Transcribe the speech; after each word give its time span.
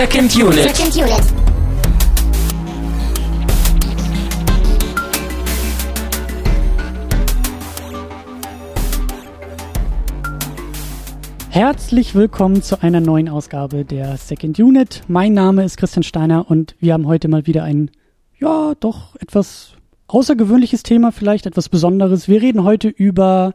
Second 0.00 0.34
Unit. 0.34 0.54
Second 0.54 0.96
Unit. 0.96 1.20
Herzlich 11.50 12.14
willkommen 12.14 12.62
zu 12.62 12.82
einer 12.82 13.00
neuen 13.00 13.28
Ausgabe 13.28 13.84
der 13.84 14.16
Second 14.16 14.58
Unit. 14.58 15.02
Mein 15.06 15.34
Name 15.34 15.64
ist 15.64 15.76
Christian 15.76 16.02
Steiner 16.02 16.50
und 16.50 16.76
wir 16.80 16.94
haben 16.94 17.06
heute 17.06 17.28
mal 17.28 17.46
wieder 17.46 17.64
ein, 17.64 17.90
ja, 18.38 18.72
doch 18.80 19.16
etwas 19.16 19.74
außergewöhnliches 20.06 20.82
Thema, 20.82 21.12
vielleicht 21.12 21.44
etwas 21.44 21.68
Besonderes. 21.68 22.26
Wir 22.26 22.40
reden 22.40 22.64
heute 22.64 22.88
über 22.88 23.52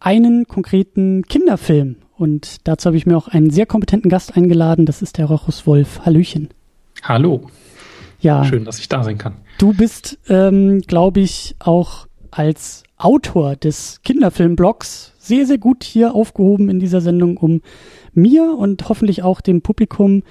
einen 0.00 0.46
konkreten 0.46 1.22
Kinderfilm 1.22 1.96
und 2.22 2.68
dazu 2.68 2.86
habe 2.86 2.96
ich 2.96 3.04
mir 3.04 3.16
auch 3.16 3.26
einen 3.26 3.50
sehr 3.50 3.66
kompetenten 3.66 4.08
Gast 4.08 4.36
eingeladen. 4.36 4.86
Das 4.86 5.02
ist 5.02 5.18
der 5.18 5.26
Rochus 5.26 5.66
Wolf. 5.66 6.02
Hallöchen. 6.06 6.50
Hallo. 7.02 7.50
Ja. 8.20 8.44
Schön, 8.44 8.64
dass 8.64 8.78
ich 8.78 8.88
da 8.88 9.02
sein 9.02 9.18
kann. 9.18 9.38
Du 9.58 9.72
bist, 9.72 10.20
ähm, 10.28 10.82
glaube 10.82 11.18
ich, 11.18 11.56
auch 11.58 12.06
als 12.30 12.84
Autor 12.96 13.56
des 13.56 14.02
Kinderfilmblogs 14.04 15.14
sehr, 15.18 15.46
sehr 15.46 15.58
gut 15.58 15.82
hier 15.82 16.14
aufgehoben 16.14 16.68
in 16.68 16.78
dieser 16.78 17.00
Sendung, 17.00 17.36
um 17.38 17.60
mir 18.14 18.56
und 18.56 18.88
hoffentlich 18.88 19.24
auch 19.24 19.40
dem 19.40 19.60
Publikum 19.60 20.22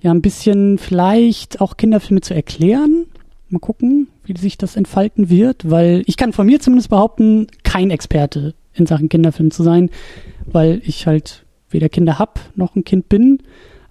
ja 0.00 0.12
ein 0.12 0.22
bisschen 0.22 0.78
vielleicht 0.78 1.60
auch 1.60 1.76
Kinderfilme 1.76 2.22
zu 2.22 2.32
erklären. 2.32 3.04
Mal 3.50 3.58
gucken, 3.58 4.08
wie 4.24 4.34
sich 4.38 4.56
das 4.56 4.74
entfalten 4.74 5.28
wird, 5.28 5.70
weil 5.70 6.02
ich 6.06 6.16
kann 6.16 6.32
von 6.32 6.46
mir 6.46 6.60
zumindest 6.60 6.88
behaupten, 6.88 7.48
kein 7.62 7.90
Experte 7.90 8.54
in 8.72 8.86
Sachen 8.86 9.10
Kinderfilm 9.10 9.50
zu 9.50 9.62
sein, 9.62 9.90
weil 10.46 10.80
ich 10.84 11.06
halt 11.06 11.44
weder 11.70 11.88
Kinder 11.88 12.18
hab 12.18 12.40
noch 12.54 12.76
ein 12.76 12.84
Kind 12.84 13.08
bin. 13.08 13.38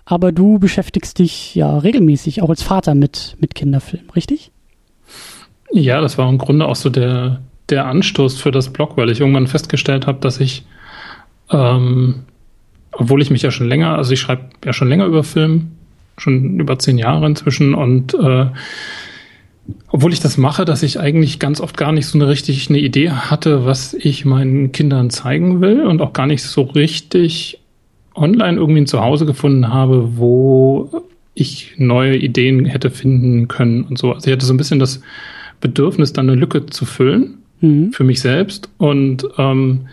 Aber 0.06 0.32
du 0.32 0.60
beschäftigst 0.60 1.18
dich 1.20 1.56
ja 1.56 1.78
regelmäßig 1.78 2.42
auch 2.42 2.50
als 2.50 2.62
Vater 2.62 2.94
mit, 2.94 3.36
mit 3.40 3.56
Kinderfilm, 3.56 4.04
richtig? 4.16 4.52
Ja, 5.72 6.00
das 6.00 6.18
war 6.18 6.30
im 6.30 6.38
Grunde 6.38 6.68
auch 6.68 6.76
so 6.76 6.90
der, 6.90 7.42
der 7.70 7.86
Anstoß 7.86 8.40
für 8.40 8.52
das 8.52 8.72
Blog, 8.72 8.98
weil 8.98 9.10
ich 9.10 9.20
irgendwann 9.20 9.48
festgestellt 9.48 10.06
habe, 10.06 10.20
dass 10.20 10.40
ich, 10.40 10.64
ähm, 11.50 12.24
obwohl 12.92 13.22
ich 13.22 13.32
mich 13.32 13.42
ja 13.42 13.50
schon 13.50 13.68
länger, 13.68 13.98
also 13.98 14.14
ich 14.14 14.20
schreibe 14.20 14.50
ja 14.64 14.74
schon 14.74 14.90
länger 14.90 15.06
über 15.06 15.24
Film, 15.24 15.72
schon 16.18 16.60
über 16.60 16.78
zehn 16.78 17.00
Jahre 17.00 17.26
inzwischen 17.26 17.74
und 17.74 18.14
äh, 18.14 18.48
obwohl 19.90 20.14
ich 20.14 20.20
das 20.20 20.38
mache, 20.38 20.66
dass 20.66 20.84
ich 20.84 21.00
eigentlich 21.00 21.40
ganz 21.40 21.60
oft 21.60 21.78
gar 21.78 21.92
nicht 21.92 22.06
so 22.08 22.18
eine 22.18 22.28
richtig 22.28 22.70
eine 22.70 22.80
Idee 22.80 23.10
hatte, 23.10 23.66
was 23.66 23.94
ich 23.94 24.26
meinen 24.26 24.72
Kindern 24.72 25.10
zeigen 25.10 25.62
will 25.62 25.86
und 25.86 26.02
auch 26.02 26.14
gar 26.14 26.28
nicht 26.28 26.44
so 26.44 26.62
richtig 26.62 27.60
online 28.14 28.58
irgendwie 28.58 28.82
ein 28.82 28.88
Zuhause 28.88 29.26
gefunden 29.26 29.70
habe, 29.70 30.18
wo 30.18 30.90
ich 31.34 31.74
neue 31.78 32.16
Ideen 32.16 32.66
hätte 32.66 32.90
finden 32.92 33.48
können 33.48 33.84
und 33.84 33.98
so. 33.98 34.14
Also 34.14 34.28
ich 34.28 34.34
hatte 34.34 34.46
so 34.46 34.54
ein 34.54 34.58
bisschen 34.58 34.80
das 34.80 35.02
Bedürfnis, 35.62 36.14
dann 36.14 36.30
eine 36.30 36.40
Lücke 36.40 36.68
zu 36.68 36.86
füllen 36.86 37.40
mhm. 37.60 37.92
für 37.92 38.04
mich 38.04 38.22
selbst 38.22 38.70
und 38.78 39.26
ähm, 39.38 39.88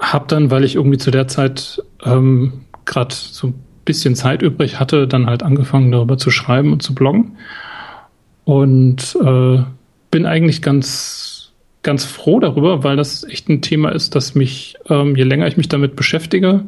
habe 0.00 0.26
dann, 0.28 0.50
weil 0.50 0.64
ich 0.64 0.74
irgendwie 0.74 0.98
zu 0.98 1.10
der 1.10 1.28
Zeit 1.28 1.82
ähm, 2.04 2.64
gerade 2.84 3.14
so 3.14 3.48
ein 3.48 3.54
bisschen 3.84 4.16
Zeit 4.16 4.42
übrig 4.42 4.78
hatte, 4.80 5.06
dann 5.06 5.26
halt 5.26 5.42
angefangen 5.42 5.92
darüber 5.92 6.18
zu 6.18 6.30
schreiben 6.30 6.72
und 6.72 6.82
zu 6.82 6.94
bloggen 6.94 7.36
und 8.48 9.14
äh, 9.22 9.62
bin 10.10 10.24
eigentlich 10.24 10.62
ganz 10.62 11.52
ganz 11.82 12.06
froh 12.06 12.40
darüber, 12.40 12.82
weil 12.82 12.96
das 12.96 13.24
echt 13.24 13.50
ein 13.50 13.60
Thema 13.60 13.90
ist, 13.90 14.14
das 14.14 14.34
mich, 14.34 14.76
ähm, 14.88 15.16
je 15.16 15.24
länger 15.24 15.46
ich 15.46 15.58
mich 15.58 15.68
damit 15.68 15.96
beschäftige, 15.96 16.64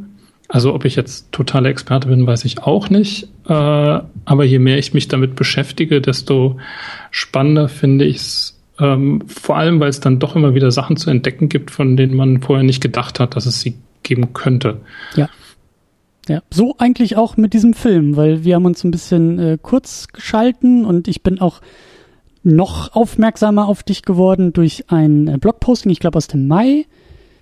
also 0.47 0.75
ob 0.75 0.85
ich 0.85 0.95
jetzt 0.95 1.33
totale 1.33 1.71
Experte 1.71 2.09
bin, 2.09 2.27
weiß 2.27 2.45
ich 2.45 2.63
auch 2.63 2.91
nicht. 2.91 3.29
Äh, 3.49 3.53
aber 3.53 4.45
je 4.45 4.59
mehr 4.59 4.77
ich 4.79 4.93
mich 4.93 5.09
damit 5.09 5.37
beschäftige, 5.37 6.03
desto 6.03 6.59
spannender 7.11 7.69
finde 7.69 8.05
ich 8.05 8.17
es. 8.17 8.61
Ähm, 8.79 9.23
vor 9.27 9.57
allem, 9.57 9.81
weil 9.81 9.89
es 9.89 10.01
dann 10.01 10.19
doch 10.19 10.37
immer 10.37 10.55
wieder 10.55 10.71
Sachen 10.71 10.97
zu 10.97 11.09
entdecken 11.09 11.49
gibt, 11.49 11.71
von 11.71 11.97
denen 11.97 12.15
man 12.15 12.43
vorher 12.43 12.65
nicht 12.65 12.83
gedacht 12.83 13.21
hat, 13.21 13.37
dass 13.37 13.47
es 13.47 13.61
sie 13.61 13.77
geben 14.03 14.35
könnte. 14.35 14.81
Ja. 15.17 15.31
Ja, 16.29 16.43
so 16.51 16.75
eigentlich 16.79 17.17
auch 17.17 17.37
mit 17.37 17.55
diesem 17.55 17.75
Film, 17.75 18.17
weil 18.17 18.45
wir 18.45 18.55
haben 18.55 18.67
uns 18.67 18.85
ein 18.85 18.91
bisschen 18.91 19.39
äh, 19.39 19.59
kurz 19.61 20.09
geschalten 20.09 20.85
und 20.85 21.09
ich 21.09 21.23
bin 21.23 21.41
auch 21.41 21.61
noch 22.43 22.95
aufmerksamer 22.95 23.67
auf 23.67 23.83
dich 23.83 24.03
geworden 24.03 24.53
durch 24.53 24.85
ein 24.89 25.29
äh, 25.29 25.39
Blogposting, 25.39 25.91
ich 25.91 25.99
glaube 25.99 26.19
aus 26.19 26.29
dem 26.29 26.47
Mai, 26.47 26.87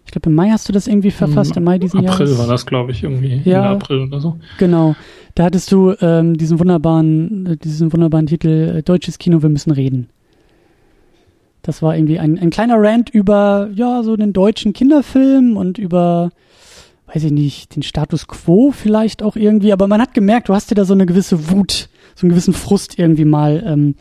ich 0.09 0.12
glaube, 0.12 0.31
im 0.31 0.37
Mai 0.37 0.49
hast 0.49 0.66
du 0.66 0.72
das 0.72 0.87
irgendwie 0.87 1.11
verfasst, 1.11 1.50
im, 1.50 1.59
im 1.59 1.65
Mai 1.65 1.78
diesen 1.78 1.99
April 1.99 2.09
Jahres. 2.09 2.31
April 2.31 2.39
war 2.39 2.47
das, 2.47 2.65
glaube 2.65 2.93
ich, 2.93 3.03
irgendwie. 3.03 3.43
Ja, 3.44 3.72
April 3.72 4.05
oder 4.05 4.21
so. 4.21 4.39
Genau. 4.56 4.97
Da 5.34 5.45
hattest 5.45 5.71
du 5.71 5.93
ähm, 6.00 6.39
diesen 6.39 6.59
wunderbaren, 6.59 7.45
äh, 7.45 7.56
diesen 7.59 7.93
wunderbaren 7.93 8.27
Titel 8.27 8.77
äh, 8.78 8.83
Deutsches 8.83 9.19
Kino, 9.19 9.43
wir 9.43 9.50
müssen 9.50 9.71
reden. 9.71 10.09
Das 11.60 11.83
war 11.83 11.95
irgendwie 11.95 12.19
ein, 12.19 12.39
ein 12.39 12.49
kleiner 12.49 12.77
Rant 12.78 13.10
über, 13.10 13.69
ja, 13.75 14.03
so 14.03 14.16
den 14.16 14.33
deutschen 14.33 14.72
Kinderfilm 14.72 15.59
und 15.59 15.77
über, 15.77 16.31
weiß 17.13 17.25
ich 17.25 17.33
nicht, 17.33 17.75
den 17.75 17.83
Status 17.83 18.27
quo 18.27 18.71
vielleicht 18.71 19.23
auch 19.23 19.37
irgendwie. 19.37 19.73
Aber 19.73 19.89
man 19.89 20.01
hat 20.01 20.15
gemerkt, 20.15 20.49
du 20.49 20.55
hast 20.55 20.71
dir 20.71 20.75
da 20.75 20.85
so 20.85 20.95
eine 20.95 21.07
gewisse 21.07 21.51
Wut, 21.51 21.89
so 22.15 22.25
einen 22.25 22.31
gewissen 22.31 22.55
Frust 22.55 22.99
irgendwie 22.99 23.25
mal 23.25 23.63
ähm, 23.67 23.95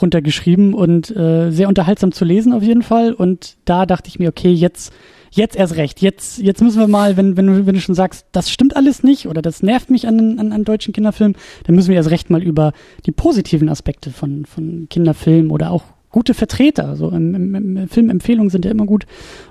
runtergeschrieben 0.00 0.74
und 0.74 1.14
äh, 1.14 1.50
sehr 1.50 1.68
unterhaltsam 1.68 2.12
zu 2.12 2.24
lesen 2.24 2.52
auf 2.52 2.62
jeden 2.62 2.82
Fall. 2.82 3.12
Und 3.12 3.56
da 3.64 3.86
dachte 3.86 4.08
ich 4.08 4.18
mir, 4.18 4.28
okay, 4.28 4.52
jetzt 4.52 4.92
jetzt 5.36 5.56
erst 5.56 5.76
recht. 5.76 6.00
Jetzt, 6.00 6.38
jetzt 6.38 6.62
müssen 6.62 6.78
wir 6.78 6.86
mal, 6.86 7.16
wenn, 7.16 7.36
wenn, 7.36 7.66
wenn 7.66 7.74
du 7.74 7.80
schon 7.80 7.94
sagst, 7.94 8.26
das 8.32 8.50
stimmt 8.50 8.76
alles 8.76 9.02
nicht 9.02 9.26
oder 9.26 9.42
das 9.42 9.62
nervt 9.62 9.90
mich 9.90 10.06
an, 10.06 10.38
an, 10.38 10.52
an 10.52 10.64
deutschen 10.64 10.92
Kinderfilmen, 10.92 11.36
dann 11.64 11.74
müssen 11.74 11.88
wir 11.88 11.96
erst 11.96 12.10
recht 12.10 12.30
mal 12.30 12.42
über 12.42 12.72
die 13.04 13.12
positiven 13.12 13.68
Aspekte 13.68 14.10
von, 14.10 14.46
von 14.46 14.86
Kinderfilmen 14.88 15.50
oder 15.50 15.72
auch 15.72 15.82
gute 16.14 16.32
Vertreter. 16.32 16.96
So 16.96 17.10
im, 17.10 17.34
im, 17.34 17.76
im 17.76 17.88
Filmempfehlungen 17.88 18.50
sind 18.50 18.64
ja 18.64 18.70
immer 18.70 18.86
gut. 18.86 19.04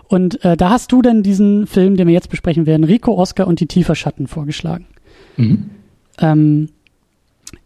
Und 0.08 0.44
äh, 0.44 0.58
da 0.58 0.70
hast 0.70 0.92
du 0.92 1.02
dann 1.02 1.24
diesen 1.24 1.68
Film, 1.68 1.98
den 1.98 2.08
wir 2.08 2.14
jetzt 2.14 2.30
besprechen 2.30 2.66
werden, 2.66 2.84
Rico, 2.84 3.14
Oscar 3.16 3.48
und 3.48 3.60
die 3.60 3.68
Tieferschatten 3.68 4.28
vorgeschlagen. 4.28 4.86
Mhm. 5.38 5.70
Ähm, 6.20 6.70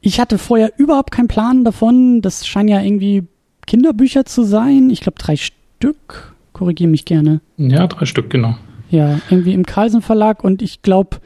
ich 0.01 0.19
hatte 0.19 0.37
vorher 0.37 0.73
überhaupt 0.77 1.11
keinen 1.11 1.27
Plan 1.27 1.63
davon. 1.63 2.21
Das 2.21 2.45
scheinen 2.45 2.69
ja 2.69 2.81
irgendwie 2.81 3.23
Kinderbücher 3.65 4.25
zu 4.25 4.43
sein. 4.43 4.89
Ich 4.89 5.01
glaube 5.01 5.19
drei 5.19 5.35
Stück 5.35 6.35
Korrigiere 6.57 6.89
mich 6.89 7.05
gerne. 7.05 7.41
Ja, 7.57 7.85
drei 7.85 8.05
Stück, 8.05 8.31
genau. 8.31 8.57
Ja, 8.89 9.19
irgendwie 9.29 9.53
im 9.53 9.65
Carlsen 9.65 10.01
Verlag 10.01 10.43
und 10.43 10.63
ich 10.63 10.81
glaube, 10.81 11.17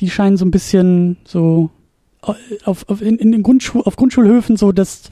die 0.00 0.08
scheinen 0.08 0.38
so 0.38 0.46
ein 0.46 0.50
bisschen 0.50 1.18
so 1.24 1.68
äh, 2.26 2.32
auf, 2.64 2.88
auf, 2.88 3.02
in, 3.02 3.18
in 3.18 3.30
den 3.30 3.42
Grundschul 3.42 3.82
auf 3.82 3.96
Grundschulhöfen 3.96 4.56
so 4.56 4.72
das, 4.72 5.10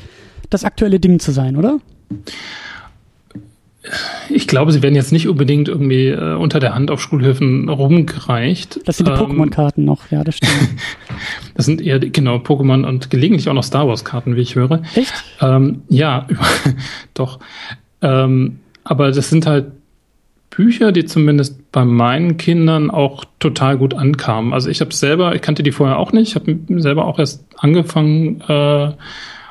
das 0.52 0.64
aktuelle 0.64 1.00
Ding 1.00 1.18
zu 1.18 1.32
sein, 1.32 1.56
oder? 1.56 1.78
Ich 4.30 4.46
glaube, 4.46 4.70
sie 4.70 4.82
werden 4.82 4.94
jetzt 4.94 5.12
nicht 5.12 5.26
unbedingt 5.26 5.68
irgendwie 5.68 6.06
äh, 6.08 6.34
unter 6.34 6.60
der 6.60 6.74
Hand 6.74 6.90
auf 6.92 7.00
Schulhöfen 7.00 7.68
rumgereicht. 7.68 8.80
Das 8.84 8.96
sind 8.96 9.08
die 9.08 9.12
ähm, 9.12 9.18
Pokémon-Karten 9.18 9.84
noch, 9.84 10.10
ja, 10.10 10.22
das 10.22 10.36
stimmt. 10.36 10.52
das 11.54 11.66
sind 11.66 11.80
eher, 11.80 11.98
genau, 11.98 12.36
Pokémon 12.36 12.86
und 12.86 13.10
gelegentlich 13.10 13.48
auch 13.48 13.54
noch 13.54 13.64
Star 13.64 13.88
Wars-Karten, 13.88 14.36
wie 14.36 14.40
ich 14.40 14.54
höre. 14.54 14.82
Echt? 14.94 15.12
Ähm, 15.40 15.82
ja, 15.88 16.28
doch. 17.14 17.40
Ähm, 18.02 18.60
aber 18.84 19.10
das 19.10 19.30
sind 19.30 19.46
halt 19.46 19.72
Bücher, 20.50 20.92
die 20.92 21.04
zumindest 21.04 21.72
bei 21.72 21.84
meinen 21.84 22.36
Kindern 22.36 22.90
auch 22.90 23.24
total 23.40 23.78
gut 23.78 23.94
ankamen. 23.94 24.52
Also 24.52 24.68
ich 24.68 24.80
habe 24.80 24.94
selber, 24.94 25.34
ich 25.34 25.42
kannte 25.42 25.62
die 25.62 25.72
vorher 25.72 25.98
auch 25.98 26.12
nicht, 26.12 26.28
ich 26.28 26.34
habe 26.34 26.58
selber 26.80 27.06
auch 27.06 27.18
erst 27.18 27.44
angefangen 27.56 28.42
äh, 28.42 28.92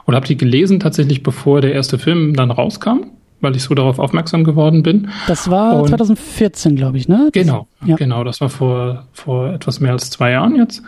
oder 0.06 0.18
habe 0.18 0.28
die 0.28 0.38
gelesen 0.38 0.80
tatsächlich, 0.80 1.24
bevor 1.24 1.62
der 1.62 1.74
erste 1.74 2.00
Film 2.00 2.34
dann 2.36 2.52
rauskam, 2.52 3.06
weil 3.40 3.56
ich 3.56 3.64
so 3.64 3.74
darauf 3.74 4.00
aufmerksam 4.00 4.44
geworden 4.44 4.84
bin. 4.84 5.10
Das 5.28 5.50
war 5.50 5.82
Und 5.82 5.90
2014, 5.90 6.76
glaube 6.76 6.98
ich, 6.98 7.08
ne? 7.08 7.30
Das, 7.34 7.44
genau, 7.44 7.68
ja. 7.86 7.96
genau, 7.96 8.24
das 8.24 8.42
war 8.42 8.50
vor 8.50 9.06
vor 9.14 9.54
etwas 9.54 9.80
mehr 9.80 9.92
als 9.92 10.10
zwei 10.10 10.32
Jahren 10.32 10.56
jetzt. 10.56 10.84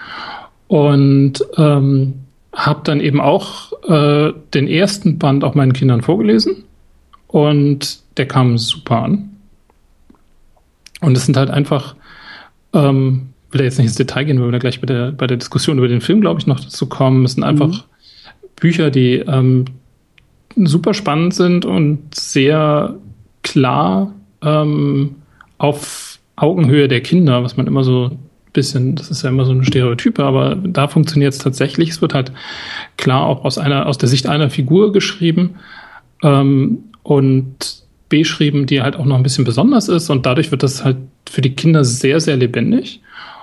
Und 0.68 1.46
ähm, 1.58 2.14
habe 2.54 2.82
dann 2.84 3.00
eben 3.00 3.20
auch 3.20 3.74
äh, 3.90 4.34
den 4.54 4.68
ersten 4.68 5.18
Band 5.18 5.44
auch 5.44 5.56
meinen 5.56 5.74
Kindern 5.74 6.02
vorgelesen 6.02 6.64
und 7.28 8.00
der 8.18 8.28
kam 8.28 8.58
super 8.58 9.04
an. 9.04 9.30
Und 11.02 11.18
es 11.18 11.26
sind 11.26 11.36
halt 11.36 11.50
einfach, 11.50 11.96
ähm, 12.74 13.30
will 13.52 13.60
da 13.60 13.66
jetzt 13.66 13.78
nicht 13.78 13.88
ins 13.88 13.96
Detail 13.96 14.26
gehen, 14.26 14.40
weil 14.40 14.48
wir 14.48 14.52
da 14.54 14.60
gleich 14.60 14.80
bei 14.80 14.86
der, 14.86 15.12
bei 15.12 15.28
der 15.28 15.38
Diskussion 15.38 15.78
über 15.78 15.88
den 15.88 16.00
Film, 16.00 16.22
glaube 16.22 16.40
ich, 16.40 16.48
noch 16.48 16.60
dazu 16.60 16.88
kommen. 16.88 17.26
Es 17.26 17.34
sind 17.34 17.44
einfach 17.44 17.68
mhm. 17.68 17.84
Bücher, 18.64 18.92
die 18.92 19.16
ähm, 19.16 19.66
super 20.56 20.94
spannend 20.94 21.34
sind 21.34 21.66
und 21.66 22.16
sehr 22.16 22.96
klar 23.42 24.14
ähm, 24.42 25.16
auf 25.58 26.18
Augenhöhe 26.38 26.88
der 26.88 27.02
Kinder, 27.02 27.44
was 27.44 27.58
man 27.58 27.68
immer 27.68 27.84
so 27.84 28.06
ein 28.06 28.20
bisschen, 28.54 28.96
das 28.96 29.12
ist 29.12 29.22
ja 29.22 29.32
immer 29.32 29.44
so 29.44 29.52
eine 29.52 29.66
Stereotype, 29.66 30.24
aber 30.24 30.56
da 30.56 30.88
funktioniert 30.88 31.34
es 31.34 31.40
tatsächlich. 31.40 31.90
Es 31.90 32.02
wird 32.02 32.14
halt 32.14 32.32
klar 32.96 33.26
auch 33.26 33.44
aus 33.44 33.58
einer, 33.58 33.86
aus 33.86 33.98
der 33.98 34.08
Sicht 34.08 34.28
einer 34.28 34.50
Figur 34.50 34.94
geschrieben. 34.94 35.56
Ähm, 36.24 36.86
und 37.04 37.84
beschrieben, 38.08 38.66
die 38.66 38.82
halt 38.82 38.96
auch 38.96 39.04
noch 39.04 39.18
ein 39.18 39.24
bisschen 39.24 39.44
besonders 39.44 39.90
ist 39.90 40.10
und 40.10 40.26
dadurch 40.26 40.52
wird 40.52 40.64
das 40.64 40.86
halt 40.86 40.96
für 41.28 41.42
die 41.42 41.54
Kinder 41.54 41.84
sehr, 41.84 42.22
sehr 42.22 42.38
lebendig 42.38 43.02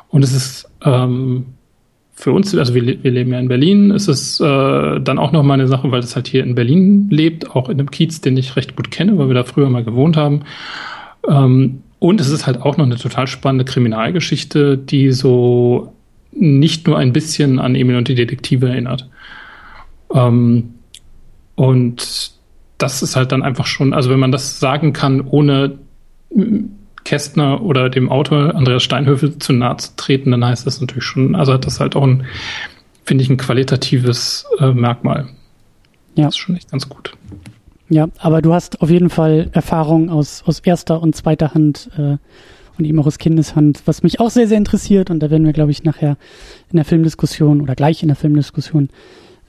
und 0.09 0.23
es 0.23 0.33
ist 0.33 0.71
ähm, 0.83 1.45
für 2.21 2.33
uns, 2.33 2.55
also 2.55 2.75
wir, 2.75 3.03
wir 3.03 3.11
leben 3.11 3.33
ja 3.33 3.39
in 3.39 3.49
Berlin, 3.49 3.91
ist 3.91 4.09
es 4.09 4.41
äh, 4.41 5.01
dann 5.01 5.19
auch 5.19 5.33
nochmal 5.33 5.59
eine 5.59 5.69
Sache, 5.69 5.91
weil 5.91 6.01
es 6.01 6.15
halt 6.15 6.29
hier 6.29 6.43
in 6.45 6.55
Berlin 6.55 7.09
lebt, 7.11 7.51
auch 7.51 7.69
in 7.69 7.79
einem 7.79 7.91
Kiez, 7.91 8.21
den 8.21 8.37
ich 8.37 8.57
recht 8.57 8.77
gut 8.77 8.91
kenne, 8.91 9.17
weil 9.19 9.29
wir 9.29 9.35
da 9.35 9.45
früher 9.45 9.71
mal 9.71 9.85
gewohnt 9.85 10.17
haben. 10.17 10.43
Ähm, 11.29 11.83
und 11.99 12.21
es 12.21 12.31
ist 12.31 12.47
halt 12.47 12.63
auch 12.63 12.77
noch 12.77 12.85
eine 12.85 12.97
total 12.97 13.27
spannende 13.27 13.65
Kriminalgeschichte, 13.65 14.77
die 14.77 15.13
so 15.13 15.93
nicht 16.33 16.87
nur 16.87 16.99
ein 16.99 17.13
bisschen 17.13 17.59
an 17.59 17.75
Emil 17.75 17.97
und 17.97 18.09
die 18.09 18.15
Detektive 18.15 18.69
erinnert. 18.69 19.09
Ähm, 20.15 20.75
und 21.55 22.33
das 22.79 23.03
ist 23.03 23.17
halt 23.17 23.33
dann 23.33 23.43
einfach 23.43 23.67
schon, 23.67 23.93
also 23.93 24.11
wenn 24.11 24.21
man 24.21 24.33
das 24.33 24.61
sagen 24.61 24.93
kann, 24.93 25.21
ohne 25.23 25.79
Kästner 27.05 27.63
oder 27.63 27.89
dem 27.91 28.11
Autor 28.11 28.55
Andreas 28.55 28.83
Steinhöfel 28.83 29.39
zu 29.39 29.53
nahe 29.53 29.77
zu 29.79 29.91
treten, 29.97 30.31
dann 30.31 30.45
heißt 30.45 30.67
das 30.67 30.81
natürlich 30.81 31.05
schon, 31.05 31.35
also 31.35 31.53
hat 31.53 31.67
das 31.67 31.81
halt 31.81 31.97
auch 31.97 32.05
ein, 32.05 32.25
finde 33.05 33.25
ich, 33.25 33.31
ein 33.31 33.37
qualitatives 33.37 34.47
äh, 34.59 34.73
Merkmal. 34.73 35.29
Ja. 36.15 36.27
Das 36.27 36.35
ist 36.35 36.39
schon 36.39 36.57
echt 36.57 36.71
ganz 36.71 36.89
gut. 36.89 37.13
Ja, 37.89 38.09
aber 38.19 38.41
du 38.41 38.55
hast 38.55 38.81
auf 38.83 38.91
jeden 38.91 39.11
Fall 39.11 39.51
Erfahrung 39.53 40.11
aus, 40.11 40.45
aus 40.47 40.61
erster 40.61 41.03
und 41.03 41.17
zweiter 41.17 41.55
Hand 41.55 41.91
äh, 41.97 42.19
und 42.79 42.85
eben 42.85 42.99
auch 43.01 43.07
aus 43.07 43.19
Kindeshand, 43.19 43.83
was 43.85 44.03
mich 44.03 44.21
auch 44.21 44.31
sehr, 44.31 44.47
sehr 44.47 44.59
interessiert. 44.59 45.11
Und 45.11 45.21
da 45.21 45.31
werden 45.31 45.45
wir, 45.45 45.53
glaube 45.53 45.73
ich, 45.73 45.83
nachher 45.83 46.17
in 46.71 46.77
der 46.77 46.85
Filmdiskussion 46.85 47.61
oder 47.61 47.75
gleich 47.75 48.03
in 48.03 48.09
der 48.09 48.17
Filmdiskussion 48.17 48.91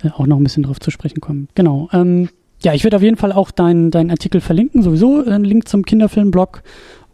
äh, 0.04 0.10
auch 0.10 0.26
noch 0.26 0.38
ein 0.38 0.44
bisschen 0.44 0.64
drauf 0.64 0.80
zu 0.80 0.90
sprechen 0.90 1.22
kommen. 1.22 1.50
Genau. 1.54 1.88
Ähm, 1.94 2.30
ja, 2.64 2.74
ich 2.74 2.84
werde 2.84 2.98
auf 2.98 3.04
jeden 3.04 3.18
Fall 3.18 3.32
auch 3.32 3.52
deinen 3.52 3.92
dein 3.92 4.12
Artikel 4.12 4.42
verlinken, 4.42 4.82
sowieso 4.84 5.24
einen 5.24 5.46
Link 5.46 5.68
zum 5.68 5.84
Kinderfilmblog 5.84 6.62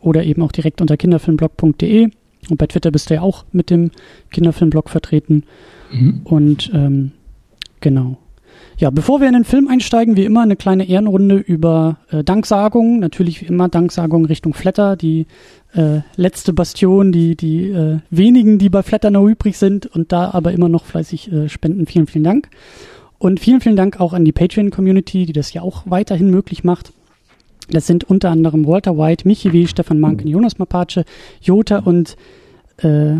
oder 0.07 0.23
eben 0.23 0.41
auch 0.41 0.51
direkt 0.51 0.81
unter 0.81 0.97
kinderfilmblog.de. 0.97 2.09
Und 2.49 2.57
bei 2.57 2.67
Twitter 2.67 2.91
bist 2.91 3.09
du 3.09 3.15
ja 3.15 3.21
auch 3.21 3.45
mit 3.51 3.69
dem 3.69 3.91
Kinderfilmblog 4.31 4.89
vertreten. 4.89 5.43
Mhm. 5.91 6.21
Und 6.23 6.71
ähm, 6.73 7.11
genau. 7.81 8.17
Ja, 8.77 8.89
bevor 8.89 9.19
wir 9.19 9.27
in 9.27 9.33
den 9.33 9.43
Film 9.43 9.67
einsteigen, 9.67 10.15
wie 10.15 10.23
immer 10.23 10.41
eine 10.41 10.55
kleine 10.55 10.87
Ehrenrunde 10.87 11.35
über 11.35 11.97
äh, 12.09 12.23
Danksagungen. 12.23 12.99
Natürlich 12.99 13.41
wie 13.41 13.47
immer 13.47 13.69
Danksagungen 13.69 14.27
Richtung 14.27 14.53
Flatter, 14.53 14.95
die 14.95 15.25
äh, 15.73 16.01
letzte 16.15 16.53
Bastion, 16.53 17.11
die, 17.11 17.35
die 17.35 17.69
äh, 17.69 17.99
wenigen, 18.09 18.59
die 18.59 18.69
bei 18.69 18.83
Flatter 18.83 19.11
noch 19.11 19.25
übrig 19.25 19.57
sind 19.57 19.87
und 19.87 20.11
da 20.11 20.31
aber 20.31 20.53
immer 20.53 20.69
noch 20.69 20.85
fleißig 20.85 21.31
äh, 21.31 21.49
spenden. 21.49 21.85
Vielen, 21.85 22.07
vielen 22.07 22.23
Dank. 22.23 22.49
Und 23.17 23.39
vielen, 23.39 23.61
vielen 23.61 23.75
Dank 23.75 23.99
auch 23.99 24.13
an 24.13 24.25
die 24.25 24.31
Patreon-Community, 24.31 25.25
die 25.25 25.33
das 25.33 25.51
ja 25.51 25.63
auch 25.63 25.83
weiterhin 25.85 26.29
möglich 26.29 26.63
macht. 26.63 26.93
Das 27.69 27.87
sind 27.87 28.03
unter 28.05 28.29
anderem 28.29 28.65
Walter 28.65 28.97
White, 28.97 29.27
Michi 29.27 29.51
W., 29.53 29.67
Stefan 29.67 29.99
Manken, 29.99 30.27
Jonas 30.27 30.57
Mapace, 30.57 31.03
Jota 31.41 31.79
und 31.79 32.15
äh, 32.77 33.17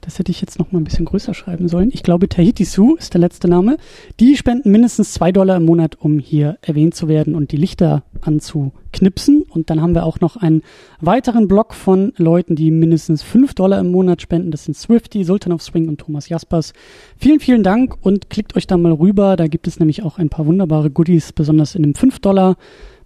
das 0.00 0.18
hätte 0.18 0.30
ich 0.30 0.40
jetzt 0.40 0.58
noch 0.58 0.72
mal 0.72 0.80
ein 0.80 0.84
bisschen 0.84 1.04
größer 1.04 1.34
schreiben 1.34 1.68
sollen. 1.68 1.90
Ich 1.92 2.02
glaube, 2.02 2.30
Tahiti 2.30 2.64
Su 2.64 2.94
ist 2.94 3.12
der 3.12 3.20
letzte 3.20 3.46
Name. 3.46 3.76
Die 4.20 4.36
spenden 4.36 4.70
mindestens 4.70 5.12
zwei 5.12 5.32
Dollar 5.32 5.56
im 5.56 5.66
Monat, 5.66 5.96
um 6.00 6.18
hier 6.18 6.56
erwähnt 6.62 6.94
zu 6.94 7.08
werden 7.08 7.34
und 7.34 7.52
die 7.52 7.58
Lichter 7.58 8.04
anzuknipsen. 8.22 9.42
Und 9.42 9.68
dann 9.68 9.82
haben 9.82 9.94
wir 9.94 10.04
auch 10.04 10.20
noch 10.20 10.36
einen 10.36 10.62
weiteren 11.00 11.46
Block 11.46 11.74
von 11.74 12.12
Leuten, 12.16 12.56
die 12.56 12.70
mindestens 12.70 13.22
fünf 13.22 13.52
Dollar 13.52 13.80
im 13.80 13.90
Monat 13.90 14.22
spenden. 14.22 14.50
Das 14.50 14.64
sind 14.64 14.78
Swifty, 14.78 15.24
Sultan 15.24 15.52
of 15.52 15.62
Swing 15.62 15.88
und 15.88 15.98
Thomas 16.00 16.28
Jaspers. 16.30 16.72
Vielen, 17.18 17.40
vielen 17.40 17.62
Dank 17.62 17.96
und 18.00 18.30
klickt 18.30 18.56
euch 18.56 18.66
da 18.66 18.78
mal 18.78 18.92
rüber. 18.92 19.36
Da 19.36 19.46
gibt 19.46 19.66
es 19.66 19.78
nämlich 19.78 20.04
auch 20.04 20.18
ein 20.18 20.30
paar 20.30 20.46
wunderbare 20.46 20.90
Goodies, 20.90 21.32
besonders 21.32 21.74
in 21.74 21.82
dem 21.82 21.94
5 21.94 22.20
Dollar 22.20 22.56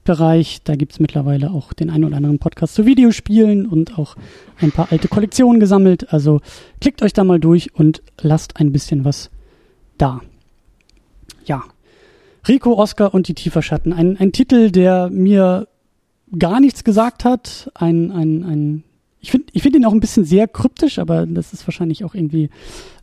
Bereich. 0.04 0.62
Da 0.64 0.76
gibt's 0.76 1.00
mittlerweile 1.00 1.50
auch 1.50 1.72
den 1.72 1.90
einen 1.90 2.04
oder 2.04 2.16
anderen 2.16 2.38
Podcast 2.38 2.75
zu 2.75 2.87
Videospielen 2.87 3.66
und 3.66 3.99
auch 3.99 4.16
ein 4.60 4.72
paar 4.72 4.88
alte 4.90 5.08
Kollektionen 5.08 5.60
gesammelt. 5.60 6.12
Also 6.12 6.40
klickt 6.81 7.02
euch 7.02 7.12
da 7.12 7.25
mal 7.25 7.38
durch 7.38 7.75
und 7.75 8.02
lasst 8.20 8.56
ein 8.56 8.72
bisschen 8.72 9.04
was 9.04 9.31
da. 9.99 10.20
Ja. 11.44 11.62
Rico, 12.49 12.75
Oscar 12.75 13.14
und 13.14 13.28
die 13.28 13.34
Tieferschatten. 13.34 13.93
Ein, 13.93 14.16
ein 14.16 14.32
Titel, 14.32 14.70
der 14.70 15.10
mir 15.10 15.69
gar 16.38 16.60
nichts 16.60 16.82
gesagt 16.82 17.25
hat. 17.25 17.70
Ein, 17.75 18.10
ein, 18.10 18.44
ein 18.44 18.84
ich 19.20 19.31
finde 19.31 19.46
ich 19.52 19.62
find 19.62 19.76
ihn 19.76 19.84
auch 19.84 19.93
ein 19.93 20.00
bisschen 20.00 20.25
sehr 20.25 20.49
kryptisch, 20.49 20.99
aber 20.99 21.26
das 21.26 21.52
ist 21.52 21.66
wahrscheinlich 21.66 22.04
auch 22.04 22.14
irgendwie 22.14 22.50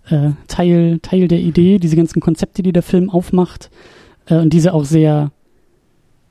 äh, 0.10 0.32
Teil, 0.48 1.00
Teil 1.02 1.30
der 1.30 1.40
Idee, 1.40 1.80
diese 1.80 1.96
ganzen 1.96 2.20
Konzepte, 2.20 2.62
die 2.64 2.74
der 2.74 2.84
Film 2.84 3.10
aufmacht. 3.10 3.70
Äh, 4.26 4.40
und 4.40 4.52
diese 4.52 4.74
auch 4.74 4.84
sehr 4.86 5.32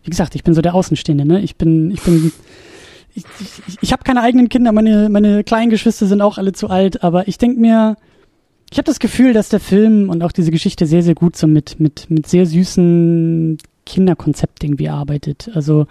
wie 0.09 0.11
gesagt, 0.11 0.35
ich 0.35 0.43
bin 0.43 0.55
so 0.55 0.63
der 0.63 0.75
Außenstehende, 0.75 1.27
ne? 1.27 1.43
Ich 1.43 1.57
bin, 1.57 1.91
ich 1.91 2.01
bin, 2.01 2.33
ich, 3.15 3.25
ich, 3.41 3.79
ich 3.83 3.93
habe 3.93 4.05
keine 4.05 4.23
eigenen 4.23 4.49
Kinder, 4.49 4.73
meine, 4.73 5.11
meine 5.11 5.45
kleinen 5.45 5.69
Geschwister 5.69 6.07
sind 6.07 6.23
auch 6.23 6.39
alle 6.39 6.55
zu 6.55 6.71
alt, 6.71 7.05
aber 7.05 7.29
ich 7.29 7.37
denke 7.37 7.61
mir, 7.61 7.99
ich 8.71 8.79
habe 8.79 8.87
das 8.87 9.01
Gefühl, 9.01 9.35
dass 9.35 9.51
der 9.51 9.61
Film 9.61 10.09
und 10.09 10.23
auch 10.23 10.33
diese 10.33 10.51
Geschichte 10.51 10.87
sehr, 10.87 11.03
sehr 11.03 11.15
gut 11.15 11.37
so 11.37 11.47
mit, 11.47 11.79
mit, 11.79 12.09
mit 12.09 12.27
sehr 12.27 12.47
süßen 12.47 13.59
Kinderkonzept 13.85 14.65
irgendwie 14.65 14.89
arbeitet. 14.89 15.51
Also 15.53 15.87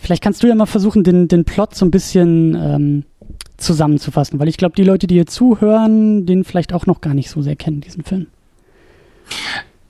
vielleicht 0.00 0.22
kannst 0.22 0.42
du 0.42 0.46
ja 0.46 0.54
mal 0.54 0.64
versuchen, 0.64 1.04
den, 1.04 1.28
den 1.28 1.44
Plot 1.44 1.74
so 1.74 1.84
ein 1.84 1.90
bisschen 1.90 2.54
ähm, 2.54 3.04
zusammenzufassen, 3.58 4.40
weil 4.40 4.48
ich 4.48 4.56
glaube, 4.56 4.74
die 4.74 4.84
Leute, 4.84 5.06
die 5.06 5.16
hier 5.16 5.26
zuhören, 5.26 6.24
den 6.24 6.44
vielleicht 6.44 6.72
auch 6.72 6.86
noch 6.86 7.02
gar 7.02 7.12
nicht 7.12 7.28
so 7.28 7.42
sehr 7.42 7.56
kennen, 7.56 7.82
diesen 7.82 8.04
Film. 8.04 8.28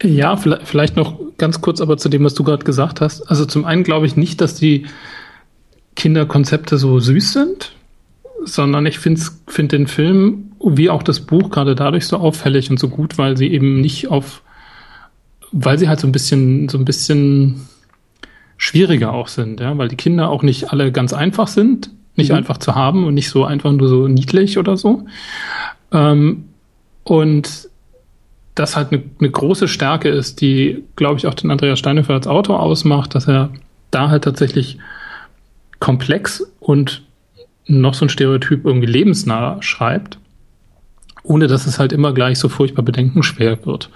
Ja, 0.03 0.37
vielleicht 0.37 0.97
noch 0.97 1.19
ganz 1.39 1.61
kurz 1.61 1.81
aber 1.81 1.97
zu 1.97 2.09
dem, 2.09 2.25
was 2.25 2.35
du 2.35 2.45
gerade 2.45 2.65
gesagt 2.65 3.01
hast. 3.01 3.23
Also 3.23 3.45
zum 3.47 3.65
einen 3.65 3.83
glaube 3.83 4.07
ich 4.07 4.17
nicht, 4.17 4.41
dass 4.41 4.55
die 4.55 4.87
Kinderkonzepte 5.97 6.79
so 6.79 7.01
süß 7.01 7.33
sind, 7.33 7.73
sondern 8.45 8.87
ich 8.87 9.01
finde 9.01 9.21
find 9.49 9.73
den 9.73 9.89
Film 9.89 10.53
wie 10.65 10.91
auch 10.91 11.03
das 11.03 11.21
Buch 11.21 11.51
gerade 11.51 11.75
dadurch 11.75 12.07
so 12.07 12.17
auffällig 12.17 12.71
und 12.71 12.79
so 12.79 12.89
gut, 12.89 13.19
weil 13.19 13.37
sie 13.37 13.49
eben 13.49 13.81
nicht 13.81 14.09
auf, 14.09 14.43
weil 15.51 15.79
sie 15.79 15.89
halt 15.89 16.01
so 16.01 16.07
ein 16.07 16.13
bisschen, 16.13 16.69
so 16.69 16.79
ein 16.79 16.85
bisschen 16.85 17.69
schwieriger 18.57 19.13
auch 19.13 19.29
sind, 19.29 19.61
ja, 19.61 19.77
weil 19.79 19.89
die 19.89 19.97
Kinder 19.97 20.29
auch 20.29 20.43
nicht 20.43 20.73
alle 20.73 20.93
ganz 20.93 21.13
einfach 21.13 21.49
sind, 21.49 21.91
nicht 22.17 22.31
mhm. 22.31 22.37
einfach 22.37 22.59
zu 22.59 22.75
haben 22.75 23.05
und 23.05 23.15
nicht 23.15 23.31
so 23.31 23.45
einfach 23.45 23.73
nur 23.73 23.89
so 23.89 24.09
niedlich 24.09 24.59
oder 24.59 24.77
so. 24.77 25.07
Ähm, 25.93 26.45
und 27.05 27.69
das 28.59 28.77
halt 28.77 28.93
eine, 28.93 29.03
eine 29.19 29.31
große 29.31 29.69
Stärke 29.69 30.09
ist, 30.09 30.41
die, 30.41 30.85
glaube 30.97 31.19
ich, 31.19 31.27
auch 31.27 31.35
den 31.35 31.51
Andreas 31.51 31.79
Steinhöfer 31.79 32.15
als 32.15 32.27
Autor 32.27 32.61
ausmacht, 32.61 33.15
dass 33.15 33.29
er 33.29 33.51
da 33.91 34.11
halt 34.11 34.25
tatsächlich 34.25 34.79
komplex 35.81 36.45
und 36.61 37.03
noch 37.67 37.95
so 37.95 38.05
ein 38.05 38.09
Stereotyp 38.09 38.65
irgendwie 38.65 38.87
lebensnah 38.87 39.63
schreibt, 39.63 40.19
ohne 41.23 41.47
dass 41.47 41.67
es 41.67 41.79
halt 41.79 41.93
immer 41.93 42.13
gleich 42.13 42.39
so 42.39 42.49
furchtbar 42.49 42.83
bedenkenschwer 42.83 43.65
wird. 43.67 43.91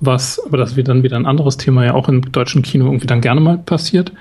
Was, 0.00 0.40
aber 0.44 0.56
das 0.56 0.76
wird 0.76 0.88
dann 0.88 1.02
wieder 1.02 1.16
ein 1.16 1.26
anderes 1.26 1.56
Thema 1.56 1.84
ja 1.84 1.94
auch 1.94 2.08
im 2.08 2.32
deutschen 2.32 2.62
Kino 2.62 2.86
irgendwie 2.86 3.06
dann 3.06 3.20
gerne 3.20 3.40
mal 3.40 3.58
passiert. 3.58 4.12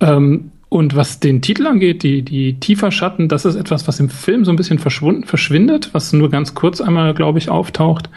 Ähm, 0.00 0.52
und 0.68 0.96
was 0.96 1.20
den 1.20 1.42
Titel 1.42 1.66
angeht, 1.66 2.02
die, 2.02 2.22
die 2.22 2.58
tiefer 2.58 2.90
Schatten, 2.90 3.28
das 3.28 3.44
ist 3.44 3.56
etwas, 3.56 3.86
was 3.88 4.00
im 4.00 4.08
Film 4.08 4.46
so 4.46 4.50
ein 4.50 4.56
bisschen 4.56 4.78
verschwunden, 4.78 5.24
verschwindet, 5.24 5.90
was 5.92 6.12
nur 6.14 6.30
ganz 6.30 6.54
kurz 6.54 6.80
einmal, 6.80 7.12
glaube 7.12 7.38
ich, 7.38 7.50
auftaucht. 7.50 8.08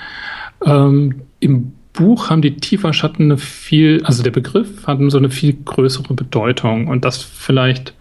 Ähm, 0.63 1.21
Im 1.39 1.73
Buch 1.93 2.29
haben 2.29 2.41
die 2.41 2.57
Tieferschatten 2.57 3.25
eine 3.25 3.37
viel, 3.37 4.03
also 4.03 4.21
der 4.21 4.31
Begriff 4.31 4.85
hat 4.85 4.99
so 5.07 5.17
eine 5.17 5.29
viel 5.29 5.53
größere 5.53 6.13
Bedeutung 6.13 6.87
und 6.87 7.05
das 7.05 7.23
vielleicht 7.23 7.93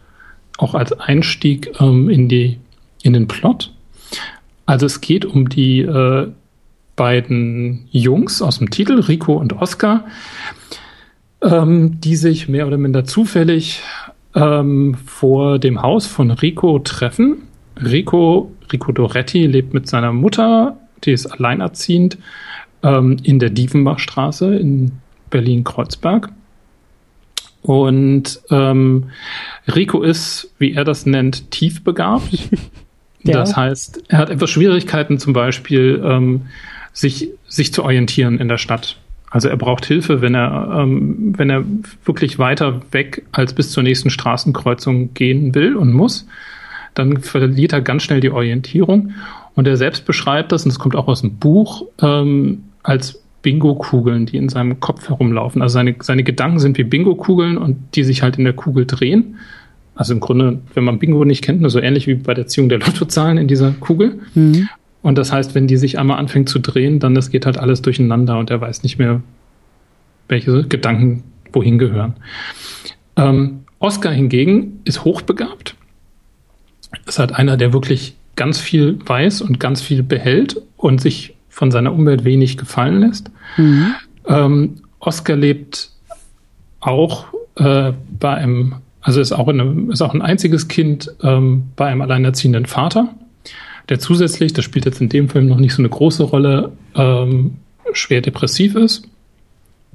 auch 0.59 0.75
als 0.75 0.93
Einstieg 0.93 1.73
ähm, 1.81 2.09
in 2.09 2.29
die 2.29 2.59
in 3.03 3.13
den 3.13 3.29
Plot. 3.29 3.73
Also 4.67 4.87
es 4.87 5.01
geht 5.01 5.25
um 5.25 5.49
die 5.49 5.81
äh, 5.81 6.29
beiden 6.97 7.87
Jungs 7.91 8.41
aus 8.41 8.59
dem 8.59 8.71
Titel, 8.71 9.01
Rico 9.01 9.35
und 9.35 9.53
Oscar, 9.53 10.07
ähm, 11.43 12.01
die 12.01 12.17
sich 12.17 12.49
mehr 12.49 12.67
oder 12.67 12.79
minder 12.79 13.05
zufällig 13.05 13.83
ähm, 14.35 14.97
vor 15.05 15.59
dem 15.59 15.83
Haus 15.83 16.07
von 16.07 16.31
Rico 16.31 16.79
treffen. 16.79 17.43
Rico, 17.77 18.53
Rico 18.73 18.93
Doretti 18.93 19.47
lebt 19.47 19.75
mit 19.75 19.89
seiner 19.89 20.13
Mutter, 20.13 20.79
die 21.07 21.13
ist 21.13 21.27
alleinerziehend 21.27 22.19
ähm, 22.83 23.17
in 23.23 23.39
der 23.39 23.51
Diefenbachstraße 23.51 24.55
in 24.55 24.93
Berlin-Kreuzberg. 25.31 26.31
Und 27.63 28.41
ähm, 28.51 29.11
Rico 29.75 30.03
ist, 30.03 30.53
wie 30.59 30.75
er 30.75 30.85
das 30.85 31.07
nennt, 31.07 31.51
tiefbegabt. 31.51 32.31
ja. 33.23 33.33
Das 33.33 33.57
heißt, 33.57 34.05
er 34.09 34.19
hat 34.19 34.31
etwas 34.31 34.51
Schwierigkeiten, 34.51 35.19
zum 35.19 35.33
Beispiel 35.33 36.03
ähm, 36.05 36.43
sich, 36.93 37.31
sich 37.49 37.73
zu 37.73 37.83
orientieren 37.83 38.39
in 38.39 38.49
der 38.49 38.59
Stadt. 38.59 38.99
Also 39.31 39.49
er 39.49 39.57
braucht 39.57 39.87
Hilfe, 39.87 40.21
wenn 40.21 40.35
er, 40.35 40.79
ähm, 40.79 41.35
wenn 41.37 41.51
er 41.51 41.65
wirklich 42.05 42.39
weiter 42.39 42.83
weg 42.93 43.25
als 43.33 43.55
bis 43.55 43.73
zur 43.73 43.83
nächsten 43.83 44.11
Straßenkreuzung 44.11 45.15
gehen 45.15 45.55
will 45.55 45.75
und 45.75 45.93
muss. 45.93 46.29
Dann 46.95 47.17
verliert 47.17 47.73
er 47.73 47.81
ganz 47.81 48.05
schnell 48.05 48.21
die 48.21 48.31
Orientierung. 48.31 49.15
Und 49.55 49.69
er 49.69 49.77
selbst 49.77 50.05
beschreibt 50.05 50.53
das, 50.53 50.65
und 50.65 50.73
das 50.73 50.79
kommt 50.79 50.97
auch 50.97 51.07
aus 51.07 51.21
dem 51.21 51.37
Buch, 51.37 51.87
ähm, 52.01 52.65
als 52.83 53.23
Bingo-Kugeln, 53.43 54.27
die 54.27 54.37
in 54.37 54.49
seinem 54.49 54.81
Kopf 54.81 55.09
herumlaufen. 55.09 55.63
Also 55.63 55.75
seine, 55.75 55.95
seine 56.01 56.25
Gedanken 56.25 56.59
sind 56.59 56.79
wie 56.79 56.85
Bingo-Kugeln 56.85 57.59
und 57.59 57.77
die 57.95 58.03
sich 58.03 58.23
halt 58.23 58.39
in 58.39 58.45
der 58.45 58.55
Kugel 58.55 58.87
drehen. 58.87 59.37
Also 59.95 60.13
im 60.15 60.21
Grunde, 60.21 60.61
wenn 60.73 60.83
man 60.83 60.99
Bingo 60.99 61.25
nicht 61.25 61.45
kennt, 61.45 61.61
nur 61.61 61.71
so 61.71 61.79
ähnlich 61.79 62.07
wie 62.07 62.15
bei 62.15 62.35
der 62.35 62.47
Ziehung 62.47 62.69
der 62.69 62.79
Lottozahlen 62.81 63.39
in 63.39 63.47
dieser 63.47 63.73
Kugel. 63.73 64.19
Mhm. 64.35 64.69
Und 65.03 65.19
das 65.19 65.31
heißt, 65.31 65.55
wenn 65.55 65.67
die 65.67 65.77
sich 65.77 65.99
einmal 65.99 66.19
anfängt 66.19 66.49
zu 66.49 66.59
drehen, 66.59 66.99
dann 66.99 67.15
das 67.15 67.31
geht 67.31 67.47
halt 67.47 67.59
alles 67.59 67.83
durcheinander 67.83 68.39
und 68.39 68.51
er 68.51 68.61
weiß 68.61 68.83
nicht 68.83 68.99
mehr, 68.99 69.21
welche 70.29 70.65
Gedanken 70.65 71.23
wohin 71.53 71.79
gehören. 71.79 72.15
Ähm, 73.17 73.61
Oscar 73.79 74.13
hingegen 74.13 74.81
ist 74.85 75.05
hochbegabt. 75.05 75.77
Ist 77.07 77.19
halt 77.19 77.35
einer, 77.35 77.59
der 77.59 77.75
wirklich 77.75 78.17
ganz 78.37 78.59
viel 78.59 78.99
weiß 79.05 79.43
und 79.43 79.61
ganz 79.61 79.83
viel 79.83 80.03
behält 80.03 80.61
und 80.77 81.01
sich 81.01 81.35
von 81.49 81.71
seiner 81.71 81.93
Umwelt 81.93 82.25
wenig 82.25 82.57
gefallen 82.57 83.01
lässt. 83.01 83.31
Mhm. 83.57 83.95
Ähm, 84.27 84.75
Oscar 84.99 85.37
lebt 85.37 85.91
auch 86.81 87.27
äh, 87.57 87.93
bei 88.19 88.35
einem, 88.35 88.77
also 89.01 89.21
ist 89.21 89.33
auch, 89.33 89.49
eine, 89.49 89.93
ist 89.93 90.03
auch 90.03 90.15
ein 90.15 90.23
einziges 90.23 90.69
Kind 90.69 91.11
ähm, 91.23 91.65
bei 91.77 91.87
einem 91.87 92.03
alleinerziehenden 92.03 92.67
Vater, 92.67 93.15
der 93.89 93.99
zusätzlich, 93.99 94.53
das 94.53 94.65
spielt 94.65 94.87
jetzt 94.87 95.01
in 95.01 95.09
dem 95.09 95.29
Film 95.29 95.47
noch 95.47 95.59
nicht 95.59 95.75
so 95.75 95.83
eine 95.83 95.89
große 95.89 96.25
Rolle, 96.25 96.73
ähm, 96.95 97.59
schwer 97.93 98.21
depressiv 98.21 98.75
ist 98.75 99.09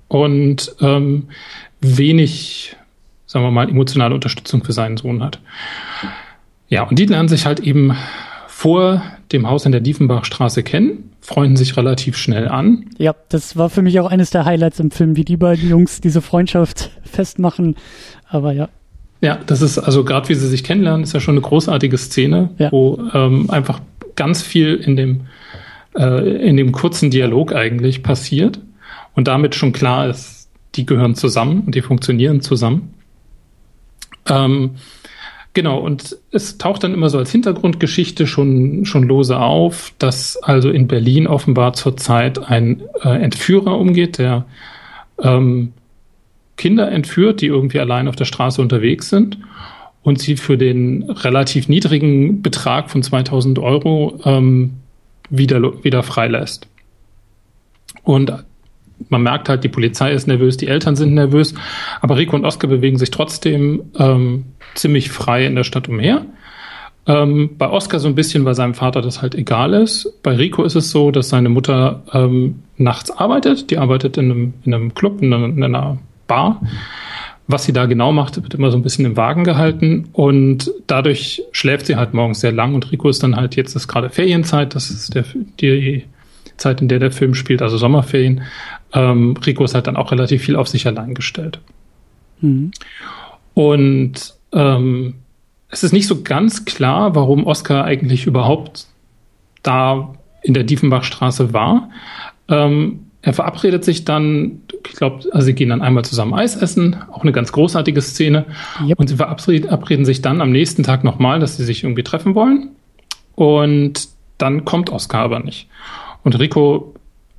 und 0.08 0.74
ähm, 0.80 1.28
wenig, 1.82 2.76
sagen 3.26 3.46
wir 3.46 3.52
mal, 3.52 3.70
emotionale 3.70 4.16
Unterstützung 4.16 4.64
für 4.64 4.74
seinen 4.74 4.98
Sohn 4.98 5.24
hat. 5.24 5.40
Ja, 6.70 6.84
und 6.84 7.00
die 7.00 7.08
lernen 7.08 7.30
sich 7.30 7.46
halt 7.46 7.60
eben 7.60 7.96
vor 8.60 9.02
dem 9.32 9.48
Haus 9.48 9.66
in 9.66 9.72
der 9.72 9.80
Diefenbachstraße 9.80 10.64
kennen, 10.64 11.12
freunden 11.22 11.56
sich 11.56 11.78
relativ 11.78 12.18
schnell 12.18 12.50
an. 12.50 12.88
Ja, 12.98 13.16
das 13.30 13.56
war 13.56 13.70
für 13.70 13.82
mich 13.82 14.02
auch 14.02 14.12
eines 14.12 14.32
der 14.32 14.44
Highlights 14.44 14.82
im 14.82 14.92
Film, 14.92 15.16
wie 15.16 15.24
die 15.24 15.38
beiden 15.38 15.70
Jungs 15.70 16.02
diese 16.02 16.22
Freundschaft 16.22 16.92
festmachen. 17.04 17.78
Aber 18.28 18.52
ja. 18.52 18.68
Ja, 19.22 19.40
das 19.46 19.62
ist 19.62 19.80
also 19.80 20.04
gerade 20.04 20.28
wie 20.28 20.36
sie 20.36 20.50
sich 20.50 20.66
kennenlernen, 20.66 21.04
ist 21.04 21.14
ja 21.14 21.22
schon 21.22 21.36
eine 21.36 21.42
großartige 21.42 21.98
Szene, 21.98 22.50
ja. 22.58 22.70
wo 22.74 23.02
ähm, 23.14 23.50
einfach 23.50 23.80
ganz 24.18 24.42
viel 24.42 24.76
in 24.76 24.98
dem 24.98 25.22
äh, 25.96 26.30
in 26.46 26.58
dem 26.58 26.74
kurzen 26.74 27.12
Dialog 27.12 27.56
eigentlich 27.56 28.04
passiert 28.04 28.60
und 29.16 29.30
damit 29.30 29.56
schon 29.56 29.72
klar 29.72 30.10
ist, 30.10 30.50
die 30.76 30.86
gehören 30.86 31.16
zusammen 31.16 31.62
und 31.66 31.76
die 31.76 31.82
funktionieren 31.82 32.42
zusammen. 32.42 32.94
Ähm, 34.28 34.72
Genau, 35.54 35.80
und 35.80 36.16
es 36.32 36.58
taucht 36.58 36.84
dann 36.84 36.94
immer 36.94 37.10
so 37.10 37.18
als 37.18 37.32
Hintergrundgeschichte 37.32 38.28
schon, 38.28 38.86
schon 38.86 39.04
lose 39.04 39.38
auf, 39.38 39.94
dass 39.98 40.38
also 40.38 40.70
in 40.70 40.88
Berlin 40.88 41.26
offenbar 41.26 41.74
zurzeit 41.74 42.38
ein 42.38 42.82
äh, 43.04 43.10
Entführer 43.10 43.78
umgeht, 43.78 44.20
der 44.20 44.46
ähm, 45.22 45.74
Kinder 46.56 46.92
entführt, 46.92 47.42
die 47.42 47.48
irgendwie 47.48 47.80
allein 47.80 48.08
auf 48.08 48.16
der 48.16 48.26
Straße 48.26 48.62
unterwegs 48.62 49.10
sind 49.10 49.40
und 50.04 50.20
sie 50.20 50.38
für 50.38 50.58
den 50.58 51.10
relativ 51.10 51.68
niedrigen 51.68 52.42
Betrag 52.42 52.92
von 52.92 53.02
2000 53.02 53.58
Euro 53.60 54.20
ähm, 54.26 54.76
wieder, 55.30 55.84
wieder 55.84 56.04
freilässt. 56.04 56.68
Und 58.04 58.34
man 59.08 59.24
merkt 59.24 59.50
halt, 59.50 59.64
die 59.64 59.70
Polizei 59.70 60.12
ist 60.12 60.28
nervös, 60.28 60.58
die 60.58 60.68
Eltern 60.68 60.96
sind 60.96 61.14
nervös, 61.14 61.54
aber 62.02 62.18
Rico 62.18 62.36
und 62.36 62.46
Oskar 62.46 62.70
bewegen 62.70 62.98
sich 62.98 63.12
trotzdem 63.12 63.84
ähm, 63.98 64.46
ziemlich 64.76 65.10
frei 65.10 65.46
in 65.46 65.56
der 65.56 65.64
Stadt 65.64 65.88
umher. 65.88 66.26
Ähm, 67.08 67.52
bei 67.58 67.70
Oskar 67.70 68.00
so 68.00 68.08
ein 68.08 68.16
bisschen, 68.16 68.46
weil 68.46 68.56
seinem 68.56 68.76
Vater 68.76 69.02
das 69.02 69.22
halt 69.22 69.34
egal 69.34 69.74
ist. 69.74 70.22
Bei 70.22 70.36
Rico 70.36 70.64
ist 70.64 70.76
es 70.76 70.92
so, 70.92 71.12
dass 71.12 71.30
seine 71.30 71.50
Mutter 71.50 72.04
ähm, 72.14 72.62
nachts 72.78 73.10
arbeitet. 73.10 73.72
Die 73.72 73.78
arbeitet 73.78 74.18
in 74.18 74.26
einem, 74.26 74.54
in 74.64 74.74
einem 74.74 74.94
Club, 74.94 75.22
in 75.22 75.34
einer, 75.34 75.46
in 75.46 75.64
einer 75.64 75.98
Bar. 76.28 76.62
Was 77.48 77.64
sie 77.64 77.74
da 77.74 77.88
genau 77.88 78.12
macht, 78.12 78.36
wird 78.36 78.54
immer 78.54 78.70
so 78.70 78.78
ein 78.78 78.84
bisschen 78.84 79.06
im 79.06 79.18
Wagen 79.18 79.44
gehalten 79.44 80.10
und 80.14 80.72
dadurch 80.86 81.42
schläft 81.52 81.88
sie 81.88 81.96
halt 81.96 82.14
morgens 82.14 82.42
sehr 82.42 82.52
lang 82.52 82.76
und 82.76 82.92
Rico 82.92 83.10
ist 83.10 83.24
dann 83.24 83.36
halt, 83.36 83.56
jetzt 83.56 83.76
ist 83.76 83.88
gerade 83.88 84.12
Ferienzeit, 84.12 84.76
das 84.76 84.92
ist 84.92 85.16
der, 85.16 85.26
die 85.60 86.04
Zeit, 86.60 86.82
in 86.82 86.88
der 86.88 87.00
der 87.00 87.12
Film 87.12 87.34
spielt, 87.34 87.62
also 87.62 87.78
Sommerferien. 87.78 88.42
Ähm, 88.94 89.36
Rico 89.46 89.64
ist 89.64 89.76
halt 89.76 89.88
dann 89.88 89.98
auch 89.98 90.12
relativ 90.12 90.44
viel 90.44 90.56
auf 90.56 90.68
sich 90.68 90.86
allein 90.88 91.14
gestellt. 91.14 91.60
Mhm. 92.42 92.72
Und 93.54 94.34
ähm, 94.54 95.16
es 95.70 95.84
ist 95.84 95.94
nicht 95.94 96.08
so 96.08 96.22
ganz 96.22 96.66
klar, 96.66 97.16
warum 97.16 97.46
Oscar 97.46 97.84
eigentlich 97.86 98.26
überhaupt 98.26 98.88
da 99.64 100.14
in 100.42 100.54
der 100.54 100.64
Diefenbachstraße 100.64 101.54
war. 101.54 101.90
Ähm, 102.48 103.06
er 103.22 103.34
verabredet 103.34 103.84
sich 103.84 104.06
dann, 104.06 104.62
ich 104.88 104.96
glaube, 104.96 105.26
also 105.34 105.46
sie 105.46 105.54
gehen 105.54 105.70
dann 105.70 105.82
einmal 105.82 106.06
zusammen 106.06 106.34
Eis 106.34 106.56
essen, 106.56 106.96
auch 107.12 107.24
eine 107.24 107.34
ganz 107.34 107.52
großartige 107.52 108.02
Szene. 108.02 108.46
Yep. 108.88 109.00
Und 109.00 109.08
sie 109.08 109.18
verabreden 109.18 110.06
sich 110.06 110.22
dann 110.22 110.42
am 110.42 110.52
nächsten 110.52 110.84
Tag 110.84 111.04
nochmal, 111.04 111.40
dass 111.40 111.58
sie 111.58 111.66
sich 111.66 111.84
irgendwie 111.84 112.04
treffen 112.04 112.34
wollen. 112.34 112.70
Und 113.36 114.08
dann 114.38 114.64
kommt 114.64 114.90
Oscar 114.90 115.20
aber 115.20 115.40
nicht. 115.40 115.68
Und 116.24 116.40
Rico 116.40 116.94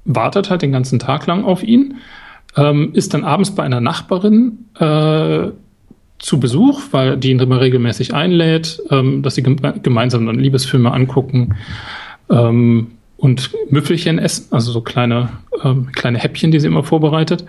wartet 0.04 0.50
halt 0.50 0.62
den 0.62 0.72
ganzen 0.72 0.98
Tag 0.98 1.26
lang 1.26 1.44
auf 1.44 1.62
ihn, 1.62 1.98
ähm, 2.56 2.90
ist 2.94 3.14
dann 3.14 3.24
abends 3.24 3.54
bei 3.54 3.62
einer 3.62 3.80
Nachbarin 3.80 4.66
äh, 4.78 5.50
zu 6.18 6.38
Besuch, 6.38 6.80
weil 6.90 7.16
die 7.16 7.30
ihn 7.30 7.38
immer 7.38 7.60
regelmäßig 7.60 8.14
einlädt, 8.14 8.82
ähm, 8.90 9.22
dass 9.22 9.34
sie 9.34 9.42
gemeinsam 9.42 10.26
dann 10.26 10.38
Liebesfilme 10.38 10.92
angucken 10.92 11.56
ähm, 12.28 12.92
und 13.16 13.50
Müffelchen 13.70 14.18
essen, 14.18 14.48
also 14.50 14.72
so 14.72 14.80
kleine, 14.80 15.30
ähm, 15.62 15.92
kleine 15.92 16.18
Häppchen, 16.18 16.50
die 16.50 16.60
sie 16.60 16.66
immer 16.66 16.84
vorbereitet. 16.84 17.44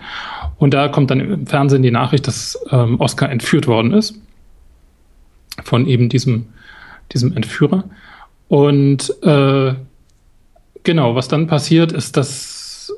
Und 0.58 0.74
da 0.74 0.88
kommt 0.88 1.10
dann 1.10 1.20
im 1.20 1.46
Fernsehen 1.46 1.82
die 1.82 1.90
Nachricht, 1.90 2.26
dass 2.26 2.58
ähm, 2.70 3.00
Oscar 3.00 3.30
entführt 3.30 3.66
worden 3.66 3.92
ist 3.92 4.18
von 5.62 5.86
eben 5.86 6.08
diesem, 6.08 6.46
diesem 7.12 7.36
Entführer. 7.36 7.84
Und 8.48 9.12
äh, 9.22 9.74
Genau, 10.84 11.14
was 11.14 11.28
dann 11.28 11.46
passiert, 11.46 11.92
ist, 11.92 12.16
dass 12.16 12.92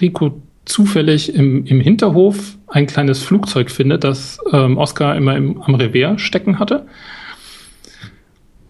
Rico 0.00 0.40
zufällig 0.64 1.34
im, 1.34 1.66
im 1.66 1.80
Hinterhof 1.80 2.56
ein 2.68 2.86
kleines 2.86 3.22
Flugzeug 3.22 3.70
findet, 3.70 4.04
das 4.04 4.38
ähm, 4.52 4.78
Oscar 4.78 5.16
immer 5.16 5.36
im, 5.36 5.60
am 5.62 5.74
Revers 5.74 6.20
stecken 6.20 6.58
hatte. 6.58 6.86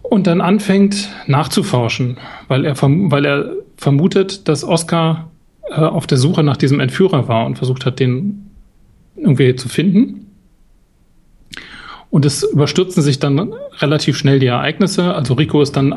Und 0.01 0.27
dann 0.27 0.41
anfängt 0.41 1.09
nachzuforschen, 1.27 2.17
weil 2.47 2.65
er, 2.65 2.75
weil 2.81 3.25
er 3.25 3.53
vermutet, 3.77 4.47
dass 4.49 4.63
Oscar 4.63 5.31
äh, 5.69 5.75
auf 5.75 6.07
der 6.07 6.17
Suche 6.17 6.43
nach 6.43 6.57
diesem 6.57 6.79
Entführer 6.79 7.27
war 7.27 7.45
und 7.45 7.57
versucht 7.57 7.85
hat, 7.85 7.99
den 7.99 8.49
irgendwie 9.15 9.55
zu 9.55 9.69
finden. 9.69 10.27
Und 12.09 12.25
es 12.25 12.43
überstürzen 12.43 13.01
sich 13.01 13.19
dann 13.19 13.53
relativ 13.79 14.17
schnell 14.17 14.39
die 14.39 14.47
Ereignisse. 14.47 15.13
Also 15.13 15.35
Rico 15.35 15.61
ist 15.61 15.77
dann 15.77 15.95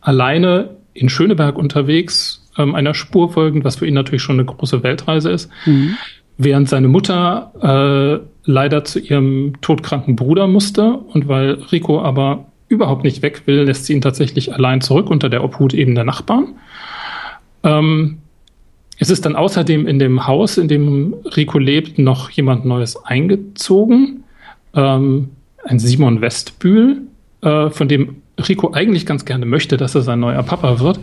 alleine 0.00 0.75
in 0.96 1.08
Schöneberg 1.08 1.56
unterwegs, 1.58 2.42
ähm, 2.58 2.74
einer 2.74 2.94
Spur 2.94 3.32
folgend, 3.32 3.64
was 3.64 3.76
für 3.76 3.86
ihn 3.86 3.94
natürlich 3.94 4.22
schon 4.22 4.36
eine 4.36 4.46
große 4.46 4.82
Weltreise 4.82 5.30
ist. 5.30 5.50
Mhm. 5.66 5.96
Während 6.38 6.68
seine 6.68 6.88
Mutter 6.88 8.22
äh, 8.22 8.26
leider 8.44 8.84
zu 8.84 8.98
ihrem 8.98 9.54
todkranken 9.60 10.16
Bruder 10.16 10.46
musste 10.46 10.92
und 10.92 11.28
weil 11.28 11.52
Rico 11.72 12.00
aber 12.02 12.46
überhaupt 12.68 13.04
nicht 13.04 13.22
weg 13.22 13.42
will, 13.46 13.62
lässt 13.62 13.86
sie 13.86 13.94
ihn 13.94 14.00
tatsächlich 14.00 14.52
allein 14.52 14.80
zurück 14.80 15.08
unter 15.08 15.28
der 15.28 15.44
Obhut 15.44 15.72
eben 15.72 15.94
der 15.94 16.04
Nachbarn. 16.04 16.56
Ähm, 17.62 18.18
es 18.98 19.10
ist 19.10 19.26
dann 19.26 19.36
außerdem 19.36 19.86
in 19.86 19.98
dem 19.98 20.26
Haus, 20.26 20.56
in 20.58 20.68
dem 20.68 21.14
Rico 21.36 21.58
lebt, 21.58 21.98
noch 21.98 22.30
jemand 22.30 22.64
Neues 22.64 22.96
eingezogen. 23.04 24.24
Ähm, 24.74 25.30
ein 25.64 25.78
Simon 25.78 26.20
Westbühl, 26.20 27.02
äh, 27.42 27.70
von 27.70 27.88
dem 27.88 28.22
Rico 28.38 28.72
eigentlich 28.72 29.06
ganz 29.06 29.24
gerne 29.24 29.46
möchte, 29.46 29.76
dass 29.76 29.94
er 29.94 30.02
sein 30.02 30.20
neuer 30.20 30.42
Papa 30.42 30.80
wird, 30.80 31.00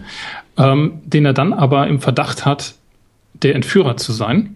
ähm, 0.58 1.02
den 1.06 1.26
er 1.26 1.34
dann 1.34 1.54
aber 1.54 1.88
im 1.88 2.00
Verdacht 2.00 2.46
hat, 2.46 2.76
der 3.34 3.56
Entführer 3.56 3.98
zu 3.98 4.12
sein. 4.12 4.56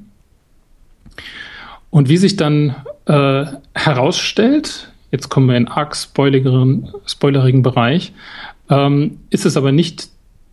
Und 1.90 2.10
wie 2.10 2.18
sich 2.18 2.36
dann 2.36 2.76
äh, 3.06 3.46
herausstellt, 3.74 4.92
jetzt 5.12 5.30
kommen 5.30 5.48
wir 5.48 5.58
in 5.58 5.68
arg 5.68 5.96
spoilerigen, 5.96 6.90
spoilerigen 7.06 7.64
Bereich, 7.64 8.14
ähm, 8.70 9.20
ist 9.30 9.46
es 9.46 9.58
aber 9.58 9.72
nicht 9.72 10.10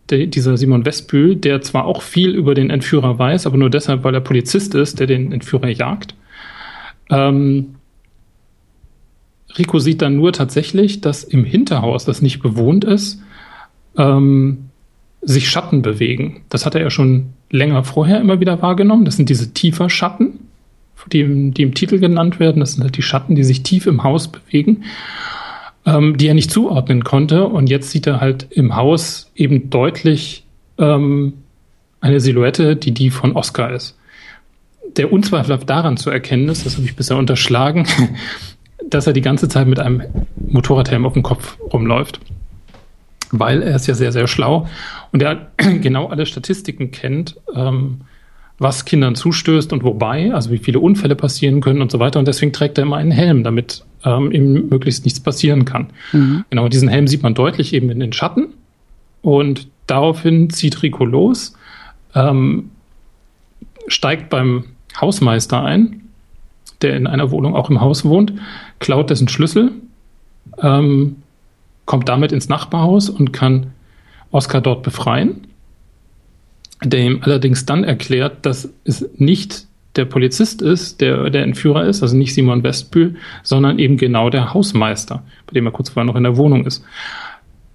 der, 0.09 0.27
dieser 0.27 0.57
Simon 0.57 0.85
Westbühl, 0.85 1.35
der 1.35 1.61
zwar 1.61 1.85
auch 1.85 2.01
viel 2.01 2.31
über 2.31 2.53
den 2.53 2.69
Entführer 2.69 3.19
weiß, 3.19 3.45
aber 3.45 3.57
nur 3.57 3.69
deshalb, 3.69 4.03
weil 4.03 4.13
er 4.13 4.21
Polizist 4.21 4.75
ist, 4.75 4.99
der 4.99 5.07
den 5.07 5.31
Entführer 5.31 5.67
jagt. 5.67 6.15
Ähm, 7.09 7.75
Rico 9.57 9.79
sieht 9.79 10.01
dann 10.01 10.15
nur 10.15 10.33
tatsächlich, 10.33 11.01
dass 11.01 11.23
im 11.23 11.45
Hinterhaus, 11.45 12.05
das 12.05 12.21
nicht 12.21 12.41
bewohnt 12.41 12.83
ist, 12.83 13.21
ähm, 13.97 14.69
sich 15.21 15.49
Schatten 15.49 15.81
bewegen. 15.81 16.41
Das 16.49 16.65
hat 16.65 16.75
er 16.75 16.81
ja 16.81 16.89
schon 16.89 17.33
länger 17.49 17.83
vorher 17.83 18.19
immer 18.19 18.39
wieder 18.39 18.61
wahrgenommen. 18.61 19.05
Das 19.05 19.15
sind 19.15 19.29
diese 19.29 19.53
tiefer 19.53 19.89
Schatten, 19.89 20.39
die, 21.11 21.51
die 21.51 21.63
im 21.63 21.73
Titel 21.73 21.99
genannt 21.99 22.39
werden. 22.39 22.59
Das 22.59 22.73
sind 22.73 22.83
halt 22.83 22.97
die 22.97 23.01
Schatten, 23.01 23.35
die 23.35 23.43
sich 23.43 23.63
tief 23.63 23.87
im 23.87 24.03
Haus 24.03 24.27
bewegen, 24.27 24.83
ähm, 25.85 26.17
die 26.17 26.27
er 26.27 26.33
nicht 26.33 26.51
zuordnen 26.51 27.03
konnte. 27.03 27.45
Und 27.45 27.69
jetzt 27.69 27.91
sieht 27.91 28.07
er 28.07 28.21
halt 28.21 28.47
im 28.51 28.75
Haus 28.75 29.31
eben 29.35 29.69
deutlich 29.69 30.43
ähm, 30.77 31.33
eine 32.01 32.19
Silhouette, 32.19 32.75
die 32.75 32.91
die 32.91 33.09
von 33.09 33.35
Oscar 33.35 33.71
ist. 33.71 33.97
Der 34.97 35.11
unzweifelhaft 35.11 35.69
daran 35.69 35.97
zu 35.97 36.09
erkennen 36.09 36.47
ist, 36.49 36.65
das 36.65 36.75
habe 36.77 36.85
ich 36.85 36.95
bisher 36.95 37.17
unterschlagen, 37.17 37.87
dass 38.83 39.07
er 39.07 39.13
die 39.13 39.21
ganze 39.21 39.47
Zeit 39.47 39.67
mit 39.67 39.79
einem 39.79 40.03
Motorradhelm 40.35 41.05
auf 41.05 41.13
dem 41.13 41.23
Kopf 41.23 41.57
rumläuft. 41.73 42.19
weil 43.31 43.63
er 43.63 43.75
ist 43.75 43.87
ja 43.87 43.95
sehr, 43.95 44.11
sehr 44.11 44.27
schlau 44.27 44.67
und 45.11 45.21
er 45.21 45.47
genau 45.57 46.07
alle 46.07 46.25
Statistiken 46.25 46.91
kennt, 46.91 47.35
ähm, 47.53 48.01
was 48.59 48.85
Kindern 48.85 49.15
zustößt 49.15 49.73
und 49.73 49.83
wobei, 49.83 50.33
also 50.33 50.51
wie 50.51 50.57
viele 50.57 50.79
Unfälle 50.79 51.15
passieren 51.15 51.59
können 51.59 51.81
und 51.81 51.91
so 51.91 51.99
weiter. 51.99 52.19
Und 52.19 52.27
deswegen 52.27 52.53
trägt 52.53 52.77
er 52.77 52.83
immer 52.83 52.97
einen 52.97 53.11
Helm, 53.11 53.43
damit 53.43 53.83
ähm, 54.05 54.31
ihm 54.31 54.69
möglichst 54.69 55.03
nichts 55.03 55.19
passieren 55.19 55.65
kann. 55.65 55.87
Mhm. 56.13 56.45
Genau, 56.49 56.69
diesen 56.69 56.87
Helm 56.87 57.07
sieht 57.07 57.23
man 57.23 57.33
deutlich 57.33 57.73
eben 57.73 57.89
in 57.89 57.99
den 57.99 58.13
Schatten. 58.13 58.53
Und 59.21 59.67
daraufhin 59.87 60.49
zieht 60.51 60.83
Rico 60.83 61.03
los, 61.03 61.55
ähm, 62.13 62.71
steigt 63.87 64.29
beim 64.29 64.65
Hausmeister 64.99 65.63
ein, 65.63 66.01
der 66.81 66.95
in 66.95 67.07
einer 67.07 67.31
Wohnung 67.31 67.55
auch 67.55 67.69
im 67.69 67.81
Haus 67.81 68.05
wohnt, 68.05 68.33
klaut 68.79 69.09
dessen 69.09 69.27
Schlüssel, 69.27 69.71
ähm, 70.61 71.17
kommt 71.85 72.09
damit 72.09 72.31
ins 72.31 72.49
Nachbarhaus 72.49 73.09
und 73.09 73.31
kann 73.31 73.71
Oscar 74.31 74.61
dort 74.61 74.83
befreien, 74.83 75.47
der 76.83 76.99
ihm 76.99 77.19
allerdings 77.21 77.65
dann 77.65 77.83
erklärt, 77.83 78.45
dass 78.45 78.69
es 78.83 79.07
nicht 79.17 79.67
der 79.95 80.05
Polizist 80.05 80.61
ist, 80.61 80.99
der 80.99 81.29
der 81.29 81.43
Entführer 81.43 81.85
ist, 81.85 82.01
also 82.01 82.17
nicht 82.17 82.33
Simon 82.33 82.63
Westbühl, 82.63 83.15
sondern 83.43 83.79
eben 83.79 83.97
genau 83.97 84.29
der 84.29 84.53
Hausmeister, 84.53 85.23
bei 85.47 85.53
dem 85.53 85.65
er 85.65 85.71
kurz 85.71 85.89
vorher 85.89 86.05
noch 86.05 86.17
in 86.17 86.23
der 86.23 86.37
Wohnung 86.37 86.65
ist. 86.65 86.83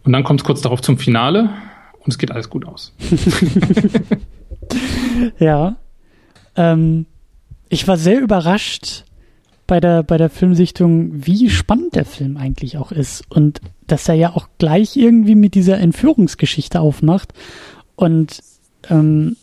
Und 0.05 0.13
dann 0.13 0.25
kommt 0.25 0.41
es 0.41 0.45
kurz 0.45 0.61
darauf 0.61 0.83
zum 0.83 0.99
Finale 0.99 1.51
und 2.01 2.09
es 2.09 2.19
geht 2.19 2.31
alles 2.31 2.51
gut 2.51 2.67
aus. 2.67 2.95
ja. 5.39 5.77
Ähm, 6.57 7.07
ich 7.71 7.89
war 7.89 7.97
sehr 7.97 8.21
überrascht 8.21 9.05
bei 9.67 9.81
der, 9.81 10.03
bei 10.03 10.19
der 10.19 10.29
Filmsichtung, 10.29 11.25
wie 11.25 11.49
spannend 11.49 11.95
der 11.95 12.05
Film 12.05 12.37
eigentlich 12.37 12.77
auch 12.77 12.93
ist. 12.93 13.23
Und 13.31 13.61
dass 13.87 14.09
er 14.09 14.17
ja 14.17 14.35
auch 14.35 14.49
gleich 14.59 14.97
irgendwie 14.97 15.37
mit 15.37 15.55
dieser 15.55 15.79
Entführungsgeschichte 15.79 16.81
aufmacht. 16.81 17.33
Und 17.95 18.41
ähm, 18.91 19.37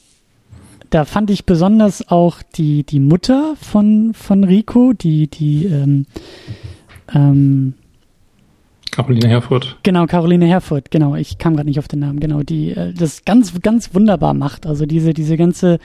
da 0.90 1.06
fand 1.06 1.30
ich 1.30 1.46
besonders 1.46 2.10
auch 2.10 2.42
die, 2.56 2.84
die 2.84 3.00
Mutter 3.00 3.56
von, 3.62 4.14
von 4.14 4.44
Rico, 4.44 4.94
die, 4.94 5.28
die 5.28 5.66
ähm, 5.66 6.06
ähm, 7.14 7.74
Caroline 8.92 9.28
Herfurth. 9.30 9.78
Genau, 9.84 10.06
Caroline 10.08 10.48
Herfurth, 10.48 10.92
genau. 10.92 11.16
Ich 11.16 11.38
kam 11.38 11.56
gerade 11.56 11.68
nicht 11.70 11.80
auf 11.80 11.88
den 11.88 12.00
Namen, 12.00 12.20
genau, 12.20 12.42
die 12.42 12.72
äh, 12.72 12.94
das 12.94 13.24
ganz, 13.26 13.54
ganz 13.62 13.94
wunderbar 13.94 14.34
macht. 14.34 14.66
Also 14.66 14.86
diese, 14.86 15.14
diese 15.14 15.38
ganze, 15.38 15.80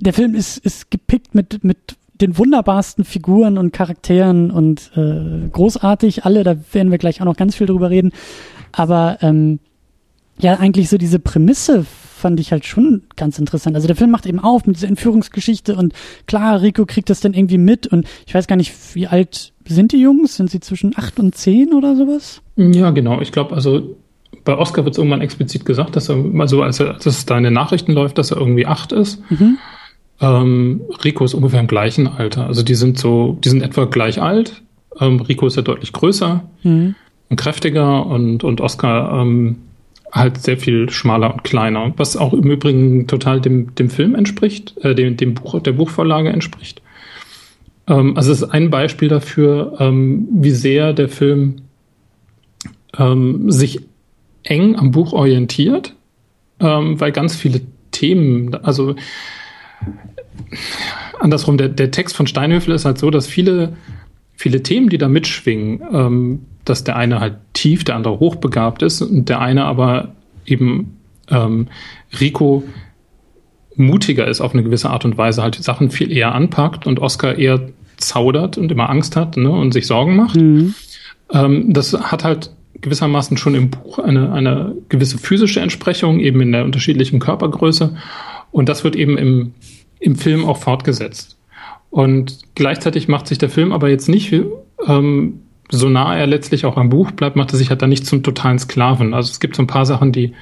der 0.00 0.12
Film 0.12 0.34
ist, 0.34 0.58
ist 0.58 0.90
gepickt 0.90 1.34
mit, 1.34 1.64
mit 1.64 1.96
den 2.20 2.36
wunderbarsten 2.36 3.04
Figuren 3.04 3.58
und 3.58 3.72
Charakteren 3.72 4.50
und 4.50 4.90
äh, 4.96 5.48
großartig 5.50 6.24
alle, 6.24 6.44
da 6.44 6.56
werden 6.72 6.90
wir 6.90 6.98
gleich 6.98 7.20
auch 7.20 7.26
noch 7.26 7.36
ganz 7.36 7.54
viel 7.54 7.66
drüber 7.66 7.90
reden. 7.90 8.12
Aber 8.72 9.18
ähm, 9.22 9.60
ja, 10.38 10.54
eigentlich 10.54 10.88
so 10.88 10.98
diese 10.98 11.18
Prämisse 11.18 11.84
fand 11.84 12.40
ich 12.40 12.50
halt 12.50 12.66
schon 12.66 13.02
ganz 13.16 13.38
interessant. 13.38 13.76
Also 13.76 13.86
der 13.86 13.96
Film 13.96 14.10
macht 14.10 14.26
eben 14.26 14.40
auf 14.40 14.66
mit 14.66 14.76
dieser 14.76 14.88
Entführungsgeschichte 14.88 15.76
und 15.76 15.92
klar, 16.26 16.60
Rico 16.60 16.84
kriegt 16.84 17.10
das 17.10 17.20
dann 17.20 17.34
irgendwie 17.34 17.58
mit 17.58 17.86
und 17.86 18.06
ich 18.26 18.34
weiß 18.34 18.46
gar 18.46 18.56
nicht, 18.56 18.74
wie 18.94 19.06
alt 19.06 19.52
sind 19.66 19.92
die 19.92 20.00
Jungs? 20.00 20.36
Sind 20.36 20.50
sie 20.50 20.60
zwischen 20.60 20.94
acht 20.96 21.20
und 21.20 21.36
zehn 21.36 21.72
oder 21.72 21.94
sowas? 21.94 22.42
Ja, 22.56 22.90
genau. 22.90 23.20
Ich 23.20 23.32
glaube, 23.32 23.54
also 23.54 23.96
bei 24.44 24.56
Oscar 24.56 24.84
wird 24.84 24.94
es 24.94 24.98
irgendwann 24.98 25.20
explizit 25.20 25.64
gesagt, 25.64 25.94
dass 25.94 26.08
er, 26.08 26.16
also 26.38 26.62
als, 26.62 26.80
er, 26.80 26.94
als 26.94 27.06
es 27.06 27.26
da 27.26 27.36
in 27.36 27.44
den 27.44 27.52
Nachrichten 27.52 27.92
läuft, 27.92 28.18
dass 28.18 28.30
er 28.30 28.38
irgendwie 28.38 28.66
acht 28.66 28.92
ist. 28.92 29.22
Mhm. 29.30 29.58
Ähm, 30.20 30.82
Rico 31.04 31.24
ist 31.24 31.34
ungefähr 31.34 31.60
im 31.60 31.66
gleichen 31.66 32.06
Alter. 32.08 32.46
Also 32.46 32.62
die 32.62 32.74
sind 32.74 32.98
so, 32.98 33.38
die 33.44 33.48
sind 33.48 33.62
etwa 33.62 33.84
gleich 33.84 34.20
alt. 34.20 34.62
Ähm, 35.00 35.20
Rico 35.20 35.46
ist 35.46 35.56
ja 35.56 35.62
deutlich 35.62 35.92
größer 35.92 36.44
mhm. 36.62 36.94
und 37.28 37.36
kräftiger 37.36 38.06
und, 38.06 38.42
und 38.42 38.60
Oscar 38.60 39.20
ähm, 39.20 39.56
halt 40.10 40.38
sehr 40.38 40.56
viel 40.56 40.90
schmaler 40.90 41.32
und 41.32 41.44
kleiner, 41.44 41.92
was 41.96 42.16
auch 42.16 42.32
im 42.32 42.50
Übrigen 42.50 43.06
total 43.06 43.40
dem, 43.40 43.74
dem 43.74 43.90
Film 43.90 44.14
entspricht, 44.14 44.74
äh, 44.82 44.94
dem, 44.94 45.16
dem 45.16 45.34
Buch, 45.34 45.60
der 45.60 45.72
Buchvorlage 45.72 46.30
entspricht. 46.30 46.82
Ähm, 47.86 48.16
also 48.16 48.32
es 48.32 48.42
ist 48.42 48.50
ein 48.50 48.70
Beispiel 48.70 49.08
dafür, 49.08 49.76
ähm, 49.78 50.26
wie 50.32 50.50
sehr 50.50 50.92
der 50.94 51.08
Film 51.08 51.62
ähm, 52.98 53.50
sich 53.50 53.82
eng 54.42 54.76
am 54.76 54.90
Buch 54.92 55.12
orientiert, 55.12 55.94
weil 56.60 57.12
ganz 57.12 57.36
viele 57.36 57.60
Themen, 57.92 58.52
also 58.64 58.96
andersrum, 61.18 61.58
der, 61.58 61.68
der 61.68 61.90
Text 61.90 62.16
von 62.16 62.26
Steinhöfel 62.26 62.74
ist 62.74 62.84
halt 62.84 62.98
so, 62.98 63.10
dass 63.10 63.26
viele, 63.26 63.76
viele 64.34 64.62
Themen, 64.62 64.88
die 64.88 64.98
da 64.98 65.08
mitschwingen, 65.08 65.82
ähm, 65.92 66.40
dass 66.64 66.84
der 66.84 66.96
eine 66.96 67.20
halt 67.20 67.36
tief, 67.52 67.84
der 67.84 67.96
andere 67.96 68.18
hochbegabt 68.18 68.82
ist 68.82 69.02
und 69.02 69.28
der 69.28 69.40
eine 69.40 69.64
aber 69.64 70.12
eben 70.46 70.98
ähm, 71.30 71.68
Rico 72.20 72.64
mutiger 73.74 74.26
ist 74.26 74.40
auf 74.40 74.52
eine 74.52 74.62
gewisse 74.62 74.90
Art 74.90 75.04
und 75.04 75.16
Weise, 75.16 75.42
halt 75.42 75.54
Sachen 75.54 75.90
viel 75.90 76.10
eher 76.10 76.34
anpackt 76.34 76.86
und 76.86 76.98
Oscar 76.98 77.36
eher 77.36 77.68
zaudert 77.96 78.58
und 78.58 78.70
immer 78.72 78.90
Angst 78.90 79.16
hat 79.16 79.36
ne, 79.36 79.50
und 79.50 79.72
sich 79.72 79.86
Sorgen 79.86 80.16
macht. 80.16 80.36
Mhm. 80.36 80.74
Ähm, 81.32 81.72
das 81.72 81.92
hat 81.92 82.24
halt 82.24 82.50
gewissermaßen 82.80 83.36
schon 83.36 83.54
im 83.54 83.70
Buch 83.70 83.98
eine, 83.98 84.32
eine 84.32 84.74
gewisse 84.88 85.18
physische 85.18 85.60
Entsprechung, 85.60 86.20
eben 86.20 86.40
in 86.40 86.52
der 86.52 86.64
unterschiedlichen 86.64 87.18
Körpergröße. 87.18 87.96
Und 88.50 88.68
das 88.68 88.84
wird 88.84 88.96
eben 88.96 89.18
im, 89.18 89.54
im 90.00 90.16
Film 90.16 90.44
auch 90.44 90.58
fortgesetzt. 90.58 91.38
Und 91.90 92.40
gleichzeitig 92.54 93.08
macht 93.08 93.26
sich 93.26 93.38
der 93.38 93.50
Film 93.50 93.72
aber 93.72 93.88
jetzt 93.88 94.08
nicht, 94.08 94.32
ähm, 94.86 95.40
so 95.70 95.88
nah 95.88 96.16
er 96.16 96.26
letztlich 96.26 96.66
auch 96.66 96.76
am 96.76 96.88
Buch 96.88 97.12
bleibt, 97.12 97.36
macht 97.36 97.52
er 97.52 97.58
sich 97.58 97.70
halt 97.70 97.82
dann 97.82 97.90
nicht 97.90 98.06
zum 98.06 98.22
totalen 98.22 98.58
Sklaven. 98.58 99.14
Also 99.14 99.30
es 99.30 99.40
gibt 99.40 99.56
so 99.56 99.62
ein 99.62 99.66
paar 99.66 99.86
Sachen, 99.86 100.12
die, 100.12 100.34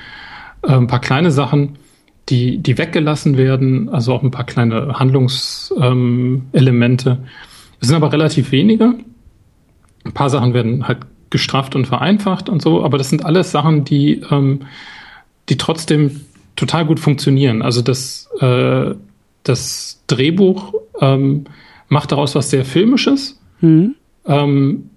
äh, 0.62 0.72
ein 0.72 0.86
paar 0.86 1.00
kleine 1.00 1.30
Sachen, 1.30 1.78
die, 2.28 2.58
die 2.58 2.78
weggelassen 2.78 3.36
werden, 3.36 3.88
also 3.88 4.12
auch 4.12 4.22
ein 4.22 4.30
paar 4.30 4.46
kleine 4.46 4.98
Handlungselemente. 4.98 7.10
Ähm, 7.10 7.18
es 7.80 7.88
sind 7.88 7.96
aber 7.96 8.12
relativ 8.12 8.52
wenige. 8.52 8.94
Ein 10.04 10.12
paar 10.12 10.30
Sachen 10.30 10.54
werden 10.54 10.88
halt 10.88 11.00
gestrafft 11.30 11.76
und 11.76 11.86
vereinfacht 11.86 12.48
und 12.48 12.62
so, 12.62 12.84
aber 12.84 12.98
das 12.98 13.10
sind 13.10 13.24
alles 13.24 13.50
Sachen, 13.50 13.84
die, 13.84 14.22
ähm, 14.30 14.60
die 15.48 15.56
trotzdem 15.56 16.20
total 16.56 16.86
gut 16.86 17.00
funktionieren. 17.00 17.62
Also 17.62 17.82
das, 17.82 18.28
äh, 18.40 18.94
das 19.44 20.02
Drehbuch 20.06 20.74
ähm, 21.00 21.44
macht 21.88 22.12
daraus 22.12 22.34
was 22.34 22.50
sehr 22.50 22.64
Filmisches, 22.64 23.38
mhm. 23.60 23.94
ähm, 24.26 24.90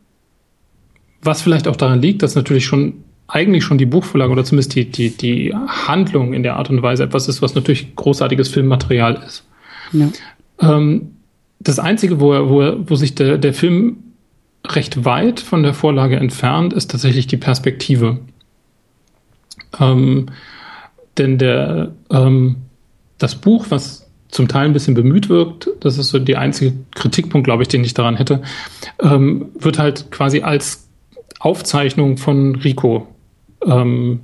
was 1.21 1.41
vielleicht 1.41 1.67
auch 1.67 1.75
daran 1.75 2.01
liegt, 2.01 2.23
dass 2.23 2.35
natürlich 2.35 2.65
schon 2.65 3.03
eigentlich 3.27 3.63
schon 3.63 3.77
die 3.77 3.85
Buchvorlage 3.85 4.31
oder 4.31 4.43
zumindest 4.43 4.75
die, 4.75 4.85
die, 4.85 5.09
die 5.11 5.53
Handlung 5.53 6.33
in 6.33 6.41
der 6.41 6.55
Art 6.55 6.69
und 6.69 6.81
Weise 6.81 7.03
etwas 7.03 7.27
ist, 7.27 7.41
was 7.41 7.53
natürlich 7.53 7.95
großartiges 7.95 8.49
Filmmaterial 8.49 9.21
ist. 9.25 9.45
Ja. 9.91 10.09
Ähm, 10.59 11.11
das 11.59 11.77
Einzige, 11.77 12.19
wo, 12.19 12.33
er, 12.33 12.49
wo, 12.49 12.61
er, 12.61 12.89
wo 12.89 12.95
sich 12.95 13.15
der, 13.15 13.37
der 13.37 13.53
Film 13.53 13.97
recht 14.65 15.05
weit 15.05 15.39
von 15.39 15.61
der 15.61 15.73
Vorlage 15.73 16.15
entfernt, 16.15 16.73
ist 16.73 16.89
tatsächlich 16.91 17.27
die 17.27 17.37
Perspektive. 17.37 18.19
Ähm, 19.79 20.27
denn 21.17 21.37
der, 21.37 21.91
ähm, 22.11 22.57
das 23.17 23.35
Buch, 23.35 23.67
was 23.69 24.09
zum 24.29 24.47
Teil 24.47 24.65
ein 24.65 24.73
bisschen 24.73 24.93
bemüht 24.93 25.29
wirkt, 25.29 25.69
das 25.79 25.97
ist 25.97 26.09
so 26.09 26.19
der 26.19 26.39
einzige 26.39 26.73
Kritikpunkt, 26.95 27.45
glaube 27.45 27.63
ich, 27.63 27.69
den 27.69 27.83
ich 27.83 27.93
daran 27.93 28.15
hätte, 28.15 28.41
ähm, 29.01 29.49
wird 29.59 29.79
halt 29.79 30.11
quasi 30.11 30.41
als 30.41 30.87
Aufzeichnung 31.39 32.17
von 32.17 32.55
Rico 32.55 33.07
ähm, 33.65 34.21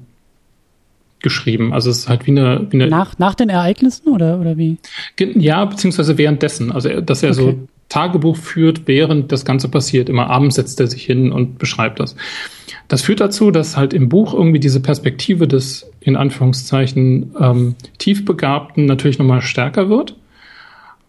geschrieben. 1.19 1.73
Also 1.73 1.89
es 1.89 1.99
ist 1.99 2.09
halt 2.09 2.27
wie 2.27 2.31
eine, 2.31 2.67
wie 2.69 2.77
eine 2.77 2.87
nach, 2.87 3.17
nach 3.17 3.33
den 3.33 3.49
Ereignissen 3.49 4.09
oder, 4.09 4.39
oder 4.39 4.57
wie? 4.57 4.77
Ja, 5.17 5.65
beziehungsweise 5.65 6.17
währenddessen. 6.17 6.71
Also 6.71 7.01
dass 7.01 7.23
er 7.23 7.31
okay. 7.31 7.41
so 7.41 7.67
Tagebuch 7.89 8.37
führt, 8.37 8.87
während 8.87 9.31
das 9.31 9.43
Ganze 9.43 9.69
passiert. 9.69 10.09
Immer 10.09 10.29
abends 10.29 10.55
setzt 10.55 10.79
er 10.79 10.87
sich 10.87 11.03
hin 11.03 11.31
und 11.31 11.57
beschreibt 11.57 11.99
das. 11.99 12.15
Das 12.87 13.01
führt 13.01 13.19
dazu, 13.19 13.51
dass 13.51 13.77
halt 13.77 13.93
im 13.93 14.09
Buch 14.09 14.33
irgendwie 14.33 14.59
diese 14.59 14.79
Perspektive 14.79 15.47
des 15.47 15.91
in 16.01 16.15
Anführungszeichen 16.15 17.33
ähm, 17.39 17.75
Tiefbegabten 17.97 18.85
natürlich 18.85 19.19
nochmal 19.19 19.41
stärker 19.41 19.89
wird 19.89 20.15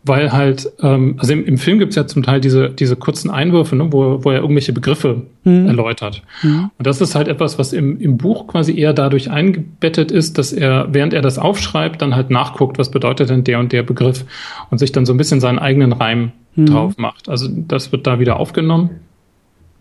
weil 0.07 0.33
halt, 0.33 0.71
ähm, 0.83 1.17
also 1.19 1.33
im, 1.33 1.45
im 1.45 1.59
Film 1.59 1.79
gibt's 1.79 1.97
ja 1.97 2.07
zum 2.07 2.23
Teil 2.23 2.41
diese, 2.41 2.71
diese 2.71 2.97
kurzen 2.97 3.29
Einwürfe, 3.29 3.75
ne, 3.75 3.93
wo, 3.93 4.25
wo 4.25 4.31
er 4.31 4.41
irgendwelche 4.41 4.73
Begriffe 4.73 5.23
mhm. 5.45 5.67
erläutert. 5.67 6.23
Mhm. 6.43 6.71
Und 6.79 6.87
das 6.87 7.01
ist 7.01 7.15
halt 7.15 7.29
etwas, 7.29 7.59
was 7.59 7.73
im, 7.73 8.01
im 8.01 8.17
Buch 8.17 8.47
quasi 8.47 8.79
eher 8.79 8.93
dadurch 8.93 9.31
eingebettet 9.31 10.13
ist, 10.13 10.39
dass 10.39 10.53
er, 10.53 10.89
während 10.93 11.13
er 11.13 11.23
das 11.23 11.39
aufschreibt, 11.39 12.01
dann 12.03 12.15
halt 12.15 12.31
nachguckt, 12.31 12.79
was 12.79 12.91
bedeutet 12.91 13.31
denn 13.31 13.43
der 13.43 13.59
und 13.59 13.73
der 13.73 13.83
Begriff 13.83 14.25
und 14.71 14.79
sich 14.79 14.93
dann 14.93 15.07
so 15.07 15.13
ein 15.13 15.17
bisschen 15.17 15.41
seinen 15.41 15.59
eigenen 15.59 15.93
Reim 15.93 16.31
mhm. 16.55 16.67
drauf 16.67 16.99
macht. 16.99 17.29
Also 17.29 17.49
das 17.51 17.91
wird 17.91 18.07
da 18.07 18.21
wieder 18.21 18.39
aufgenommen. 18.39 18.91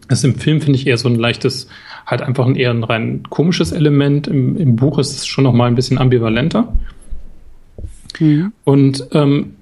Das 0.08 0.20
ist 0.20 0.26
im 0.26 0.36
Film, 0.36 0.62
finde 0.62 0.78
ich, 0.78 0.88
eher 0.88 0.98
so 0.98 1.10
ein 1.10 1.16
leichtes, 1.16 1.68
halt 2.06 2.22
einfach 2.22 2.46
ein 2.46 2.56
eher 2.56 2.72
ein 2.72 2.84
rein 2.84 3.24
komisches 3.30 3.72
Element. 3.72 4.28
Im, 4.28 4.58
im 4.58 4.76
Buch 4.76 5.00
ist 5.00 5.16
es 5.16 5.26
schon 5.26 5.44
noch 5.44 5.54
mal 5.54 5.68
ein 5.68 5.76
bisschen 5.76 5.98
ambivalenter. 5.98 6.74
Mhm. 8.20 8.54
Und 8.64 9.08
ähm, 9.12 9.54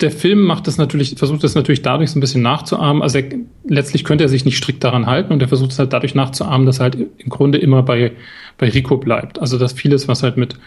der 0.00 0.10
Film 0.10 0.42
macht 0.42 0.66
das 0.66 0.76
natürlich, 0.76 1.14
versucht 1.16 1.42
das 1.42 1.54
natürlich 1.54 1.82
dadurch 1.82 2.10
so 2.10 2.18
ein 2.18 2.20
bisschen 2.20 2.42
nachzuahmen. 2.42 3.02
Also 3.02 3.18
er, 3.18 3.24
letztlich 3.64 4.04
könnte 4.04 4.24
er 4.24 4.28
sich 4.28 4.44
nicht 4.44 4.58
strikt 4.58 4.84
daran 4.84 5.06
halten 5.06 5.32
und 5.32 5.40
er 5.40 5.48
versucht 5.48 5.72
es 5.72 5.78
halt 5.78 5.92
dadurch 5.92 6.14
nachzuahmen, 6.14 6.66
dass 6.66 6.80
er 6.80 6.84
halt 6.84 6.96
im 6.96 7.28
Grunde 7.30 7.58
immer 7.58 7.82
bei, 7.82 8.12
bei 8.58 8.68
Rico 8.68 8.98
bleibt. 8.98 9.38
Also 9.38 9.58
dass 9.58 9.72
vieles, 9.72 10.06
was 10.06 10.22
halt 10.22 10.36
mit, 10.36 10.58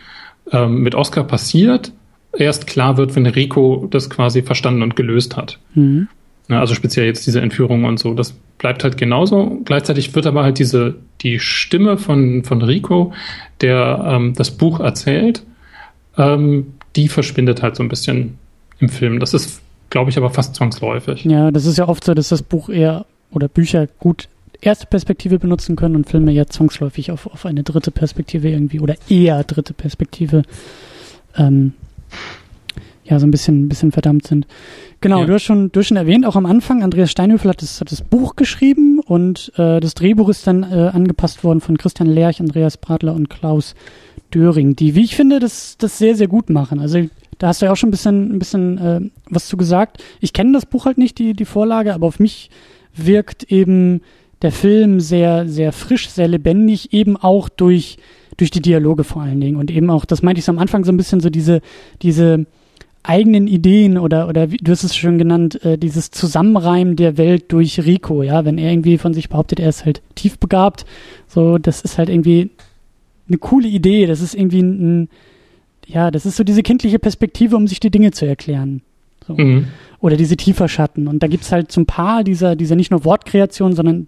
ähm, 0.51 0.81
mit 0.81 0.95
Oscar 0.95 1.23
passiert, 1.23 1.91
erst 2.35 2.65
klar 2.67 2.97
wird, 2.97 3.15
wenn 3.15 3.25
Rico 3.25 3.87
das 3.89 4.09
quasi 4.09 4.41
verstanden 4.41 4.81
und 4.81 4.95
gelöst 4.95 5.37
hat. 5.37 5.59
Mhm. 5.75 6.07
Ja, 6.49 6.59
also 6.59 6.73
speziell 6.73 7.05
jetzt 7.05 7.27
diese 7.27 7.41
Entführung 7.41 7.85
und 7.85 7.99
so. 7.99 8.13
Das 8.13 8.33
bleibt 8.57 8.83
halt 8.83 8.97
genauso. 8.97 9.59
Gleichzeitig 9.65 10.13
wird 10.15 10.25
aber 10.25 10.43
halt 10.43 10.57
diese, 10.57 10.95
die 11.21 11.39
Stimme 11.39 11.97
von, 11.97 12.43
von 12.43 12.61
Rico, 12.61 13.13
der 13.61 14.03
ähm, 14.05 14.33
das 14.35 14.51
Buch 14.51 14.79
erzählt, 14.79 15.43
ähm, 16.17 16.73
die 16.95 17.07
verschwindet 17.07 17.61
halt 17.61 17.75
so 17.75 17.83
ein 17.83 17.89
bisschen 17.89 18.39
im 18.79 18.89
Film. 18.89 19.19
Das 19.19 19.35
ist, 19.35 19.61
glaube 19.91 20.09
ich, 20.09 20.17
aber 20.17 20.31
fast 20.31 20.55
zwangsläufig. 20.55 21.23
Ja, 21.23 21.51
das 21.51 21.65
ist 21.65 21.77
ja 21.77 21.87
oft 21.87 22.03
so, 22.03 22.15
dass 22.15 22.29
das 22.29 22.41
Buch 22.41 22.69
eher 22.69 23.05
oder 23.31 23.47
Bücher 23.47 23.87
gut 23.99 24.27
erste 24.61 24.87
Perspektive 24.87 25.39
benutzen 25.39 25.75
können 25.75 25.95
und 25.95 26.09
Filme 26.09 26.31
ja 26.31 26.47
zwangsläufig 26.47 27.11
auf, 27.11 27.27
auf 27.27 27.45
eine 27.45 27.63
dritte 27.63 27.91
Perspektive 27.91 28.49
irgendwie 28.49 28.79
oder 28.79 28.95
eher 29.07 29.43
dritte 29.43 29.73
Perspektive 29.73 30.43
ähm, 31.37 31.73
ja 33.09 33.19
so 33.19 33.27
ein 33.27 33.31
bisschen, 33.31 33.65
ein 33.65 33.69
bisschen 33.69 33.91
verdammt 33.91 34.27
sind. 34.27 34.47
Genau, 35.01 35.21
ja. 35.21 35.25
du, 35.25 35.33
hast 35.33 35.43
schon, 35.43 35.71
du 35.71 35.79
hast 35.79 35.87
schon 35.87 35.97
erwähnt, 35.97 36.25
auch 36.25 36.35
am 36.35 36.45
Anfang, 36.45 36.83
Andreas 36.83 37.11
Steinhöfel 37.11 37.49
hat 37.49 37.61
das, 37.61 37.81
hat 37.81 37.91
das 37.91 38.01
Buch 38.01 38.35
geschrieben 38.35 38.99
und 38.99 39.51
äh, 39.57 39.79
das 39.79 39.95
Drehbuch 39.95 40.29
ist 40.29 40.45
dann 40.45 40.63
äh, 40.63 40.89
angepasst 40.93 41.43
worden 41.43 41.61
von 41.61 41.77
Christian 41.77 42.09
Lerch, 42.09 42.39
Andreas 42.39 42.77
Bradler 42.77 43.13
und 43.13 43.29
Klaus 43.29 43.75
Döring, 44.33 44.75
die, 44.75 44.95
wie 44.95 45.03
ich 45.03 45.15
finde, 45.15 45.39
das, 45.39 45.77
das 45.77 45.97
sehr, 45.97 46.15
sehr 46.15 46.27
gut 46.27 46.49
machen. 46.49 46.79
Also 46.79 47.07
da 47.39 47.47
hast 47.47 47.61
du 47.61 47.65
ja 47.65 47.71
auch 47.71 47.77
schon 47.77 47.89
ein 47.89 47.91
bisschen, 47.91 48.35
ein 48.35 48.39
bisschen 48.39 48.77
äh, 48.77 49.01
was 49.29 49.47
zu 49.47 49.57
gesagt. 49.57 50.03
Ich 50.19 50.33
kenne 50.33 50.51
das 50.53 50.65
Buch 50.65 50.85
halt 50.85 50.97
nicht, 50.97 51.17
die, 51.17 51.33
die 51.33 51.45
Vorlage, 51.45 51.93
aber 51.93 52.05
auf 52.05 52.19
mich 52.19 52.49
wirkt 52.93 53.43
eben 53.51 54.01
der 54.41 54.51
Film 54.51 54.99
sehr, 54.99 55.47
sehr 55.47 55.71
frisch, 55.71 56.09
sehr 56.09 56.27
lebendig, 56.27 56.93
eben 56.93 57.17
auch 57.17 57.49
durch, 57.49 57.97
durch 58.37 58.51
die 58.51 58.61
Dialoge 58.61 59.03
vor 59.03 59.21
allen 59.21 59.41
Dingen. 59.41 59.57
Und 59.57 59.71
eben 59.71 59.89
auch, 59.89 60.05
das 60.05 60.21
meinte 60.21 60.39
ich 60.39 60.45
so 60.45 60.51
am 60.51 60.59
Anfang 60.59 60.85
so 60.85 60.91
ein 60.91 60.97
bisschen 60.97 61.19
so 61.19 61.29
diese, 61.29 61.61
diese 62.01 62.45
eigenen 63.03 63.47
Ideen 63.47 63.97
oder, 63.97 64.27
oder 64.27 64.51
wie, 64.51 64.57
du 64.57 64.71
hast 64.71 64.83
es 64.83 64.95
schon 64.95 65.17
genannt, 65.17 65.63
äh, 65.63 65.77
dieses 65.77 66.11
Zusammenreimen 66.11 66.95
der 66.95 67.17
Welt 67.17 67.51
durch 67.51 67.85
Rico, 67.85 68.23
ja, 68.23 68.45
wenn 68.45 68.57
er 68.57 68.71
irgendwie 68.71 68.97
von 68.97 69.13
sich 69.13 69.29
behauptet, 69.29 69.59
er 69.59 69.69
ist 69.69 69.85
halt 69.85 70.01
tiefbegabt, 70.15 70.85
so, 71.27 71.57
das 71.57 71.81
ist 71.81 71.97
halt 71.97 72.09
irgendwie 72.09 72.49
eine 73.27 73.37
coole 73.37 73.67
Idee, 73.67 74.05
das 74.05 74.21
ist 74.21 74.35
irgendwie 74.35 74.61
ein, 74.61 75.09
ja, 75.87 76.11
das 76.11 76.25
ist 76.25 76.35
so 76.35 76.43
diese 76.43 76.63
kindliche 76.63 76.99
Perspektive, 76.99 77.55
um 77.55 77.67
sich 77.67 77.79
die 77.79 77.91
Dinge 77.91 78.11
zu 78.11 78.25
erklären. 78.25 78.81
So. 79.25 79.35
Mhm. 79.35 79.67
Oder 80.01 80.17
diese 80.17 80.37
tiefer 80.37 80.67
Schatten. 80.67 81.07
Und 81.07 81.23
da 81.23 81.27
gibt's 81.27 81.51
halt 81.51 81.71
so 81.71 81.81
ein 81.81 81.85
paar 81.85 82.23
dieser, 82.23 82.55
dieser 82.55 82.75
nicht 82.75 82.91
nur 82.91 83.05
Wortkreation, 83.05 83.73
sondern, 83.73 84.07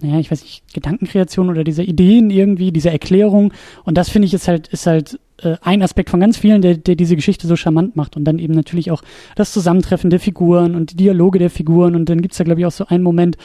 naja, 0.00 0.18
ich 0.18 0.30
weiß 0.30 0.42
nicht, 0.42 0.62
Gedankenkreation 0.72 1.50
oder 1.50 1.64
diese 1.64 1.82
Ideen 1.82 2.30
irgendwie, 2.30 2.72
diese 2.72 2.90
Erklärung. 2.90 3.52
Und 3.84 3.98
das 3.98 4.08
finde 4.08 4.26
ich 4.26 4.34
ist 4.34 4.48
halt, 4.48 4.68
ist 4.68 4.86
halt 4.86 5.18
äh, 5.42 5.56
ein 5.60 5.82
Aspekt 5.82 6.10
von 6.10 6.20
ganz 6.20 6.36
vielen, 6.36 6.62
der, 6.62 6.76
der 6.76 6.96
diese 6.96 7.16
Geschichte 7.16 7.46
so 7.46 7.56
charmant 7.56 7.96
macht. 7.96 8.16
Und 8.16 8.24
dann 8.24 8.38
eben 8.38 8.54
natürlich 8.54 8.90
auch 8.90 9.02
das 9.36 9.52
Zusammentreffen 9.52 10.10
der 10.10 10.20
Figuren 10.20 10.74
und 10.74 10.92
die 10.92 10.96
Dialoge 10.96 11.38
der 11.38 11.50
Figuren. 11.50 11.94
Und 11.96 12.08
dann 12.08 12.22
gibt's 12.22 12.38
da, 12.38 12.44
glaube 12.44 12.60
ich, 12.60 12.66
auch 12.66 12.72
so 12.72 12.86
einen 12.86 13.02
Moment, 13.02 13.36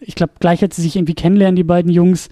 ich 0.00 0.14
glaube, 0.14 0.34
gleich 0.40 0.62
als 0.62 0.76
sie 0.76 0.82
sich 0.82 0.96
irgendwie 0.96 1.14
kennenlernen, 1.14 1.56
die 1.56 1.64
beiden 1.64 1.90
Jungs, 1.90 2.28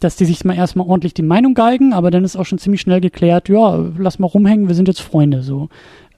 dass 0.00 0.16
die 0.16 0.24
sich 0.24 0.44
mal 0.44 0.56
erstmal 0.56 0.86
ordentlich 0.86 1.14
die 1.14 1.22
Meinung 1.22 1.54
geigen, 1.54 1.92
aber 1.92 2.10
dann 2.10 2.24
ist 2.24 2.36
auch 2.36 2.46
schon 2.46 2.58
ziemlich 2.58 2.80
schnell 2.80 3.00
geklärt, 3.00 3.48
ja, 3.48 3.90
lass 3.98 4.18
mal 4.18 4.26
rumhängen, 4.26 4.68
wir 4.68 4.74
sind 4.74 4.88
jetzt 4.88 5.00
Freunde, 5.00 5.42
so. 5.42 5.68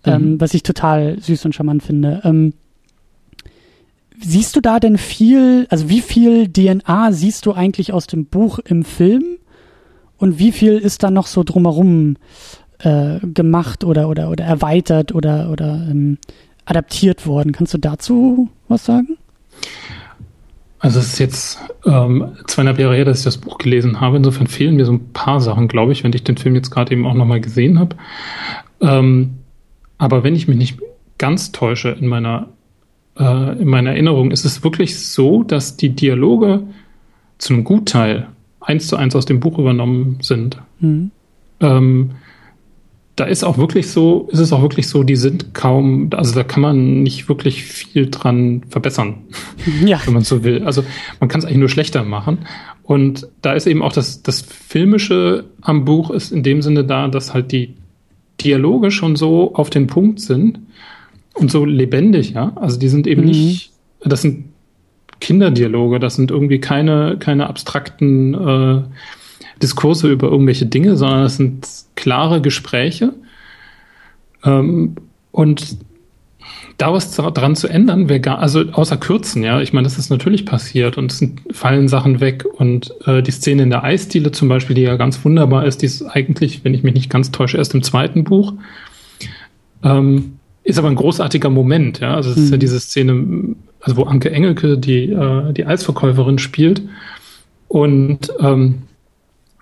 Mhm. 0.04 0.12
Ähm, 0.12 0.40
was 0.40 0.54
ich 0.54 0.62
total 0.62 1.18
süß 1.20 1.44
und 1.46 1.54
charmant 1.54 1.82
finde. 1.82 2.20
Ähm, 2.24 2.52
siehst 4.20 4.56
du 4.56 4.60
da 4.60 4.80
denn 4.80 4.98
viel, 4.98 5.66
also 5.70 5.88
wie 5.88 6.00
viel 6.00 6.48
DNA 6.48 7.12
siehst 7.12 7.46
du 7.46 7.52
eigentlich 7.52 7.92
aus 7.92 8.06
dem 8.06 8.26
Buch 8.26 8.58
im 8.58 8.84
Film? 8.84 9.24
Und 10.20 10.38
wie 10.38 10.52
viel 10.52 10.76
ist 10.76 11.02
da 11.02 11.10
noch 11.10 11.26
so 11.26 11.42
drumherum 11.42 12.16
äh, 12.78 13.18
gemacht 13.22 13.84
oder, 13.84 14.08
oder, 14.08 14.30
oder 14.30 14.44
erweitert 14.44 15.14
oder, 15.14 15.50
oder 15.50 15.86
ähm, 15.90 16.18
adaptiert 16.66 17.26
worden? 17.26 17.52
Kannst 17.52 17.72
du 17.72 17.78
dazu 17.78 18.50
was 18.68 18.84
sagen? 18.84 19.16
Also 20.78 20.98
es 20.98 21.06
ist 21.14 21.18
jetzt 21.18 21.58
ähm, 21.86 22.32
zweieinhalb 22.46 22.78
Jahre 22.78 22.96
her, 22.96 23.06
dass 23.06 23.18
ich 23.18 23.24
das 23.24 23.38
Buch 23.38 23.56
gelesen 23.56 24.00
habe. 24.00 24.18
Insofern 24.18 24.46
fehlen 24.46 24.76
mir 24.76 24.84
so 24.84 24.92
ein 24.92 25.12
paar 25.12 25.40
Sachen, 25.40 25.68
glaube 25.68 25.92
ich, 25.92 26.04
wenn 26.04 26.12
ich 26.12 26.22
den 26.22 26.36
Film 26.36 26.54
jetzt 26.54 26.70
gerade 26.70 26.92
eben 26.92 27.06
auch 27.06 27.14
nochmal 27.14 27.40
gesehen 27.40 27.78
habe. 27.78 27.96
Ähm, 28.82 29.38
aber 29.96 30.22
wenn 30.22 30.36
ich 30.36 30.48
mich 30.48 30.56
nicht 30.58 30.78
ganz 31.16 31.52
täusche 31.52 31.90
in 31.90 32.06
meiner, 32.06 32.48
äh, 33.18 33.58
in 33.58 33.68
meiner 33.68 33.90
Erinnerung, 33.90 34.30
ist 34.30 34.44
es 34.44 34.62
wirklich 34.64 34.98
so, 34.98 35.42
dass 35.44 35.78
die 35.78 35.90
Dialoge 35.90 36.64
zu 37.38 37.54
einem 37.54 37.64
Gutteil 37.64 38.28
eins 38.60 38.86
zu 38.86 38.96
eins 38.96 39.16
aus 39.16 39.24
dem 39.26 39.40
Buch 39.40 39.58
übernommen 39.58 40.18
sind. 40.20 40.58
Mhm. 40.80 41.10
Ähm, 41.60 42.10
da 43.16 43.26
ist 43.26 43.44
auch 43.44 43.58
wirklich 43.58 43.88
so, 43.88 44.28
ist 44.32 44.38
es 44.38 44.52
auch 44.52 44.62
wirklich 44.62 44.88
so, 44.88 45.02
die 45.02 45.16
sind 45.16 45.52
kaum, 45.52 46.08
also 46.14 46.34
da 46.34 46.42
kann 46.42 46.62
man 46.62 47.02
nicht 47.02 47.28
wirklich 47.28 47.64
viel 47.64 48.08
dran 48.08 48.62
verbessern, 48.70 49.18
ja. 49.84 50.00
wenn 50.06 50.14
man 50.14 50.22
so 50.22 50.42
will. 50.42 50.64
Also 50.64 50.84
man 51.18 51.28
kann 51.28 51.40
es 51.40 51.44
eigentlich 51.44 51.58
nur 51.58 51.68
schlechter 51.68 52.02
machen. 52.02 52.38
Und 52.82 53.28
da 53.42 53.52
ist 53.52 53.66
eben 53.66 53.82
auch 53.82 53.92
das, 53.92 54.22
das 54.22 54.40
Filmische 54.40 55.44
am 55.60 55.84
Buch 55.84 56.10
ist 56.10 56.32
in 56.32 56.42
dem 56.42 56.62
Sinne 56.62 56.84
da, 56.84 57.08
dass 57.08 57.34
halt 57.34 57.52
die 57.52 57.74
Dialoge 58.40 58.90
schon 58.90 59.16
so 59.16 59.54
auf 59.54 59.68
den 59.68 59.86
Punkt 59.86 60.20
sind 60.20 60.58
und 61.34 61.50
so 61.50 61.64
lebendig, 61.64 62.30
ja. 62.30 62.52
Also 62.56 62.78
die 62.78 62.88
sind 62.88 63.06
eben 63.06 63.22
mhm. 63.22 63.28
nicht, 63.28 63.72
das 64.02 64.22
sind 64.22 64.49
Kinderdialoge, 65.20 66.00
das 66.00 66.16
sind 66.16 66.30
irgendwie 66.30 66.60
keine, 66.60 67.16
keine 67.18 67.48
abstrakten 67.48 68.34
äh, 68.34 68.82
Diskurse 69.62 70.10
über 70.10 70.28
irgendwelche 70.28 70.66
Dinge, 70.66 70.96
sondern 70.96 71.22
das 71.22 71.36
sind 71.36 71.68
klare 71.94 72.40
Gespräche. 72.40 73.12
Ähm, 74.44 74.96
und 75.30 75.78
da 76.78 76.92
was 76.92 77.14
dran 77.14 77.56
zu 77.56 77.68
ändern, 77.68 78.08
wäre 78.08 78.20
gar, 78.20 78.38
also 78.38 78.62
außer 78.72 78.96
kürzen, 78.96 79.42
ja, 79.42 79.60
ich 79.60 79.74
meine, 79.74 79.84
das 79.84 79.98
ist 79.98 80.08
natürlich 80.08 80.46
passiert 80.46 80.96
und 80.96 81.12
es 81.12 81.18
sind, 81.18 81.42
fallen 81.52 81.88
Sachen 81.88 82.20
weg 82.20 82.46
und 82.56 82.94
äh, 83.06 83.22
die 83.22 83.30
Szene 83.30 83.64
in 83.64 83.70
der 83.70 83.84
Eisdiele 83.84 84.32
zum 84.32 84.48
Beispiel, 84.48 84.74
die 84.74 84.82
ja 84.82 84.96
ganz 84.96 85.22
wunderbar 85.22 85.66
ist, 85.66 85.82
die 85.82 85.86
ist 85.86 86.02
eigentlich, 86.02 86.64
wenn 86.64 86.72
ich 86.72 86.82
mich 86.82 86.94
nicht 86.94 87.10
ganz 87.10 87.30
täusche, 87.30 87.58
erst 87.58 87.74
im 87.74 87.82
zweiten 87.82 88.24
Buch, 88.24 88.54
ähm, 89.84 90.38
ist 90.64 90.78
aber 90.78 90.88
ein 90.88 90.94
großartiger 90.94 91.50
Moment, 91.50 92.00
ja, 92.00 92.14
also 92.14 92.30
es 92.30 92.36
mhm. 92.36 92.44
ist 92.44 92.50
ja 92.50 92.56
mhm. 92.56 92.60
diese 92.60 92.80
Szene, 92.80 93.26
also 93.80 93.96
wo 93.96 94.04
Anke 94.04 94.30
Engelke 94.30 94.78
die, 94.78 95.10
äh, 95.10 95.52
die 95.52 95.66
Eisverkäuferin 95.66 96.38
spielt 96.38 96.82
und 97.68 98.32
ähm, 98.40 98.82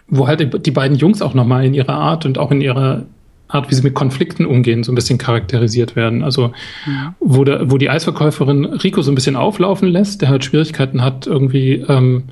wo 0.08 0.26
halt 0.26 0.66
die 0.66 0.70
beiden 0.70 0.96
Jungs 0.96 1.22
auch 1.22 1.34
nochmal 1.34 1.64
in 1.64 1.74
ihrer 1.74 1.94
Art 1.94 2.24
und 2.24 2.38
auch 2.38 2.50
in 2.50 2.60
ihrer 2.60 3.04
Art, 3.48 3.70
wie 3.70 3.74
sie 3.74 3.82
mit 3.82 3.94
Konflikten 3.94 4.46
umgehen, 4.46 4.84
so 4.84 4.92
ein 4.92 4.94
bisschen 4.94 5.18
charakterisiert 5.18 5.96
werden. 5.96 6.22
Also 6.22 6.52
ja. 6.86 7.14
wo, 7.20 7.44
der, 7.44 7.70
wo 7.70 7.78
die 7.78 7.90
Eisverkäuferin 7.90 8.64
Rico 8.64 9.02
so 9.02 9.10
ein 9.10 9.14
bisschen 9.14 9.36
auflaufen 9.36 9.88
lässt, 9.88 10.22
der 10.22 10.28
halt 10.28 10.44
Schwierigkeiten 10.44 11.02
hat, 11.02 11.26
irgendwie 11.26 11.84
ähm, 11.88 12.24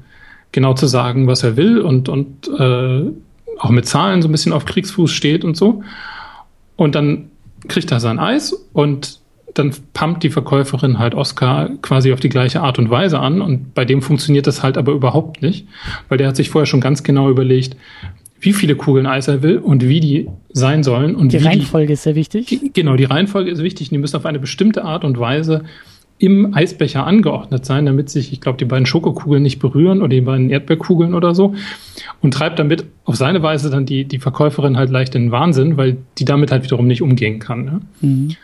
genau 0.52 0.74
zu 0.74 0.86
sagen, 0.86 1.26
was 1.26 1.42
er 1.42 1.56
will 1.56 1.80
und, 1.80 2.08
und 2.08 2.48
äh, 2.58 3.02
auch 3.58 3.70
mit 3.70 3.86
Zahlen 3.86 4.22
so 4.22 4.28
ein 4.28 4.32
bisschen 4.32 4.52
auf 4.52 4.66
Kriegsfuß 4.66 5.10
steht 5.10 5.44
und 5.44 5.56
so. 5.56 5.82
Und 6.76 6.94
dann 6.94 7.30
kriegt 7.68 7.90
er 7.90 8.00
sein 8.00 8.18
Eis 8.18 8.52
und 8.72 9.20
dann 9.58 9.72
pumpt 9.92 10.22
die 10.22 10.30
Verkäuferin 10.30 10.98
halt 10.98 11.14
Oscar 11.14 11.70
quasi 11.82 12.12
auf 12.12 12.20
die 12.20 12.28
gleiche 12.28 12.60
Art 12.60 12.78
und 12.78 12.90
Weise 12.90 13.18
an 13.18 13.40
und 13.40 13.74
bei 13.74 13.84
dem 13.84 14.02
funktioniert 14.02 14.46
das 14.46 14.62
halt 14.62 14.78
aber 14.78 14.92
überhaupt 14.92 15.42
nicht, 15.42 15.66
weil 16.08 16.18
der 16.18 16.28
hat 16.28 16.36
sich 16.36 16.50
vorher 16.50 16.66
schon 16.66 16.80
ganz 16.80 17.02
genau 17.02 17.30
überlegt, 17.30 17.76
wie 18.40 18.52
viele 18.52 18.76
Kugeln 18.76 19.06
Eis 19.06 19.28
er 19.28 19.42
will 19.42 19.58
und 19.58 19.88
wie 19.88 20.00
die 20.00 20.28
sein 20.50 20.82
sollen. 20.82 21.16
Und 21.16 21.32
die 21.32 21.38
Reihenfolge 21.38 21.88
die, 21.88 21.92
ist 21.94 22.02
sehr 22.02 22.14
wichtig. 22.14 22.60
Genau, 22.74 22.96
die 22.96 23.04
Reihenfolge 23.04 23.50
ist 23.50 23.62
wichtig. 23.62 23.88
Die 23.88 23.98
müssen 23.98 24.16
auf 24.16 24.26
eine 24.26 24.38
bestimmte 24.38 24.84
Art 24.84 25.04
und 25.04 25.18
Weise 25.18 25.64
im 26.18 26.54
Eisbecher 26.54 27.06
angeordnet 27.06 27.66
sein, 27.66 27.84
damit 27.84 28.08
sich, 28.08 28.32
ich 28.32 28.40
glaube, 28.40 28.56
die 28.58 28.64
beiden 28.64 28.86
Schokokugeln 28.86 29.42
nicht 29.42 29.58
berühren 29.58 30.00
oder 30.00 30.08
die 30.08 30.22
beiden 30.22 30.48
Erdbeerkugeln 30.48 31.12
oder 31.14 31.34
so. 31.34 31.54
Und 32.22 32.32
treibt 32.32 32.58
damit 32.58 32.86
auf 33.04 33.16
seine 33.16 33.42
Weise 33.42 33.70
dann 33.70 33.84
die, 33.84 34.04
die 34.04 34.18
Verkäuferin 34.18 34.76
halt 34.76 34.90
leicht 34.90 35.14
in 35.14 35.24
den 35.24 35.32
Wahnsinn, 35.32 35.76
weil 35.76 35.98
die 36.18 36.24
damit 36.24 36.52
halt 36.52 36.64
wiederum 36.64 36.86
nicht 36.86 37.02
umgehen 37.02 37.38
kann. 37.38 37.64
Ne? 37.64 37.80
Mhm. 38.00 38.36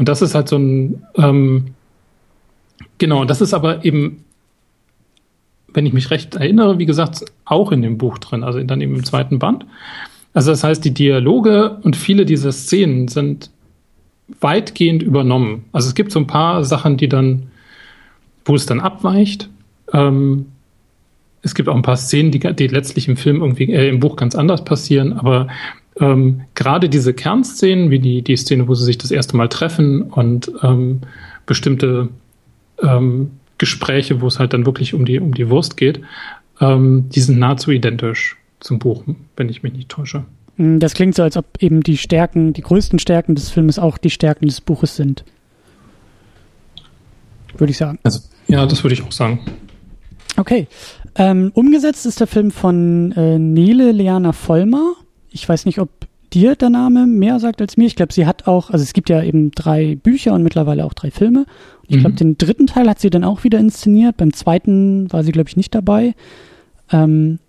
Und 0.00 0.08
das 0.08 0.22
ist 0.22 0.34
halt 0.34 0.48
so 0.48 0.56
ein, 0.56 1.04
ähm, 1.16 1.74
genau, 2.96 3.26
das 3.26 3.42
ist 3.42 3.52
aber 3.52 3.84
eben, 3.84 4.24
wenn 5.74 5.84
ich 5.84 5.92
mich 5.92 6.10
recht 6.10 6.36
erinnere, 6.36 6.78
wie 6.78 6.86
gesagt, 6.86 7.26
auch 7.44 7.70
in 7.70 7.82
dem 7.82 7.98
Buch 7.98 8.16
drin, 8.16 8.42
also 8.42 8.62
dann 8.62 8.80
eben 8.80 8.94
im 8.94 9.04
zweiten 9.04 9.38
Band. 9.38 9.66
Also 10.32 10.52
das 10.52 10.64
heißt, 10.64 10.82
die 10.86 10.94
Dialoge 10.94 11.76
und 11.82 11.96
viele 11.96 12.24
dieser 12.24 12.50
Szenen 12.50 13.08
sind 13.08 13.50
weitgehend 14.40 15.02
übernommen. 15.02 15.66
Also 15.72 15.88
es 15.88 15.94
gibt 15.94 16.12
so 16.12 16.18
ein 16.18 16.26
paar 16.26 16.64
Sachen, 16.64 16.96
die 16.96 17.10
dann, 17.10 17.48
wo 18.46 18.54
es 18.54 18.64
dann 18.64 18.80
abweicht. 18.80 19.50
Ähm, 19.92 20.46
es 21.42 21.54
gibt 21.54 21.68
auch 21.68 21.76
ein 21.76 21.82
paar 21.82 21.98
Szenen, 21.98 22.30
die, 22.30 22.38
die 22.38 22.68
letztlich 22.68 23.06
im 23.06 23.18
Film 23.18 23.42
irgendwie, 23.42 23.70
äh, 23.70 23.90
im 23.90 24.00
Buch 24.00 24.16
ganz 24.16 24.34
anders 24.34 24.64
passieren, 24.64 25.12
aber 25.12 25.48
ähm, 26.00 26.42
gerade 26.54 26.88
diese 26.88 27.14
Kernszenen, 27.14 27.90
wie 27.90 27.98
die, 27.98 28.22
die 28.22 28.36
Szene, 28.36 28.66
wo 28.66 28.74
sie 28.74 28.84
sich 28.84 28.98
das 28.98 29.10
erste 29.10 29.36
Mal 29.36 29.48
treffen 29.48 30.02
und 30.02 30.50
ähm, 30.62 31.02
bestimmte 31.46 32.08
ähm, 32.82 33.32
Gespräche, 33.58 34.20
wo 34.20 34.26
es 34.26 34.38
halt 34.38 34.54
dann 34.54 34.64
wirklich 34.64 34.94
um 34.94 35.04
die, 35.04 35.20
um 35.20 35.34
die 35.34 35.50
Wurst 35.50 35.76
geht, 35.76 36.00
ähm, 36.60 37.10
die 37.10 37.20
sind 37.20 37.38
nahezu 37.38 37.70
identisch 37.70 38.36
zum 38.60 38.78
Buch, 38.78 39.04
wenn 39.36 39.48
ich 39.48 39.62
mich 39.62 39.74
nicht 39.74 39.88
täusche. 39.90 40.24
Mm, 40.56 40.78
das 40.78 40.94
klingt 40.94 41.14
so, 41.14 41.22
als 41.22 41.36
ob 41.36 41.46
eben 41.60 41.82
die 41.82 41.98
Stärken, 41.98 42.54
die 42.54 42.62
größten 42.62 42.98
Stärken 42.98 43.34
des 43.34 43.50
Filmes 43.50 43.78
auch 43.78 43.98
die 43.98 44.10
Stärken 44.10 44.46
des 44.46 44.60
Buches 44.60 44.96
sind. 44.96 45.24
Würde 47.58 47.72
ich 47.72 47.76
sagen. 47.76 47.98
Also, 48.02 48.20
ja, 48.48 48.64
das 48.64 48.82
würde 48.82 48.94
ich 48.94 49.02
auch 49.02 49.12
sagen. 49.12 49.40
Okay. 50.36 50.66
Ähm, 51.16 51.50
umgesetzt 51.54 52.06
ist 52.06 52.20
der 52.20 52.26
Film 52.26 52.50
von 52.50 53.12
äh, 53.12 53.38
Nele 53.38 53.92
Leana 53.92 54.32
Vollmer. 54.32 54.94
Ich 55.30 55.48
weiß 55.48 55.66
nicht, 55.66 55.78
ob 55.78 55.88
dir 56.32 56.54
der 56.54 56.70
Name 56.70 57.06
mehr 57.06 57.40
sagt 57.40 57.60
als 57.60 57.76
mir. 57.76 57.86
Ich 57.86 57.96
glaube, 57.96 58.12
sie 58.12 58.26
hat 58.26 58.46
auch, 58.46 58.70
also 58.70 58.82
es 58.82 58.92
gibt 58.92 59.08
ja 59.08 59.22
eben 59.22 59.50
drei 59.50 59.96
Bücher 59.96 60.32
und 60.32 60.42
mittlerweile 60.42 60.84
auch 60.84 60.94
drei 60.94 61.10
Filme. 61.10 61.46
Ich 61.88 61.98
glaube, 61.98 62.12
mhm. 62.12 62.16
den 62.16 62.38
dritten 62.38 62.66
Teil 62.68 62.88
hat 62.88 63.00
sie 63.00 63.10
dann 63.10 63.24
auch 63.24 63.42
wieder 63.42 63.58
inszeniert. 63.58 64.16
Beim 64.16 64.32
zweiten 64.32 65.12
war 65.12 65.24
sie, 65.24 65.32
glaube 65.32 65.48
ich, 65.48 65.56
nicht 65.56 65.74
dabei. 65.74 66.14
Ähm, 66.92 67.40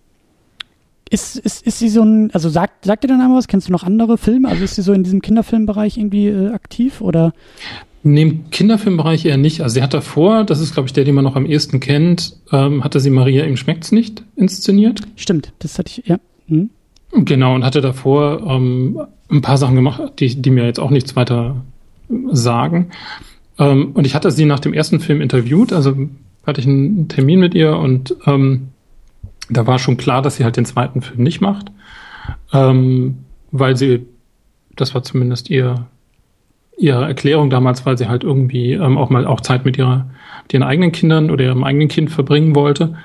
ist, 1.11 1.35
ist, 1.37 1.67
ist 1.67 1.79
sie 1.79 1.89
so 1.89 2.01
ein, 2.03 2.31
also 2.31 2.49
sagt, 2.49 2.85
sagt 2.85 3.03
dir 3.03 3.09
der 3.09 3.17
Name 3.17 3.35
was? 3.35 3.47
Kennst 3.47 3.67
du 3.67 3.71
noch 3.71 3.83
andere 3.83 4.17
Filme? 4.17 4.47
Also 4.47 4.63
ist 4.63 4.75
sie 4.75 4.81
so 4.81 4.93
in 4.93 5.03
diesem 5.03 5.21
Kinderfilmbereich 5.21 5.97
irgendwie 5.97 6.27
äh, 6.27 6.51
aktiv 6.51 7.01
oder? 7.01 7.33
Nee, 8.03 8.21
im 8.23 8.49
Kinderfilmbereich 8.49 9.25
eher 9.25 9.37
nicht. 9.37 9.61
Also 9.61 9.75
sie 9.75 9.83
hat 9.83 9.93
davor, 9.93 10.43
das 10.43 10.59
ist 10.59 10.73
glaube 10.73 10.87
ich 10.87 10.93
der, 10.93 11.03
den 11.03 11.13
man 11.13 11.23
noch 11.23 11.35
am 11.35 11.45
ehesten 11.45 11.81
kennt, 11.81 12.37
ähm, 12.51 12.83
hatte 12.83 12.99
sie 12.99 13.09
Maria 13.09 13.43
im 13.43 13.57
Schmeckt's 13.57 13.91
nicht 13.91 14.23
inszeniert. 14.35 15.01
Stimmt, 15.17 15.53
das 15.59 15.77
hatte 15.77 15.91
ich, 15.99 16.07
ja. 16.07 16.17
Hm. 16.47 16.69
Genau, 17.13 17.55
und 17.55 17.65
hatte 17.65 17.81
davor 17.81 18.41
ähm, 18.47 19.01
ein 19.29 19.41
paar 19.41 19.57
Sachen 19.57 19.75
gemacht, 19.75 20.01
die, 20.19 20.41
die 20.41 20.49
mir 20.49 20.65
jetzt 20.65 20.79
auch 20.79 20.89
nichts 20.89 21.15
weiter 21.15 21.57
sagen. 22.31 22.91
Ähm, 23.59 23.91
und 23.93 24.05
ich 24.05 24.15
hatte 24.15 24.31
sie 24.31 24.45
nach 24.45 24.59
dem 24.59 24.73
ersten 24.73 24.99
Film 24.99 25.21
interviewt, 25.21 25.73
also 25.73 25.95
hatte 26.45 26.61
ich 26.61 26.67
einen 26.67 27.07
Termin 27.07 27.39
mit 27.39 27.53
ihr 27.53 27.77
und 27.77 28.15
ähm, 28.25 28.69
da 29.49 29.67
war 29.67 29.79
schon 29.79 29.97
klar, 29.97 30.21
dass 30.21 30.37
sie 30.37 30.43
halt 30.43 30.57
den 30.57 30.65
zweiten 30.65 31.01
Film 31.01 31.23
nicht 31.23 31.41
macht, 31.41 31.71
ähm, 32.53 33.19
weil 33.51 33.75
sie, 33.75 34.05
das 34.75 34.95
war 34.95 35.03
zumindest 35.03 35.49
ihr 35.49 35.87
ihre 36.77 37.05
Erklärung 37.05 37.49
damals, 37.51 37.85
weil 37.85 37.97
sie 37.97 38.07
halt 38.07 38.23
irgendwie 38.23 38.73
ähm, 38.73 38.97
auch 38.97 39.09
mal 39.09 39.27
auch 39.27 39.41
Zeit 39.41 39.65
mit 39.65 39.77
ihrer 39.77 40.09
mit 40.43 40.53
ihren 40.53 40.63
eigenen 40.63 40.91
Kindern 40.91 41.29
oder 41.29 41.45
ihrem 41.45 41.63
eigenen 41.63 41.89
Kind 41.89 42.09
verbringen 42.09 42.55
wollte, 42.55 42.97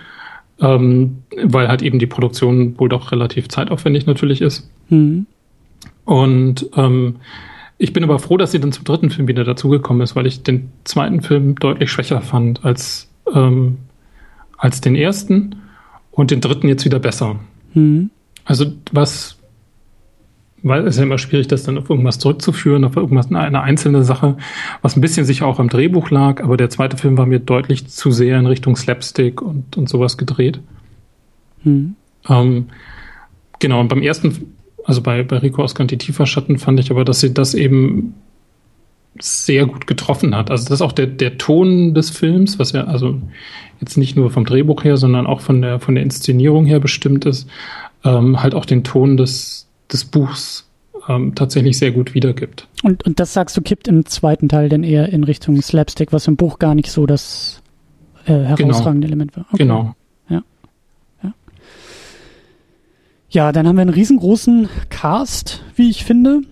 ähm, 0.61 1.23
weil 1.43 1.69
halt 1.69 1.83
eben 1.83 1.99
die 1.99 2.07
Produktion 2.07 2.79
wohl 2.79 2.89
doch 2.89 3.13
relativ 3.13 3.49
zeitaufwendig 3.49 4.07
natürlich 4.07 4.41
ist. 4.41 4.71
Mhm. 4.89 5.27
Und 6.05 6.71
ähm, 6.77 7.17
ich 7.79 7.93
bin 7.93 8.05
aber 8.05 8.19
froh, 8.19 8.37
dass 8.37 8.53
sie 8.53 8.61
dann 8.61 8.73
zum 8.73 8.85
dritten 8.85 9.11
Film 9.11 9.29
wieder 9.29 9.45
dazugekommen 9.45 10.03
ist, 10.03 10.17
weil 10.17 10.27
ich 10.27 10.43
den 10.43 10.71
zweiten 10.85 11.21
Film 11.21 11.57
deutlich 11.57 11.91
schwächer 11.91 12.23
fand 12.23 12.65
als, 12.65 13.11
ähm, 13.35 13.79
als 14.57 14.81
den 14.81 14.95
ersten 14.95 15.57
und 16.11 16.31
den 16.31 16.41
dritten 16.41 16.69
jetzt 16.69 16.85
wieder 16.85 16.99
besser. 16.99 17.39
Mhm. 17.75 18.11
Also 18.45 18.67
was, 18.93 19.36
weil 20.63 20.83
es 20.83 20.95
ist 20.95 20.99
ja 20.99 21.05
immer 21.05 21.19
schwierig, 21.19 21.49
das 21.49 21.63
dann 21.63 21.79
auf 21.79 21.89
irgendwas 21.91 22.19
zurückzuführen, 22.19 22.85
auf 22.85 22.97
irgendwas, 22.97 23.31
eine 23.31 23.63
einzelne 23.63 24.05
Sache, 24.05 24.37
was 24.83 24.97
ein 24.97 25.01
bisschen 25.01 25.25
sicher 25.25 25.47
auch 25.47 25.61
im 25.61 25.69
Drehbuch 25.69 26.11
lag, 26.11 26.43
aber 26.43 26.57
der 26.57 26.71
zweite 26.71 26.97
Film 26.97 27.19
war 27.19 27.27
mir 27.27 27.41
deutlich 27.41 27.87
zu 27.89 28.11
sehr 28.11 28.39
in 28.39 28.47
Richtung 28.47 28.77
Slapstick 28.77 29.43
und, 29.43 29.77
und 29.77 29.89
sowas 29.89 30.17
gedreht. 30.17 30.61
Mhm. 31.63 31.95
Ähm, 32.29 32.67
genau, 33.59 33.81
und 33.81 33.89
beim 33.89 34.03
ersten 34.03 34.55
also 34.87 35.03
bei, 35.03 35.23
bei 35.25 35.39
Rico 35.39 35.63
aus 35.63 35.75
Ganti 35.75 35.99
Tieferschatten 35.99 36.59
fand 36.59 36.79
ich 36.79 36.91
aber, 36.91 37.05
dass 37.05 37.21
sie 37.21 37.35
das 37.35 37.55
eben 37.55 38.15
sehr 39.19 39.67
gut 39.67 39.87
getroffen 39.87 40.35
hat. 40.35 40.51
Also 40.51 40.65
das 40.65 40.75
ist 40.75 40.83
auch 40.83 40.93
der, 40.93 41.07
der 41.07 41.39
Ton 41.39 41.95
des 41.95 42.11
Films, 42.11 42.59
was 42.59 42.73
ja 42.73 42.85
also 42.85 43.21
jetzt 43.81 43.97
nicht 43.97 44.17
nur 44.17 44.31
vom 44.31 44.45
Drehbuch 44.45 44.85
her, 44.85 44.97
sondern 44.97 45.27
auch 45.27 45.41
von 45.41 45.61
der, 45.61 45.81
von 45.81 45.97
der 45.97 46.05
Inszenierung 46.05 46.67
her 46.67 46.79
bestimmt 46.79 47.25
ist, 47.25 47.49
ähm, 48.05 48.43
halt 48.43 48.55
auch 48.55 48.65
den 48.65 48.85
Ton 48.85 49.17
des, 49.17 49.66
des 49.93 50.05
Buchs 50.05 50.69
ähm, 51.09 51.35
tatsächlich 51.35 51.79
sehr 51.79 51.93
gut 51.93 52.15
wiedergibt. 52.15 52.69
Und, 52.83 53.05
und 53.05 53.21
das 53.21 53.33
sagst 53.33 53.57
du, 53.57 53.63
kippt 53.63 53.89
im 53.89 54.07
zweiten 54.07 54.49
Teil 54.49 54.69
denn 54.69 54.83
eher 54.83 55.09
in 55.11 55.25
Richtung 55.25 55.61
Slapstick, 55.63 56.13
was 56.13 56.27
im 56.27 56.37
Buch 56.37 56.59
gar 56.59 56.75
nicht 56.75 56.91
so 56.91 57.07
das 57.07 57.63
äh, 58.25 58.33
herausragende 58.33 59.07
genau. 59.07 59.23
Element 59.23 59.37
war. 59.37 59.47
Okay. 59.53 59.59
Genau. 59.59 59.95
Ja, 63.37 63.53
dann 63.53 63.67
haben 63.67 63.77
wir 63.77 63.83
einen 63.83 63.91
riesengroßen 63.91 64.69
Cast, 64.89 65.63
wie 65.75 65.91
ich 65.91 66.05
finde. 66.05 66.43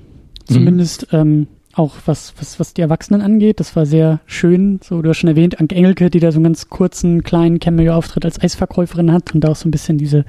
Zumindest 0.44 1.12
mhm. 1.12 1.18
ähm, 1.18 1.46
auch 1.72 1.94
was, 2.04 2.34
was, 2.38 2.60
was 2.60 2.74
die 2.74 2.82
Erwachsenen 2.82 3.22
angeht. 3.22 3.60
Das 3.60 3.74
war 3.74 3.86
sehr 3.86 4.20
schön. 4.26 4.80
So, 4.82 5.00
du 5.00 5.08
hast 5.08 5.18
schon 5.18 5.30
erwähnt, 5.30 5.60
Anke 5.60 5.74
Engelke, 5.74 6.10
die 6.10 6.20
da 6.20 6.30
so 6.30 6.36
einen 6.36 6.44
ganz 6.44 6.68
kurzen, 6.68 7.22
kleinen 7.22 7.58
Cameo-Auftritt 7.58 8.24
als 8.24 8.38
Eisverkäuferin 8.38 9.12
hat 9.12 9.34
und 9.34 9.42
da 9.42 9.48
auch 9.48 9.56
so 9.56 9.66
ein 9.66 9.70
bisschen 9.70 9.98
diese, 9.98 10.24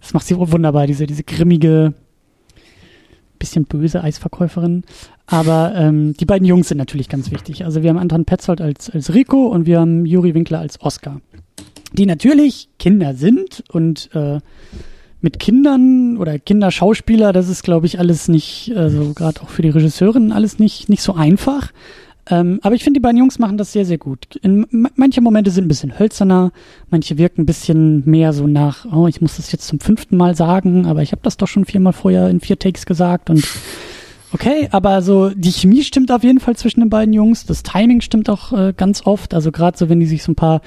das 0.00 0.14
macht 0.14 0.26
sie 0.26 0.36
wunderbar, 0.38 0.86
diese, 0.86 1.06
diese 1.06 1.22
grimmige, 1.22 1.92
bisschen 3.44 3.64
böse 3.64 4.02
Eisverkäuferin. 4.02 4.84
Aber 5.26 5.74
ähm, 5.76 6.14
die 6.14 6.24
beiden 6.24 6.46
Jungs 6.46 6.68
sind 6.68 6.78
natürlich 6.78 7.08
ganz 7.08 7.30
wichtig. 7.30 7.64
Also 7.64 7.82
wir 7.82 7.90
haben 7.90 7.98
Anton 7.98 8.24
Petzold 8.24 8.60
als, 8.60 8.90
als 8.90 9.14
Rico 9.14 9.46
und 9.46 9.66
wir 9.66 9.80
haben 9.80 10.06
Juri 10.06 10.34
Winkler 10.34 10.60
als 10.60 10.80
Oscar. 10.80 11.20
Die 11.92 12.06
natürlich 12.06 12.68
Kinder 12.78 13.14
sind 13.14 13.62
und 13.70 14.10
äh, 14.14 14.40
mit 15.20 15.38
Kindern 15.38 16.16
oder 16.18 16.38
Kinderschauspieler, 16.38 17.32
das 17.32 17.48
ist, 17.48 17.62
glaube 17.62 17.86
ich, 17.86 17.98
alles 17.98 18.28
nicht, 18.28 18.72
also 18.76 19.12
gerade 19.14 19.40
auch 19.40 19.48
für 19.48 19.62
die 19.62 19.70
Regisseurin 19.70 20.32
alles 20.32 20.58
nicht, 20.58 20.88
nicht 20.88 21.02
so 21.02 21.14
einfach. 21.14 21.72
Ähm, 22.30 22.58
aber 22.62 22.74
ich 22.74 22.82
finde, 22.82 22.98
die 22.98 23.02
beiden 23.02 23.18
Jungs 23.18 23.38
machen 23.38 23.58
das 23.58 23.72
sehr, 23.72 23.84
sehr 23.84 23.98
gut. 23.98 24.36
In, 24.36 24.66
manche 24.96 25.20
Momente 25.20 25.50
sind 25.50 25.66
ein 25.66 25.68
bisschen 25.68 25.98
hölzerner, 25.98 26.52
manche 26.90 27.18
wirken 27.18 27.42
ein 27.42 27.46
bisschen 27.46 28.02
mehr 28.08 28.32
so 28.32 28.46
nach, 28.46 28.86
oh, 28.92 29.06
ich 29.06 29.20
muss 29.20 29.36
das 29.36 29.52
jetzt 29.52 29.66
zum 29.66 29.80
fünften 29.80 30.16
Mal 30.16 30.34
sagen, 30.34 30.86
aber 30.86 31.02
ich 31.02 31.12
habe 31.12 31.22
das 31.22 31.36
doch 31.36 31.48
schon 31.48 31.66
viermal 31.66 31.92
vorher 31.92 32.30
in 32.30 32.40
vier 32.40 32.58
Takes 32.58 32.86
gesagt 32.86 33.28
und 33.28 33.46
okay, 34.32 34.68
aber 34.70 35.02
so 35.02 35.30
die 35.30 35.52
Chemie 35.52 35.82
stimmt 35.82 36.10
auf 36.10 36.24
jeden 36.24 36.40
Fall 36.40 36.56
zwischen 36.56 36.80
den 36.80 36.90
beiden 36.90 37.12
Jungs, 37.12 37.44
das 37.44 37.62
Timing 37.62 38.00
stimmt 38.00 38.30
auch 38.30 38.52
äh, 38.52 38.72
ganz 38.74 39.06
oft, 39.06 39.34
also 39.34 39.52
gerade 39.52 39.76
so, 39.76 39.90
wenn 39.90 40.00
die 40.00 40.06
sich 40.06 40.22
so 40.22 40.32
ein 40.32 40.36
paar 40.36 40.62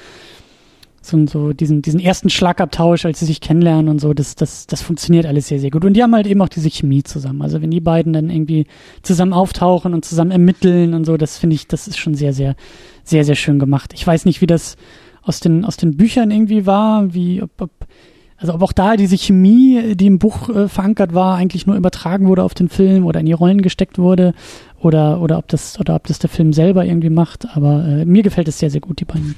so, 1.00 1.26
so 1.26 1.52
diesen, 1.52 1.82
diesen 1.82 2.00
ersten 2.00 2.30
Schlagabtausch, 2.30 3.04
als 3.04 3.20
sie 3.20 3.26
sich 3.26 3.40
kennenlernen 3.40 3.88
und 3.88 4.00
so, 4.00 4.14
das, 4.14 4.34
das, 4.34 4.66
das 4.66 4.82
funktioniert 4.82 5.26
alles 5.26 5.48
sehr, 5.48 5.60
sehr 5.60 5.70
gut. 5.70 5.84
Und 5.84 5.94
die 5.94 6.02
haben 6.02 6.14
halt 6.14 6.26
eben 6.26 6.42
auch 6.42 6.48
diese 6.48 6.70
Chemie 6.70 7.02
zusammen. 7.02 7.42
Also 7.42 7.62
wenn 7.62 7.70
die 7.70 7.80
beiden 7.80 8.12
dann 8.12 8.30
irgendwie 8.30 8.66
zusammen 9.02 9.32
auftauchen 9.32 9.94
und 9.94 10.04
zusammen 10.04 10.30
ermitteln 10.30 10.94
und 10.94 11.04
so, 11.04 11.16
das 11.16 11.38
finde 11.38 11.54
ich, 11.54 11.68
das 11.68 11.88
ist 11.88 11.98
schon 11.98 12.14
sehr, 12.14 12.32
sehr, 12.32 12.56
sehr, 13.04 13.24
sehr 13.24 13.36
schön 13.36 13.58
gemacht. 13.58 13.92
Ich 13.94 14.06
weiß 14.06 14.24
nicht, 14.24 14.40
wie 14.40 14.46
das 14.46 14.76
aus 15.22 15.40
den, 15.40 15.64
aus 15.64 15.76
den 15.76 15.96
Büchern 15.96 16.30
irgendwie 16.30 16.66
war, 16.66 17.14
wie, 17.14 17.42
ob, 17.42 17.50
ob, 17.60 17.70
also 18.36 18.54
ob 18.54 18.62
auch 18.62 18.72
da 18.72 18.96
diese 18.96 19.16
Chemie, 19.16 19.94
die 19.94 20.06
im 20.06 20.18
Buch 20.18 20.48
äh, 20.48 20.68
verankert 20.68 21.14
war, 21.14 21.36
eigentlich 21.36 21.66
nur 21.66 21.76
übertragen 21.76 22.26
wurde 22.28 22.42
auf 22.42 22.54
den 22.54 22.68
Film 22.68 23.04
oder 23.04 23.20
in 23.20 23.26
die 23.26 23.32
Rollen 23.32 23.62
gesteckt 23.62 23.98
wurde 23.98 24.32
oder, 24.80 25.20
oder 25.20 25.38
ob 25.38 25.48
das, 25.48 25.78
oder 25.78 25.94
ob 25.96 26.06
das 26.06 26.18
der 26.18 26.30
Film 26.30 26.52
selber 26.52 26.84
irgendwie 26.84 27.10
macht. 27.10 27.46
Aber 27.54 27.84
äh, 27.84 28.04
mir 28.04 28.22
gefällt 28.22 28.48
es 28.48 28.58
sehr, 28.58 28.70
sehr 28.70 28.80
gut, 28.80 29.00
die 29.00 29.04
beiden. 29.04 29.34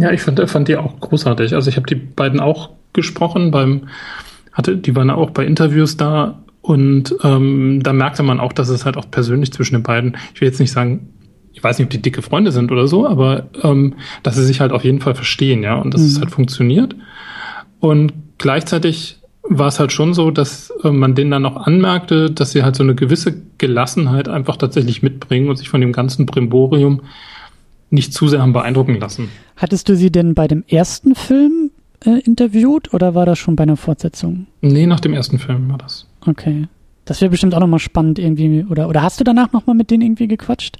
Ja, 0.00 0.12
ich 0.12 0.22
fand, 0.22 0.40
fand 0.48 0.68
die 0.68 0.76
auch 0.76 1.00
großartig. 1.00 1.54
Also 1.54 1.70
ich 1.70 1.76
habe 1.76 1.86
die 1.86 1.94
beiden 1.94 2.40
auch 2.40 2.70
gesprochen 2.92 3.50
beim, 3.50 3.88
hatte, 4.52 4.76
die 4.76 4.94
waren 4.94 5.10
auch 5.10 5.30
bei 5.30 5.44
Interviews 5.44 5.96
da 5.96 6.42
und 6.60 7.14
ähm, 7.22 7.80
da 7.82 7.92
merkte 7.92 8.22
man 8.22 8.40
auch, 8.40 8.52
dass 8.52 8.68
es 8.68 8.84
halt 8.84 8.96
auch 8.96 9.10
persönlich 9.10 9.52
zwischen 9.52 9.76
den 9.76 9.82
beiden, 9.82 10.16
ich 10.34 10.40
will 10.40 10.48
jetzt 10.48 10.60
nicht 10.60 10.72
sagen, 10.72 11.08
ich 11.52 11.64
weiß 11.64 11.78
nicht, 11.78 11.86
ob 11.86 11.90
die 11.90 12.02
dicke 12.02 12.22
Freunde 12.22 12.52
sind 12.52 12.70
oder 12.70 12.86
so, 12.86 13.06
aber 13.06 13.46
ähm, 13.62 13.94
dass 14.22 14.36
sie 14.36 14.44
sich 14.44 14.60
halt 14.60 14.72
auf 14.72 14.84
jeden 14.84 15.00
Fall 15.00 15.14
verstehen, 15.14 15.62
ja, 15.62 15.76
und 15.76 15.94
dass 15.94 16.02
mhm. 16.02 16.06
es 16.06 16.20
halt 16.20 16.30
funktioniert. 16.30 16.94
Und 17.80 18.12
gleichzeitig 18.38 19.18
war 19.42 19.68
es 19.68 19.80
halt 19.80 19.92
schon 19.92 20.14
so, 20.14 20.30
dass 20.30 20.72
äh, 20.84 20.90
man 20.90 21.14
denen 21.14 21.30
dann 21.30 21.46
auch 21.46 21.56
anmerkte, 21.56 22.30
dass 22.30 22.52
sie 22.52 22.62
halt 22.62 22.76
so 22.76 22.82
eine 22.82 22.94
gewisse 22.94 23.34
Gelassenheit 23.56 24.28
einfach 24.28 24.56
tatsächlich 24.56 25.02
mitbringen 25.02 25.48
und 25.48 25.56
sich 25.56 25.68
von 25.68 25.80
dem 25.80 25.92
ganzen 25.92 26.26
Brimborium 26.26 27.02
nicht 27.90 28.12
zu 28.12 28.28
sehr 28.28 28.40
haben 28.40 28.52
beeindrucken 28.52 28.98
lassen. 29.00 29.28
Hattest 29.56 29.88
du 29.88 29.96
sie 29.96 30.10
denn 30.10 30.34
bei 30.34 30.48
dem 30.48 30.64
ersten 30.66 31.14
Film 31.14 31.70
äh, 32.04 32.20
interviewt 32.20 32.92
oder 32.94 33.14
war 33.14 33.26
das 33.26 33.38
schon 33.38 33.56
bei 33.56 33.62
einer 33.62 33.76
Fortsetzung? 33.76 34.46
Nee, 34.60 34.86
nach 34.86 35.00
dem 35.00 35.14
ersten 35.14 35.38
Film 35.38 35.68
war 35.70 35.78
das. 35.78 36.06
Okay. 36.26 36.68
Das 37.08 37.22
wäre 37.22 37.30
bestimmt 37.30 37.54
auch 37.54 37.60
nochmal 37.60 37.78
spannend 37.78 38.18
irgendwie. 38.18 38.66
Oder, 38.68 38.86
oder 38.86 39.02
hast 39.02 39.18
du 39.18 39.24
danach 39.24 39.52
nochmal 39.52 39.74
mit 39.74 39.90
denen 39.90 40.02
irgendwie 40.02 40.28
gequatscht? 40.28 40.76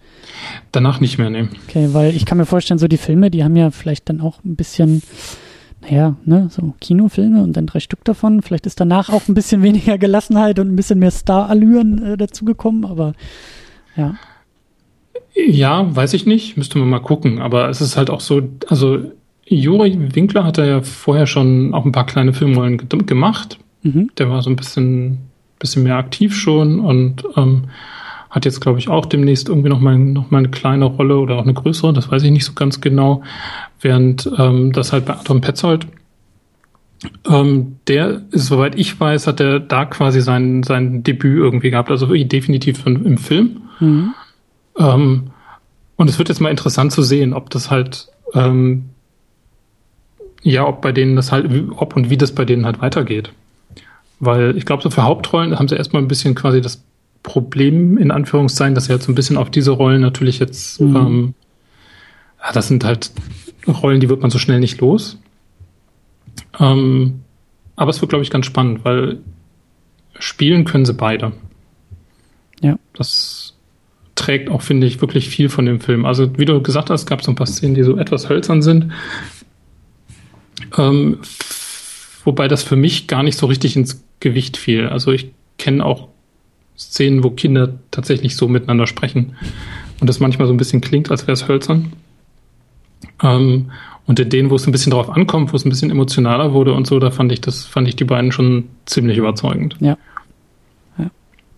Danach 0.73 1.01
nicht 1.01 1.17
mehr, 1.17 1.31
nee. 1.31 1.49
Okay, 1.67 1.89
weil 1.93 2.15
ich 2.15 2.27
kann 2.27 2.37
mir 2.37 2.45
vorstellen, 2.45 2.79
so 2.79 2.87
die 2.87 2.99
Filme, 2.99 3.31
die 3.31 3.45
haben 3.45 3.57
ja 3.57 3.71
vielleicht 3.71 4.11
dann 4.11 4.21
auch 4.21 4.45
ein 4.45 4.55
bisschen, 4.55 5.03
naja, 5.81 6.17
ne, 6.27 6.49
so 6.51 6.75
Kinofilme 6.81 7.43
und 7.43 7.57
dann 7.57 7.67
drei 7.67 7.81
Stück 7.81 8.05
davon. 8.05 8.43
Vielleicht 8.43 8.67
ist 8.67 8.79
danach 8.79 9.09
auch 9.09 9.27
ein 9.27 9.35
bisschen 9.35 9.63
weniger 9.63 9.97
Gelassenheit 9.97 10.59
und 10.59 10.69
ein 10.69 10.77
bisschen 10.77 10.99
mehr 10.99 11.11
Star-Allüren 11.11 12.05
äh, 12.05 12.17
dazugekommen, 12.19 12.85
aber 12.85 13.15
ja. 13.97 14.17
Ja, 15.35 15.95
weiß 15.95 16.15
ich 16.15 16.27
nicht, 16.27 16.57
müsste 16.57 16.79
man 16.79 16.89
mal 16.89 16.99
gucken. 17.01 17.41
Aber 17.41 17.69
es 17.69 17.81
ist 17.81 17.97
halt 17.97 18.11
auch 18.11 18.21
so, 18.21 18.43
also 18.69 19.01
Juri 19.45 20.15
Winkler 20.15 20.45
hat 20.45 20.59
ja 20.59 20.83
vorher 20.83 21.27
schon 21.27 21.75
auch 21.75 21.85
ein 21.85 21.93
paar 21.93 22.07
kleine 22.07 22.33
Filmrollen 22.33 22.89
gemacht. 23.07 23.59
Mhm. 23.83 24.11
Der 24.19 24.31
war 24.31 24.43
so 24.43 24.51
ein 24.51 24.57
bisschen 24.57 25.29
bisschen 25.59 25.83
mehr 25.83 25.97
aktiv 25.97 26.37
schon 26.37 26.81
und 26.81 27.25
ähm, 27.37 27.65
hat 28.31 28.45
jetzt, 28.45 28.61
glaube 28.61 28.79
ich, 28.79 28.89
auch 28.89 29.07
demnächst 29.07 29.49
irgendwie 29.49 29.71
noch 29.71 29.81
mal, 29.81 29.99
noch 29.99 30.31
mal 30.31 30.39
eine 30.39 30.51
kleine 30.51 30.85
Rolle 30.85 31.19
oder 31.19 31.37
auch 31.37 31.45
eine 31.45 31.55
größere, 31.55 31.93
das 31.93 32.11
weiß 32.11 32.23
ich 32.23 32.31
nicht 32.31 32.45
so 32.45 32.53
ganz 32.53 32.81
genau, 32.81 33.23
während 33.81 34.31
ähm, 34.39 34.73
das 34.73 34.93
halt 34.93 35.07
bei 35.07 35.15
Atom 35.15 35.41
Petzold 35.41 35.87
ähm, 37.29 37.77
der, 37.87 38.23
soweit 38.33 38.77
ich 38.77 38.99
weiß, 38.99 39.29
hat 39.29 39.41
er 39.41 39.61
da 39.61 39.85
quasi 39.85 40.21
sein, 40.21 40.63
sein 40.65 41.05
Debüt 41.05 41.39
irgendwie 41.39 41.71
gehabt, 41.71 41.91
also 41.91 42.13
definitiv 42.13 42.85
im 42.87 43.19
Film. 43.19 43.63
Mhm. 43.79 44.15
Ähm, 44.79 45.31
und 45.97 46.09
es 46.09 46.19
wird 46.19 46.29
jetzt 46.29 46.41
mal 46.41 46.51
interessant 46.51 46.93
zu 46.93 47.03
sehen, 47.03 47.35
ob 47.35 47.51
das 47.51 47.71
halt, 47.71 48.09
ähm, 48.35 48.91
ja, 50.43 50.67
ob 50.67 50.81
bei 50.81 50.93
denen 50.93 51.17
das 51.17 51.33
halt, 51.33 51.51
ob 51.77 51.97
und 51.97 52.11
wie 52.11 52.17
das 52.17 52.33
bei 52.33 52.45
denen 52.45 52.65
halt 52.65 52.81
weitergeht. 52.81 53.33
Weil 54.21 54.57
ich 54.57 54.65
glaube, 54.65 54.83
so 54.83 54.91
für 54.91 55.03
Hauptrollen 55.03 55.59
haben 55.59 55.69
sie 55.69 55.77
erstmal 55.77 56.03
ein 56.03 56.09
bisschen 56.09 56.35
quasi 56.35 56.61
das 56.61 56.83
Problem, 57.23 57.99
in 57.99 58.11
Anführungszeichen, 58.11 58.75
dass 58.75 58.85
sie 58.85 58.93
jetzt 58.93 59.01
halt 59.01 59.07
so 59.07 59.13
ein 59.13 59.17
bisschen 59.17 59.37
auf 59.37 59.51
diese 59.51 59.73
Rollen 59.73 60.01
natürlich 60.01 60.39
jetzt, 60.39 60.81
mhm. 60.81 60.97
ähm, 60.97 61.35
ja, 62.43 62.53
das 62.53 62.69
sind 62.69 62.85
halt 62.85 63.11
Rollen, 63.67 64.01
die 64.01 64.09
wird 64.09 64.23
man 64.23 64.31
so 64.31 64.39
schnell 64.39 64.61
nicht 64.61 64.81
los. 64.81 65.19
Ähm, 66.59 67.21
aber 67.77 67.91
es 67.91 68.01
wird, 68.01 68.11
glaube 68.11 68.23
ich, 68.23 68.31
ganz 68.31 68.47
spannend, 68.47 68.85
weil 68.85 69.19
spielen 70.19 70.65
können 70.65 70.85
sie 70.85 70.95
beide. 70.95 71.33
Ja. 72.61 72.77
Das 72.95 73.48
trägt 74.19 74.51
auch, 74.51 74.63
finde 74.63 74.87
ich, 74.87 75.01
wirklich 75.01 75.29
viel 75.29 75.49
von 75.49 75.65
dem 75.65 75.81
Film. 75.81 76.05
Also, 76.05 76.39
wie 76.39 76.45
du 76.45 76.61
gesagt 76.61 76.91
hast, 76.91 77.07
gab 77.07 77.21
es 77.21 77.29
ein 77.29 77.37
paar 77.37 77.47
Szenen, 77.47 77.75
die 77.75 77.83
so 77.83 77.97
etwas 77.97 78.29
hölzern 78.29 78.63
sind. 78.63 78.93
Ähm, 80.77 81.19
wobei 82.25 82.49
das 82.49 82.63
für 82.63 82.77
mich 82.77 83.07
gar 83.07 83.23
nicht 83.23 83.39
so 83.39 83.47
richtig 83.47 83.77
ins 83.77 84.05
Gewicht 84.21 84.57
fiel. 84.57 84.89
Also 84.89 85.13
ich 85.13 85.31
kenne 85.57 85.85
auch 85.85 86.09
Szenen, 86.77 87.25
wo 87.25 87.31
Kinder 87.31 87.75
tatsächlich 87.91 88.37
so 88.37 88.49
miteinander 88.49 88.87
sprechen 88.87 89.37
und 90.01 90.09
das 90.09 90.21
manchmal 90.21 90.47
so 90.47 90.55
ein 90.55 90.59
bisschen 90.59 90.81
klingt, 90.81 91.11
als 91.11 91.23
wäre 91.23 91.33
es 91.33 91.49
hölzern. 91.49 91.93
Ähm, 93.23 93.71
und 94.07 94.19
in 94.21 94.31
denen, 94.31 94.51
wo 94.51 94.57
es 94.57 94.67
ein 94.67 94.73
bisschen 94.73 94.93
drauf 94.93 95.11
ankommt, 95.11 95.53
wo 95.53 95.57
es 95.57 95.65
ein 95.65 95.71
bisschen 95.71 95.91
emotionaler 95.91 96.53
wurde 96.53 96.73
und 96.73 96.87
so, 96.87 96.99
da 96.99 97.11
fand 97.11 97.31
ich 97.33 97.41
das, 97.41 97.65
fand 97.65 97.89
ich 97.89 97.97
die 97.97 98.05
beiden 98.05 98.33
schon 98.33 98.65
ziemlich 98.87 99.19
überzeugend. 99.19 99.77
Ja. 99.81 99.99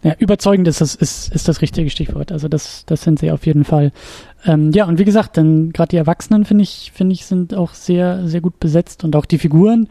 Ja, 0.02 0.10
ja 0.10 0.16
überzeugend 0.18 0.68
ist 0.68 0.80
das, 0.80 0.94
ist, 0.94 1.34
ist 1.34 1.48
das 1.48 1.62
richtige 1.62 1.90
Stichwort. 1.90 2.32
Also 2.32 2.48
das, 2.48 2.84
das 2.86 3.02
sind 3.02 3.18
sie 3.18 3.30
auf 3.30 3.46
jeden 3.46 3.64
Fall. 3.64 3.92
Ähm, 4.44 4.72
ja, 4.72 4.86
und 4.86 4.98
wie 4.98 5.04
gesagt, 5.04 5.36
dann 5.36 5.72
gerade 5.72 5.90
die 5.90 5.96
Erwachsenen, 5.96 6.44
finde 6.44 6.62
ich, 6.62 6.92
finde 6.94 7.14
ich, 7.14 7.26
sind 7.26 7.54
auch 7.54 7.74
sehr, 7.74 8.26
sehr 8.26 8.40
gut 8.40 8.58
besetzt 8.60 9.04
und 9.04 9.16
auch 9.16 9.26
die 9.26 9.38
Figuren 9.38 9.88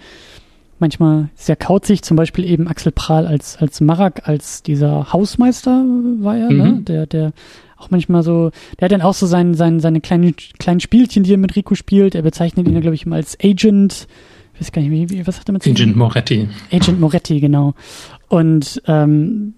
manchmal 0.79 1.29
sehr 1.35 1.55
kauzig, 1.55 2.03
zum 2.03 2.17
Beispiel 2.17 2.45
eben 2.45 2.67
Axel 2.67 2.91
Prahl 2.91 3.27
als, 3.27 3.57
als 3.57 3.81
Marak, 3.81 4.27
als 4.27 4.63
dieser 4.63 5.11
Hausmeister 5.11 5.83
war 6.19 6.37
er, 6.37 6.49
ne? 6.49 6.53
mhm. 6.53 6.75
ne? 6.75 6.81
der, 6.81 7.05
der 7.05 7.33
auch 7.77 7.91
manchmal 7.91 8.23
so, 8.23 8.51
der 8.79 8.85
hat 8.85 8.91
dann 8.91 9.01
auch 9.01 9.13
so 9.13 9.25
sein, 9.25 9.53
sein, 9.53 9.79
seine 9.79 10.01
kleinen, 10.01 10.35
kleinen 10.57 10.79
Spielchen, 10.79 11.23
die 11.23 11.33
er 11.33 11.37
mit 11.37 11.55
Rico 11.55 11.75
spielt. 11.75 12.13
Er 12.13 12.21
bezeichnet 12.21 12.67
ihn, 12.67 12.79
glaube 12.81 12.95
ich, 12.95 13.05
immer 13.05 13.15
als 13.15 13.37
Agent. 13.41 14.07
Ich 14.53 14.61
weiß 14.61 14.71
gar 14.73 14.81
nicht, 14.81 15.11
wie, 15.11 15.25
was 15.25 15.39
hat 15.39 15.49
er 15.49 15.53
mit 15.53 15.65
Agent 15.65 15.95
Moretti. 15.95 16.49
Agent 16.71 16.99
Moretti, 16.99 17.39
genau. 17.39 17.73
Und 18.27 18.81
ähm, 18.87 19.53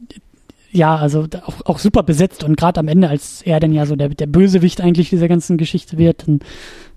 ja, 0.72 0.96
also 0.96 1.28
auch, 1.46 1.66
auch 1.66 1.80
super 1.80 2.04
besetzt 2.04 2.44
und 2.44 2.58
gerade 2.58 2.80
am 2.80 2.88
Ende, 2.88 3.10
als 3.10 3.42
er 3.42 3.60
dann 3.60 3.74
ja 3.74 3.86
so 3.86 3.96
der, 3.96 4.10
der 4.10 4.28
Bösewicht 4.28 4.82
eigentlich 4.82 5.10
dieser 5.10 5.28
ganzen 5.28 5.58
Geschichte 5.58 5.98
wird, 5.98 6.28
dann 6.28 6.40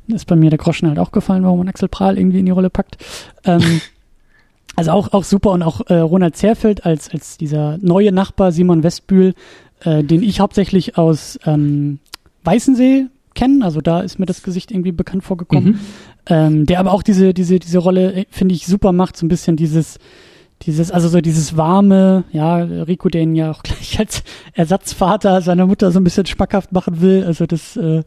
ist 0.07 0.27
bei 0.27 0.37
mir 0.37 0.51
der 0.51 0.59
Groschen 0.59 0.89
halt 0.89 0.99
auch 0.99 1.13
gefallen, 1.13 1.43
warum 1.43 1.59
man 1.59 1.69
Axel 1.69 1.89
Prahl 1.89 2.19
irgendwie 2.19 2.39
in 2.39 2.47
die 2.47 2.53
Rolle 2.53 2.71
packt. 2.71 2.99
Ähm, 3.45 3.81
also 4.77 4.93
auch, 4.93 5.13
auch 5.13 5.25
super 5.25 5.51
und 5.51 5.63
auch 5.63 5.81
äh, 5.89 5.95
Ronald 5.95 6.37
Zerfeld 6.37 6.85
als, 6.85 7.11
als 7.11 7.37
dieser 7.37 7.79
neue 7.79 8.13
Nachbar 8.13 8.53
Simon 8.53 8.83
Westbühl, 8.83 9.35
äh, 9.81 10.05
den 10.05 10.23
ich 10.23 10.41
hauptsächlich 10.41 10.97
aus 10.99 11.39
ähm, 11.47 11.99
Weißensee 12.45 13.07
kenne, 13.35 13.65
also 13.65 13.81
da 13.81 14.01
ist 14.01 14.21
mir 14.21 14.27
das 14.27 14.43
Gesicht 14.45 14.71
irgendwie 14.71 14.93
bekannt 14.93 15.25
vorgekommen, 15.25 15.73
mhm. 15.73 15.79
ähm, 16.27 16.67
der 16.67 16.79
aber 16.79 16.93
auch 16.93 17.03
diese, 17.03 17.35
diese, 17.35 17.59
diese 17.59 17.79
Rolle, 17.79 18.13
äh, 18.13 18.27
finde 18.31 18.55
ich, 18.55 18.67
super 18.67 18.93
macht, 18.93 19.17
so 19.17 19.27
ein 19.27 19.29
bisschen 19.29 19.57
dieses, 19.57 19.99
dieses, 20.63 20.91
also 20.91 21.09
so 21.09 21.21
dieses 21.21 21.57
warme, 21.57 22.25
ja, 22.33 22.57
Rico 22.57 23.09
den 23.09 23.35
ja 23.35 23.51
auch 23.51 23.63
gleich 23.63 23.99
als 23.99 24.23
Ersatzvater 24.53 25.41
seiner 25.41 25.67
Mutter 25.67 25.91
so 25.91 26.01
ein 26.01 26.05
bisschen 26.05 26.27
schmackhaft 26.27 26.73
machen 26.73 27.01
will, 27.01 27.25
also 27.25 27.47
das, 27.47 27.77
äh, 27.77 28.03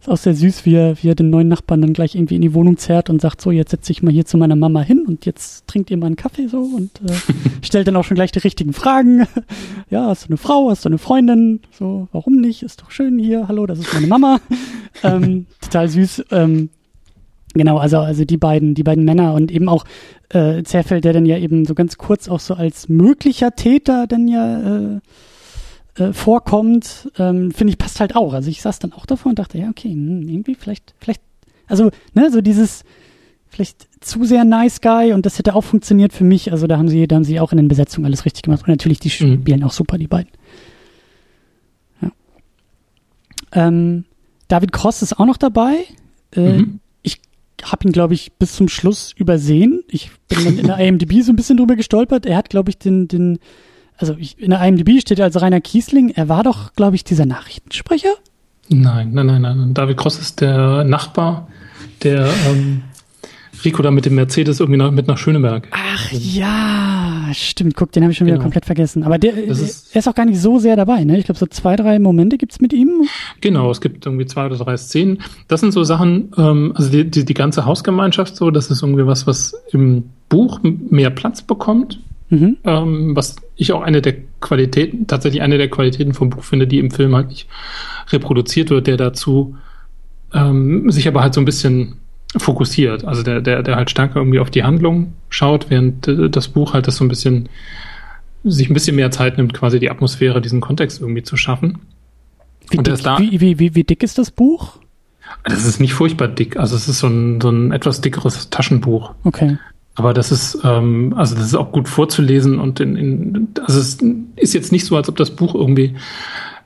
ist 0.00 0.08
auch 0.08 0.16
sehr 0.16 0.34
süß, 0.34 0.64
wie 0.64 0.74
er, 0.74 1.02
wie 1.02 1.08
er 1.08 1.14
den 1.14 1.28
neuen 1.28 1.48
Nachbarn 1.48 1.82
dann 1.82 1.92
gleich 1.92 2.14
irgendwie 2.14 2.36
in 2.36 2.40
die 2.40 2.54
Wohnung 2.54 2.78
zerrt 2.78 3.10
und 3.10 3.20
sagt, 3.20 3.42
so, 3.42 3.50
jetzt 3.50 3.70
setze 3.70 3.92
ich 3.92 4.02
mal 4.02 4.12
hier 4.12 4.24
zu 4.24 4.38
meiner 4.38 4.56
Mama 4.56 4.80
hin 4.80 5.04
und 5.06 5.26
jetzt 5.26 5.66
trinkt 5.66 5.90
ihr 5.90 5.98
mal 5.98 6.06
einen 6.06 6.16
Kaffee 6.16 6.46
so 6.46 6.58
und 6.58 6.90
äh, 7.02 7.12
stellt 7.62 7.86
dann 7.86 7.96
auch 7.96 8.04
schon 8.04 8.14
gleich 8.14 8.32
die 8.32 8.38
richtigen 8.38 8.72
Fragen. 8.72 9.26
ja, 9.90 10.06
hast 10.06 10.24
du 10.24 10.28
eine 10.28 10.38
Frau, 10.38 10.70
hast 10.70 10.86
du 10.86 10.88
eine 10.88 10.96
Freundin? 10.96 11.60
So, 11.70 12.08
warum 12.12 12.36
nicht? 12.36 12.62
Ist 12.62 12.80
doch 12.80 12.90
schön 12.90 13.18
hier, 13.18 13.46
hallo, 13.46 13.66
das 13.66 13.78
ist 13.78 13.92
meine 13.92 14.06
Mama. 14.06 14.40
ähm, 15.02 15.46
total 15.60 15.88
süß. 15.88 16.24
Ähm, 16.30 16.70
Genau, 17.54 17.78
also 17.78 17.98
also 17.98 18.24
die 18.24 18.36
beiden, 18.36 18.74
die 18.74 18.84
beiden 18.84 19.04
Männer 19.04 19.34
und 19.34 19.50
eben 19.50 19.68
auch 19.68 19.84
äh, 20.30 20.62
Zerfeld, 20.62 21.04
der 21.04 21.12
dann 21.12 21.26
ja 21.26 21.36
eben 21.36 21.64
so 21.64 21.74
ganz 21.74 21.98
kurz 21.98 22.28
auch 22.28 22.40
so 22.40 22.54
als 22.54 22.88
möglicher 22.88 23.54
Täter 23.54 24.06
dann 24.06 24.28
ja 24.28 24.96
äh, 24.96 25.00
äh, 25.96 26.12
vorkommt, 26.12 27.10
ähm, 27.18 27.50
finde 27.50 27.72
ich, 27.72 27.78
passt 27.78 28.00
halt 28.00 28.16
auch. 28.16 28.32
Also 28.32 28.48
ich 28.48 28.62
saß 28.62 28.78
dann 28.78 28.92
auch 28.92 29.06
davor 29.06 29.30
und 29.30 29.38
dachte, 29.38 29.58
ja, 29.58 29.68
okay, 29.68 29.90
hm, 29.90 30.28
irgendwie 30.28 30.54
vielleicht, 30.54 30.94
vielleicht, 30.98 31.20
also, 31.66 31.90
ne, 32.14 32.30
so 32.30 32.40
dieses, 32.40 32.84
vielleicht 33.48 33.88
zu 34.00 34.24
sehr 34.24 34.44
nice 34.44 34.80
guy 34.80 35.12
und 35.12 35.26
das 35.26 35.38
hätte 35.38 35.54
auch 35.54 35.62
funktioniert 35.62 36.12
für 36.12 36.24
mich. 36.24 36.52
Also 36.52 36.66
da 36.66 36.78
haben 36.78 36.88
sie, 36.88 37.06
da 37.06 37.16
haben 37.16 37.24
sie 37.24 37.40
auch 37.40 37.52
in 37.52 37.58
den 37.58 37.68
Besetzungen 37.68 38.06
alles 38.06 38.24
richtig 38.24 38.42
gemacht. 38.42 38.62
Und 38.62 38.68
natürlich, 38.68 39.00
die 39.00 39.08
mhm. 39.08 39.40
spielen 39.40 39.64
auch 39.64 39.72
super, 39.72 39.98
die 39.98 40.06
beiden. 40.06 40.30
Ja. 42.00 42.10
Ähm, 43.52 44.04
David 44.48 44.72
Cross 44.72 45.02
ist 45.02 45.18
auch 45.18 45.26
noch 45.26 45.36
dabei. 45.36 45.84
Äh, 46.34 46.58
mhm. 46.58 46.80
Ich 47.62 47.70
habe 47.72 47.86
ihn, 47.86 47.92
glaube 47.92 48.14
ich, 48.14 48.32
bis 48.32 48.54
zum 48.54 48.68
Schluss 48.68 49.12
übersehen. 49.16 49.82
Ich 49.88 50.10
bin 50.28 50.44
dann 50.44 50.58
in 50.58 50.66
der 50.66 50.78
IMDb 50.86 51.22
so 51.22 51.32
ein 51.32 51.36
bisschen 51.36 51.56
drüber 51.56 51.76
gestolpert. 51.76 52.26
Er 52.26 52.36
hat, 52.36 52.50
glaube 52.50 52.70
ich, 52.70 52.78
den, 52.78 53.08
den 53.08 53.38
also 54.00 54.16
ich, 54.18 54.38
in 54.38 54.50
der 54.50 54.62
IMDb 54.62 55.00
steht 55.00 55.20
als 55.20 55.40
Rainer 55.40 55.60
Kiesling, 55.60 56.10
er 56.10 56.28
war 56.28 56.42
doch, 56.42 56.72
glaube 56.72 56.96
ich, 56.96 57.04
dieser 57.04 57.26
Nachrichtensprecher? 57.26 58.14
Nein, 58.68 59.12
nein, 59.12 59.26
nein, 59.26 59.42
nein. 59.42 59.74
David 59.74 59.98
Cross 59.98 60.20
ist 60.20 60.40
der 60.40 60.84
Nachbar, 60.84 61.48
der 62.02 62.30
ähm, 62.48 62.82
Rico 63.64 63.82
da 63.82 63.90
mit 63.90 64.06
dem 64.06 64.14
Mercedes 64.14 64.60
irgendwie 64.60 64.78
nach, 64.78 64.90
mit 64.90 65.06
nach 65.06 65.18
Schöneberg. 65.18 65.68
Ach 65.70 66.12
ja, 66.12 67.28
stimmt. 67.32 67.76
Guck, 67.76 67.92
den 67.92 68.02
habe 68.02 68.12
ich 68.12 68.18
schon 68.18 68.26
genau. 68.26 68.36
wieder 68.36 68.42
komplett 68.42 68.66
vergessen. 68.66 69.02
Aber 69.04 69.18
der, 69.18 69.34
ist, 69.34 69.94
er 69.94 70.00
ist 70.00 70.08
auch 70.08 70.14
gar 70.14 70.24
nicht 70.24 70.40
so 70.40 70.58
sehr 70.58 70.76
dabei, 70.76 71.04
ne? 71.04 71.18
Ich 71.18 71.24
glaube, 71.24 71.38
so 71.38 71.46
zwei, 71.46 71.76
drei 71.76 71.98
Momente 71.98 72.38
gibt's 72.38 72.60
mit 72.60 72.72
ihm. 72.72 73.08
Genau, 73.40 73.70
es 73.70 73.80
gibt 73.80 74.06
irgendwie 74.06 74.26
zwei 74.26 74.46
oder 74.46 74.56
drei 74.56 74.76
Szenen. 74.76 75.22
Das 75.48 75.60
sind 75.60 75.72
so 75.72 75.84
Sachen, 75.84 76.32
ähm, 76.36 76.72
also 76.74 76.90
die, 76.90 77.10
die, 77.10 77.24
die 77.24 77.34
ganze 77.34 77.66
Hausgemeinschaft 77.66 78.36
so, 78.36 78.50
das 78.50 78.70
ist 78.70 78.82
irgendwie 78.82 79.06
was, 79.06 79.26
was 79.26 79.54
im 79.72 80.04
Buch 80.28 80.60
mehr 80.62 81.10
Platz 81.10 81.42
bekommt. 81.42 82.00
Mhm. 82.30 82.58
Ähm, 82.64 83.16
was 83.16 83.36
ich 83.56 83.72
auch 83.72 83.82
eine 83.82 84.00
der 84.00 84.14
Qualitäten, 84.40 85.06
tatsächlich 85.06 85.42
eine 85.42 85.58
der 85.58 85.68
Qualitäten 85.68 86.14
vom 86.14 86.30
Buch 86.30 86.44
finde, 86.44 86.66
die 86.66 86.78
im 86.78 86.90
Film 86.90 87.14
halt 87.14 87.28
nicht 87.28 87.48
reproduziert 88.10 88.70
wird, 88.70 88.86
der 88.86 88.96
dazu 88.96 89.56
ähm, 90.32 90.90
sich 90.90 91.08
aber 91.08 91.22
halt 91.22 91.34
so 91.34 91.40
ein 91.40 91.44
bisschen 91.44 91.96
fokussiert. 92.36 93.04
Also 93.04 93.22
der, 93.22 93.40
der, 93.40 93.62
der 93.62 93.76
halt 93.76 93.90
stärker 93.90 94.16
irgendwie 94.16 94.38
auf 94.38 94.50
die 94.50 94.62
Handlung 94.62 95.12
schaut, 95.28 95.70
während 95.70 96.06
äh, 96.08 96.30
das 96.30 96.48
Buch 96.48 96.74
halt 96.74 96.86
das 96.86 96.96
so 96.96 97.04
ein 97.04 97.08
bisschen 97.08 97.48
sich 98.44 98.70
ein 98.70 98.74
bisschen 98.74 98.96
mehr 98.96 99.10
Zeit 99.10 99.36
nimmt, 99.36 99.52
quasi 99.52 99.78
die 99.78 99.90
Atmosphäre, 99.90 100.40
diesen 100.40 100.60
Kontext 100.60 101.00
irgendwie 101.00 101.22
zu 101.22 101.36
schaffen. 101.36 101.80
Wie, 102.70 102.78
Und 102.78 102.86
dick, 102.86 103.02
da, 103.02 103.18
wie, 103.18 103.40
wie, 103.40 103.58
wie, 103.58 103.74
wie 103.74 103.84
dick 103.84 104.02
ist 104.02 104.16
das 104.16 104.30
Buch? 104.30 104.78
Das 105.44 105.64
ist 105.64 105.80
nicht 105.80 105.92
furchtbar 105.92 106.28
dick. 106.28 106.56
Also 106.56 106.76
es 106.76 106.88
ist 106.88 107.00
so 107.00 107.08
ein, 107.08 107.40
so 107.40 107.50
ein 107.50 107.72
etwas 107.72 108.00
dickeres 108.00 108.48
Taschenbuch. 108.50 109.12
Okay. 109.24 109.58
Aber 109.94 110.14
das 110.14 110.32
ist, 110.32 110.58
ähm, 110.64 111.12
also 111.16 111.34
das 111.34 111.46
ist 111.46 111.54
auch 111.54 111.72
gut 111.72 111.88
vorzulesen 111.88 112.58
und 112.58 112.80
in, 112.80 112.96
in, 112.96 113.48
also 113.62 113.80
es 113.80 113.98
ist 114.36 114.54
jetzt 114.54 114.72
nicht 114.72 114.86
so, 114.86 114.96
als 114.96 115.08
ob 115.08 115.16
das 115.16 115.30
Buch 115.30 115.54
irgendwie 115.54 115.94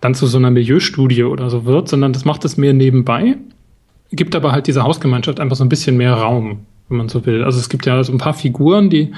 dann 0.01 0.15
zu 0.15 0.27
so 0.27 0.39
einer 0.39 0.51
Milieustudie 0.51 1.25
oder 1.25 1.51
so 1.51 1.65
wird, 1.65 1.89
sondern 1.89 2.13
das 2.13 2.25
macht 2.25 2.45
es 2.45 2.57
mehr 2.57 2.75
nebenbei, 2.75 3.39
gibt 4.17 4.35
aber 4.35 4.53
halt 4.53 4.67
dieser 4.67 4.85
Hausgemeinschaft 4.85 5.41
einfach 5.41 5.57
so 5.57 5.65
ein 5.65 5.69
bisschen 5.69 5.97
mehr 5.97 6.15
Raum, 6.15 6.61
wenn 6.89 6.99
man 6.99 7.09
so 7.09 7.25
will. 7.27 7.45
Also 7.45 7.59
es 7.59 7.69
gibt 7.69 7.87
ja 7.87 8.03
so 8.05 8.13
ein 8.13 8.19
paar 8.19 8.35
Figuren, 8.35 8.91
die, 8.91 9.13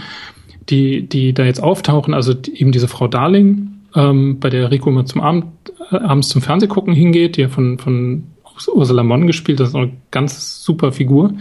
die, 0.68 1.08
die 1.08 1.32
da 1.32 1.44
jetzt 1.44 1.62
auftauchen, 1.62 2.14
also 2.14 2.34
eben 2.52 2.72
diese 2.72 2.88
Frau 2.88 3.08
Darling, 3.08 3.72
ähm, 3.94 4.38
bei 4.40 4.50
der 4.50 4.70
Rico 4.70 4.90
immer 4.90 5.06
zum 5.06 5.20
Abend, 5.20 5.46
äh, 5.90 5.96
abends 5.96 6.28
zum 6.28 6.42
Fernsehgucken 6.42 6.94
hingeht, 6.94 7.36
die 7.36 7.42
ja 7.42 7.48
von, 7.48 7.78
von 7.78 8.24
Ursula 8.72 9.02
Monn 9.02 9.26
gespielt, 9.26 9.60
das 9.60 9.70
ist 9.70 9.74
eine 9.74 9.92
ganz 10.10 10.62
super 10.62 10.92
Figur. 10.92 11.32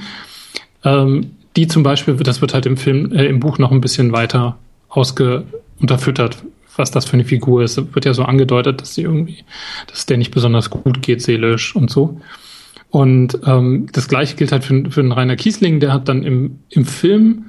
Ähm, 0.84 1.32
die 1.56 1.68
zum 1.68 1.84
Beispiel, 1.84 2.16
das 2.16 2.42
wird 2.42 2.54
halt 2.54 2.66
im 2.66 2.78
Film, 2.78 3.12
äh, 3.12 3.26
im 3.26 3.40
Buch 3.40 3.58
noch 3.58 3.72
ein 3.72 3.82
bisschen 3.82 4.12
weiter 4.12 4.58
ausge 4.90 5.46
unterfüttert, 5.80 6.44
was 6.76 6.92
das 6.92 7.06
für 7.06 7.14
eine 7.14 7.26
Figur 7.26 7.64
ist. 7.64 7.78
Es 7.78 7.96
wird 7.96 8.06
ja 8.06 8.14
so 8.14 8.24
angedeutet, 8.24 8.82
dass 8.82 8.96
sie 8.96 9.04
irgendwie, 9.04 9.44
dass 9.88 10.06
der 10.06 10.18
nicht 10.18 10.32
besonders 10.32 10.70
gut 10.70 11.02
geht, 11.02 11.22
seelisch 11.22 11.76
und 11.76 11.90
so. 11.90 12.20
Und 12.96 13.40
ähm, 13.46 13.88
das 13.92 14.08
gleiche 14.08 14.38
gilt 14.38 14.54
halt 14.54 14.64
für, 14.64 14.90
für 14.90 15.02
einen 15.02 15.12
Rainer 15.12 15.36
Kiesling, 15.36 15.82
der 15.82 15.92
hat 15.92 16.08
dann 16.08 16.24
im, 16.24 16.60
im 16.70 16.86
Film 16.86 17.48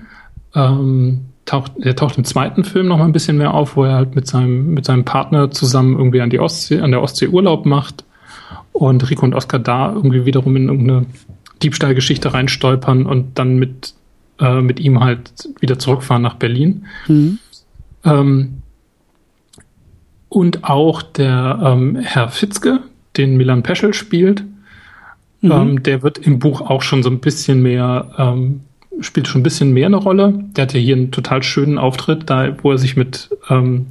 ähm, 0.56 1.26
taucht, 1.44 1.70
der 1.76 1.94
taucht 1.94 2.18
im 2.18 2.24
zweiten 2.24 2.64
Film 2.64 2.88
noch 2.88 2.98
mal 2.98 3.04
ein 3.04 3.12
bisschen 3.12 3.36
mehr 3.36 3.54
auf, 3.54 3.76
wo 3.76 3.84
er 3.84 3.94
halt 3.94 4.16
mit 4.16 4.26
seinem, 4.26 4.74
mit 4.74 4.84
seinem 4.84 5.04
Partner 5.04 5.52
zusammen 5.52 5.96
irgendwie 5.96 6.20
an 6.20 6.30
die 6.30 6.40
Ostsee, 6.40 6.80
an 6.80 6.90
der 6.90 7.00
Ostsee 7.00 7.28
Urlaub 7.28 7.64
macht 7.64 8.02
und 8.72 9.08
Rico 9.08 9.24
und 9.24 9.34
Oscar 9.36 9.60
da 9.60 9.92
irgendwie 9.92 10.26
wiederum 10.26 10.56
in 10.56 10.68
irgendeine 10.68 11.06
Diebstahlgeschichte 11.62 12.34
reinstolpern 12.34 13.06
und 13.06 13.38
dann 13.38 13.56
mit, 13.56 13.94
äh, 14.40 14.60
mit 14.60 14.80
ihm 14.80 14.98
halt 14.98 15.48
wieder 15.60 15.78
zurückfahren 15.78 16.24
nach 16.24 16.34
Berlin. 16.34 16.86
Mhm. 17.06 17.38
Ähm, 18.02 18.62
und 20.28 20.64
auch 20.64 21.02
der 21.02 21.60
ähm, 21.62 21.94
Herr 21.94 22.30
Fitzke, 22.30 22.80
den 23.16 23.36
Milan 23.36 23.62
Peschel 23.62 23.94
spielt, 23.94 24.42
mhm. 25.40 25.52
ähm, 25.52 25.82
der 25.82 26.02
wird 26.02 26.18
im 26.18 26.38
Buch 26.38 26.60
auch 26.60 26.82
schon 26.82 27.02
so 27.02 27.10
ein 27.10 27.20
bisschen 27.20 27.62
mehr, 27.62 28.10
ähm, 28.18 28.60
spielt 29.00 29.28
schon 29.28 29.40
ein 29.40 29.44
bisschen 29.44 29.72
mehr 29.72 29.86
eine 29.86 29.96
Rolle. 29.96 30.44
Der 30.56 30.62
hat 30.62 30.74
ja 30.74 30.80
hier 30.80 30.96
einen 30.96 31.10
total 31.10 31.42
schönen 31.42 31.78
Auftritt, 31.78 32.28
da, 32.30 32.56
wo 32.62 32.72
er 32.72 32.78
sich 32.78 32.96
mit, 32.96 33.30
ähm, 33.50 33.86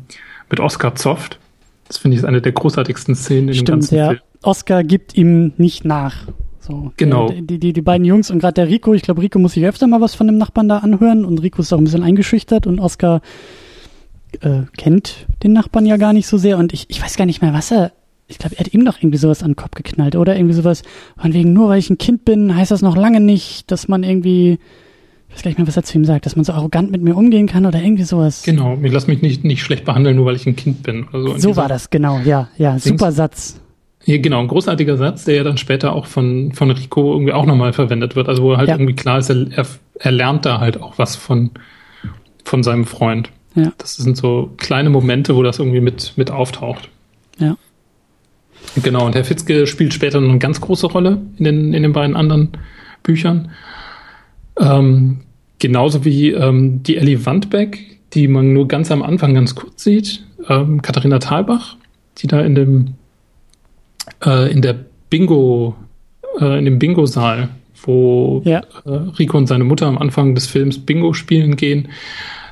mit 0.50 0.60
Oscar 0.60 0.96
zofft. 0.96 1.39
Das 1.88 1.98
finde 1.98 2.16
ich 2.16 2.24
ist 2.24 2.26
eine 2.26 2.41
der 2.41 2.52
großartigsten 2.52 3.16
Szenen 3.16 3.50
in 3.50 3.54
Stimmt, 3.54 3.68
dem 3.68 3.74
ganzen 3.74 3.96
der 3.96 4.08
Film. 4.08 4.20
Oscar 4.43 4.84
gibt 4.84 5.16
ihm 5.16 5.54
nicht 5.58 5.86
nach. 5.86 6.28
So, 6.60 6.91
genau. 6.98 7.30
Die, 7.30 7.60
die, 7.60 7.74
die 7.74 7.82
beiden 7.82 8.06
Jungs 8.06 8.32
und 8.32 8.39
gerade 8.39 8.54
der 8.54 8.68
Rico, 8.68 8.93
ich 8.96 9.04
glaube, 9.04 9.22
Rico 9.22 9.38
muss 9.38 9.54
sich 9.54 9.66
öfter 9.66 9.86
mal 9.86 10.02
was 10.02 10.16
von 10.16 10.26
dem 10.26 10.38
Nachbarn 10.38 10.68
da 10.68 10.80
anhören 10.80 11.24
und 11.24 11.43
Rico 11.43 11.62
ist 11.62 11.72
auch 11.72 11.78
ein 11.78 11.84
bisschen 11.84 12.02
eingeschüchtert 12.02 12.66
und 12.66 12.80
Oscar 12.80 13.22
äh, 14.41 14.64
kennt 14.76 15.28
den 15.43 15.54
Nachbarn 15.54 15.86
ja 15.86 15.98
gar 15.98 16.12
nicht 16.12 16.26
so 16.28 16.38
sehr 16.38 16.58
und 16.58 16.74
ich, 16.74 16.86
ich 16.89 17.02
weiß 17.02 17.18
gar 17.18 17.26
nicht 17.26 17.41
mehr, 17.41 17.54
was 17.54 17.72
er. 17.72 17.91
Ich 18.28 18.39
glaube, 18.39 18.55
er 18.57 18.65
hat 18.65 18.73
ihm 18.73 18.84
noch 18.84 18.99
irgendwie 18.99 19.17
sowas 19.17 19.43
an 19.43 19.51
den 19.51 19.55
Kopf 19.55 19.71
geknallt 19.76 20.15
oder 20.15 20.36
irgendwie 20.36 20.55
sowas, 20.55 20.82
von 21.17 21.34
wegen, 21.34 21.53
nur 21.53 21.69
weil 21.69 21.80
ich 21.80 21.89
ein 21.89 21.97
Kind 21.97 22.26
bin, 22.26 22.55
heißt 22.55 22.71
das 22.71 22.82
noch 22.82 22.95
lange 22.95 23.19
nicht, 23.19 23.69
dass 23.71 23.88
man 23.88 24.03
irgendwie, 24.03 24.57
ich 25.30 25.36
weiß 25.36 25.43
gar 25.43 25.49
nicht 25.49 25.59
mehr, 25.59 25.67
was 25.67 25.78
er 25.78 25.84
zu 25.84 25.97
ihm 25.97 26.05
sagt, 26.05 26.26
dass 26.26 26.36
man 26.36 26.43
so 26.43 26.53
arrogant 26.53 26.91
mit 26.91 27.01
mir 27.01 27.15
umgehen 27.15 27.45
kann 27.45 27.65
oder 27.65 27.80
irgendwie 27.80 28.03
sowas. 28.03 28.41
Genau, 28.43 28.78
ich 28.82 28.91
lass 28.91 29.05
mich 29.05 29.21
nicht, 29.21 29.43
nicht 29.43 29.61
schlecht 29.61 29.86
behandeln, 29.86 30.15
nur 30.15 30.26
weil 30.26 30.36
ich 30.36 30.47
ein 30.47 30.55
Kind 30.55 30.82
bin. 30.82 31.07
Also 31.11 31.38
so 31.38 31.55
war 31.55 31.67
das, 31.67 31.91
genau, 31.91 32.19
ja, 32.19 32.49
ja, 32.57 32.80
super 32.80 33.11
Satz. 33.11 33.59
Ja, 34.05 34.19
genau, 34.19 34.39
ein 34.39 34.47
großartiger 34.47 34.97
Satz, 34.97 35.26
der 35.26 35.36
ja 35.36 35.43
dann 35.43 35.57
später 35.57 35.93
auch 35.93 36.05
von, 36.05 36.51
von 36.53 36.69
Rico 36.69 37.13
irgendwie 37.13 37.34
auch 37.34 37.45
nochmal 37.45 37.73
verwendet 37.73 38.15
wird. 38.15 38.30
Also 38.30 38.43
wo 38.43 38.55
halt 38.55 38.69
ja. 38.69 38.76
irgendwie 38.76 38.93
klar 38.93 39.17
ist, 39.17 39.30
er, 39.30 39.47
er, 39.51 39.65
er 39.99 40.11
lernt 40.11 40.45
da 40.45 40.59
halt 40.59 40.80
auch 40.80 40.97
was 40.97 41.15
von, 41.15 41.51
von 42.43 42.61
seinem 42.61 42.86
Freund. 42.86 43.32
Ja. 43.55 43.71
Das 43.80 43.95
sind 43.95 44.15
so 44.15 44.51
kleine 44.57 44.91
Momente, 44.91 45.36
wo 45.36 45.41
das 45.41 45.57
irgendwie 45.57 45.82
mit, 45.82 46.13
mit 46.17 46.30
auftaucht. 46.30 46.89
Ja. 47.39 47.57
Genau, 48.82 49.05
und 49.05 49.16
Herr 49.16 49.24
Fitzke 49.24 49.68
spielt 49.68 49.93
später 49.93 50.20
noch 50.20 50.30
eine 50.30 50.39
ganz 50.39 50.61
große 50.61 50.88
Rolle 50.88 51.22
in 51.38 51.45
den, 51.45 51.74
in 51.74 51.84
den 51.84 51.93
beiden 51.93 52.16
anderen 52.16 52.49
Büchern. 53.03 53.51
Ähm, 54.59 55.22
genauso 55.59 56.05
wie 56.05 56.32
ähm, 56.32 56.84
die 56.84 56.97
Ellie 56.97 57.26
Wandbeck, 57.26 57.99
die 58.13 58.28
man 58.28 58.53
nur 58.53 58.68
ganz 58.68 58.91
am 58.91 59.03
Anfang 59.03 59.34
ganz 59.34 59.55
kurz 59.55 59.84
sieht. 59.84 60.24
Ähm, 60.47 60.82
Katharina 60.82 61.20
Thalbach, 61.20 61.78
die 62.18 62.28
da 62.28 62.41
in 62.41 62.55
dem 62.55 62.95
äh, 64.24 64.51
in 64.51 64.61
der 64.61 64.76
Bingo, 65.09 65.76
äh, 66.39 66.57
in 66.59 66.66
dem 66.66 66.80
Bingo-Saal, 66.80 67.49
wo 67.84 68.41
ja. 68.45 68.61
äh, 68.86 68.89
Rico 68.89 69.38
und 69.38 69.47
seine 69.47 69.63
Mutter 69.63 69.88
am 69.88 69.97
Anfang 69.97 70.36
des 70.36 70.47
Films 70.47 70.80
Bingo 70.80 71.13
spielen 71.13 71.55
gehen, 71.55 71.89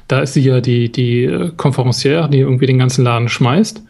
da 0.07 0.22
ist 0.22 0.34
sie 0.34 0.41
ja 0.41 0.61
die, 0.61 0.91
die 0.91 1.24
äh, 1.24 1.51
Konferencière, 1.55 2.28
die 2.28 2.39
irgendwie 2.39 2.66
den 2.66 2.80
ganzen 2.80 3.03
Laden 3.03 3.30
schmeißt. 3.30 3.84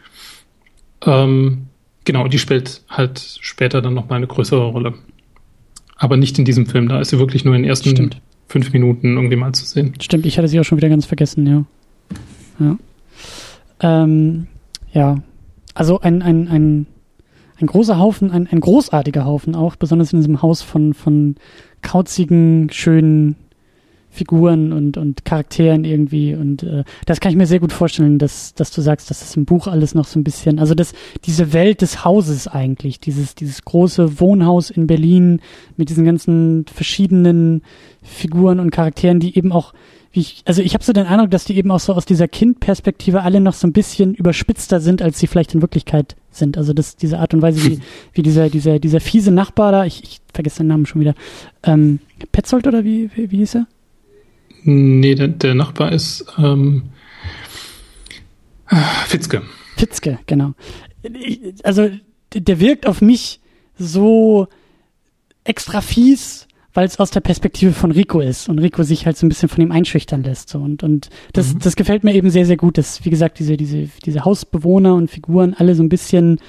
Ähm, 1.05 1.67
genau, 2.05 2.27
die 2.27 2.39
spielt 2.39 2.83
halt 2.89 3.37
später 3.41 3.81
dann 3.81 3.93
noch 3.93 4.09
mal 4.09 4.15
eine 4.15 4.27
größere 4.27 4.65
Rolle. 4.65 4.93
Aber 5.95 6.17
nicht 6.17 6.37
in 6.39 6.45
diesem 6.45 6.65
Film, 6.65 6.89
da 6.89 6.99
ist 6.99 7.09
sie 7.09 7.19
wirklich 7.19 7.45
nur 7.45 7.55
in 7.55 7.63
den 7.63 7.69
ersten 7.69 7.89
Stimmt. 7.89 8.21
fünf 8.47 8.73
Minuten 8.73 9.15
irgendwie 9.15 9.35
mal 9.35 9.53
zu 9.53 9.65
sehen. 9.65 9.93
Stimmt, 10.01 10.25
ich 10.25 10.37
hatte 10.37 10.47
sie 10.47 10.59
auch 10.59 10.63
schon 10.63 10.77
wieder 10.77 10.89
ganz 10.89 11.05
vergessen, 11.05 11.47
ja. 11.47 11.65
Ja, 12.59 12.77
ähm, 14.03 14.47
ja. 14.91 15.23
also 15.73 15.99
ein, 16.01 16.21
ein, 16.21 16.47
ein, 16.47 16.85
ein 17.59 17.67
großer 17.67 17.97
Haufen, 17.97 18.31
ein, 18.31 18.47
ein 18.47 18.59
großartiger 18.59 19.25
Haufen 19.25 19.55
auch, 19.55 19.75
besonders 19.75 20.13
in 20.13 20.19
diesem 20.19 20.41
Haus 20.41 20.61
von, 20.61 20.93
von 20.93 21.35
kauzigen, 21.81 22.69
schönen 22.71 23.35
Figuren 24.13 24.71
und, 24.71 24.95
und 24.97 25.25
Charakteren 25.25 25.85
irgendwie. 25.85 26.35
Und 26.35 26.61
äh, 26.63 26.83
das 27.05 27.19
kann 27.19 27.31
ich 27.31 27.37
mir 27.37 27.47
sehr 27.47 27.59
gut 27.59 27.73
vorstellen, 27.73 28.19
dass, 28.19 28.53
dass 28.53 28.71
du 28.71 28.81
sagst, 28.81 29.09
dass 29.09 29.19
das 29.21 29.35
im 29.35 29.45
Buch 29.45 29.67
alles 29.67 29.95
noch 29.95 30.05
so 30.05 30.19
ein 30.19 30.23
bisschen, 30.23 30.59
also 30.59 30.75
das, 30.75 30.93
diese 31.25 31.51
Welt 31.51 31.81
des 31.81 32.05
Hauses 32.05 32.47
eigentlich, 32.47 32.99
dieses, 32.99 33.33
dieses 33.33 33.65
große 33.65 34.19
Wohnhaus 34.19 34.69
in 34.69 34.85
Berlin 34.85 35.41
mit 35.77 35.89
diesen 35.89 36.05
ganzen 36.05 36.65
verschiedenen 36.71 37.63
Figuren 38.03 38.59
und 38.59 38.69
Charakteren, 38.69 39.19
die 39.19 39.35
eben 39.35 39.51
auch, 39.51 39.73
wie 40.11 40.19
ich, 40.19 40.43
also 40.45 40.61
ich 40.61 40.75
habe 40.75 40.83
so 40.83 40.93
den 40.93 41.07
Eindruck, 41.07 41.31
dass 41.31 41.45
die 41.45 41.57
eben 41.57 41.71
auch 41.71 41.79
so 41.79 41.93
aus 41.93 42.05
dieser 42.05 42.27
Kindperspektive 42.27 43.23
alle 43.23 43.39
noch 43.39 43.53
so 43.55 43.65
ein 43.65 43.73
bisschen 43.73 44.13
überspitzter 44.13 44.79
sind, 44.79 45.01
als 45.01 45.17
sie 45.17 45.25
vielleicht 45.25 45.55
in 45.55 45.61
Wirklichkeit 45.61 46.15
sind. 46.29 46.55
Also 46.55 46.73
das, 46.73 46.97
diese 46.97 47.17
Art 47.17 47.33
und 47.33 47.41
Weise, 47.41 47.63
wie, 47.65 47.79
wie 48.13 48.21
dieser, 48.21 48.49
dieser, 48.49 48.77
dieser 48.77 48.99
fiese 48.99 49.31
Nachbar 49.31 49.71
da, 49.71 49.85
ich, 49.85 50.03
ich 50.03 50.21
vergesse 50.31 50.59
den 50.59 50.67
Namen 50.67 50.85
schon 50.85 51.01
wieder, 51.01 51.15
ähm, 51.63 51.99
Petzold 52.31 52.67
oder 52.67 52.83
wie, 52.83 53.09
wie, 53.15 53.31
wie 53.31 53.37
hieß 53.37 53.55
er? 53.55 53.67
Nee, 54.63 55.15
der, 55.15 55.27
der 55.27 55.55
Nachbar 55.55 55.91
ist 55.91 56.25
ähm, 56.37 56.83
Fitzke. 59.07 59.41
Fitzke, 59.77 60.19
genau. 60.25 60.53
Also 61.63 61.89
der 62.33 62.59
wirkt 62.59 62.87
auf 62.87 63.01
mich 63.01 63.39
so 63.77 64.47
extra 65.43 65.81
fies, 65.81 66.47
weil 66.73 66.87
es 66.87 66.99
aus 66.99 67.11
der 67.11 67.19
Perspektive 67.19 67.73
von 67.73 67.91
Rico 67.91 68.19
ist 68.19 68.49
und 68.49 68.59
Rico 68.59 68.83
sich 68.83 69.05
halt 69.05 69.17
so 69.17 69.25
ein 69.25 69.29
bisschen 69.29 69.49
von 69.49 69.61
ihm 69.61 69.71
einschüchtern 69.71 70.23
lässt. 70.23 70.49
So. 70.49 70.59
Und, 70.59 70.81
und 70.83 71.09
das, 71.33 71.53
mhm. 71.53 71.59
das 71.59 71.75
gefällt 71.75 72.03
mir 72.03 72.15
eben 72.15 72.29
sehr, 72.29 72.45
sehr 72.45 72.57
gut, 72.57 72.77
dass, 72.77 73.05
wie 73.05 73.09
gesagt, 73.09 73.39
diese, 73.39 73.57
diese, 73.57 73.89
diese 74.05 74.25
Hausbewohner 74.25 74.95
und 74.95 75.11
Figuren 75.11 75.53
alle 75.53 75.75
so 75.75 75.83
ein 75.83 75.89
bisschen, 75.89 76.39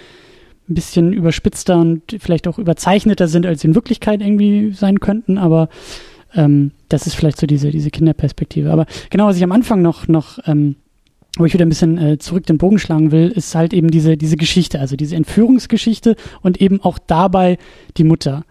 ein 0.69 0.75
bisschen 0.75 1.13
überspitzter 1.13 1.79
und 1.79 2.17
vielleicht 2.19 2.49
auch 2.49 2.59
überzeichneter 2.59 3.29
sind, 3.29 3.45
als 3.45 3.61
sie 3.61 3.69
in 3.69 3.75
Wirklichkeit 3.75 4.23
irgendwie 4.23 4.73
sein 4.73 5.01
könnten, 5.01 5.37
aber 5.37 5.69
ähm, 6.35 6.73
das 6.95 7.07
ist 7.07 7.15
vielleicht 7.15 7.39
so 7.39 7.47
diese, 7.47 7.71
diese 7.71 7.91
Kinderperspektive. 7.91 8.71
Aber 8.71 8.87
genau, 9.11 9.27
was 9.27 9.37
ich 9.37 9.45
am 9.45 9.53
Anfang 9.53 9.83
noch, 9.83 10.09
noch 10.09 10.39
ähm, 10.47 10.77
wo 11.37 11.45
ich 11.45 11.53
wieder 11.53 11.67
ein 11.67 11.69
bisschen 11.69 11.99
äh, 11.99 12.19
zurück 12.19 12.47
den 12.47 12.59
Bogen 12.59 12.79
schlagen 12.79 13.11
will, 13.11 13.29
ist 13.31 13.55
halt 13.55 13.75
eben 13.75 13.91
diese, 13.91 14.17
diese 14.17 14.37
Geschichte, 14.37 14.79
also 14.79 14.97
diese 14.97 15.17
Entführungsgeschichte 15.17 16.15
und 16.43 16.61
eben 16.61 16.81
auch 16.81 16.99
dabei 16.99 17.59
die 17.97 18.05
Mutter. 18.05 18.45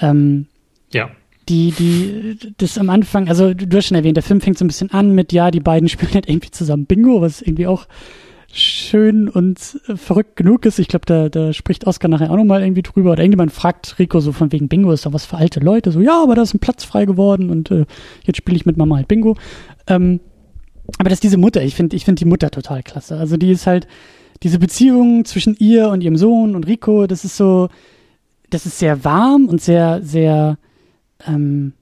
Ähm, 0.00 0.46
ja. 0.92 1.10
Die, 1.48 1.72
die, 1.72 2.38
das 2.56 2.78
am 2.78 2.90
Anfang, 2.90 3.28
also 3.28 3.52
du 3.52 3.76
hast 3.76 3.88
schon 3.88 3.96
erwähnt, 3.96 4.16
der 4.16 4.22
Film 4.22 4.40
fängt 4.40 4.56
so 4.56 4.64
ein 4.64 4.68
bisschen 4.68 4.90
an 4.90 5.14
mit, 5.14 5.32
ja, 5.32 5.50
die 5.50 5.60
beiden 5.60 5.88
spielen 5.90 6.14
halt 6.14 6.28
irgendwie 6.28 6.50
zusammen 6.50 6.86
Bingo, 6.86 7.20
was 7.20 7.42
irgendwie 7.42 7.66
auch 7.66 7.86
schön 8.52 9.28
und 9.28 9.80
äh, 9.86 9.96
verrückt 9.96 10.36
genug 10.36 10.66
ist. 10.66 10.78
Ich 10.78 10.88
glaube, 10.88 11.06
da, 11.06 11.28
da 11.28 11.52
spricht 11.52 11.86
Oscar 11.86 12.08
nachher 12.08 12.30
auch 12.30 12.36
nochmal 12.36 12.62
irgendwie 12.62 12.82
drüber. 12.82 13.12
Oder 13.12 13.22
irgendjemand 13.22 13.52
fragt 13.52 13.98
Rico 13.98 14.20
so 14.20 14.32
von 14.32 14.52
wegen 14.52 14.68
Bingo 14.68 14.92
ist 14.92 15.06
doch 15.06 15.12
was 15.12 15.26
für 15.26 15.36
alte 15.36 15.60
Leute. 15.60 15.92
So, 15.92 16.00
ja, 16.00 16.22
aber 16.22 16.34
da 16.34 16.42
ist 16.42 16.54
ein 16.54 16.60
Platz 16.60 16.84
frei 16.84 17.04
geworden 17.04 17.50
und 17.50 17.70
äh, 17.70 17.86
jetzt 18.24 18.36
spiele 18.36 18.56
ich 18.56 18.66
mit 18.66 18.76
Mama 18.76 18.96
halt 18.96 19.08
Bingo. 19.08 19.36
Ähm, 19.86 20.20
aber 20.98 21.08
das 21.08 21.18
ist 21.18 21.24
diese 21.24 21.38
Mutter, 21.38 21.62
ich 21.62 21.76
finde 21.76 21.94
ich 21.94 22.04
finde 22.04 22.18
die 22.18 22.28
Mutter 22.28 22.50
total 22.50 22.82
klasse. 22.82 23.16
Also 23.16 23.36
die 23.36 23.50
ist 23.50 23.66
halt, 23.66 23.86
diese 24.42 24.58
Beziehung 24.58 25.24
zwischen 25.24 25.54
ihr 25.58 25.88
und 25.90 26.02
ihrem 26.02 26.16
Sohn 26.16 26.54
und 26.54 26.66
Rico, 26.66 27.06
das 27.06 27.24
ist 27.24 27.36
so, 27.36 27.68
das 28.48 28.66
ist 28.66 28.78
sehr 28.78 29.04
warm 29.04 29.46
und 29.46 29.60
sehr, 29.60 30.02
sehr, 30.02 30.58
ähm, 31.26 31.74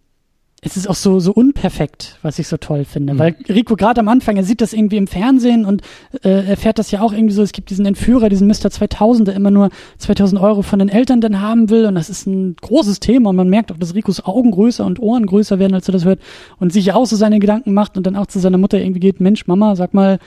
es 0.60 0.76
ist 0.76 0.88
auch 0.88 0.96
so, 0.96 1.20
so 1.20 1.32
unperfekt, 1.32 2.18
was 2.22 2.40
ich 2.40 2.48
so 2.48 2.56
toll 2.56 2.84
finde. 2.84 3.14
Mhm. 3.14 3.18
Weil 3.18 3.36
Rico 3.48 3.76
gerade 3.76 4.00
am 4.00 4.08
Anfang, 4.08 4.36
er 4.36 4.42
sieht 4.42 4.60
das 4.60 4.72
irgendwie 4.72 4.96
im 4.96 5.06
Fernsehen 5.06 5.64
und 5.64 5.82
äh, 6.24 6.46
er 6.48 6.56
fährt 6.56 6.80
das 6.80 6.90
ja 6.90 7.00
auch 7.00 7.12
irgendwie 7.12 7.34
so, 7.34 7.42
es 7.42 7.52
gibt 7.52 7.70
diesen 7.70 7.86
Entführer, 7.86 8.28
diesen 8.28 8.48
Mr. 8.48 8.70
2000, 8.70 9.28
der 9.28 9.36
immer 9.36 9.52
nur 9.52 9.70
2000 9.98 10.40
Euro 10.40 10.62
von 10.62 10.80
den 10.80 10.88
Eltern 10.88 11.20
dann 11.20 11.40
haben 11.40 11.70
will 11.70 11.86
und 11.86 11.94
das 11.94 12.10
ist 12.10 12.26
ein 12.26 12.56
großes 12.60 12.98
Thema 12.98 13.30
und 13.30 13.36
man 13.36 13.48
merkt 13.48 13.70
auch, 13.70 13.76
dass 13.76 13.94
Ricos 13.94 14.24
Augen 14.24 14.50
größer 14.50 14.84
und 14.84 15.00
Ohren 15.00 15.26
größer 15.26 15.60
werden, 15.60 15.74
als 15.74 15.88
er 15.88 15.92
das 15.92 16.04
hört 16.04 16.20
und 16.58 16.72
sich 16.72 16.92
auch 16.92 17.06
so 17.06 17.14
seine 17.14 17.38
Gedanken 17.38 17.72
macht 17.72 17.96
und 17.96 18.04
dann 18.06 18.16
auch 18.16 18.26
zu 18.26 18.40
seiner 18.40 18.58
Mutter 18.58 18.80
irgendwie 18.80 19.00
geht, 19.00 19.20
Mensch, 19.20 19.46
Mama, 19.46 19.76
sag 19.76 19.94
mal, 19.94 20.18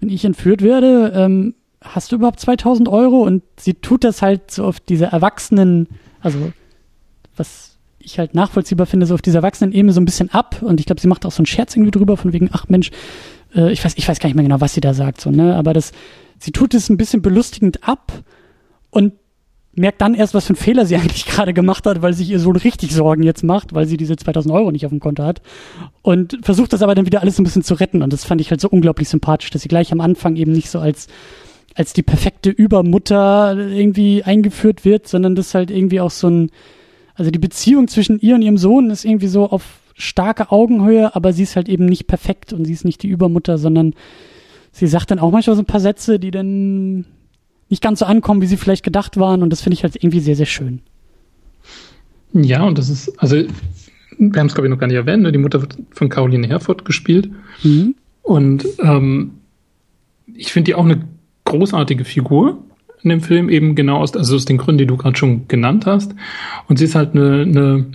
wenn 0.00 0.08
ich 0.08 0.24
entführt 0.24 0.62
werde, 0.62 1.12
ähm, 1.14 1.54
hast 1.80 2.10
du 2.10 2.16
überhaupt 2.16 2.40
2000 2.40 2.88
Euro? 2.88 3.22
Und 3.22 3.42
sie 3.58 3.74
tut 3.74 4.04
das 4.04 4.22
halt 4.22 4.50
so 4.50 4.64
auf 4.64 4.80
diese 4.80 5.06
Erwachsenen, 5.06 5.88
also 6.20 6.52
was 7.36 7.69
ich 8.02 8.18
halt 8.18 8.34
nachvollziehbar 8.34 8.86
finde, 8.86 9.06
so 9.06 9.14
auf 9.14 9.22
dieser 9.22 9.38
Erwachsenen-Ebene 9.38 9.92
so 9.92 10.00
ein 10.00 10.04
bisschen 10.04 10.30
ab. 10.30 10.62
Und 10.62 10.80
ich 10.80 10.86
glaube, 10.86 11.00
sie 11.00 11.08
macht 11.08 11.26
auch 11.26 11.32
so 11.32 11.38
einen 11.38 11.46
Scherz 11.46 11.76
irgendwie 11.76 11.90
drüber, 11.90 12.16
von 12.16 12.32
wegen, 12.32 12.50
ach 12.52 12.68
Mensch, 12.68 12.90
äh, 13.54 13.72
ich 13.72 13.84
weiß, 13.84 13.94
ich 13.96 14.08
weiß 14.08 14.18
gar 14.18 14.28
nicht 14.28 14.36
mehr 14.36 14.44
genau, 14.44 14.60
was 14.60 14.74
sie 14.74 14.80
da 14.80 14.94
sagt, 14.94 15.20
so, 15.20 15.30
ne? 15.30 15.56
Aber 15.56 15.72
das, 15.72 15.92
sie 16.38 16.52
tut 16.52 16.74
es 16.74 16.88
ein 16.88 16.96
bisschen 16.96 17.22
belustigend 17.22 17.86
ab 17.86 18.12
und 18.90 19.12
merkt 19.74 20.00
dann 20.00 20.14
erst, 20.14 20.34
was 20.34 20.46
für 20.46 20.50
einen 20.50 20.62
Fehler 20.62 20.86
sie 20.86 20.96
eigentlich 20.96 21.26
gerade 21.26 21.52
gemacht 21.52 21.86
hat, 21.86 22.02
weil 22.02 22.14
sich 22.14 22.30
ihr 22.30 22.40
Sohn 22.40 22.56
richtig 22.56 22.92
Sorgen 22.92 23.22
jetzt 23.22 23.44
macht, 23.44 23.74
weil 23.74 23.86
sie 23.86 23.96
diese 23.96 24.16
2000 24.16 24.52
Euro 24.54 24.72
nicht 24.72 24.86
auf 24.86 24.90
dem 24.90 25.00
Konto 25.00 25.22
hat. 25.22 25.42
Und 26.02 26.38
versucht 26.42 26.72
das 26.72 26.82
aber 26.82 26.94
dann 26.94 27.06
wieder 27.06 27.20
alles 27.20 27.38
ein 27.38 27.44
bisschen 27.44 27.62
zu 27.62 27.74
retten. 27.74 28.02
Und 28.02 28.12
das 28.12 28.24
fand 28.24 28.40
ich 28.40 28.50
halt 28.50 28.60
so 28.60 28.68
unglaublich 28.68 29.08
sympathisch, 29.08 29.50
dass 29.50 29.62
sie 29.62 29.68
gleich 29.68 29.92
am 29.92 30.00
Anfang 30.00 30.36
eben 30.36 30.52
nicht 30.52 30.70
so 30.70 30.78
als 30.78 31.08
als 31.74 31.92
die 31.92 32.02
perfekte 32.02 32.50
Übermutter 32.50 33.56
irgendwie 33.56 34.24
eingeführt 34.24 34.84
wird, 34.84 35.06
sondern 35.06 35.34
das 35.34 35.54
halt 35.54 35.70
irgendwie 35.70 36.00
auch 36.00 36.10
so 36.10 36.28
ein, 36.28 36.50
also 37.20 37.30
die 37.30 37.38
Beziehung 37.38 37.86
zwischen 37.86 38.18
ihr 38.18 38.34
und 38.34 38.40
ihrem 38.40 38.56
Sohn 38.56 38.88
ist 38.88 39.04
irgendwie 39.04 39.26
so 39.26 39.50
auf 39.50 39.80
starke 39.94 40.50
Augenhöhe, 40.50 41.14
aber 41.14 41.34
sie 41.34 41.42
ist 41.42 41.54
halt 41.54 41.68
eben 41.68 41.84
nicht 41.84 42.06
perfekt 42.06 42.54
und 42.54 42.64
sie 42.64 42.72
ist 42.72 42.86
nicht 42.86 43.02
die 43.02 43.08
Übermutter, 43.08 43.58
sondern 43.58 43.92
sie 44.72 44.86
sagt 44.86 45.10
dann 45.10 45.18
auch 45.18 45.30
manchmal 45.30 45.54
so 45.54 45.60
ein 45.60 45.66
paar 45.66 45.80
Sätze, 45.80 46.18
die 46.18 46.30
dann 46.30 47.04
nicht 47.68 47.82
ganz 47.82 47.98
so 47.98 48.06
ankommen, 48.06 48.40
wie 48.40 48.46
sie 48.46 48.56
vielleicht 48.56 48.82
gedacht 48.82 49.18
waren 49.18 49.42
und 49.42 49.50
das 49.50 49.60
finde 49.60 49.74
ich 49.74 49.82
halt 49.82 49.96
irgendwie 49.96 50.20
sehr, 50.20 50.34
sehr 50.34 50.46
schön. 50.46 50.80
Ja, 52.32 52.62
und 52.62 52.78
das 52.78 52.88
ist, 52.88 53.12
also 53.18 53.36
wir 53.36 54.40
haben 54.40 54.46
es 54.46 54.54
glaube 54.54 54.68
ich 54.68 54.70
noch 54.70 54.78
gar 54.78 54.86
nicht 54.86 54.96
erwähnt, 54.96 55.22
ne? 55.22 55.30
die 55.30 55.36
Mutter 55.36 55.60
wird 55.60 55.76
von 55.90 56.08
Caroline 56.08 56.48
Herford 56.48 56.86
gespielt 56.86 57.28
mhm. 57.62 57.96
und 58.22 58.64
ähm, 58.82 59.32
ich 60.34 60.54
finde 60.54 60.70
die 60.70 60.74
auch 60.74 60.86
eine 60.86 61.06
großartige 61.44 62.06
Figur 62.06 62.64
in 63.02 63.10
dem 63.10 63.20
Film, 63.20 63.48
eben 63.48 63.74
genau 63.74 63.98
aus, 63.98 64.14
also 64.14 64.36
aus 64.36 64.44
den 64.44 64.58
Gründen, 64.58 64.78
die 64.78 64.86
du 64.86 64.96
gerade 64.96 65.16
schon 65.16 65.48
genannt 65.48 65.86
hast. 65.86 66.14
Und 66.68 66.78
sie 66.78 66.84
ist 66.84 66.94
halt 66.94 67.14
eine, 67.14 67.42
eine, 67.42 67.86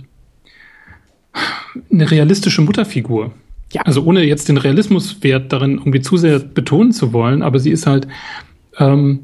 eine 1.92 2.10
realistische 2.10 2.62
Mutterfigur. 2.62 3.32
Ja. 3.72 3.82
Also 3.82 4.04
ohne 4.04 4.22
jetzt 4.22 4.48
den 4.48 4.56
Realismuswert 4.56 5.52
darin 5.52 5.78
irgendwie 5.78 6.00
zu 6.00 6.16
sehr 6.16 6.38
betonen 6.38 6.92
zu 6.92 7.12
wollen, 7.12 7.42
aber 7.42 7.58
sie 7.58 7.70
ist 7.70 7.86
halt, 7.86 8.06
ähm, 8.78 9.20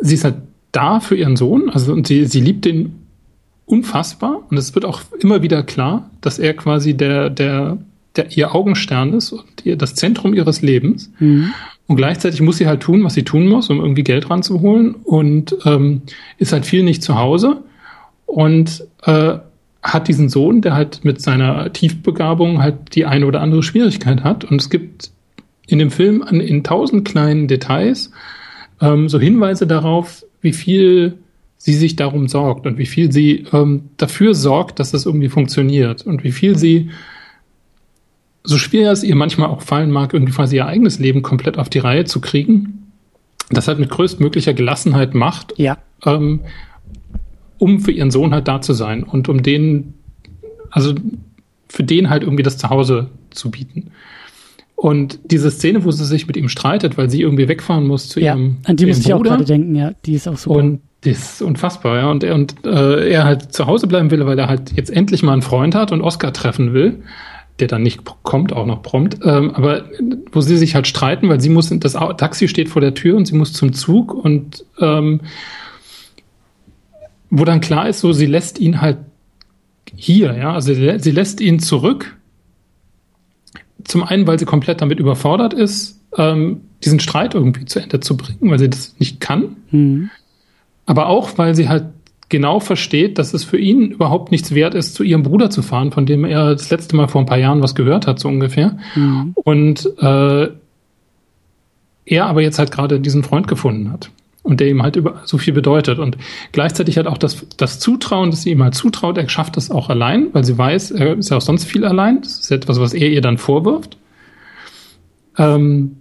sie 0.00 0.14
ist 0.14 0.24
halt 0.24 0.36
da 0.72 1.00
für 1.00 1.16
ihren 1.16 1.36
Sohn, 1.36 1.70
also 1.70 1.92
und 1.92 2.06
sie, 2.06 2.26
sie 2.26 2.40
liebt 2.40 2.64
den 2.64 3.06
unfassbar 3.66 4.42
und 4.48 4.56
es 4.56 4.74
wird 4.74 4.84
auch 4.84 5.02
immer 5.18 5.42
wieder 5.42 5.62
klar, 5.62 6.10
dass 6.20 6.38
er 6.38 6.54
quasi 6.54 6.94
der, 6.94 7.30
der, 7.30 7.78
der 8.16 8.36
ihr 8.36 8.54
Augenstern 8.54 9.12
ist 9.12 9.32
und 9.32 9.44
ihr, 9.64 9.76
das 9.76 9.94
Zentrum 9.94 10.34
ihres 10.34 10.62
Lebens. 10.62 11.10
Mhm. 11.18 11.52
Und 11.86 11.96
gleichzeitig 11.96 12.40
muss 12.40 12.56
sie 12.56 12.66
halt 12.66 12.80
tun, 12.80 13.04
was 13.04 13.14
sie 13.14 13.22
tun 13.22 13.46
muss, 13.46 13.70
um 13.70 13.80
irgendwie 13.80 14.02
Geld 14.02 14.28
ranzuholen 14.28 14.94
und 14.94 15.56
ähm, 15.64 16.02
ist 16.38 16.52
halt 16.52 16.66
viel 16.66 16.82
nicht 16.82 17.02
zu 17.02 17.16
Hause 17.16 17.62
und 18.26 18.84
äh, 19.04 19.34
hat 19.82 20.08
diesen 20.08 20.28
Sohn, 20.28 20.62
der 20.62 20.74
halt 20.74 21.04
mit 21.04 21.22
seiner 21.22 21.72
Tiefbegabung 21.72 22.60
halt 22.60 22.94
die 22.94 23.06
eine 23.06 23.26
oder 23.26 23.40
andere 23.40 23.62
Schwierigkeit 23.62 24.24
hat. 24.24 24.44
Und 24.44 24.60
es 24.60 24.68
gibt 24.68 25.10
in 25.68 25.78
dem 25.78 25.92
Film 25.92 26.22
an, 26.22 26.40
in 26.40 26.64
tausend 26.64 27.06
kleinen 27.06 27.46
Details 27.46 28.10
ähm, 28.80 29.08
so 29.08 29.20
Hinweise 29.20 29.66
darauf, 29.66 30.24
wie 30.40 30.52
viel 30.52 31.18
sie 31.56 31.74
sich 31.74 31.96
darum 31.96 32.28
sorgt 32.28 32.66
und 32.66 32.78
wie 32.78 32.86
viel 32.86 33.12
sie 33.12 33.46
ähm, 33.52 33.84
dafür 33.96 34.34
sorgt, 34.34 34.78
dass 34.78 34.90
das 34.90 35.06
irgendwie 35.06 35.28
funktioniert 35.28 36.06
und 36.06 36.24
wie 36.24 36.32
viel 36.32 36.56
sie 36.56 36.90
so 38.46 38.58
schwer 38.58 38.92
es 38.92 39.02
ihr 39.02 39.16
manchmal 39.16 39.48
auch 39.48 39.60
fallen 39.60 39.90
mag, 39.90 40.14
irgendwie 40.14 40.32
quasi 40.32 40.56
ihr 40.56 40.66
eigenes 40.66 40.98
Leben 40.98 41.22
komplett 41.22 41.58
auf 41.58 41.68
die 41.68 41.80
Reihe 41.80 42.04
zu 42.04 42.20
kriegen, 42.20 42.92
das 43.50 43.68
halt 43.68 43.78
mit 43.78 43.90
größtmöglicher 43.90 44.54
Gelassenheit 44.54 45.14
macht, 45.14 45.54
ja. 45.56 45.78
ähm, 46.04 46.40
um 47.58 47.80
für 47.80 47.90
ihren 47.90 48.10
Sohn 48.10 48.32
halt 48.32 48.48
da 48.48 48.60
zu 48.60 48.72
sein 48.72 49.02
und 49.02 49.28
um 49.28 49.42
den, 49.42 49.94
also 50.70 50.94
für 51.68 51.82
den 51.82 52.08
halt 52.08 52.22
irgendwie 52.22 52.44
das 52.44 52.56
Zuhause 52.56 53.10
zu 53.30 53.50
bieten. 53.50 53.90
Und 54.76 55.18
diese 55.24 55.50
Szene, 55.50 55.84
wo 55.84 55.90
sie 55.90 56.04
sich 56.04 56.26
mit 56.26 56.36
ihm 56.36 56.48
streitet, 56.48 56.98
weil 56.98 57.10
sie 57.10 57.22
irgendwie 57.22 57.48
wegfahren 57.48 57.86
muss 57.86 58.08
zu 58.08 58.20
ja, 58.20 58.34
ihrem 58.34 58.58
an 58.64 58.76
die 58.76 58.86
muss 58.86 58.98
ich 58.98 59.12
auch 59.12 59.22
gerade 59.22 59.44
denken, 59.44 59.74
ja, 59.74 59.92
die 60.04 60.14
ist 60.14 60.28
auch 60.28 60.36
super. 60.36 60.58
Und 60.58 60.80
das 61.00 61.34
ist 61.34 61.42
unfassbar, 61.42 61.96
ja. 61.96 62.10
Und 62.10 62.22
er, 62.22 62.34
und 62.34 62.54
äh, 62.64 63.08
er 63.08 63.24
halt 63.24 63.52
zu 63.52 63.66
Hause 63.66 63.86
bleiben 63.86 64.10
will, 64.10 64.24
weil 64.26 64.38
er 64.38 64.48
halt 64.48 64.72
jetzt 64.76 64.90
endlich 64.90 65.22
mal 65.22 65.32
einen 65.32 65.42
Freund 65.42 65.74
hat 65.74 65.92
und 65.92 66.02
Oscar 66.02 66.32
treffen 66.32 66.74
will 66.74 67.02
der 67.58 67.68
dann 67.68 67.82
nicht 67.82 68.02
kommt, 68.22 68.52
auch 68.52 68.66
noch 68.66 68.82
prompt, 68.82 69.18
ähm, 69.24 69.50
aber 69.54 69.86
wo 70.32 70.40
sie 70.40 70.56
sich 70.56 70.74
halt 70.74 70.86
streiten, 70.86 71.28
weil 71.28 71.40
sie 71.40 71.48
muss, 71.48 71.70
das 71.70 71.92
Taxi 71.92 72.48
steht 72.48 72.68
vor 72.68 72.82
der 72.82 72.94
Tür 72.94 73.16
und 73.16 73.26
sie 73.26 73.34
muss 73.34 73.52
zum 73.52 73.72
Zug 73.72 74.12
und 74.12 74.64
ähm, 74.78 75.20
wo 77.30 77.44
dann 77.44 77.60
klar 77.60 77.88
ist, 77.88 78.00
so 78.00 78.12
sie 78.12 78.26
lässt 78.26 78.58
ihn 78.58 78.80
halt 78.80 78.98
hier, 79.94 80.36
ja, 80.36 80.52
also 80.52 80.74
sie 80.74 81.10
lässt 81.10 81.40
ihn 81.40 81.58
zurück. 81.58 82.16
Zum 83.84 84.02
einen, 84.02 84.26
weil 84.26 84.38
sie 84.38 84.44
komplett 84.44 84.80
damit 84.80 84.98
überfordert 84.98 85.54
ist, 85.54 86.00
ähm, 86.16 86.60
diesen 86.84 87.00
Streit 87.00 87.34
irgendwie 87.34 87.64
zu 87.64 87.80
Ende 87.80 88.00
zu 88.00 88.16
bringen, 88.16 88.50
weil 88.50 88.58
sie 88.58 88.68
das 88.68 88.94
nicht 88.98 89.20
kann. 89.20 89.56
Mhm. 89.70 90.10
Aber 90.84 91.06
auch, 91.06 91.38
weil 91.38 91.54
sie 91.54 91.68
halt 91.68 91.86
genau 92.28 92.60
versteht, 92.60 93.18
dass 93.18 93.34
es 93.34 93.44
für 93.44 93.58
ihn 93.58 93.90
überhaupt 93.90 94.32
nichts 94.32 94.54
wert 94.54 94.74
ist, 94.74 94.94
zu 94.94 95.02
ihrem 95.02 95.22
Bruder 95.22 95.50
zu 95.50 95.62
fahren, 95.62 95.92
von 95.92 96.06
dem 96.06 96.24
er 96.24 96.52
das 96.52 96.70
letzte 96.70 96.96
Mal 96.96 97.08
vor 97.08 97.22
ein 97.22 97.26
paar 97.26 97.38
Jahren 97.38 97.62
was 97.62 97.74
gehört 97.74 98.06
hat, 98.06 98.18
so 98.18 98.28
ungefähr. 98.28 98.78
Mhm. 98.94 99.32
Und 99.34 99.88
äh, 100.00 100.48
er 102.06 102.26
aber 102.26 102.42
jetzt 102.42 102.58
halt 102.58 102.70
gerade 102.70 103.00
diesen 103.00 103.22
Freund 103.22 103.48
gefunden 103.48 103.92
hat 103.92 104.10
und 104.42 104.60
der 104.60 104.68
ihm 104.68 104.82
halt 104.82 104.96
über 104.96 105.22
so 105.24 105.38
viel 105.38 105.52
bedeutet 105.52 105.98
und 105.98 106.16
gleichzeitig 106.52 106.96
halt 106.96 107.08
auch 107.08 107.18
das, 107.18 107.46
das 107.56 107.80
Zutrauen, 107.80 108.30
dass 108.30 108.42
sie 108.42 108.50
ihm 108.50 108.62
halt 108.62 108.74
zutraut, 108.74 109.18
er 109.18 109.28
schafft 109.28 109.56
das 109.56 109.70
auch 109.70 109.88
allein, 109.88 110.28
weil 110.32 110.44
sie 110.44 110.56
weiß, 110.56 110.92
er 110.92 111.18
ist 111.18 111.30
ja 111.30 111.36
auch 111.36 111.42
sonst 111.42 111.64
viel 111.64 111.84
allein. 111.84 112.22
Das 112.22 112.38
ist 112.40 112.50
etwas, 112.50 112.80
was 112.80 112.94
er 112.94 113.08
ihr 113.08 113.20
dann 113.20 113.38
vorwirft. 113.38 113.96
Ähm, 115.36 115.96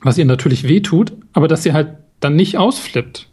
was 0.00 0.18
ihr 0.18 0.24
natürlich 0.24 0.66
wehtut, 0.66 1.12
aber 1.32 1.46
dass 1.46 1.62
sie 1.62 1.72
halt 1.72 1.90
dann 2.20 2.36
nicht 2.36 2.56
ausflippt 2.56 3.28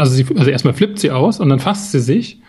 also, 0.00 0.12
sie, 0.14 0.26
also 0.36 0.50
erstmal 0.50 0.74
flippt 0.74 0.98
sie 0.98 1.10
aus 1.10 1.40
und 1.40 1.48
dann 1.48 1.60
fasst 1.60 1.92
sie 1.92 2.00
sich 2.00 2.40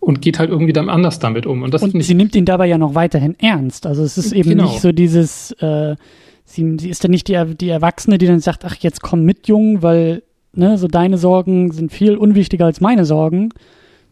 und 0.00 0.20
geht 0.20 0.38
halt 0.38 0.50
irgendwie 0.50 0.72
dann 0.72 0.88
anders 0.88 1.18
damit 1.18 1.46
um. 1.46 1.62
Und, 1.62 1.74
das 1.74 1.82
und 1.82 2.00
sie 2.02 2.14
nimmt 2.14 2.34
ihn 2.36 2.44
dabei 2.44 2.66
ja 2.66 2.78
noch 2.78 2.94
weiterhin 2.94 3.34
ernst. 3.38 3.86
Also 3.86 4.02
es 4.02 4.18
ist 4.18 4.32
eben 4.32 4.50
genau. 4.50 4.64
nicht 4.64 4.80
so 4.80 4.92
dieses, 4.92 5.52
äh, 5.52 5.96
sie, 6.44 6.76
sie 6.78 6.90
ist 6.90 7.02
dann 7.02 7.10
nicht 7.10 7.28
die, 7.28 7.54
die 7.56 7.68
Erwachsene, 7.68 8.18
die 8.18 8.26
dann 8.26 8.40
sagt, 8.40 8.64
ach, 8.64 8.76
jetzt 8.76 9.02
komm 9.02 9.22
mit, 9.24 9.48
Jung, 9.48 9.82
weil 9.82 10.22
ne, 10.52 10.78
so 10.78 10.88
deine 10.88 11.18
Sorgen 11.18 11.72
sind 11.72 11.92
viel 11.92 12.16
unwichtiger 12.16 12.66
als 12.66 12.80
meine 12.80 13.04
Sorgen, 13.04 13.50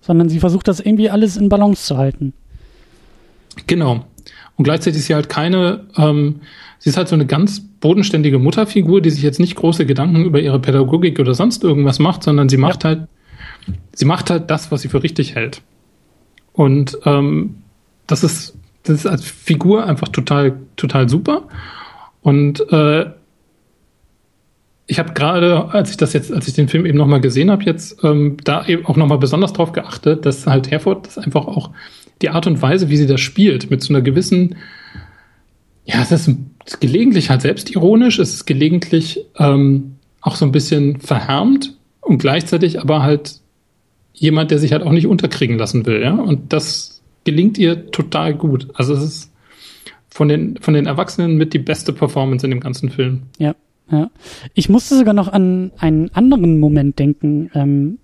sondern 0.01 0.28
sie 0.28 0.40
versucht 0.40 0.68
das 0.68 0.80
irgendwie 0.80 1.11
alles 1.11 1.36
in 1.36 1.49
Balance 1.49 1.86
zu 1.86 1.97
halten. 1.97 2.32
Genau. 3.66 4.05
Und 4.57 4.64
gleichzeitig 4.64 5.01
ist 5.01 5.07
sie 5.07 5.14
halt 5.14 5.28
keine, 5.28 5.86
ähm, 5.97 6.40
sie 6.85 6.91
ist 6.91 6.99
halt 6.99 7.09
so 7.09 7.14
eine 7.14 7.24
ganz 7.24 7.62
bodenständige 7.80 8.39
Mutterfigur, 8.39 9.01
die 9.01 9.09
sich 9.09 9.22
jetzt 9.22 9.41
nicht 9.41 9.55
große 9.55 9.87
Gedanken 9.87 10.26
über 10.26 10.39
ihre 10.39 10.61
Pädagogik 10.61 11.18
oder 11.18 11.32
sonst 11.32 11.64
irgendwas 11.64 11.99
macht, 11.99 12.22
sondern 12.22 12.51
sie 12.51 12.59
macht 12.59 12.85
ja. 12.85 12.91
halt, 12.91 13.09
sie 13.95 14.05
macht 14.05 14.28
halt 14.28 14.51
das, 14.51 14.70
was 14.70 14.82
sie 14.82 14.89
für 14.89 15.03
richtig 15.03 15.35
hält. 15.35 15.62
Und 16.53 16.99
ähm, 17.07 17.55
das 18.07 18.22
ist, 18.22 18.59
das 18.82 18.97
ist 18.97 19.07
als 19.07 19.24
Figur 19.24 19.87
einfach 19.87 20.09
total, 20.09 20.59
total 20.76 21.09
super. 21.09 21.49
Und 22.20 22.61
äh, 22.70 23.07
ich 24.87 24.99
habe 24.99 25.14
gerade, 25.14 25.70
als 25.72 25.89
ich 25.89 25.97
das 25.97 26.12
jetzt, 26.12 26.30
als 26.35 26.47
ich 26.49 26.53
den 26.53 26.68
Film 26.68 26.85
eben 26.85 26.99
nochmal 26.99 27.22
gesehen 27.22 27.51
habe, 27.51 27.64
jetzt 27.64 28.05
ähm, 28.05 28.37
da 28.45 28.66
eben 28.66 28.85
auch 28.85 28.97
nochmal 28.97 29.16
besonders 29.16 29.55
drauf 29.55 29.72
geachtet, 29.72 30.26
dass 30.26 30.47
halt 30.47 30.70
Herford 30.70 31.07
das 31.07 31.16
einfach 31.16 31.47
auch 31.47 31.70
die 32.20 32.28
Art 32.28 32.47
und 32.47 32.61
Weise, 32.61 32.91
wie 32.91 32.99
sie 32.99 33.07
das 33.07 33.22
spielt, 33.22 33.70
mit 33.70 33.82
so 33.82 33.95
einer 33.95 34.03
gewissen, 34.03 34.57
ja, 35.87 36.03
es 36.03 36.12
ist, 36.12 36.28
ist 36.64 36.80
gelegentlich 36.80 37.30
halt 37.30 37.42
selbstironisch, 37.42 38.18
es 38.18 38.34
ist 38.34 38.46
gelegentlich 38.46 39.24
ähm, 39.38 39.96
auch 40.20 40.36
so 40.36 40.44
ein 40.44 40.52
bisschen 40.52 41.00
verhärmt 41.00 41.76
und 42.00 42.18
gleichzeitig 42.18 42.80
aber 42.80 43.02
halt 43.02 43.40
jemand, 44.14 44.50
der 44.50 44.58
sich 44.58 44.72
halt 44.72 44.82
auch 44.82 44.92
nicht 44.92 45.06
unterkriegen 45.06 45.58
lassen 45.58 45.86
will, 45.86 46.00
ja. 46.00 46.14
Und 46.14 46.52
das 46.52 47.02
gelingt 47.24 47.58
ihr 47.58 47.90
total 47.90 48.34
gut. 48.34 48.68
Also 48.74 48.94
es 48.94 49.02
ist 49.02 49.32
von 50.08 50.28
den, 50.28 50.56
von 50.58 50.74
den 50.74 50.86
Erwachsenen 50.86 51.36
mit 51.36 51.52
die 51.52 51.58
beste 51.58 51.92
Performance 51.92 52.46
in 52.46 52.50
dem 52.50 52.60
ganzen 52.60 52.90
Film. 52.90 53.22
Ja, 53.38 53.54
ja. 53.90 54.10
Ich 54.54 54.68
musste 54.68 54.96
sogar 54.96 55.14
noch 55.14 55.28
an 55.28 55.72
einen 55.78 56.10
anderen 56.14 56.60
Moment 56.60 56.98
denken, 56.98 57.50
ähm, 57.54 57.98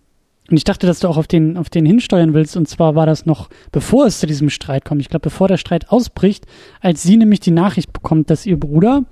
und 0.51 0.57
ich 0.57 0.65
dachte, 0.65 0.87
dass 0.87 0.99
du 0.99 1.09
auch 1.09 1.17
auf 1.17 1.29
den, 1.29 1.57
auf 1.57 1.71
den 1.71 1.87
hinsteuern 1.87 2.35
willst. 2.35 2.57
Und 2.57 2.69
zwar 2.69 2.97
war 2.97 3.07
das 3.07 3.25
noch, 3.25 3.49
bevor 3.71 4.07
es 4.07 4.19
zu 4.19 4.27
diesem 4.27 4.51
Streit 4.51 4.85
kommt. 4.85 5.01
Ich 5.01 5.09
glaube, 5.09 5.23
bevor 5.23 5.47
der 5.47 5.59
Streit 5.59 5.91
ausbricht, 5.91 6.45
als 6.81 7.03
sie 7.03 7.17
nämlich 7.17 7.39
die 7.39 7.53
Nachricht 7.53 7.93
bekommt, 7.93 8.31
dass 8.31 8.47
ihr 8.47 8.59
Bruder 8.59 9.05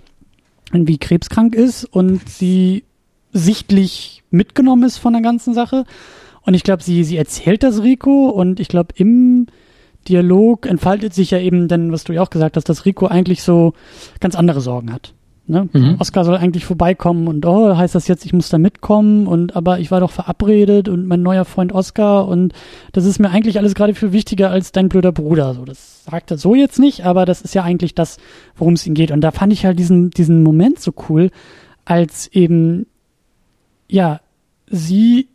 irgendwie 0.72 0.98
krebskrank 0.98 1.54
ist 1.54 1.84
und 1.84 2.28
sie 2.28 2.84
sichtlich 3.32 4.24
mitgenommen 4.30 4.82
ist 4.82 4.98
von 4.98 5.12
der 5.12 5.22
ganzen 5.22 5.54
Sache. 5.54 5.84
Und 6.42 6.54
ich 6.54 6.64
glaube, 6.64 6.82
sie, 6.82 7.04
sie 7.04 7.16
erzählt 7.16 7.62
das 7.62 7.82
Rico 7.82 8.30
und 8.30 8.58
ich 8.58 8.68
glaube, 8.68 8.94
im 8.96 9.46
Dialog 10.08 10.66
entfaltet 10.66 11.14
sich 11.14 11.30
ja 11.30 11.38
eben 11.38 11.68
dann, 11.68 11.92
was 11.92 12.04
du 12.04 12.12
ja 12.12 12.22
auch 12.22 12.30
gesagt 12.30 12.56
hast, 12.56 12.68
dass 12.68 12.84
Rico 12.84 13.06
eigentlich 13.06 13.42
so 13.42 13.74
ganz 14.20 14.34
andere 14.34 14.60
Sorgen 14.60 14.92
hat. 14.92 15.14
Ne? 15.48 15.68
Mhm. 15.72 15.96
Oscar 15.98 16.24
soll 16.24 16.36
eigentlich 16.36 16.66
vorbeikommen 16.66 17.26
und 17.26 17.46
oh, 17.46 17.74
heißt 17.76 17.94
das 17.94 18.06
jetzt, 18.06 18.26
ich 18.26 18.34
muss 18.34 18.50
da 18.50 18.58
mitkommen 18.58 19.26
und 19.26 19.56
aber 19.56 19.78
ich 19.78 19.90
war 19.90 20.00
doch 20.00 20.10
verabredet 20.10 20.88
und 20.88 21.06
mein 21.06 21.22
neuer 21.22 21.46
Freund 21.46 21.72
Oscar 21.72 22.28
und 22.28 22.52
das 22.92 23.06
ist 23.06 23.18
mir 23.18 23.30
eigentlich 23.30 23.56
alles 23.58 23.74
gerade 23.74 23.94
viel 23.94 24.12
wichtiger 24.12 24.50
als 24.50 24.72
dein 24.72 24.90
blöder 24.90 25.10
Bruder. 25.10 25.54
So, 25.54 25.64
das 25.64 26.04
sagt 26.04 26.30
er 26.30 26.36
so 26.36 26.54
jetzt 26.54 26.78
nicht, 26.78 27.06
aber 27.06 27.24
das 27.24 27.40
ist 27.40 27.54
ja 27.54 27.62
eigentlich 27.62 27.94
das, 27.94 28.18
worum 28.56 28.74
es 28.74 28.86
ihm 28.86 28.92
geht. 28.92 29.10
Und 29.10 29.22
da 29.22 29.30
fand 29.30 29.52
ich 29.52 29.64
halt 29.64 29.78
diesen, 29.78 30.10
diesen 30.10 30.42
Moment 30.42 30.80
so 30.80 30.92
cool, 31.08 31.30
als 31.86 32.28
eben, 32.28 32.86
ja, 33.88 34.20
sie 34.66 35.28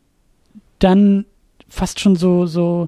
dann 0.78 1.26
fast 1.68 2.00
schon 2.00 2.16
so, 2.16 2.46
so, 2.46 2.88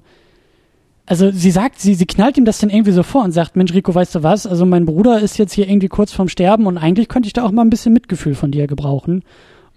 also 1.06 1.30
sie 1.30 1.52
sagt, 1.52 1.80
sie, 1.80 1.94
sie 1.94 2.06
knallt 2.06 2.36
ihm 2.36 2.44
das 2.44 2.58
dann 2.58 2.70
irgendwie 2.70 2.90
so 2.90 3.04
vor 3.04 3.22
und 3.22 3.30
sagt, 3.30 3.54
Mensch, 3.56 3.72
Rico, 3.72 3.94
weißt 3.94 4.16
du 4.16 4.22
was? 4.24 4.46
Also 4.46 4.66
mein 4.66 4.86
Bruder 4.86 5.20
ist 5.20 5.38
jetzt 5.38 5.52
hier 5.52 5.68
irgendwie 5.68 5.88
kurz 5.88 6.12
vorm 6.12 6.28
Sterben 6.28 6.66
und 6.66 6.78
eigentlich 6.78 7.08
könnte 7.08 7.28
ich 7.28 7.32
da 7.32 7.44
auch 7.44 7.52
mal 7.52 7.62
ein 7.62 7.70
bisschen 7.70 7.92
Mitgefühl 7.92 8.34
von 8.34 8.50
dir 8.50 8.66
gebrauchen. 8.66 9.22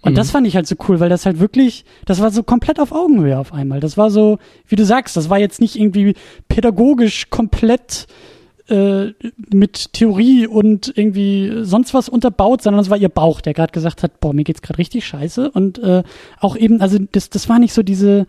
Und 0.02 0.12
mhm. 0.12 0.16
das 0.16 0.30
fand 0.30 0.46
ich 0.46 0.56
halt 0.56 0.66
so 0.66 0.74
cool, 0.88 0.98
weil 0.98 1.08
das 1.08 1.26
halt 1.26 1.38
wirklich, 1.38 1.84
das 2.04 2.20
war 2.20 2.30
so 2.30 2.42
komplett 2.42 2.80
auf 2.80 2.90
Augenhöhe 2.90 3.38
auf 3.38 3.52
einmal. 3.52 3.80
Das 3.80 3.96
war 3.96 4.10
so, 4.10 4.38
wie 4.66 4.76
du 4.76 4.84
sagst, 4.84 5.16
das 5.16 5.30
war 5.30 5.38
jetzt 5.38 5.60
nicht 5.60 5.76
irgendwie 5.76 6.14
pädagogisch 6.48 7.30
komplett 7.30 8.08
äh, 8.68 9.12
mit 9.52 9.92
Theorie 9.92 10.46
und 10.46 10.92
irgendwie 10.96 11.64
sonst 11.64 11.94
was 11.94 12.08
unterbaut, 12.08 12.62
sondern 12.62 12.80
es 12.80 12.90
war 12.90 12.96
ihr 12.96 13.08
Bauch, 13.08 13.40
der 13.40 13.54
gerade 13.54 13.72
gesagt 13.72 14.02
hat, 14.02 14.20
boah, 14.20 14.32
mir 14.32 14.44
geht's 14.44 14.62
gerade 14.62 14.78
richtig 14.78 15.06
scheiße. 15.06 15.50
Und 15.50 15.78
äh, 15.78 16.02
auch 16.40 16.56
eben, 16.56 16.80
also 16.80 16.98
das, 17.12 17.30
das 17.30 17.48
war 17.48 17.58
nicht 17.58 17.74
so 17.74 17.82
diese, 17.82 18.26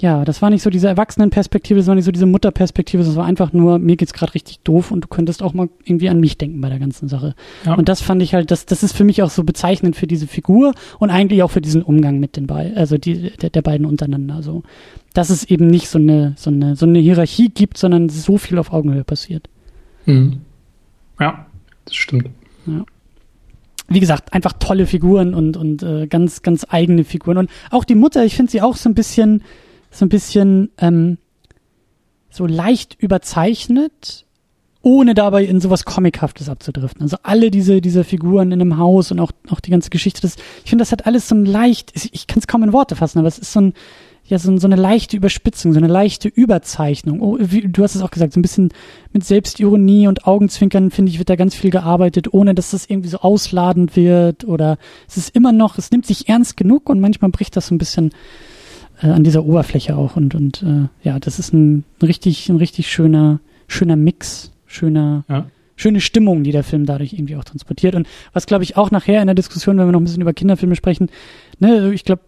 ja, 0.00 0.24
das 0.24 0.42
war 0.42 0.50
nicht 0.50 0.62
so 0.62 0.70
diese 0.70 0.88
Erwachsenenperspektive, 0.88 1.78
das 1.78 1.86
war 1.86 1.94
nicht 1.94 2.04
so 2.04 2.10
diese 2.10 2.26
Mutterperspektive, 2.26 3.04
das 3.04 3.14
war 3.14 3.24
einfach 3.24 3.52
nur, 3.52 3.78
mir 3.78 3.96
geht's 3.96 4.12
gerade 4.12 4.34
richtig 4.34 4.58
doof 4.60 4.90
und 4.90 5.02
du 5.04 5.08
könntest 5.08 5.42
auch 5.42 5.54
mal 5.54 5.68
irgendwie 5.84 6.08
an 6.08 6.18
mich 6.18 6.36
denken 6.36 6.60
bei 6.60 6.68
der 6.68 6.80
ganzen 6.80 7.08
Sache. 7.08 7.34
Ja. 7.64 7.74
Und 7.74 7.88
das 7.88 8.00
fand 8.00 8.20
ich 8.20 8.34
halt, 8.34 8.50
das, 8.50 8.66
das 8.66 8.82
ist 8.82 8.96
für 8.96 9.04
mich 9.04 9.22
auch 9.22 9.30
so 9.30 9.44
bezeichnend 9.44 9.94
für 9.94 10.08
diese 10.08 10.26
Figur 10.26 10.74
und 10.98 11.10
eigentlich 11.10 11.44
auch 11.44 11.50
für 11.50 11.60
diesen 11.60 11.82
Umgang 11.82 12.18
mit 12.18 12.36
den 12.36 12.48
beiden, 12.48 12.76
also 12.76 12.98
die, 12.98 13.30
der, 13.30 13.50
der 13.50 13.62
beiden 13.62 13.86
untereinander. 13.86 14.42
So, 14.42 14.64
dass 15.12 15.30
es 15.30 15.44
eben 15.44 15.68
nicht 15.68 15.88
so 15.88 15.98
eine, 15.98 16.34
so 16.36 16.50
eine, 16.50 16.74
so 16.74 16.86
eine 16.86 16.98
Hierarchie 16.98 17.50
gibt, 17.50 17.78
sondern 17.78 18.08
so 18.08 18.36
viel 18.36 18.58
auf 18.58 18.72
Augenhöhe 18.72 19.04
passiert. 19.04 19.48
Mhm. 20.06 20.40
Ja, 21.20 21.46
das 21.84 21.94
stimmt. 21.94 22.30
Ja 22.66 22.84
wie 23.86 24.00
gesagt, 24.00 24.32
einfach 24.32 24.54
tolle 24.54 24.86
Figuren 24.86 25.34
und, 25.34 25.56
und 25.56 25.82
äh, 25.82 26.06
ganz, 26.06 26.40
ganz 26.42 26.66
eigene 26.68 27.04
Figuren. 27.04 27.36
Und 27.36 27.50
auch 27.70 27.84
die 27.84 27.94
Mutter, 27.94 28.24
ich 28.24 28.34
finde 28.34 28.50
sie 28.50 28.62
auch 28.62 28.76
so 28.76 28.88
ein 28.88 28.94
bisschen, 28.94 29.42
so 29.94 30.04
ein 30.04 30.08
bisschen 30.08 30.70
ähm, 30.78 31.18
so 32.30 32.46
leicht 32.46 32.96
überzeichnet, 33.00 34.26
ohne 34.82 35.14
dabei 35.14 35.44
in 35.44 35.60
sowas 35.60 35.84
Comichaftes 35.84 36.48
abzudriften. 36.48 37.02
Also 37.02 37.16
alle 37.22 37.50
diese, 37.50 37.80
diese 37.80 38.04
Figuren 38.04 38.52
in 38.52 38.60
einem 38.60 38.76
Haus 38.76 39.12
und 39.12 39.20
auch, 39.20 39.30
auch 39.48 39.60
die 39.60 39.70
ganze 39.70 39.90
Geschichte, 39.90 40.20
das, 40.20 40.36
ich 40.62 40.70
finde, 40.70 40.82
das 40.82 40.92
hat 40.92 41.06
alles 41.06 41.28
so 41.28 41.34
ein 41.34 41.46
leicht, 41.46 41.92
ich 42.12 42.26
kann 42.26 42.38
es 42.38 42.46
kaum 42.46 42.62
in 42.64 42.72
Worte 42.72 42.96
fassen, 42.96 43.18
aber 43.18 43.28
es 43.28 43.38
ist 43.38 43.52
so 43.52 43.60
ein, 43.60 43.72
ja, 44.26 44.38
so, 44.38 44.56
so 44.56 44.66
eine 44.66 44.76
leichte 44.76 45.16
Überspitzung, 45.16 45.72
so 45.72 45.78
eine 45.78 45.86
leichte 45.86 46.28
Überzeichnung. 46.28 47.20
Oh, 47.20 47.36
wie, 47.40 47.68
du 47.68 47.82
hast 47.82 47.94
es 47.94 48.02
auch 48.02 48.10
gesagt, 48.10 48.32
so 48.32 48.40
ein 48.40 48.42
bisschen 48.42 48.70
mit 49.12 49.24
Selbstironie 49.24 50.08
und 50.08 50.26
Augenzwinkern, 50.26 50.90
finde 50.90 51.12
ich, 51.12 51.18
wird 51.18 51.28
da 51.30 51.36
ganz 51.36 51.54
viel 51.54 51.70
gearbeitet, 51.70 52.32
ohne 52.32 52.54
dass 52.54 52.70
das 52.70 52.88
irgendwie 52.88 53.10
so 53.10 53.18
ausladend 53.18 53.96
wird 53.96 54.44
oder 54.44 54.78
es 55.08 55.18
ist 55.18 55.36
immer 55.36 55.52
noch, 55.52 55.78
es 55.78 55.90
nimmt 55.90 56.06
sich 56.06 56.28
ernst 56.28 56.56
genug 56.56 56.88
und 56.88 57.00
manchmal 57.00 57.30
bricht 57.30 57.56
das 57.56 57.68
so 57.68 57.74
ein 57.74 57.78
bisschen 57.78 58.12
äh, 59.04 59.08
an 59.08 59.22
dieser 59.22 59.44
Oberfläche 59.44 59.96
auch 59.96 60.16
und, 60.16 60.34
und 60.34 60.62
äh, 60.62 60.88
ja, 61.06 61.18
das 61.18 61.38
ist 61.38 61.52
ein, 61.52 61.84
ein 62.00 62.06
richtig, 62.06 62.48
ein 62.48 62.56
richtig 62.56 62.90
schöner, 62.90 63.40
schöner 63.68 63.96
Mix, 63.96 64.50
schöner, 64.66 65.24
ja. 65.28 65.46
schöne 65.76 66.00
Stimmung, 66.00 66.42
die 66.42 66.52
der 66.52 66.64
Film 66.64 66.86
dadurch 66.86 67.12
irgendwie 67.12 67.36
auch 67.36 67.44
transportiert. 67.44 67.94
Und 67.94 68.08
was, 68.32 68.46
glaube 68.46 68.64
ich, 68.64 68.76
auch 68.76 68.90
nachher 68.90 69.20
in 69.20 69.26
der 69.26 69.34
Diskussion, 69.34 69.76
wenn 69.76 69.86
wir 69.86 69.92
noch 69.92 70.00
ein 70.00 70.04
bisschen 70.04 70.22
über 70.22 70.32
Kinderfilme 70.32 70.74
sprechen, 70.74 71.10
ne, 71.58 71.92
ich 71.92 72.04
glaube, 72.04 72.22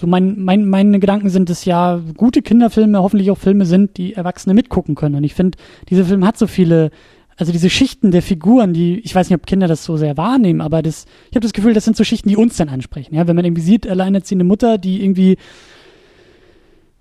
so 0.00 0.06
mein, 0.06 0.40
mein, 0.40 0.68
meine 0.68 0.98
Gedanken 1.00 1.28
sind 1.28 1.50
es 1.50 1.64
ja, 1.64 2.00
gute 2.16 2.40
Kinderfilme 2.40 3.02
hoffentlich 3.02 3.30
auch 3.30 3.38
Filme 3.38 3.66
sind, 3.66 3.96
die 3.96 4.14
Erwachsene 4.14 4.54
mitgucken 4.54 4.94
können. 4.94 5.16
Und 5.16 5.24
ich 5.24 5.34
finde, 5.34 5.58
dieser 5.90 6.04
Film 6.04 6.24
hat 6.24 6.38
so 6.38 6.46
viele, 6.46 6.90
also 7.36 7.52
diese 7.52 7.68
Schichten 7.68 8.12
der 8.12 8.22
Figuren, 8.22 8.72
die, 8.72 9.00
ich 9.00 9.14
weiß 9.14 9.28
nicht, 9.28 9.36
ob 9.36 9.46
Kinder 9.46 9.66
das 9.66 9.84
so 9.84 9.96
sehr 9.96 10.16
wahrnehmen, 10.16 10.60
aber 10.60 10.82
das, 10.82 11.04
ich 11.30 11.36
habe 11.36 11.44
das 11.44 11.52
Gefühl, 11.52 11.74
das 11.74 11.84
sind 11.84 11.96
so 11.96 12.04
Schichten, 12.04 12.28
die 12.28 12.36
uns 12.36 12.56
dann 12.56 12.68
ansprechen. 12.68 13.14
Ja, 13.14 13.26
wenn 13.26 13.36
man 13.36 13.44
irgendwie 13.44 13.62
sieht, 13.62 13.88
alleinerziehende 13.88 14.44
Mutter, 14.44 14.78
die 14.78 15.02
irgendwie 15.02 15.36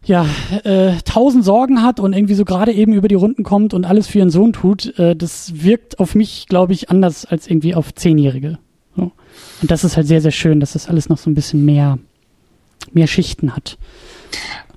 ja, 0.08 0.26
äh, 0.64 0.94
tausend 1.04 1.44
Sorgen 1.44 1.84
hat 1.84 2.00
und 2.00 2.14
irgendwie 2.14 2.34
so 2.34 2.46
gerade 2.46 2.72
eben 2.72 2.94
über 2.94 3.10
die 3.10 3.16
Runden 3.16 3.44
kommt 3.44 3.74
und 3.74 3.86
alles 3.86 4.08
für 4.08 4.20
ihren 4.20 4.30
Sohn 4.30 4.54
tut, 4.54 4.98
äh, 4.98 5.16
das 5.16 5.62
wirkt 5.62 6.00
auf 6.00 6.16
mich, 6.16 6.46
glaube 6.48 6.72
ich, 6.74 6.90
anders 6.90 7.26
als 7.26 7.48
irgendwie 7.48 7.76
auf 7.76 7.94
Zehnjährige. 7.94 8.58
So. 8.96 9.12
Und 9.62 9.70
das 9.70 9.84
ist 9.84 9.98
halt 9.98 10.08
sehr, 10.08 10.22
sehr 10.22 10.32
schön, 10.32 10.62
dass 10.62 10.74
das 10.74 10.88
alles 10.88 11.10
noch 11.10 11.18
so 11.18 11.30
ein 11.30 11.36
bisschen 11.36 11.66
mehr, 11.66 12.00
mehr 12.94 13.08
Schichten 13.08 13.54
hat. 13.54 13.78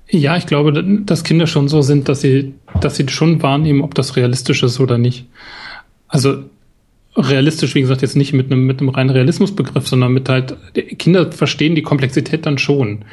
Ja, 0.09 0.35
ich 0.35 0.45
glaube, 0.45 0.83
dass 1.05 1.23
Kinder 1.23 1.47
schon 1.47 1.69
so 1.69 1.81
sind, 1.81 2.09
dass 2.09 2.19
sie, 2.19 2.53
dass 2.81 2.97
sie 2.97 3.07
schon 3.07 3.41
wahrnehmen, 3.41 3.81
ob 3.81 3.95
das 3.95 4.17
realistisch 4.17 4.63
ist 4.63 4.81
oder 4.81 4.97
nicht. 4.97 5.27
Also 6.09 6.43
realistisch, 7.15 7.73
wie 7.75 7.81
gesagt, 7.81 8.01
jetzt 8.01 8.17
nicht 8.17 8.33
mit 8.33 8.51
einem, 8.51 8.65
mit 8.65 8.81
einem 8.81 8.89
reinen 8.89 9.11
Realismusbegriff, 9.11 9.87
sondern 9.87 10.11
mit 10.11 10.27
halt, 10.27 10.57
Kinder 10.99 11.31
verstehen 11.31 11.75
die 11.75 11.83
Komplexität 11.83 12.45
dann 12.45 12.57
schon 12.57 13.05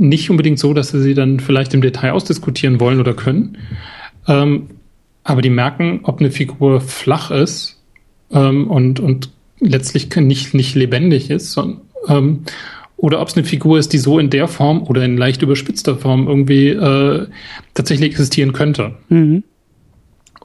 nicht 0.00 0.30
unbedingt 0.30 0.58
so, 0.58 0.72
dass 0.74 0.88
sie 0.88 1.02
sie 1.02 1.14
dann 1.14 1.40
vielleicht 1.40 1.74
im 1.74 1.82
Detail 1.82 2.12
ausdiskutieren 2.12 2.80
wollen 2.80 3.00
oder 3.00 3.14
können. 3.14 3.58
Ähm, 4.26 4.68
aber 5.22 5.42
die 5.42 5.50
merken, 5.50 6.00
ob 6.04 6.20
eine 6.20 6.30
Figur 6.30 6.80
flach 6.80 7.30
ist 7.30 7.80
ähm, 8.32 8.68
und, 8.68 8.98
und 8.98 9.30
letztlich 9.60 10.14
nicht, 10.16 10.54
nicht 10.54 10.74
lebendig 10.74 11.30
ist, 11.30 11.52
sondern, 11.52 11.82
ähm, 12.08 12.44
oder 12.96 13.20
ob 13.20 13.28
es 13.28 13.36
eine 13.36 13.44
Figur 13.44 13.78
ist, 13.78 13.92
die 13.92 13.98
so 13.98 14.18
in 14.18 14.30
der 14.30 14.48
Form 14.48 14.82
oder 14.82 15.04
in 15.04 15.16
leicht 15.16 15.42
überspitzter 15.42 15.96
Form 15.96 16.26
irgendwie 16.26 16.68
äh, 16.68 17.26
tatsächlich 17.74 18.10
existieren 18.10 18.52
könnte. 18.52 18.94
Mhm. 19.08 19.42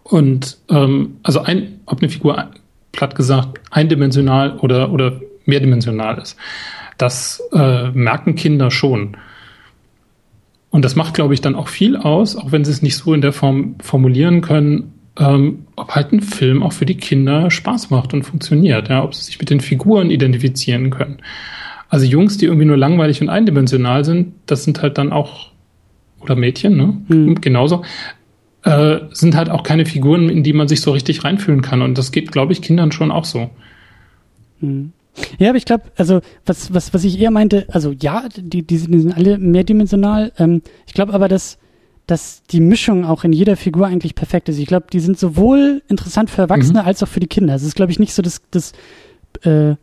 Und 0.04 0.58
ähm, 0.70 1.18
also 1.24 1.42
ein, 1.42 1.80
ob 1.86 2.00
eine 2.00 2.10
Figur 2.10 2.52
platt 2.92 3.16
gesagt 3.16 3.60
eindimensional 3.72 4.58
oder, 4.58 4.92
oder 4.92 5.20
mehrdimensional 5.46 6.18
ist. 6.18 6.38
Das 6.98 7.42
äh, 7.54 7.90
merken 7.92 8.36
Kinder 8.36 8.72
schon. 8.72 9.18
Und 10.76 10.84
das 10.84 10.98
macht, 10.98 11.14
glaube 11.14 11.34
ich, 11.34 11.40
dann 11.40 11.56
auch 11.56 11.70
viel 11.70 11.96
aus, 11.96 12.36
auch 12.36 12.52
wenn 12.52 12.66
sie 12.66 12.72
es 12.72 12.82
nicht 12.82 12.98
so 12.98 13.14
in 13.14 13.22
der 13.22 13.32
Form 13.32 13.76
formulieren 13.80 14.42
können, 14.42 14.92
ähm, 15.18 15.60
ob 15.78 15.96
halt 15.96 16.12
ein 16.12 16.20
Film 16.20 16.64
auch 16.64 16.74
für 16.74 16.86
die 16.86 16.98
Kinder 16.98 17.50
Spaß 17.50 17.92
macht 17.92 18.14
und 18.14 18.24
funktioniert, 18.24 18.90
ja, 18.90 19.02
ob 19.02 19.16
sie 19.16 19.24
sich 19.24 19.40
mit 19.40 19.50
den 19.50 19.62
Figuren 19.62 20.12
identifizieren 20.12 20.90
können. 20.90 21.20
Also 21.88 22.06
Jungs, 22.06 22.38
die 22.38 22.48
irgendwie 22.48 22.66
nur 22.66 22.76
langweilig 22.76 23.22
und 23.22 23.30
eindimensional 23.30 24.04
sind, 24.04 24.34
das 24.48 24.66
sind 24.66 24.82
halt 24.82 24.98
dann 24.98 25.14
auch, 25.14 25.52
oder 26.20 26.36
Mädchen, 26.36 26.76
ne? 26.76 26.98
Mhm. 27.08 27.40
Genauso, 27.40 27.84
äh, 28.64 28.98
sind 29.12 29.38
halt 29.38 29.50
auch 29.50 29.64
keine 29.64 29.86
Figuren, 29.86 30.28
in 30.28 30.44
die 30.44 30.52
man 30.52 30.68
sich 30.68 30.82
so 30.82 30.92
richtig 30.92 31.24
reinfühlen 31.24 31.62
kann. 31.62 31.84
Und 31.84 31.98
das 31.98 32.12
geht, 32.12 32.34
glaube 32.34 32.52
ich, 32.52 32.62
Kindern 32.62 32.92
schon 32.92 33.12
auch 33.12 33.24
so. 33.24 33.50
Mhm. 34.60 34.92
Ja, 35.40 35.50
aber 35.50 35.58
ich 35.58 35.66
glaube, 35.66 35.86
also 35.96 36.22
was, 36.46 36.74
was, 36.74 36.94
was 36.94 37.04
ich 37.04 37.20
eher 37.20 37.32
meinte, 37.32 37.66
also 37.70 37.92
ja, 37.92 38.28
die, 38.36 38.64
die, 38.64 38.78
sind, 38.78 39.16
alle 39.16 39.38
mehrdimensional. 39.38 40.32
Ähm, 40.38 40.62
ich 40.86 40.94
glaube 40.94 41.14
aber, 41.14 41.28
dass, 41.28 41.58
dass 42.08 42.44
die 42.44 42.60
Mischung 42.60 43.06
auch 43.06 43.24
in 43.24 43.34
jeder 43.34 43.56
Figur 43.56 43.88
eigentlich 43.88 44.16
perfekt 44.16 44.50
ist. 44.50 44.60
Ich 44.60 44.68
glaube, 44.68 44.88
die 44.92 45.00
sind 45.00 45.18
sowohl 45.18 45.82
interessant 45.88 46.30
für 46.30 46.42
Erwachsene 46.42 46.82
mhm. 46.82 46.88
als 46.88 47.02
auch 47.04 47.08
für 47.08 47.20
die 47.20 47.28
Kinder. 47.28 47.56
Es 47.56 47.64
ist, 47.64 47.76
glaube 47.76 47.92
ich, 47.92 48.00
nicht 48.00 48.14
so, 48.14 48.22
dass 48.22 48.42
das 48.52 48.74
äh, 49.44 49.76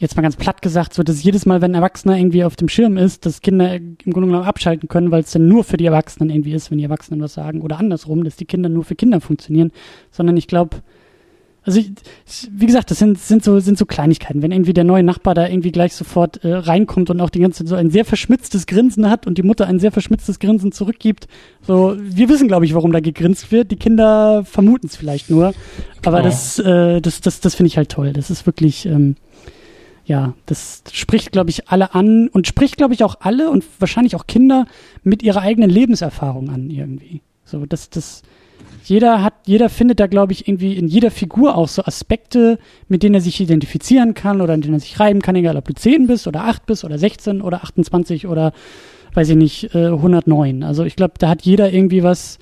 jetzt 0.00 0.16
mal 0.16 0.22
ganz 0.22 0.36
platt 0.36 0.62
gesagt, 0.62 0.94
so 0.94 1.02
dass 1.02 1.22
jedes 1.22 1.46
Mal, 1.46 1.60
wenn 1.60 1.72
ein 1.72 1.76
Erwachsener 1.76 2.16
irgendwie 2.16 2.44
auf 2.44 2.56
dem 2.56 2.68
Schirm 2.68 2.96
ist, 2.96 3.26
dass 3.26 3.42
Kinder 3.42 3.76
im 3.76 3.96
Grunde 4.04 4.28
genommen 4.28 4.46
abschalten 4.46 4.88
können, 4.88 5.10
weil 5.10 5.20
es 5.20 5.30
dann 5.30 5.46
nur 5.46 5.62
für 5.62 5.76
die 5.76 5.86
Erwachsenen 5.86 6.30
irgendwie 6.30 6.54
ist, 6.54 6.70
wenn 6.70 6.78
die 6.78 6.84
Erwachsenen 6.84 7.20
was 7.20 7.34
sagen. 7.34 7.60
Oder 7.60 7.78
andersrum, 7.78 8.24
dass 8.24 8.36
die 8.36 8.46
Kinder 8.46 8.68
nur 8.68 8.84
für 8.84 8.94
Kinder 8.94 9.20
funktionieren. 9.20 9.72
Sondern 10.10 10.36
ich 10.38 10.48
glaube, 10.48 10.78
also 11.62 11.78
ich, 11.78 11.90
wie 12.50 12.66
gesagt, 12.66 12.90
das 12.90 12.98
sind, 12.98 13.18
sind 13.18 13.44
so 13.44 13.60
sind 13.60 13.76
so 13.76 13.84
Kleinigkeiten. 13.84 14.40
Wenn 14.40 14.50
irgendwie 14.50 14.72
der 14.72 14.84
neue 14.84 15.02
Nachbar 15.02 15.34
da 15.34 15.46
irgendwie 15.46 15.72
gleich 15.72 15.94
sofort 15.94 16.42
äh, 16.42 16.54
reinkommt 16.54 17.10
und 17.10 17.20
auch 17.20 17.30
die 17.30 17.40
ganze 17.40 17.58
Zeit 17.64 17.68
so 17.68 17.74
ein 17.74 17.90
sehr 17.90 18.04
verschmitztes 18.04 18.66
Grinsen 18.66 19.10
hat 19.10 19.26
und 19.26 19.36
die 19.36 19.42
Mutter 19.42 19.66
ein 19.66 19.78
sehr 19.78 19.92
verschmitztes 19.92 20.38
Grinsen 20.38 20.72
zurückgibt, 20.72 21.28
so 21.60 21.96
wir 21.98 22.28
wissen, 22.28 22.48
glaube 22.48 22.64
ich, 22.64 22.74
warum 22.74 22.92
da 22.92 23.00
gegrinst 23.00 23.52
wird. 23.52 23.70
Die 23.70 23.76
Kinder 23.76 24.44
vermuten 24.44 24.86
es 24.86 24.96
vielleicht 24.96 25.28
nur, 25.28 25.52
aber 26.04 26.20
oh. 26.20 26.22
das 26.22 26.58
äh, 26.58 27.00
das 27.00 27.20
das 27.20 27.40
das 27.40 27.54
finde 27.54 27.68
ich 27.68 27.76
halt 27.76 27.90
toll. 27.90 28.12
Das 28.14 28.30
ist 28.30 28.46
wirklich 28.46 28.86
ähm, 28.86 29.16
ja, 30.06 30.34
das 30.46 30.82
spricht, 30.92 31.30
glaube 31.30 31.50
ich, 31.50 31.68
alle 31.68 31.94
an 31.94 32.28
und 32.28 32.46
spricht, 32.48 32.76
glaube 32.76 32.94
ich, 32.94 33.04
auch 33.04 33.16
alle 33.20 33.48
und 33.50 33.64
wahrscheinlich 33.78 34.16
auch 34.16 34.26
Kinder 34.26 34.66
mit 35.04 35.22
ihrer 35.22 35.42
eigenen 35.42 35.70
Lebenserfahrung 35.70 36.50
an 36.50 36.68
irgendwie. 36.68 37.20
So, 37.44 37.64
das, 37.64 37.90
das, 37.90 38.22
jeder 38.84 39.22
hat, 39.22 39.34
jeder 39.46 39.68
findet 39.68 40.00
da, 40.00 40.06
glaube 40.06 40.32
ich, 40.32 40.48
irgendwie 40.48 40.74
in 40.74 40.88
jeder 40.88 41.10
Figur 41.10 41.56
auch 41.56 41.68
so 41.68 41.84
Aspekte, 41.84 42.58
mit 42.88 43.02
denen 43.02 43.14
er 43.14 43.20
sich 43.20 43.40
identifizieren 43.40 44.14
kann 44.14 44.40
oder 44.40 44.54
in 44.54 44.60
denen 44.60 44.74
er 44.74 44.80
sich 44.80 44.98
reiben 44.98 45.20
kann, 45.20 45.36
egal 45.36 45.56
ob 45.56 45.66
du 45.66 45.74
10 45.74 46.06
bist 46.06 46.26
oder 46.26 46.44
8 46.44 46.66
bist 46.66 46.84
oder 46.84 46.98
16 46.98 47.42
oder 47.42 47.62
28 47.62 48.26
oder, 48.26 48.52
weiß 49.14 49.28
ich 49.30 49.36
nicht, 49.36 49.74
äh, 49.74 49.88
109. 49.88 50.62
Also 50.62 50.84
ich 50.84 50.96
glaube, 50.96 51.14
da 51.18 51.28
hat 51.28 51.42
jeder 51.42 51.72
irgendwie 51.72 52.02
was, 52.02 52.38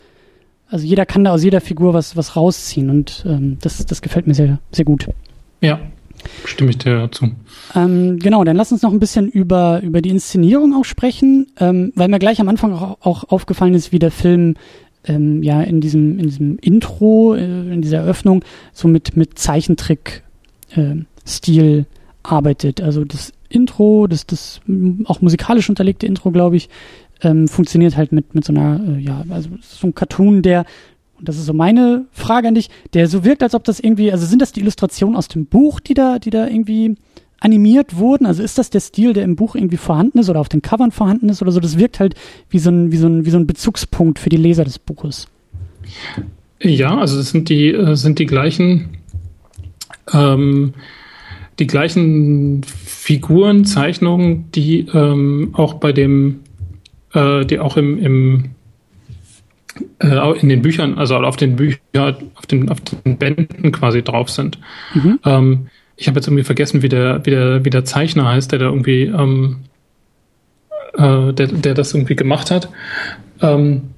also 0.69 0.87
jeder 0.87 1.07
kann 1.07 1.25
da 1.25 1.33
aus 1.33 1.43
jeder 1.43 1.61
Figur 1.61 1.95
was, 1.95 2.17
was 2.17 2.37
rausziehen 2.37 2.91
und 2.91 3.25
ähm, 3.27 3.59
das, 3.61 3.85
das 3.85 4.03
gefällt 4.03 4.27
mir 4.27 4.35
sehr, 4.35 4.59
sehr 4.71 4.85
gut. 4.85 5.09
Ja, 5.61 5.81
stimme 6.45 6.71
ich 6.71 6.79
dir 6.79 6.99
dazu. 6.99 7.31
Ähm, 7.75 8.19
genau, 8.19 8.45
dann 8.45 8.57
lass 8.57 8.73
uns 8.73 8.83
noch 8.83 8.93
ein 8.93 9.01
bisschen 9.01 9.29
über, 9.29 9.81
über 9.83 10.01
die 10.03 10.11
Inszenierung 10.11 10.75
auch 10.75 10.85
sprechen, 10.85 11.47
ähm, 11.59 11.93
weil 11.95 12.09
mir 12.09 12.19
gleich 12.19 12.41
am 12.41 12.49
Anfang 12.49 12.73
auch, 12.73 12.99
auch 13.01 13.25
aufgefallen 13.25 13.75
ist, 13.75 13.93
wie 13.93 13.99
der 13.99 14.11
Film 14.11 14.55
ähm, 15.09 15.43
ja 15.43 15.61
in 15.63 15.81
diesem, 15.81 16.19
in 16.19 16.27
diesem 16.27 16.59
Intro, 16.59 17.35
äh, 17.35 17.73
in 17.73 17.81
dieser 17.83 17.99
Eröffnung, 17.99 18.45
so 18.73 18.89
mit, 18.89 19.17
mit 19.17 19.39
Zeichentrick-Stil 19.39 21.79
äh, 21.79 21.85
arbeitet. 22.23 22.81
Also 22.81 23.05
das 23.05 23.33
Intro, 23.49 24.07
das, 24.07 24.27
das 24.27 24.61
auch 25.05 25.21
musikalisch 25.21 25.69
unterlegte 25.69 26.07
Intro, 26.07 26.31
glaube 26.31 26.57
ich, 26.57 26.69
ähm, 27.23 27.49
funktioniert 27.49 27.97
halt 27.97 28.13
mit, 28.13 28.35
mit 28.35 28.45
so 28.45 28.53
einer, 28.53 28.81
äh, 28.87 29.01
ja, 29.01 29.25
also 29.31 29.51
so 29.61 29.87
ein 29.87 29.95
Cartoon, 29.95 30.43
der, 30.43 30.65
und 31.19 31.29
das 31.29 31.37
ist 31.37 31.47
so 31.47 31.53
meine 31.53 32.07
Frage 32.13 32.49
an 32.49 32.55
dich, 32.55 32.71
der 32.95 33.09
so 33.09 33.25
wirkt, 33.25 33.43
als 33.43 33.55
ob 33.55 33.65
das 33.65 33.81
irgendwie, 33.81 34.13
also 34.13 34.27
sind 34.27 34.41
das 34.41 34.53
die 34.53 34.61
Illustrationen 34.61 35.17
aus 35.17 35.29
dem 35.29 35.47
Buch, 35.47 35.81
die 35.81 35.95
da, 35.95 36.19
die 36.19 36.31
da 36.31 36.47
irgendwie 36.47 36.95
animiert 37.41 37.97
wurden? 37.97 38.27
Also 38.27 38.43
ist 38.43 38.59
das 38.59 38.71
der 38.71 38.81
Stil, 38.81 39.13
der 39.13 39.25
im 39.25 39.37
Buch 39.37 39.55
irgendwie 39.55 39.77
vorhanden 39.77 40.19
ist 40.19 40.29
oder 40.29 40.41
auf 40.41 40.49
den 40.49 40.63
Covern 40.63 40.91
vorhanden 40.91 41.29
ist 41.29 41.43
oder 41.43 41.53
so? 41.53 41.61
Das 41.61 41.79
wirkt 41.79 42.01
halt 42.01 42.15
wie 42.51 42.59
so 42.59 42.71
ein, 42.71 42.93
wie 42.93 42.97
so 42.97 43.07
ein, 43.07 43.25
wie 43.25 43.31
so 43.31 43.39
ein 43.39 43.47
Bezugspunkt 43.47 44.19
für 44.19 44.29
die 44.29 44.37
Leser 44.37 44.65
des 44.65 44.79
Buches. 44.79 45.29
Ja, 46.61 46.99
also 46.99 47.19
es 47.19 47.31
sind 47.31 47.49
die, 47.49 47.73
äh, 47.73 47.95
sind 47.95 48.19
die 48.19 48.27
gleichen, 48.27 48.99
ähm, 50.13 50.75
die 51.59 51.67
gleichen 51.67 52.63
Figuren, 52.65 53.65
Zeichnungen, 53.65 54.51
die 54.53 54.87
ähm, 54.93 55.51
auch 55.53 55.75
bei 55.75 55.93
dem, 55.93 56.41
äh, 57.15 57.45
die 57.45 57.59
auch 57.59 57.77
im, 57.77 57.99
im 57.99 58.45
äh, 60.01 60.39
in 60.41 60.49
den 60.49 60.63
Büchern, 60.63 60.99
also 60.99 61.17
auf 61.17 61.37
den 61.37 61.57
Büchern, 61.57 62.17
auf 62.35 62.47
den, 62.47 62.69
auf 62.69 62.81
den 62.81 63.17
Bänden 63.17 63.73
quasi 63.73 64.03
drauf 64.03 64.31
sind. 64.31 64.59
Mhm. 64.95 65.21
Ähm, 65.25 65.67
ich 65.99 66.07
habe 66.07 66.17
jetzt 66.17 66.29
irgendwie 66.29 66.45
vergessen, 66.45 66.83
wie 66.83 66.89
der, 66.89 67.27
wie 67.27 67.31
der, 67.31 67.65
wie 67.65 67.71
der 67.71 67.85
Zeichner 67.85 68.27
heißt, 68.29 68.53
der 68.53 68.61
da 68.61 68.67
irgendwie, 68.67 69.03
ähm, 69.03 69.65
äh, 70.95 71.33
der, 71.33 71.49
der 71.49 71.75
das 71.75 71.93
irgendwie 71.93 72.15
gemacht 72.15 72.51
hat. 72.51 72.69
Ähm, 73.43 73.91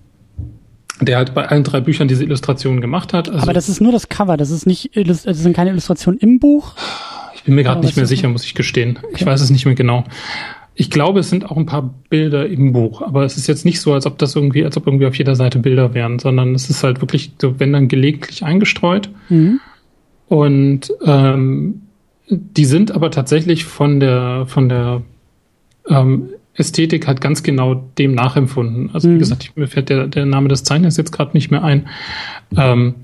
der 1.03 1.16
halt 1.16 1.34
bei 1.34 1.46
allen 1.46 1.64
drei 1.64 1.80
Büchern 1.80 2.09
diese 2.09 2.24
Illustrationen 2.24 2.80
gemacht 2.80 3.14
hat. 3.14 3.28
Also 3.28 3.42
Aber 3.42 3.55
das 3.55 3.70
ist 3.70 3.80
nur 3.80 3.92
das 3.92 4.11
Cover, 4.11 4.36
das 4.36 4.51
ist 4.51 4.66
nicht, 4.66 4.90
das 4.94 5.22
sind 5.22 5.57
keine 5.57 5.70
Illustrationen 5.70 6.20
im 6.20 6.38
Buch. 6.38 6.74
Ich 7.34 7.44
bin 7.44 7.55
mir 7.55 7.62
gerade 7.62 7.80
nicht 7.80 7.96
mehr 7.96 8.07
sicher, 8.07 8.28
muss 8.28 8.44
ich 8.44 8.55
gestehen. 8.55 8.98
Okay. 8.98 9.14
Ich 9.16 9.26
weiß 9.26 9.40
es 9.40 9.48
nicht 9.48 9.64
mehr 9.64 9.74
genau. 9.74 10.05
Ich 10.74 10.90
glaube, 10.90 11.20
es 11.20 11.30
sind 11.30 11.51
auch 11.51 11.57
ein 11.57 11.64
paar 11.64 11.94
Bilder 12.11 12.46
im 12.46 12.74
Buch, 12.74 13.01
aber 13.01 13.24
es 13.24 13.38
ist 13.38 13.46
jetzt 13.46 13.64
nicht 13.64 13.80
so, 13.80 13.94
als 13.94 14.05
ob 14.05 14.18
das 14.18 14.36
irgendwie, 14.36 14.64
als 14.64 14.76
ob 14.76 14.86
irgendwie 14.86 15.07
auf 15.07 15.14
jeder 15.14 15.34
Seite 15.36 15.59
Bilder 15.59 15.94
wären, 15.94 16.18
sondern 16.18 16.55
es 16.55 16.68
ist 16.68 16.84
halt 16.84 17.01
wirklich 17.01 17.32
so, 17.40 17.59
wenn 17.59 17.72
dann 17.72 17.88
gelegentlich 17.88 18.44
eingestreut. 18.44 19.09
Mhm. 19.30 19.61
Und 20.28 20.92
ähm, 21.05 21.82
die 22.31 22.64
sind 22.64 22.93
aber 22.93 23.11
tatsächlich 23.11 23.64
von 23.64 24.01
der 24.01 24.45
von 24.47 24.68
der 24.68 25.03
ähm, 25.89 26.31
Ästhetik 26.55 27.07
halt 27.07 27.20
ganz 27.20 27.43
genau 27.43 27.74
dem 27.99 28.14
nachempfunden. 28.14 28.91
Also 28.93 29.09
mhm. 29.09 29.14
wie 29.14 29.18
gesagt, 29.18 29.45
ich, 29.45 29.57
mir 29.57 29.66
fällt 29.66 29.89
der, 29.89 30.07
der 30.07 30.26
Name 30.26 30.49
des 30.49 30.64
Zeichners 30.64 30.97
jetzt 30.97 31.12
gerade 31.12 31.33
nicht 31.33 31.51
mehr 31.51 31.64
ein. 31.64 31.89
Ähm, 32.57 32.95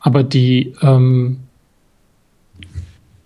aber 0.00 0.22
die, 0.22 0.74
ähm, 0.82 1.38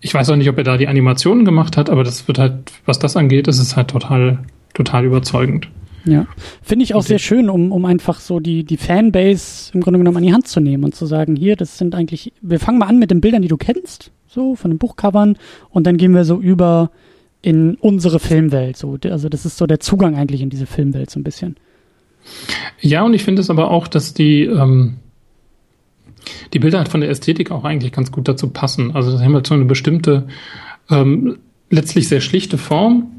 ich 0.00 0.14
weiß 0.14 0.30
auch 0.30 0.36
nicht, 0.36 0.48
ob 0.48 0.56
er 0.56 0.64
da 0.64 0.76
die 0.76 0.88
Animationen 0.88 1.44
gemacht 1.44 1.76
hat, 1.76 1.90
aber 1.90 2.04
das 2.04 2.26
wird 2.28 2.38
halt, 2.38 2.72
was 2.86 2.98
das 2.98 3.16
angeht, 3.16 3.48
ist 3.48 3.58
es 3.58 3.76
halt 3.76 3.88
total, 3.88 4.38
total 4.74 5.04
überzeugend. 5.04 5.68
Ja, 6.06 6.26
finde 6.62 6.84
ich 6.84 6.94
auch 6.94 7.02
sehr 7.02 7.18
schön, 7.18 7.50
um, 7.50 7.72
um 7.72 7.84
einfach 7.84 8.20
so 8.20 8.40
die, 8.40 8.64
die 8.64 8.78
Fanbase 8.78 9.72
im 9.74 9.82
Grunde 9.82 9.98
genommen 9.98 10.16
an 10.16 10.22
die 10.22 10.32
Hand 10.32 10.48
zu 10.48 10.60
nehmen 10.60 10.84
und 10.84 10.94
zu 10.94 11.04
sagen, 11.04 11.36
hier, 11.36 11.56
das 11.56 11.76
sind 11.76 11.94
eigentlich, 11.94 12.32
wir 12.40 12.58
fangen 12.58 12.78
mal 12.78 12.86
an 12.86 12.98
mit 12.98 13.10
den 13.10 13.20
Bildern, 13.20 13.42
die 13.42 13.48
du 13.48 13.58
kennst, 13.58 14.10
so 14.30 14.54
von 14.54 14.70
den 14.70 14.78
Buchcovern 14.78 15.36
und 15.70 15.86
dann 15.86 15.96
gehen 15.96 16.14
wir 16.14 16.24
so 16.24 16.38
über 16.38 16.90
in 17.42 17.74
unsere 17.76 18.20
Filmwelt. 18.20 18.76
So, 18.76 18.98
also 19.04 19.28
das 19.28 19.44
ist 19.44 19.56
so 19.56 19.66
der 19.66 19.80
Zugang 19.80 20.16
eigentlich 20.16 20.40
in 20.40 20.50
diese 20.50 20.66
Filmwelt 20.66 21.10
so 21.10 21.18
ein 21.18 21.24
bisschen. 21.24 21.56
Ja, 22.80 23.02
und 23.02 23.14
ich 23.14 23.24
finde 23.24 23.40
es 23.40 23.50
aber 23.50 23.70
auch, 23.70 23.88
dass 23.88 24.14
die, 24.14 24.44
ähm, 24.44 24.96
die 26.52 26.58
Bilder 26.58 26.78
halt 26.78 26.88
von 26.88 27.00
der 27.00 27.10
Ästhetik 27.10 27.50
auch 27.50 27.64
eigentlich 27.64 27.92
ganz 27.92 28.12
gut 28.12 28.28
dazu 28.28 28.50
passen. 28.50 28.92
Also 28.94 29.16
sie 29.16 29.24
haben 29.24 29.34
halt 29.34 29.46
so 29.46 29.54
eine 29.54 29.64
bestimmte, 29.64 30.28
ähm, 30.90 31.38
letztlich 31.70 32.08
sehr 32.08 32.20
schlichte 32.20 32.58
Form, 32.58 33.10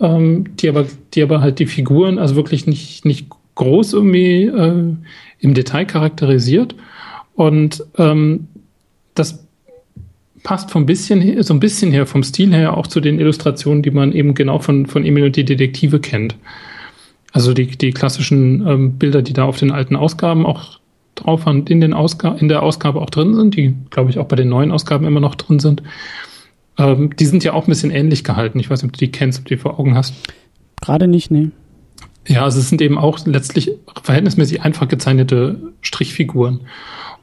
ähm, 0.00 0.56
die 0.56 0.68
aber, 0.68 0.86
die 1.14 1.22
aber 1.22 1.40
halt 1.40 1.60
die 1.60 1.66
Figuren 1.66 2.18
also 2.18 2.36
wirklich 2.36 2.66
nicht, 2.66 3.04
nicht 3.04 3.28
groß 3.54 3.92
irgendwie 3.92 4.44
äh, 4.44 4.94
im 5.38 5.54
Detail 5.54 5.84
charakterisiert. 5.84 6.74
Und 7.34 7.84
ähm, 7.96 8.48
das 9.14 9.47
passt 10.42 10.70
vom 10.70 10.86
bisschen, 10.86 11.42
so 11.42 11.54
ein 11.54 11.60
bisschen 11.60 11.92
her, 11.92 12.06
vom 12.06 12.22
Stil 12.22 12.54
her 12.54 12.76
auch 12.76 12.86
zu 12.86 13.00
den 13.00 13.18
Illustrationen, 13.18 13.82
die 13.82 13.90
man 13.90 14.12
eben 14.12 14.34
genau 14.34 14.58
von, 14.58 14.86
von 14.86 15.04
Emil 15.04 15.24
und 15.24 15.36
die 15.36 15.44
Detektive 15.44 16.00
kennt. 16.00 16.36
Also 17.32 17.52
die, 17.52 17.66
die 17.66 17.92
klassischen 17.92 18.66
ähm, 18.66 18.98
Bilder, 18.98 19.22
die 19.22 19.32
da 19.32 19.44
auf 19.44 19.58
den 19.58 19.70
alten 19.70 19.96
Ausgaben 19.96 20.46
auch 20.46 20.78
drauf 21.14 21.46
waren, 21.46 21.66
in, 21.66 21.80
den 21.80 21.92
Ausga 21.92 22.34
in 22.34 22.48
der 22.48 22.62
Ausgabe 22.62 23.00
auch 23.00 23.10
drin 23.10 23.34
sind, 23.34 23.56
die, 23.56 23.74
glaube 23.90 24.10
ich, 24.10 24.18
auch 24.18 24.26
bei 24.26 24.36
den 24.36 24.48
neuen 24.48 24.72
Ausgaben 24.72 25.06
immer 25.06 25.20
noch 25.20 25.34
drin 25.34 25.58
sind. 25.58 25.82
Ähm, 26.78 27.14
die 27.16 27.26
sind 27.26 27.44
ja 27.44 27.52
auch 27.52 27.66
ein 27.66 27.70
bisschen 27.70 27.90
ähnlich 27.90 28.24
gehalten. 28.24 28.58
Ich 28.58 28.70
weiß 28.70 28.82
nicht, 28.82 28.90
ob 28.90 28.96
du 28.96 29.04
die 29.04 29.12
kennst, 29.12 29.40
ob 29.40 29.44
du 29.46 29.54
die 29.54 29.60
vor 29.60 29.78
Augen 29.78 29.96
hast. 29.96 30.14
Gerade 30.80 31.08
nicht, 31.08 31.30
nee. 31.30 31.48
Ja, 32.26 32.44
also 32.44 32.60
es 32.60 32.68
sind 32.68 32.80
eben 32.80 32.98
auch 32.98 33.18
letztlich 33.26 33.72
verhältnismäßig 34.02 34.62
einfach 34.62 34.86
gezeichnete 34.86 35.72
Strichfiguren. 35.80 36.60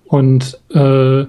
Und 0.05 0.59
äh, 0.71 1.25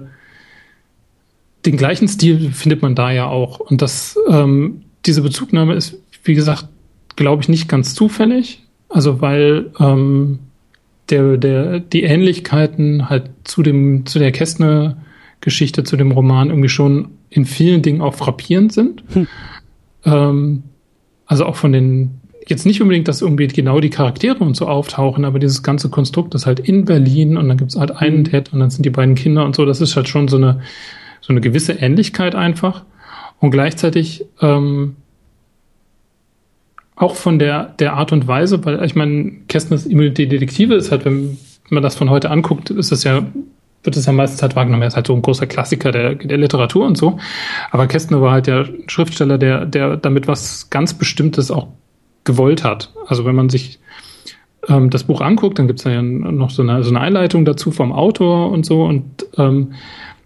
den 1.67 1.77
gleichen 1.77 2.07
Stil 2.07 2.51
findet 2.53 2.81
man 2.81 2.95
da 2.95 3.11
ja 3.11 3.27
auch. 3.27 3.59
Und 3.59 3.81
das, 3.81 4.17
ähm, 4.29 4.83
diese 5.05 5.21
Bezugnahme 5.21 5.73
ist, 5.75 5.99
wie 6.23 6.33
gesagt, 6.33 6.67
glaube 7.17 7.41
ich, 7.41 7.49
nicht 7.49 7.67
ganz 7.67 7.93
zufällig. 7.93 8.63
Also 8.89 9.19
weil 9.19 9.71
ähm, 9.79 10.39
der, 11.09 11.37
der, 11.37 11.79
die 11.81 12.03
Ähnlichkeiten 12.03 13.09
halt 13.09 13.29
zu 13.43 13.63
dem, 13.63 14.05
zu 14.05 14.17
der 14.17 14.31
Kästner-Geschichte, 14.31 15.83
zu 15.83 15.97
dem 15.97 16.11
Roman 16.11 16.49
irgendwie 16.49 16.69
schon 16.69 17.09
in 17.29 17.45
vielen 17.45 17.81
Dingen 17.81 18.01
auch 18.01 18.13
frappierend 18.13 18.71
sind. 18.71 19.03
Hm. 19.13 19.27
Ähm, 20.05 20.63
also 21.25 21.45
auch 21.45 21.57
von 21.57 21.73
den, 21.73 22.21
jetzt 22.47 22.65
nicht 22.65 22.81
unbedingt, 22.81 23.09
dass 23.09 23.21
irgendwie 23.21 23.47
genau 23.47 23.81
die 23.81 23.89
Charaktere 23.89 24.41
und 24.41 24.55
so 24.55 24.67
auftauchen, 24.67 25.25
aber 25.25 25.39
dieses 25.39 25.63
ganze 25.63 25.89
Konstrukt 25.89 26.33
ist 26.33 26.45
halt 26.45 26.61
in 26.61 26.85
Berlin 26.85 27.35
und 27.35 27.49
dann 27.49 27.57
gibt's 27.57 27.75
halt 27.75 27.91
einen 27.91 28.23
Ted 28.23 28.47
hm. 28.47 28.53
und 28.53 28.59
dann 28.61 28.69
sind 28.69 28.85
die 28.85 28.89
beiden 28.89 29.15
Kinder 29.15 29.43
und 29.43 29.53
so, 29.53 29.65
das 29.65 29.81
ist 29.81 29.97
halt 29.97 30.07
schon 30.07 30.29
so 30.29 30.37
eine, 30.37 30.61
so 31.21 31.33
eine 31.33 31.41
gewisse 31.41 31.73
Ähnlichkeit 31.73 32.35
einfach 32.35 32.83
und 33.39 33.51
gleichzeitig 33.51 34.25
ähm, 34.41 34.95
auch 36.95 37.15
von 37.15 37.37
der, 37.39 37.75
der 37.79 37.93
Art 37.93 38.11
und 38.11 38.27
Weise, 38.27 38.65
weil 38.65 38.83
ich 38.83 38.95
meine, 38.95 39.31
Kästners 39.47 39.85
Immunität 39.85 40.31
Detektive 40.31 40.75
ist 40.75 40.91
halt, 40.91 41.05
wenn 41.05 41.37
man 41.69 41.83
das 41.83 41.95
von 41.95 42.09
heute 42.09 42.31
anguckt, 42.31 42.71
ist 42.71 42.91
es 42.91 43.03
ja, 43.03 43.23
wird 43.83 43.95
es 43.95 44.07
ja 44.07 44.13
meistens 44.13 44.41
halt 44.41 44.55
wahrgenommen, 44.55 44.81
er 44.81 44.87
ist 44.87 44.95
halt 44.95 45.07
so 45.07 45.13
ein 45.13 45.21
großer 45.21 45.45
Klassiker 45.45 45.91
der, 45.91 46.15
der 46.15 46.37
Literatur 46.37 46.85
und 46.85 46.97
so. 46.97 47.19
Aber 47.69 47.87
Kästner 47.87 48.21
war 48.21 48.31
halt 48.31 48.47
der 48.47 48.67
Schriftsteller, 48.87 49.37
der, 49.37 49.65
der 49.65 49.97
damit 49.97 50.27
was 50.27 50.71
ganz 50.71 50.95
Bestimmtes 50.95 51.51
auch 51.51 51.67
gewollt 52.23 52.63
hat. 52.63 52.91
Also 53.07 53.25
wenn 53.25 53.35
man 53.35 53.49
sich 53.49 53.79
ähm, 54.67 54.89
das 54.89 55.03
Buch 55.03 55.21
anguckt, 55.21 55.59
dann 55.59 55.67
gibt 55.67 55.79
es 55.79 55.85
ja 55.85 56.01
noch 56.01 56.49
so 56.49 56.63
eine, 56.63 56.83
so 56.83 56.89
eine 56.89 56.99
Einleitung 56.99 57.45
dazu 57.45 57.71
vom 57.71 57.91
Autor 57.91 58.51
und 58.51 58.65
so 58.65 58.83
und 58.83 59.25
ähm, 59.37 59.73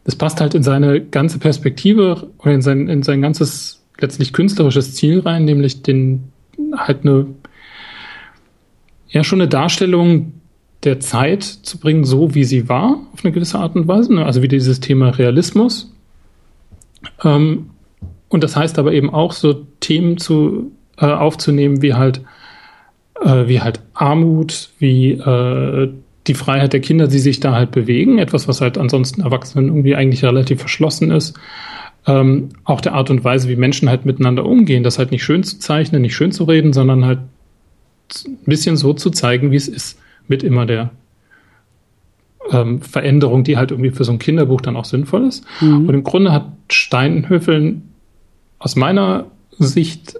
das 0.04 0.16
passt 0.16 0.42
halt 0.42 0.56
in 0.56 0.64
seine 0.64 1.02
ganze 1.02 1.40
Perspektive 1.40 2.30
oder 2.40 2.54
in 2.54 2.62
sein, 2.62 2.88
in 2.88 3.04
sein 3.04 3.22
ganzes 3.22 3.84
letztlich 4.00 4.34
künstlerisches 4.34 4.96
Ziel 4.96 5.20
rein, 5.20 5.46
nämlich 5.46 5.84
den 5.84 6.32
halt 6.76 7.06
eine 7.06 7.28
ja 9.10 9.24
schon 9.24 9.42
eine 9.42 9.50
Darstellung 9.50 10.34
der 10.84 11.00
Zeit 11.00 11.44
zu 11.44 11.78
bringen, 11.78 12.06
so 12.06 12.34
wie 12.34 12.44
sie 12.44 12.68
war, 12.70 13.00
auf 13.14 13.24
eine 13.24 13.34
gewisse 13.34 13.60
Art 13.60 13.76
und 13.76 13.88
Weise, 13.88 14.14
ne? 14.16 14.26
also 14.26 14.42
wie 14.42 14.48
dieses 14.48 14.80
Thema 14.80 15.10
Realismus. 15.10 15.94
Ähm, 17.24 17.70
und 18.30 18.44
das 18.44 18.56
heißt 18.56 18.80
aber 18.80 18.94
eben 18.94 19.10
auch 19.10 19.34
so 19.34 19.66
Themen 19.80 20.18
zu 20.18 20.72
äh, 20.98 21.06
aufzunehmen, 21.06 21.82
wie 21.82 21.94
halt 21.94 22.22
äh, 23.22 23.48
wie 23.48 23.62
halt 23.62 23.82
Armut, 23.94 24.70
wie 24.80 25.12
äh, 25.12 25.94
die 26.28 26.34
Freiheit 26.34 26.74
der 26.74 26.82
Kinder, 26.82 27.08
die 27.08 27.20
sich 27.20 27.40
da 27.40 27.54
halt 27.54 27.72
bewegen, 27.72 28.20
etwas, 28.20 28.48
was 28.48 28.62
halt 28.62 28.78
ansonsten 28.78 29.22
Erwachsenen 29.22 29.68
irgendwie 29.68 29.96
eigentlich 29.96 30.24
relativ 30.24 30.60
verschlossen 30.60 31.12
ist. 31.12 31.38
Ähm, 32.08 32.50
auch 32.64 32.82
der 32.82 32.94
Art 32.94 33.10
und 33.10 33.24
Weise, 33.24 33.48
wie 33.50 33.56
Menschen 33.56 33.90
halt 33.90 34.06
miteinander 34.06 34.46
umgehen, 34.46 34.84
das 34.84 34.98
halt 34.98 35.12
nicht 35.12 35.24
schön 35.24 35.44
zu 35.44 35.60
zeichnen, 35.60 36.02
nicht 36.02 36.16
schön 36.16 36.32
zu 36.32 36.44
reden, 36.46 36.74
sondern 36.74 37.06
halt 37.06 37.20
ein 38.26 38.38
bisschen 38.46 38.78
so 38.78 38.94
zu 38.94 39.10
zeigen, 39.10 39.52
wie 39.52 39.56
es 39.56 39.68
ist, 39.68 40.00
mit 40.28 40.44
immer 40.44 40.66
der 40.66 40.92
ähm, 42.52 42.82
Veränderung, 42.82 43.44
die 43.44 43.58
halt 43.58 43.72
irgendwie 43.72 43.92
für 43.92 44.04
so 44.04 44.12
ein 44.12 44.20
Kinderbuch 44.20 44.62
dann 44.62 44.76
auch 44.76 44.86
sinnvoll 44.86 45.28
ist. 45.28 45.46
Mhm. 45.62 45.88
Und 45.88 45.94
im 45.94 46.04
Grunde 46.04 46.32
hat 46.32 46.48
Steinhöfeln 46.70 47.90
aus 48.60 48.76
meiner 48.76 49.28
Sicht 49.58 50.20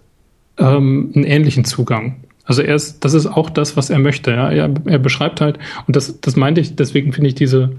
ähm, 0.58 1.12
einen 1.16 1.24
ähnlichen 1.26 1.66
Zugang. 1.66 2.18
Also 2.46 2.62
er 2.62 2.76
ist, 2.76 3.06
das 3.06 3.14
ist 3.14 3.28
auch 3.28 3.50
das, 3.50 3.78
was 3.78 3.90
er 3.90 4.00
möchte. 4.00 4.32
Ja? 4.32 4.50
Er, 4.52 4.74
er 4.86 5.00
beschreibt 5.00 5.42
halt, 5.42 5.60
und 5.88 5.96
das, 5.96 6.20
das 6.22 6.36
meinte 6.36 6.62
ich, 6.62 6.76
deswegen 6.76 7.14
finde 7.14 7.30
ich 7.30 7.36
diese, 7.36 7.72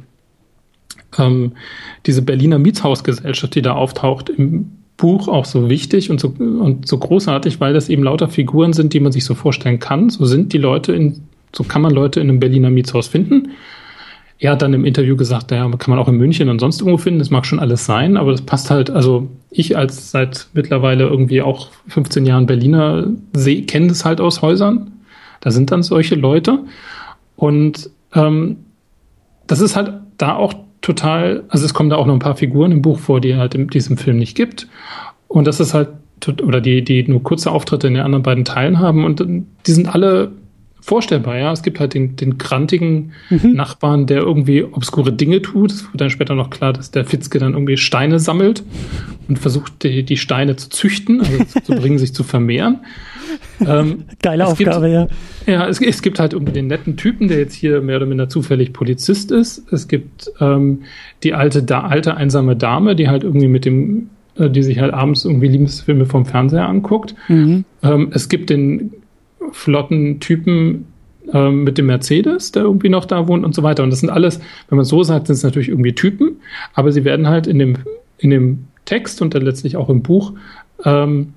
ähm, 1.18 1.52
diese 2.06 2.22
Berliner 2.22 2.58
Mietshausgesellschaft, 2.58 3.54
die 3.54 3.62
da 3.62 3.72
auftaucht, 3.72 4.28
im 4.30 4.72
Buch 4.96 5.26
auch 5.28 5.46
so 5.46 5.68
wichtig 5.68 6.10
und 6.10 6.20
so, 6.20 6.28
und 6.38 6.86
so 6.86 6.98
großartig, 6.98 7.60
weil 7.60 7.72
das 7.72 7.88
eben 7.88 8.04
lauter 8.04 8.28
Figuren 8.28 8.72
sind, 8.72 8.92
die 8.92 9.00
man 9.00 9.12
sich 9.12 9.24
so 9.24 9.34
vorstellen 9.34 9.78
kann. 9.78 10.10
So 10.10 10.24
sind 10.26 10.52
die 10.52 10.58
Leute 10.58 10.92
in, 10.92 11.22
so 11.54 11.64
kann 11.64 11.82
man 11.82 11.92
Leute 11.92 12.20
in 12.20 12.28
einem 12.28 12.40
Berliner 12.40 12.70
Mietshaus 12.70 13.08
finden. 13.08 13.50
Er 14.42 14.50
hat 14.50 14.62
dann 14.62 14.74
im 14.74 14.84
Interview 14.84 15.14
gesagt, 15.14 15.52
naja, 15.52 15.70
kann 15.78 15.90
man 15.90 16.00
auch 16.00 16.08
in 16.08 16.16
München 16.16 16.48
und 16.48 16.58
sonst 16.58 16.80
irgendwo 16.80 16.98
finden, 16.98 17.20
das 17.20 17.30
mag 17.30 17.46
schon 17.46 17.60
alles 17.60 17.86
sein, 17.86 18.16
aber 18.16 18.32
das 18.32 18.42
passt 18.42 18.72
halt, 18.72 18.90
also 18.90 19.28
ich 19.50 19.76
als 19.76 20.10
seit 20.10 20.48
mittlerweile 20.52 21.04
irgendwie 21.04 21.42
auch 21.42 21.68
15 21.86 22.26
Jahren 22.26 22.46
Berliner 22.46 23.06
kenne 23.68 23.86
das 23.86 24.04
halt 24.04 24.20
aus 24.20 24.42
Häusern. 24.42 24.90
Da 25.42 25.52
sind 25.52 25.70
dann 25.70 25.84
solche 25.84 26.16
Leute. 26.16 26.58
Und 27.36 27.88
ähm, 28.14 28.56
das 29.46 29.60
ist 29.60 29.76
halt 29.76 29.92
da 30.18 30.34
auch 30.34 30.54
total, 30.80 31.44
also 31.48 31.64
es 31.64 31.72
kommen 31.72 31.90
da 31.90 31.94
auch 31.94 32.06
noch 32.06 32.14
ein 32.14 32.18
paar 32.18 32.34
Figuren 32.34 32.72
im 32.72 32.82
Buch 32.82 32.98
vor, 32.98 33.20
die 33.20 33.36
halt 33.36 33.54
in 33.54 33.68
diesem 33.68 33.96
Film 33.96 34.18
nicht 34.18 34.36
gibt. 34.36 34.66
Und 35.28 35.46
das 35.46 35.60
ist 35.60 35.72
halt 35.72 35.90
oder 36.42 36.60
die, 36.60 36.82
die 36.82 37.06
nur 37.06 37.22
kurze 37.22 37.52
Auftritte 37.52 37.86
in 37.86 37.94
den 37.94 38.02
anderen 38.02 38.24
beiden 38.24 38.44
Teilen 38.44 38.80
haben 38.80 39.04
und 39.04 39.24
die 39.66 39.72
sind 39.72 39.92
alle 39.92 40.32
vorstellbar, 40.82 41.38
ja. 41.38 41.52
Es 41.52 41.62
gibt 41.62 41.80
halt 41.80 41.94
den, 41.94 42.16
den 42.16 42.36
krantigen 42.36 43.12
mhm. 43.30 43.52
Nachbarn, 43.52 44.06
der 44.06 44.18
irgendwie 44.18 44.64
obskure 44.64 45.12
Dinge 45.12 45.40
tut. 45.40 45.72
Es 45.72 45.84
wird 45.84 46.00
dann 46.00 46.10
später 46.10 46.34
noch 46.34 46.50
klar, 46.50 46.72
dass 46.72 46.90
der 46.90 47.04
Fitzke 47.04 47.38
dann 47.38 47.54
irgendwie 47.54 47.76
Steine 47.76 48.18
sammelt 48.18 48.64
und 49.28 49.38
versucht, 49.38 49.84
die, 49.84 50.02
die 50.02 50.16
Steine 50.16 50.56
zu 50.56 50.68
züchten, 50.68 51.20
also 51.20 51.60
zu 51.64 51.74
bringen, 51.80 51.98
sich 51.98 52.12
zu 52.12 52.24
vermehren. 52.24 52.80
Ähm, 53.64 54.04
Geile 54.20 54.46
Aufgabe, 54.46 54.90
gibt, 54.90 55.10
ja. 55.46 55.54
Ja, 55.54 55.68
es, 55.68 55.80
es, 55.80 56.02
gibt 56.02 56.18
halt 56.18 56.32
irgendwie 56.32 56.52
den 56.52 56.66
netten 56.66 56.96
Typen, 56.96 57.28
der 57.28 57.38
jetzt 57.38 57.54
hier 57.54 57.80
mehr 57.80 57.96
oder 57.96 58.06
minder 58.06 58.28
zufällig 58.28 58.72
Polizist 58.72 59.30
ist. 59.30 59.72
Es 59.72 59.88
gibt 59.88 60.30
ähm, 60.40 60.82
die 61.22 61.32
alte, 61.32 61.62
da, 61.62 61.82
alte 61.82 62.16
einsame 62.16 62.56
Dame, 62.56 62.96
die 62.96 63.08
halt 63.08 63.22
irgendwie 63.22 63.48
mit 63.48 63.64
dem 63.64 64.10
äh, 64.36 64.50
die 64.50 64.62
sich 64.62 64.80
halt 64.80 64.92
abends 64.92 65.24
irgendwie 65.24 65.48
Liebesfilme 65.48 66.06
vom 66.06 66.26
Fernseher 66.26 66.66
anguckt. 66.68 67.14
Mhm. 67.28 67.64
Ähm, 67.82 68.10
es 68.12 68.28
gibt 68.28 68.50
den 68.50 68.92
flotten 69.52 70.20
Typen 70.20 70.86
ähm, 71.32 71.64
mit 71.64 71.78
dem 71.78 71.86
Mercedes, 71.86 72.52
der 72.52 72.62
irgendwie 72.62 72.88
noch 72.88 73.04
da 73.04 73.28
wohnt 73.28 73.44
und 73.44 73.54
so 73.54 73.62
weiter. 73.62 73.82
Und 73.82 73.90
das 73.90 74.00
sind 74.00 74.10
alles, 74.10 74.40
wenn 74.68 74.76
man 74.76 74.84
so 74.84 75.02
sagt, 75.02 75.28
sind 75.28 75.36
es 75.36 75.42
natürlich 75.42 75.68
irgendwie 75.68 75.94
Typen, 75.94 76.36
aber 76.74 76.92
sie 76.92 77.04
werden 77.04 77.28
halt 77.28 77.46
in 77.46 77.58
dem, 77.58 77.76
in 78.18 78.30
dem 78.30 78.64
Text 78.84 79.22
und 79.22 79.34
dann 79.34 79.42
letztlich 79.42 79.76
auch 79.76 79.88
im 79.88 80.02
Buch 80.02 80.32
ähm, 80.84 81.34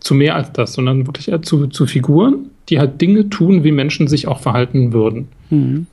zu 0.00 0.14
mehr 0.14 0.34
als 0.34 0.52
das, 0.52 0.74
sondern 0.74 1.06
wirklich 1.06 1.30
zu, 1.42 1.68
zu 1.68 1.86
Figuren, 1.86 2.50
die 2.68 2.78
halt 2.78 3.00
Dinge 3.00 3.30
tun, 3.30 3.64
wie 3.64 3.72
Menschen 3.72 4.08
sich 4.08 4.26
auch 4.26 4.40
verhalten 4.40 4.92
würden. 4.92 5.28
Mhm. 5.50 5.86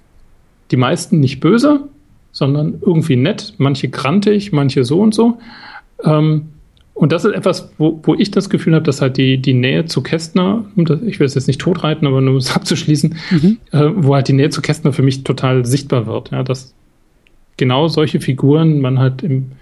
Die 0.72 0.78
meisten 0.78 1.20
nicht 1.20 1.39
böse, 1.39 1.82
sondern 2.32 2.80
irgendwie 2.82 3.15
nett, 3.15 3.53
manche 3.57 3.89
grantig, 3.89 4.51
manche 4.51 4.84
so 4.84 5.01
und 5.01 5.13
so. 5.13 5.39
Ähm, 6.03 6.49
und 7.00 7.14
das 7.14 7.24
ist 7.24 7.34
etwas, 7.34 7.72
wo, 7.78 7.97
wo 8.04 8.14
ich 8.14 8.30
das 8.30 8.50
Gefühl 8.50 8.76
habe, 8.76 8.84
dass 8.84 9.00
halt 9.00 9.16
die, 9.16 9.38
die 9.38 9.54
Nähe 9.54 9.86
zu 9.86 10.04
Kästner, 10.04 10.66
ich 10.76 11.18
will 11.22 11.28
es 11.28 11.34
jetzt 11.34 11.47
nicht 11.47 11.62
totreiten, 11.62 12.06
aber 12.06 12.20
nur 12.20 12.32
um 12.32 12.38
es 12.38 12.52
abzuschließen, 12.56 13.16
mhm. 13.32 13.58
äh, 13.72 13.89
wo 13.95 14.16
halt 14.16 14.28
die 14.28 14.34
Nähe 14.34 14.50
zu 14.50 14.62
Kästner 14.62 14.91
für 14.91 15.02
mich 15.02 15.24
total 15.24 15.66
sichtbar 15.66 16.08
wird. 16.08 16.32
Ja, 16.32 16.43
dass 16.43 16.74
genau 17.56 17.88
solche 17.88 18.20
Figuren 18.20 18.82
man 18.82 19.00
halt 19.00 19.24
im, 19.24 19.54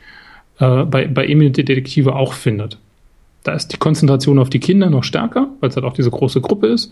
äh, 0.57 0.83
bei, 0.85 1.05
bei 1.05 1.27
Emil 1.27 1.51
die 1.51 1.63
Detektive 1.63 2.15
auch 2.15 2.33
findet. 2.33 2.79
Da 3.43 3.53
ist 3.53 3.71
die 3.71 3.77
Konzentration 3.77 4.39
auf 4.39 4.49
die 4.49 4.59
Kinder 4.59 4.89
noch 4.89 5.03
stärker, 5.03 5.47
weil 5.59 5.69
es 5.69 5.75
halt 5.75 5.85
auch 5.85 5.93
diese 5.93 6.09
große 6.09 6.41
Gruppe 6.41 6.65
ist. 6.65 6.91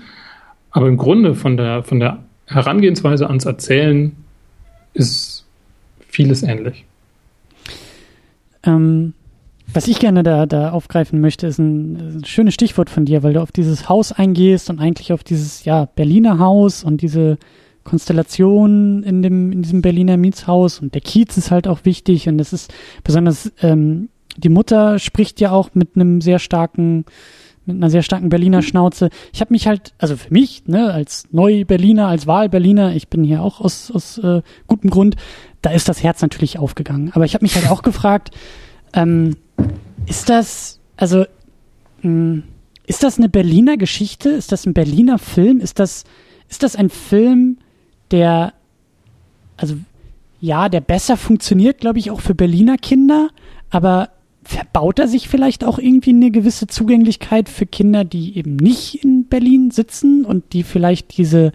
Aber 0.69 0.87
im 0.87 0.97
Grunde 0.97 1.33
von 1.33 1.57
der, 1.57 1.81
von 1.81 1.99
der 1.99 2.19
Herangehensweise 2.45 3.25
ans 3.25 3.45
Erzählen 3.45 4.11
ist 4.93 5.43
vieles 6.07 6.43
ähnlich. 6.43 6.85
Ähm, 8.61 9.13
was 9.73 9.87
ich 9.87 9.99
gerne 9.99 10.23
da, 10.23 10.45
da 10.45 10.71
aufgreifen 10.71 11.19
möchte, 11.21 11.47
ist 11.47 11.59
ein, 11.59 12.17
ein, 12.17 12.25
schönes 12.25 12.53
Stichwort 12.53 12.89
von 12.89 13.05
dir, 13.05 13.23
weil 13.23 13.33
du 13.33 13.41
auf 13.41 13.51
dieses 13.51 13.89
Haus 13.89 14.11
eingehst 14.11 14.69
und 14.69 14.79
eigentlich 14.79 15.11
auf 15.11 15.23
dieses 15.23 15.65
ja, 15.65 15.85
Berliner 15.85 16.39
Haus 16.39 16.83
und 16.83 17.01
diese 17.01 17.37
Konstellation 17.83 19.03
in, 19.03 19.21
dem, 19.21 19.51
in 19.51 19.61
diesem 19.61 19.81
Berliner 19.81 20.17
Mietshaus 20.17 20.79
und 20.79 20.93
der 20.93 21.01
Kiez 21.01 21.37
ist 21.37 21.51
halt 21.51 21.67
auch 21.67 21.79
wichtig 21.83 22.27
und 22.27 22.39
es 22.39 22.51
ist 22.51 22.73
besonders, 23.03 23.51
ähm, 23.61 24.09
die 24.37 24.49
Mutter 24.49 24.99
spricht 24.99 25.39
ja 25.39 25.51
auch 25.51 25.69
mit 25.73 25.95
einem 25.95 26.19
sehr 26.19 26.39
starken, 26.39 27.05
mit 27.65 27.77
einer 27.77 27.89
sehr 27.89 28.01
starken 28.01 28.29
Berliner 28.29 28.61
Schnauze. 28.61 29.09
Ich 29.33 29.39
habe 29.39 29.53
mich 29.53 29.67
halt, 29.67 29.93
also 29.97 30.17
für 30.17 30.33
mich, 30.33 30.63
ne, 30.67 30.91
als 30.91 31.25
Neu-Berliner, 31.31 32.07
als 32.07 32.27
Wahl-Berliner, 32.27 32.95
ich 32.95 33.07
bin 33.07 33.23
hier 33.23 33.41
auch 33.41 33.61
aus, 33.61 33.91
aus 33.91 34.17
äh, 34.17 34.41
gutem 34.67 34.89
Grund, 34.89 35.15
da 35.61 35.71
ist 35.71 35.87
das 35.87 36.03
Herz 36.03 36.21
natürlich 36.21 36.59
aufgegangen. 36.59 37.11
Aber 37.13 37.25
ich 37.25 37.33
habe 37.33 37.45
mich 37.45 37.55
halt 37.55 37.69
auch 37.69 37.81
gefragt, 37.81 38.31
ähm, 38.93 39.35
ist 40.05 40.29
das, 40.29 40.79
also, 40.97 41.25
mh, 42.01 42.03
hm, 42.03 42.43
ist 42.87 43.03
das 43.03 43.17
eine 43.17 43.29
Berliner 43.29 43.77
Geschichte? 43.77 44.29
Ist 44.29 44.51
das 44.51 44.65
ein 44.65 44.73
Berliner 44.73 45.17
Film? 45.17 45.59
Ist 45.59 45.79
das, 45.79 46.03
ist 46.49 46.61
das 46.61 46.75
ein 46.75 46.89
Film, 46.89 47.57
der, 48.11 48.53
also, 49.57 49.75
ja, 50.39 50.69
der 50.69 50.81
besser 50.81 51.17
funktioniert, 51.17 51.79
glaube 51.79 51.97
ich, 51.97 52.11
auch 52.11 52.21
für 52.21 52.35
Berliner 52.35 52.77
Kinder, 52.77 53.29
aber 53.71 54.09
verbaut 54.43 54.99
er 54.99 55.07
sich 55.07 55.27
vielleicht 55.27 55.63
auch 55.63 55.79
irgendwie 55.79 56.11
eine 56.11 56.29
gewisse 56.29 56.67
Zugänglichkeit 56.67 57.49
für 57.49 57.65
Kinder, 57.65 58.05
die 58.05 58.37
eben 58.37 58.55
nicht 58.57 59.03
in 59.03 59.25
Berlin 59.25 59.71
sitzen 59.71 60.23
und 60.23 60.53
die 60.53 60.61
vielleicht 60.61 61.17
diese 61.17 61.51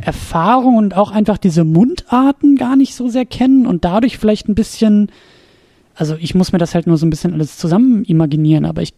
Erfahrung 0.00 0.76
und 0.76 0.96
auch 0.96 1.10
einfach 1.10 1.36
diese 1.36 1.64
Mundarten 1.64 2.56
gar 2.56 2.76
nicht 2.76 2.94
so 2.94 3.08
sehr 3.08 3.26
kennen 3.26 3.66
und 3.66 3.84
dadurch 3.84 4.16
vielleicht 4.16 4.48
ein 4.48 4.54
bisschen 4.54 5.10
also 5.98 6.16
ich 6.18 6.34
muss 6.34 6.52
mir 6.52 6.58
das 6.58 6.74
halt 6.74 6.86
nur 6.86 6.96
so 6.96 7.04
ein 7.04 7.10
bisschen 7.10 7.32
alles 7.34 7.58
zusammen 7.58 8.04
imaginieren, 8.04 8.64
aber 8.64 8.82
ich 8.82 8.94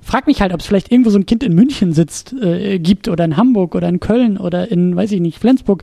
frage 0.00 0.26
mich 0.26 0.40
halt, 0.40 0.54
ob 0.54 0.60
es 0.60 0.66
vielleicht 0.66 0.92
irgendwo 0.92 1.10
so 1.10 1.18
ein 1.18 1.26
Kind 1.26 1.42
in 1.42 1.54
München 1.54 1.92
sitzt, 1.92 2.32
äh, 2.34 2.78
gibt 2.78 3.08
oder 3.08 3.24
in 3.24 3.36
Hamburg 3.36 3.74
oder 3.74 3.88
in 3.88 3.98
Köln 3.98 4.38
oder 4.38 4.70
in, 4.70 4.94
weiß 4.94 5.10
ich 5.10 5.20
nicht, 5.20 5.40
Flensburg, 5.40 5.82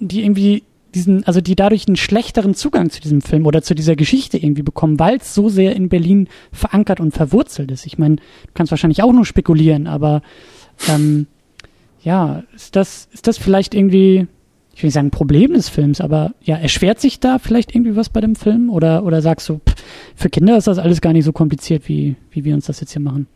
die 0.00 0.24
irgendwie 0.24 0.64
diesen, 0.96 1.24
also 1.24 1.40
die 1.40 1.54
dadurch 1.54 1.86
einen 1.86 1.96
schlechteren 1.96 2.54
Zugang 2.54 2.90
zu 2.90 3.00
diesem 3.00 3.20
Film 3.20 3.46
oder 3.46 3.62
zu 3.62 3.76
dieser 3.76 3.94
Geschichte 3.94 4.36
irgendwie 4.36 4.62
bekommen, 4.62 4.98
weil 4.98 5.18
es 5.18 5.32
so 5.32 5.48
sehr 5.48 5.76
in 5.76 5.88
Berlin 5.88 6.28
verankert 6.50 6.98
und 6.98 7.14
verwurzelt 7.14 7.70
ist. 7.70 7.86
Ich 7.86 7.96
meine, 7.96 8.16
du 8.16 8.52
kannst 8.54 8.72
wahrscheinlich 8.72 9.02
auch 9.02 9.12
nur 9.12 9.24
spekulieren, 9.24 9.86
aber 9.86 10.22
ähm, 10.88 11.28
ja, 12.02 12.42
ist 12.54 12.74
das, 12.74 13.08
ist 13.12 13.28
das 13.28 13.38
vielleicht 13.38 13.74
irgendwie 13.74 14.26
ich 14.74 14.82
will 14.82 14.88
nicht 14.88 14.94
sagen 14.94 15.10
Problem 15.10 15.52
des 15.52 15.68
Films, 15.68 16.00
aber 16.00 16.32
ja, 16.42 16.56
erschwert 16.56 17.00
sich 17.00 17.20
da 17.20 17.38
vielleicht 17.38 17.74
irgendwie 17.74 17.96
was 17.96 18.08
bei 18.08 18.20
dem 18.20 18.34
Film? 18.34 18.70
Oder, 18.70 19.04
oder 19.04 19.22
sagst 19.22 19.48
du, 19.48 19.60
pff, 19.66 19.74
für 20.16 20.30
Kinder 20.30 20.56
ist 20.56 20.66
das 20.66 20.78
alles 20.78 21.00
gar 21.00 21.12
nicht 21.12 21.24
so 21.24 21.32
kompliziert, 21.32 21.88
wie, 21.88 22.16
wie 22.32 22.44
wir 22.44 22.54
uns 22.54 22.66
das 22.66 22.80
jetzt 22.80 22.92
hier 22.92 23.02
machen? 23.02 23.26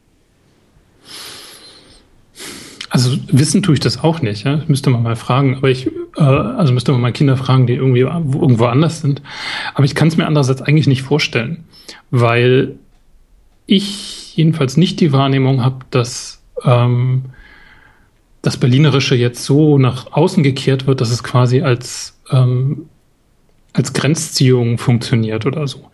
Also 2.90 3.16
wissen 3.30 3.62
tue 3.62 3.74
ich 3.74 3.80
das 3.80 4.02
auch 4.02 4.22
nicht, 4.22 4.44
ja. 4.44 4.62
müsste 4.66 4.90
man 4.90 5.02
mal 5.02 5.14
fragen. 5.14 5.56
Aber 5.56 5.70
ich, 5.70 5.86
äh, 6.16 6.22
also 6.22 6.72
müsste 6.72 6.90
man 6.92 7.00
mal 7.00 7.12
Kinder 7.12 7.36
fragen, 7.36 7.66
die 7.66 7.74
irgendwie 7.74 8.00
irgendwo 8.00 8.64
anders 8.64 9.00
sind. 9.00 9.22
Aber 9.74 9.84
ich 9.84 9.94
kann 9.94 10.08
es 10.08 10.16
mir 10.16 10.26
andererseits 10.26 10.62
eigentlich 10.62 10.86
nicht 10.86 11.02
vorstellen, 11.02 11.64
weil 12.10 12.76
ich 13.66 14.36
jedenfalls 14.36 14.76
nicht 14.76 15.00
die 15.00 15.12
Wahrnehmung 15.12 15.62
habe, 15.62 15.84
dass 15.90 16.42
ähm, 16.64 17.26
das 18.42 18.56
Berlinerische 18.56 19.14
jetzt 19.14 19.44
so 19.44 19.78
nach 19.78 20.12
außen 20.12 20.42
gekehrt 20.42 20.86
wird, 20.86 21.00
dass 21.00 21.10
es 21.10 21.22
quasi 21.22 21.62
als, 21.62 22.18
ähm, 22.30 22.86
als 23.72 23.92
Grenzziehung 23.92 24.78
funktioniert 24.78 25.46
oder 25.46 25.66
so. 25.66 25.90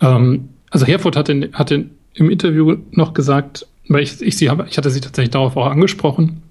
Ähm, 0.00 0.48
also 0.70 0.86
Herford 0.86 1.16
hatte, 1.16 1.50
hatte 1.52 1.86
im 2.14 2.30
Interview 2.30 2.76
noch 2.90 3.14
gesagt, 3.14 3.66
weil 3.88 4.02
ich, 4.02 4.20
ich 4.20 4.36
sie 4.36 4.50
habe, 4.50 4.66
ich 4.68 4.76
hatte 4.78 4.90
sie 4.90 5.00
tatsächlich 5.00 5.30
darauf 5.30 5.56
auch 5.56 5.66
angesprochen. 5.66 6.42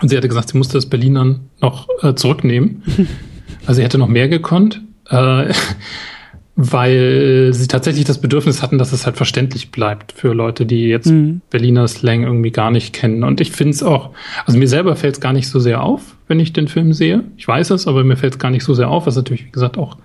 Und 0.00 0.08
sie 0.10 0.16
hatte 0.16 0.28
gesagt, 0.28 0.50
sie 0.50 0.58
musste 0.58 0.74
das 0.74 0.86
Berlinern 0.86 1.48
noch 1.60 1.88
äh, 2.02 2.14
zurücknehmen. 2.14 2.82
Also 3.64 3.78
sie 3.78 3.84
hätte 3.84 3.98
noch 3.98 4.08
mehr 4.08 4.28
gekonnt. 4.28 4.82
Äh, 5.08 5.52
weil 6.56 7.50
sie 7.52 7.68
tatsächlich 7.68 8.06
das 8.06 8.18
Bedürfnis 8.18 8.62
hatten, 8.62 8.78
dass 8.78 8.92
es 8.92 9.04
halt 9.04 9.18
verständlich 9.18 9.70
bleibt 9.70 10.12
für 10.12 10.32
Leute, 10.32 10.64
die 10.64 10.86
jetzt 10.86 11.10
mhm. 11.10 11.42
Berliner 11.50 11.86
Slang 11.86 12.22
irgendwie 12.22 12.50
gar 12.50 12.70
nicht 12.70 12.94
kennen. 12.94 13.24
Und 13.24 13.42
ich 13.42 13.52
finde 13.52 13.74
es 13.74 13.82
auch, 13.82 14.10
also 14.46 14.58
mir 14.58 14.66
selber 14.66 14.96
fällt 14.96 15.16
es 15.16 15.20
gar 15.20 15.34
nicht 15.34 15.48
so 15.48 15.60
sehr 15.60 15.82
auf, 15.82 16.16
wenn 16.28 16.40
ich 16.40 16.54
den 16.54 16.66
Film 16.66 16.94
sehe. 16.94 17.24
Ich 17.36 17.46
weiß 17.46 17.70
es, 17.70 17.86
aber 17.86 18.04
mir 18.04 18.16
fällt 18.16 18.34
es 18.34 18.38
gar 18.38 18.50
nicht 18.50 18.64
so 18.64 18.72
sehr 18.72 18.88
auf, 18.88 19.06
was 19.06 19.16
natürlich, 19.16 19.44
wie 19.44 19.50
gesagt, 19.50 19.76
auch 19.76 19.98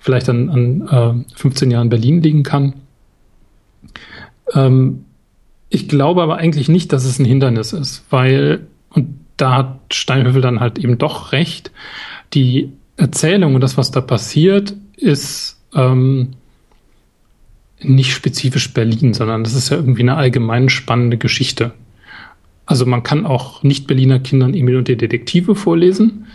vielleicht 0.00 0.28
an, 0.28 0.50
an 0.50 1.24
äh, 1.28 1.38
15 1.38 1.70
Jahren 1.70 1.90
Berlin 1.90 2.20
liegen 2.20 2.42
kann. 2.42 2.74
Ähm, 4.52 5.04
ich 5.68 5.88
glaube 5.88 6.22
aber 6.22 6.38
eigentlich 6.38 6.68
nicht, 6.68 6.92
dass 6.92 7.04
es 7.04 7.20
ein 7.20 7.24
Hindernis 7.24 7.72
ist, 7.72 8.04
weil, 8.10 8.66
und 8.90 9.20
da 9.36 9.56
hat 9.56 9.94
Steinhöfel 9.94 10.42
dann 10.42 10.58
halt 10.58 10.78
eben 10.78 10.98
doch 10.98 11.30
recht, 11.30 11.70
die 12.32 12.72
Erzählung 12.96 13.54
und 13.54 13.60
das, 13.60 13.76
was 13.76 13.92
da 13.92 14.00
passiert, 14.00 14.74
ist 14.96 15.53
ähm, 15.74 16.30
nicht 17.80 18.12
spezifisch 18.12 18.72
Berlin, 18.72 19.14
sondern 19.14 19.44
das 19.44 19.54
ist 19.54 19.70
ja 19.70 19.76
irgendwie 19.76 20.02
eine 20.02 20.16
allgemein 20.16 20.68
spannende 20.68 21.18
Geschichte. 21.18 21.72
Also 22.66 22.86
man 22.86 23.02
kann 23.02 23.26
auch 23.26 23.62
nicht-Berliner 23.62 24.20
Kindern 24.20 24.54
Emil 24.54 24.76
und 24.76 24.88
die 24.88 24.96
Detektive 24.96 25.54
vorlesen. 25.54 26.26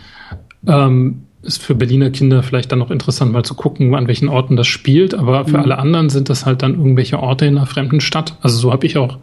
Ähm, 0.66 1.22
ist 1.42 1.62
für 1.62 1.74
Berliner 1.74 2.10
Kinder 2.10 2.42
vielleicht 2.42 2.70
dann 2.70 2.78
noch 2.78 2.90
interessant, 2.90 3.32
mal 3.32 3.44
zu 3.44 3.54
gucken, 3.54 3.94
an 3.94 4.06
welchen 4.06 4.28
Orten 4.28 4.56
das 4.56 4.66
spielt. 4.66 5.14
Aber 5.14 5.46
für 5.46 5.56
mhm. 5.56 5.64
alle 5.64 5.78
anderen 5.78 6.10
sind 6.10 6.28
das 6.28 6.46
halt 6.46 6.62
dann 6.62 6.74
irgendwelche 6.74 7.18
Orte 7.18 7.46
in 7.46 7.56
einer 7.56 7.66
fremden 7.66 8.00
Stadt. 8.00 8.36
Also 8.42 8.58
so 8.58 8.72
habe 8.72 8.86
ich 8.86 8.98
auch 8.98 9.18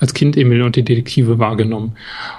als 0.00 0.14
Kind 0.14 0.36
Emil 0.36 0.62
und 0.62 0.76
die 0.76 0.82
Detektive 0.82 1.38
wahrgenommen. 1.38 1.92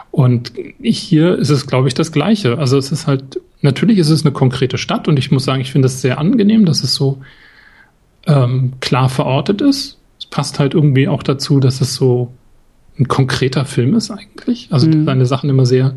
Und 0.10 0.52
hier 0.82 1.38
ist 1.38 1.50
es, 1.50 1.68
glaube 1.68 1.88
ich, 1.88 1.94
das 1.94 2.12
Gleiche. 2.12 2.58
Also 2.58 2.78
es 2.78 2.92
ist 2.92 3.08
halt, 3.08 3.40
natürlich 3.62 3.98
ist 3.98 4.10
es 4.10 4.24
eine 4.24 4.32
konkrete 4.32 4.78
Stadt 4.78 5.08
und 5.08 5.18
ich 5.18 5.32
muss 5.32 5.46
sagen, 5.46 5.62
ich 5.62 5.72
finde 5.72 5.88
es 5.88 6.02
sehr 6.02 6.18
angenehm, 6.18 6.66
dass 6.66 6.84
es 6.84 6.94
so 6.94 7.22
ähm, 8.28 8.74
klar 8.80 9.10
verortet 9.10 9.62
ist. 9.62 9.98
Es 10.20 10.26
passt 10.26 10.60
halt 10.60 10.74
irgendwie 10.74 11.08
auch 11.08 11.24
dazu, 11.24 11.60
dass 11.60 11.82
es 11.82 11.96
so 11.96 12.32
ein 13.00 13.08
konkreter 13.08 13.66
Film 13.66 13.96
ist 13.96 14.12
eigentlich. 14.12 14.68
Also 14.72 14.88
mhm. 14.88 15.06
seine 15.06 15.26
Sachen 15.26 15.50
immer 15.50 15.66
sehr 15.66 15.96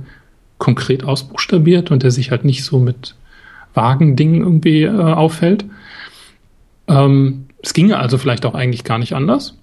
konkret 0.59 1.05
ausbuchstabiert 1.05 1.91
und 1.91 2.03
der 2.03 2.11
sich 2.11 2.31
halt 2.31 2.45
nicht 2.45 2.65
so 2.65 2.79
mit 2.79 3.15
vagen 3.75 4.17
Dingen 4.17 4.43
irgendwie 4.43 4.83
äh, 4.83 4.91
auffällt. 4.91 5.65
Ähm, 6.87 7.47
es 7.63 7.75
ginge 7.75 7.99
also 7.99 8.19
vielleicht 8.19 8.47
auch 8.47 8.55
eigentlich 8.55 8.85
gar 8.85 8.99
nicht 8.99 9.15
anders. 9.15 9.59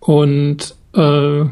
Und 0.00 0.74
äh, 0.94 1.44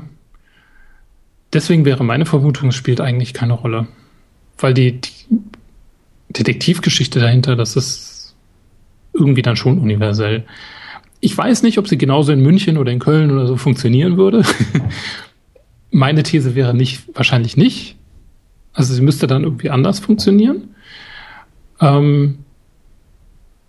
deswegen 1.52 1.84
wäre 1.84 2.04
meine 2.04 2.26
Vermutung, 2.26 2.68
es 2.68 2.74
spielt 2.74 3.00
eigentlich 3.00 3.34
keine 3.34 3.54
Rolle. 3.54 3.86
Weil 4.60 4.74
die, 4.74 5.00
die 5.00 5.12
Detektivgeschichte 6.30 7.18
dahinter, 7.18 7.56
das 7.56 7.76
ist 7.76 8.34
irgendwie 9.12 9.42
dann 9.42 9.56
schon 9.56 9.78
universell. 9.78 10.44
Ich 11.20 11.36
weiß 11.36 11.62
nicht, 11.62 11.78
ob 11.78 11.88
sie 11.88 11.98
genauso 11.98 12.32
in 12.32 12.40
München 12.40 12.78
oder 12.78 12.92
in 12.92 12.98
Köln 12.98 13.30
oder 13.30 13.46
so 13.46 13.56
funktionieren 13.56 14.16
würde. 14.16 14.42
Meine 15.90 16.22
These 16.22 16.54
wäre 16.54 16.74
nicht, 16.74 17.02
wahrscheinlich 17.14 17.56
nicht. 17.56 17.96
Also 18.72 18.94
sie 18.94 19.02
müsste 19.02 19.26
dann 19.26 19.42
irgendwie 19.42 19.70
anders 19.70 19.98
funktionieren. 19.98 20.74
Ähm, 21.80 22.38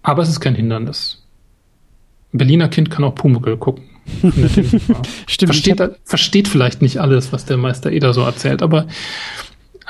aber 0.03 0.21
es 0.21 0.29
ist 0.29 0.39
kein 0.39 0.55
Hindernis. 0.55 1.23
Ein 2.33 2.37
Berliner 2.37 2.69
Kind 2.69 2.91
kann 2.91 3.03
auch 3.03 3.15
Pumuckl 3.15 3.57
gucken. 3.57 3.83
Stimmt. 5.27 5.53
Versteht, 5.53 5.81
versteht 6.03 6.47
vielleicht 6.47 6.81
nicht 6.81 6.99
alles, 6.99 7.33
was 7.33 7.45
der 7.45 7.57
Meister 7.57 7.91
Eder 7.91 8.13
so 8.13 8.21
erzählt, 8.21 8.61
aber 8.61 8.87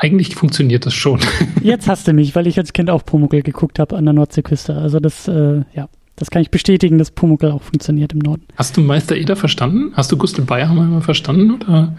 eigentlich 0.01 0.35
funktioniert 0.35 0.85
das 0.85 0.95
schon. 0.95 1.19
Jetzt 1.61 1.87
hast 1.87 2.07
du 2.07 2.13
mich, 2.13 2.35
weil 2.35 2.47
ich 2.47 2.57
als 2.57 2.73
Kind 2.73 2.89
auch 2.89 3.05
Pumuckl 3.05 3.43
geguckt 3.43 3.77
habe 3.77 3.95
an 3.95 4.05
der 4.05 4.13
Nordseeküste. 4.13 4.75
Also 4.75 4.99
das, 4.99 5.27
äh, 5.27 5.61
ja, 5.75 5.89
das 6.15 6.31
kann 6.31 6.41
ich 6.41 6.49
bestätigen, 6.49 6.97
dass 6.97 7.11
Pumuckl 7.11 7.51
auch 7.51 7.61
funktioniert 7.61 8.11
im 8.13 8.19
Norden. 8.19 8.43
Hast 8.55 8.75
du 8.75 8.81
Meister 8.81 9.15
Eder 9.15 9.35
verstanden? 9.35 9.93
Hast 9.93 10.11
du 10.11 10.17
Gustl 10.17 10.41
Bayerhammer 10.41 10.85
mal 10.85 11.01
verstanden? 11.01 11.51
Oder? 11.51 11.95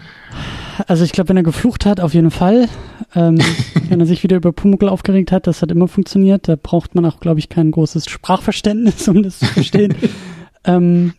Also 0.85 1.05
ich 1.05 1.13
glaube, 1.13 1.29
wenn 1.29 1.37
er 1.37 1.43
geflucht 1.43 1.85
hat, 1.85 2.01
auf 2.01 2.13
jeden 2.13 2.31
Fall. 2.31 2.67
Ähm, 3.15 3.39
wenn 3.87 4.01
er 4.01 4.05
sich 4.05 4.21
wieder 4.23 4.35
über 4.35 4.51
Pumuckl 4.51 4.89
aufgeregt 4.89 5.31
hat, 5.31 5.47
das 5.47 5.61
hat 5.61 5.71
immer 5.71 5.87
funktioniert. 5.87 6.49
Da 6.49 6.57
braucht 6.61 6.95
man 6.95 7.05
auch, 7.05 7.21
glaube 7.21 7.39
ich, 7.39 7.47
kein 7.47 7.71
großes 7.71 8.09
Sprachverständnis, 8.09 9.07
um 9.07 9.23
das 9.23 9.39
zu 9.39 9.45
verstehen. 9.45 9.95
ähm, 10.65 11.13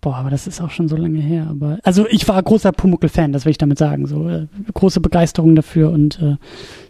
Boah, 0.00 0.16
aber 0.16 0.30
das 0.30 0.46
ist 0.46 0.60
auch 0.60 0.70
schon 0.70 0.88
so 0.88 0.96
lange 0.96 1.20
her. 1.20 1.48
Aber 1.50 1.78
also 1.82 2.06
ich 2.08 2.28
war 2.28 2.40
großer 2.40 2.70
Pumuckl-Fan, 2.72 3.32
das 3.32 3.44
will 3.44 3.50
ich 3.50 3.58
damit 3.58 3.78
sagen. 3.78 4.06
So 4.06 4.28
äh, 4.28 4.46
große 4.72 5.00
Begeisterung 5.00 5.56
dafür 5.56 5.90
und 5.90 6.20
äh, 6.22 6.36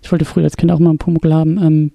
ich 0.03 0.13
wollte 0.13 0.27
früher 0.27 0.45
als 0.45 0.57
Kind 0.57 0.71
auch 0.71 0.79
mal 0.79 0.91
einen 0.91 0.99
Pumuckl 0.99 1.33
haben. 1.33 1.59
Ähm, 1.59 1.93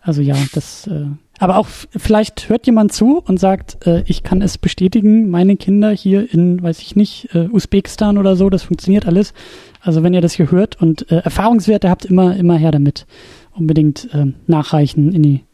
also 0.00 0.20
ja, 0.20 0.36
das. 0.52 0.86
Äh, 0.86 1.06
aber 1.38 1.56
auch 1.56 1.66
vielleicht 1.66 2.48
hört 2.48 2.66
jemand 2.66 2.92
zu 2.92 3.18
und 3.18 3.40
sagt, 3.40 3.86
äh, 3.86 4.04
ich 4.06 4.22
kann 4.22 4.42
es 4.42 4.58
bestätigen, 4.58 5.30
meine 5.30 5.56
Kinder 5.56 5.90
hier 5.90 6.32
in, 6.32 6.62
weiß 6.62 6.80
ich 6.80 6.94
nicht, 6.94 7.34
äh, 7.34 7.48
Usbekistan 7.48 8.18
oder 8.18 8.36
so, 8.36 8.50
das 8.50 8.62
funktioniert 8.62 9.06
alles. 9.06 9.32
Also 9.80 10.02
wenn 10.02 10.14
ihr 10.14 10.20
das 10.20 10.34
hier 10.34 10.50
hört 10.50 10.80
und 10.80 11.10
äh, 11.10 11.16
Erfahrungswerte 11.16 11.90
habt, 11.90 12.04
immer 12.04 12.36
immer 12.36 12.56
her 12.56 12.70
damit. 12.70 13.06
Unbedingt 13.52 14.12
äh, 14.12 14.26
nachreichen 14.46 15.12
in 15.12 15.22
die 15.22 15.44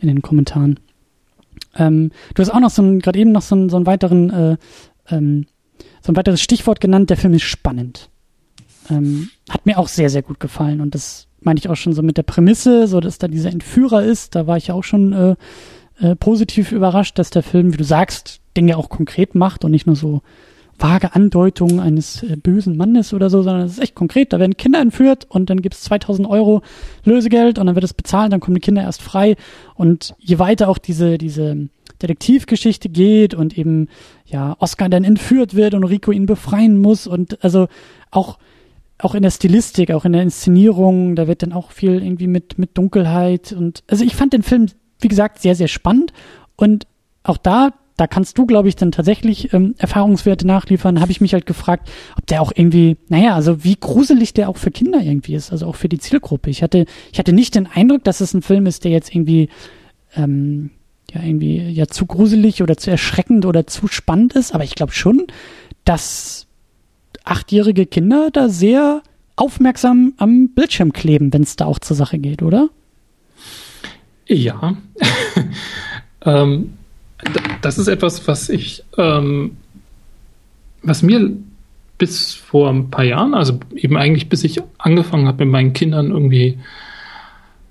in 0.00 0.08
den 0.08 0.20
Kommentaren. 0.20 0.78
Ähm, 1.78 2.10
du 2.34 2.42
hast 2.42 2.50
auch 2.50 2.60
noch 2.60 2.70
so 2.70 2.82
ein, 2.82 3.00
gerade 3.00 3.18
eben 3.18 3.32
noch 3.32 3.42
so, 3.42 3.54
ein, 3.56 3.68
so 3.68 3.76
einen 3.76 3.86
weiteren, 3.86 4.30
äh, 4.30 4.56
ähm, 5.08 5.46
so 6.02 6.12
ein 6.12 6.16
weiteres 6.16 6.40
Stichwort 6.40 6.80
genannt, 6.80 7.10
der 7.10 7.16
Film 7.16 7.34
ist 7.34 7.42
spannend. 7.42 8.10
Ähm, 8.90 9.30
hat 9.48 9.66
mir 9.66 9.78
auch 9.78 9.88
sehr, 9.88 10.10
sehr 10.10 10.22
gut 10.22 10.40
gefallen. 10.40 10.80
Und 10.80 10.94
das 10.94 11.26
meine 11.40 11.58
ich 11.58 11.68
auch 11.68 11.76
schon 11.76 11.92
so 11.92 12.02
mit 12.02 12.16
der 12.16 12.22
Prämisse, 12.22 12.86
so 12.86 13.00
dass 13.00 13.18
da 13.18 13.28
dieser 13.28 13.50
Entführer 13.50 14.02
ist, 14.02 14.34
da 14.34 14.46
war 14.46 14.56
ich 14.56 14.68
ja 14.68 14.74
auch 14.74 14.84
schon 14.84 15.12
äh, 15.12 15.36
äh, 16.00 16.16
positiv 16.16 16.72
überrascht, 16.72 17.18
dass 17.18 17.30
der 17.30 17.42
Film, 17.42 17.72
wie 17.72 17.78
du 17.78 17.84
sagst, 17.84 18.40
Dinge 18.56 18.76
auch 18.76 18.88
konkret 18.88 19.34
macht 19.34 19.64
und 19.64 19.70
nicht 19.70 19.86
nur 19.86 19.96
so 19.96 20.22
vage 20.78 21.14
Andeutungen 21.14 21.80
eines 21.80 22.22
äh, 22.22 22.36
bösen 22.36 22.76
Mannes 22.76 23.14
oder 23.14 23.30
so, 23.30 23.42
sondern 23.42 23.64
es 23.64 23.72
ist 23.72 23.82
echt 23.82 23.94
konkret. 23.94 24.32
Da 24.32 24.38
werden 24.38 24.56
Kinder 24.56 24.80
entführt 24.80 25.26
und 25.28 25.50
dann 25.50 25.62
gibt 25.62 25.74
es 25.74 25.82
2000 25.82 26.28
Euro 26.28 26.62
Lösegeld 27.04 27.58
und 27.58 27.66
dann 27.66 27.74
wird 27.74 27.84
es 27.84 27.94
bezahlt, 27.94 28.32
dann 28.32 28.40
kommen 28.40 28.56
die 28.56 28.60
Kinder 28.60 28.82
erst 28.82 29.02
frei. 29.02 29.36
Und 29.74 30.14
je 30.18 30.38
weiter 30.38 30.68
auch 30.68 30.78
diese, 30.78 31.18
diese 31.18 31.68
Detektivgeschichte 32.02 32.88
geht 32.88 33.34
und 33.34 33.56
eben, 33.56 33.88
ja, 34.26 34.56
Oscar 34.58 34.88
dann 34.88 35.04
entführt 35.04 35.54
wird 35.54 35.74
und 35.74 35.84
Rico 35.84 36.12
ihn 36.12 36.26
befreien 36.26 36.78
muss 36.78 37.06
und 37.06 37.42
also 37.42 37.68
auch, 38.10 38.38
auch 38.98 39.14
in 39.14 39.22
der 39.22 39.30
Stilistik, 39.30 39.90
auch 39.92 40.04
in 40.04 40.12
der 40.12 40.22
Inszenierung, 40.22 41.16
da 41.16 41.26
wird 41.26 41.42
dann 41.42 41.52
auch 41.52 41.70
viel 41.70 42.02
irgendwie 42.02 42.26
mit, 42.26 42.58
mit 42.58 42.76
Dunkelheit 42.76 43.52
und, 43.52 43.82
also 43.88 44.04
ich 44.04 44.16
fand 44.16 44.32
den 44.32 44.42
Film, 44.42 44.66
wie 45.00 45.08
gesagt, 45.08 45.40
sehr, 45.40 45.54
sehr 45.54 45.68
spannend 45.68 46.12
und 46.56 46.86
auch 47.22 47.38
da 47.38 47.72
da 47.96 48.06
kannst 48.06 48.36
du, 48.36 48.46
glaube 48.46 48.68
ich, 48.68 48.76
dann 48.76 48.92
tatsächlich 48.92 49.52
ähm, 49.52 49.74
Erfahrungswerte 49.78 50.46
nachliefern. 50.46 51.00
Habe 51.00 51.12
ich 51.12 51.20
mich 51.20 51.32
halt 51.32 51.46
gefragt, 51.46 51.88
ob 52.18 52.26
der 52.26 52.42
auch 52.42 52.52
irgendwie, 52.54 52.96
naja, 53.08 53.34
also 53.34 53.64
wie 53.64 53.76
gruselig 53.76 54.34
der 54.34 54.48
auch 54.48 54.58
für 54.58 54.70
Kinder 54.70 55.00
irgendwie 55.00 55.34
ist, 55.34 55.50
also 55.50 55.66
auch 55.66 55.76
für 55.76 55.88
die 55.88 55.98
Zielgruppe. 55.98 56.50
Ich 56.50 56.62
hatte, 56.62 56.84
ich 57.12 57.18
hatte 57.18 57.32
nicht 57.32 57.54
den 57.54 57.66
Eindruck, 57.66 58.04
dass 58.04 58.20
es 58.20 58.34
ein 58.34 58.42
Film 58.42 58.66
ist, 58.66 58.84
der 58.84 58.90
jetzt 58.90 59.14
irgendwie, 59.14 59.48
ähm, 60.14 60.70
ja, 61.12 61.22
irgendwie 61.22 61.58
ja 61.70 61.86
zu 61.86 62.04
gruselig 62.04 62.62
oder 62.62 62.76
zu 62.76 62.90
erschreckend 62.90 63.46
oder 63.46 63.66
zu 63.66 63.88
spannend 63.88 64.34
ist, 64.34 64.54
aber 64.54 64.64
ich 64.64 64.74
glaube 64.74 64.92
schon, 64.92 65.26
dass 65.84 66.46
achtjährige 67.24 67.86
Kinder 67.86 68.28
da 68.32 68.48
sehr 68.48 69.02
aufmerksam 69.36 70.14
am 70.18 70.50
Bildschirm 70.54 70.92
kleben, 70.92 71.32
wenn 71.32 71.42
es 71.42 71.56
da 71.56 71.66
auch 71.66 71.78
zur 71.78 71.96
Sache 71.96 72.18
geht, 72.18 72.42
oder? 72.42 72.68
Ja. 74.26 74.76
ähm, 76.24 76.74
das 77.62 77.78
ist 77.78 77.88
etwas, 77.88 78.26
was 78.28 78.48
ich, 78.48 78.84
ähm, 78.98 79.56
was 80.82 81.02
mir 81.02 81.30
bis 81.98 82.34
vor 82.34 82.68
ein 82.70 82.90
paar 82.90 83.04
Jahren, 83.04 83.34
also 83.34 83.58
eben 83.74 83.96
eigentlich 83.96 84.28
bis 84.28 84.44
ich 84.44 84.60
angefangen 84.78 85.26
habe, 85.26 85.44
mit 85.44 85.52
meinen 85.52 85.72
Kindern 85.72 86.10
irgendwie 86.10 86.58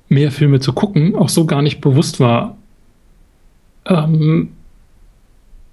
mehr 0.10 0.32
Filme 0.32 0.60
zu 0.60 0.74
gucken, 0.74 1.16
auch 1.16 1.30
so 1.30 1.46
gar 1.46 1.62
nicht 1.62 1.82
bewusst 1.82 2.20
war. 2.20 2.58
Ähm, 3.86 4.50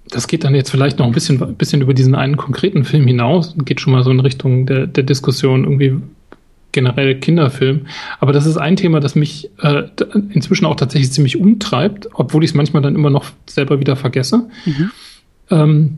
das 0.09 0.27
geht 0.27 0.43
dann 0.43 0.53
jetzt 0.53 0.69
vielleicht 0.69 0.99
noch 0.99 1.05
ein 1.05 1.13
bisschen, 1.13 1.39
bisschen 1.55 1.81
über 1.81 1.93
diesen 1.93 2.13
einen 2.13 2.37
konkreten 2.37 2.83
Film 2.83 3.07
hinaus, 3.07 3.55
geht 3.57 3.81
schon 3.81 3.93
mal 3.93 4.03
so 4.03 4.11
in 4.11 4.19
Richtung 4.19 4.65
der, 4.65 4.85
der 4.85 5.03
Diskussion 5.03 5.63
irgendwie, 5.63 5.99
generell 6.73 7.19
Kinderfilm. 7.19 7.85
Aber 8.19 8.33
das 8.33 8.45
ist 8.45 8.57
ein 8.57 8.75
Thema, 8.75 8.99
das 8.99 9.15
mich 9.15 9.49
äh, 9.61 9.83
inzwischen 10.33 10.65
auch 10.65 10.75
tatsächlich 10.75 11.11
ziemlich 11.13 11.37
umtreibt, 11.39 12.09
obwohl 12.13 12.43
ich 12.43 12.51
es 12.51 12.55
manchmal 12.55 12.81
dann 12.81 12.95
immer 12.95 13.09
noch 13.09 13.25
selber 13.47 13.79
wieder 13.79 13.95
vergesse. 13.95 14.49
Mhm. 14.65 14.91
Ähm, 15.49 15.97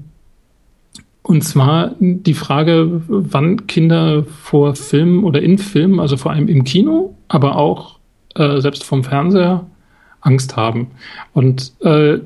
und 1.24 1.42
zwar 1.44 1.96
die 2.00 2.36
Frage, 2.36 3.02
wann 3.08 3.66
Kinder 3.66 4.26
vor 4.26 4.76
Filmen 4.76 5.24
oder 5.24 5.42
in 5.42 5.58
Filmen, 5.58 6.00
also 6.00 6.18
vor 6.18 6.32
allem 6.32 6.48
im 6.48 6.64
Kino, 6.64 7.16
aber 7.28 7.56
auch 7.56 7.98
äh, 8.36 8.62
selbst 8.62 8.84
vom 8.84 9.04
Fernseher, 9.04 9.66
Angst 10.22 10.56
haben. 10.56 10.92
Und 11.34 11.74
äh, 11.82 12.20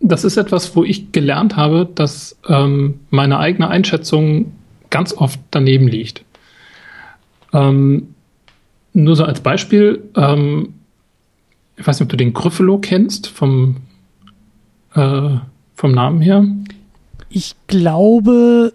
das 0.00 0.24
ist 0.24 0.36
etwas, 0.36 0.76
wo 0.76 0.84
ich 0.84 1.12
gelernt 1.12 1.56
habe, 1.56 1.88
dass 1.94 2.38
ähm, 2.48 3.00
meine 3.10 3.38
eigene 3.38 3.68
Einschätzung 3.68 4.52
ganz 4.90 5.14
oft 5.14 5.40
daneben 5.50 5.88
liegt. 5.88 6.22
Ähm, 7.54 8.08
nur 8.92 9.16
so 9.16 9.24
als 9.24 9.40
Beispiel, 9.40 10.02
ähm, 10.16 10.74
ich 11.76 11.86
weiß 11.86 11.98
nicht, 11.98 12.06
ob 12.06 12.10
du 12.10 12.16
den 12.16 12.32
Gryffalo 12.32 12.78
kennst 12.78 13.28
vom, 13.28 13.76
äh, 14.94 15.30
vom 15.74 15.92
Namen 15.92 16.20
her. 16.20 16.44
Ich 17.30 17.56
glaube, 17.66 18.72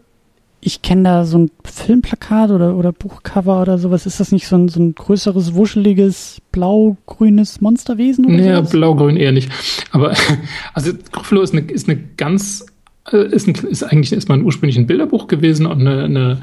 ich 0.62 0.82
kenne 0.82 1.04
da 1.04 1.26
so 1.26 1.38
ein 1.38 1.52
Filmplakat 1.64 2.52
oder, 2.52 2.76
oder 2.76 2.92
Buchcover 2.92 3.62
oder 3.62 3.78
sowas. 3.78 4.06
Ist 4.06 4.20
das 4.20 4.34
nicht 4.34 4.48
so 4.48 4.58
ein, 4.58 4.68
so 4.68 4.82
ein 4.82 4.94
größeres, 4.94 5.54
wuscheliges, 5.54 6.42
blau-grünes 6.52 7.62
Monsterwesen? 7.62 8.26
Oder 8.26 8.62
nee, 8.62 8.70
blau-grün 8.70 9.16
eher 9.16 9.32
nicht. 9.32 9.50
Aber 9.92 10.14
also 10.74 10.92
Gryffalo 11.12 11.42
ist 11.42 11.54
eine, 11.54 11.62
ist 11.62 11.88
eine 11.88 12.02
ganz, 12.18 12.66
äh, 13.12 13.26
ist, 13.34 13.48
ein, 13.48 13.56
ist 13.56 13.84
eigentlich 13.84 14.12
ist 14.12 14.28
mal 14.28 14.42
ursprünglich 14.42 14.78
ein 14.78 14.88
Bilderbuch 14.88 15.28
gewesen 15.28 15.66
und 15.66 15.80
eine, 15.80 16.04
eine 16.04 16.42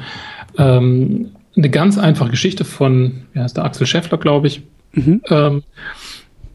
ähm, 0.56 1.32
eine 1.56 1.70
ganz 1.70 1.98
einfache 1.98 2.30
Geschichte 2.30 2.64
von, 2.64 3.22
wie 3.32 3.40
heißt 3.40 3.56
der, 3.56 3.64
Axel 3.64 3.86
Scheffler, 3.86 4.18
glaube 4.18 4.46
ich. 4.46 4.62
Mhm. 4.92 5.22
Ähm, 5.28 5.62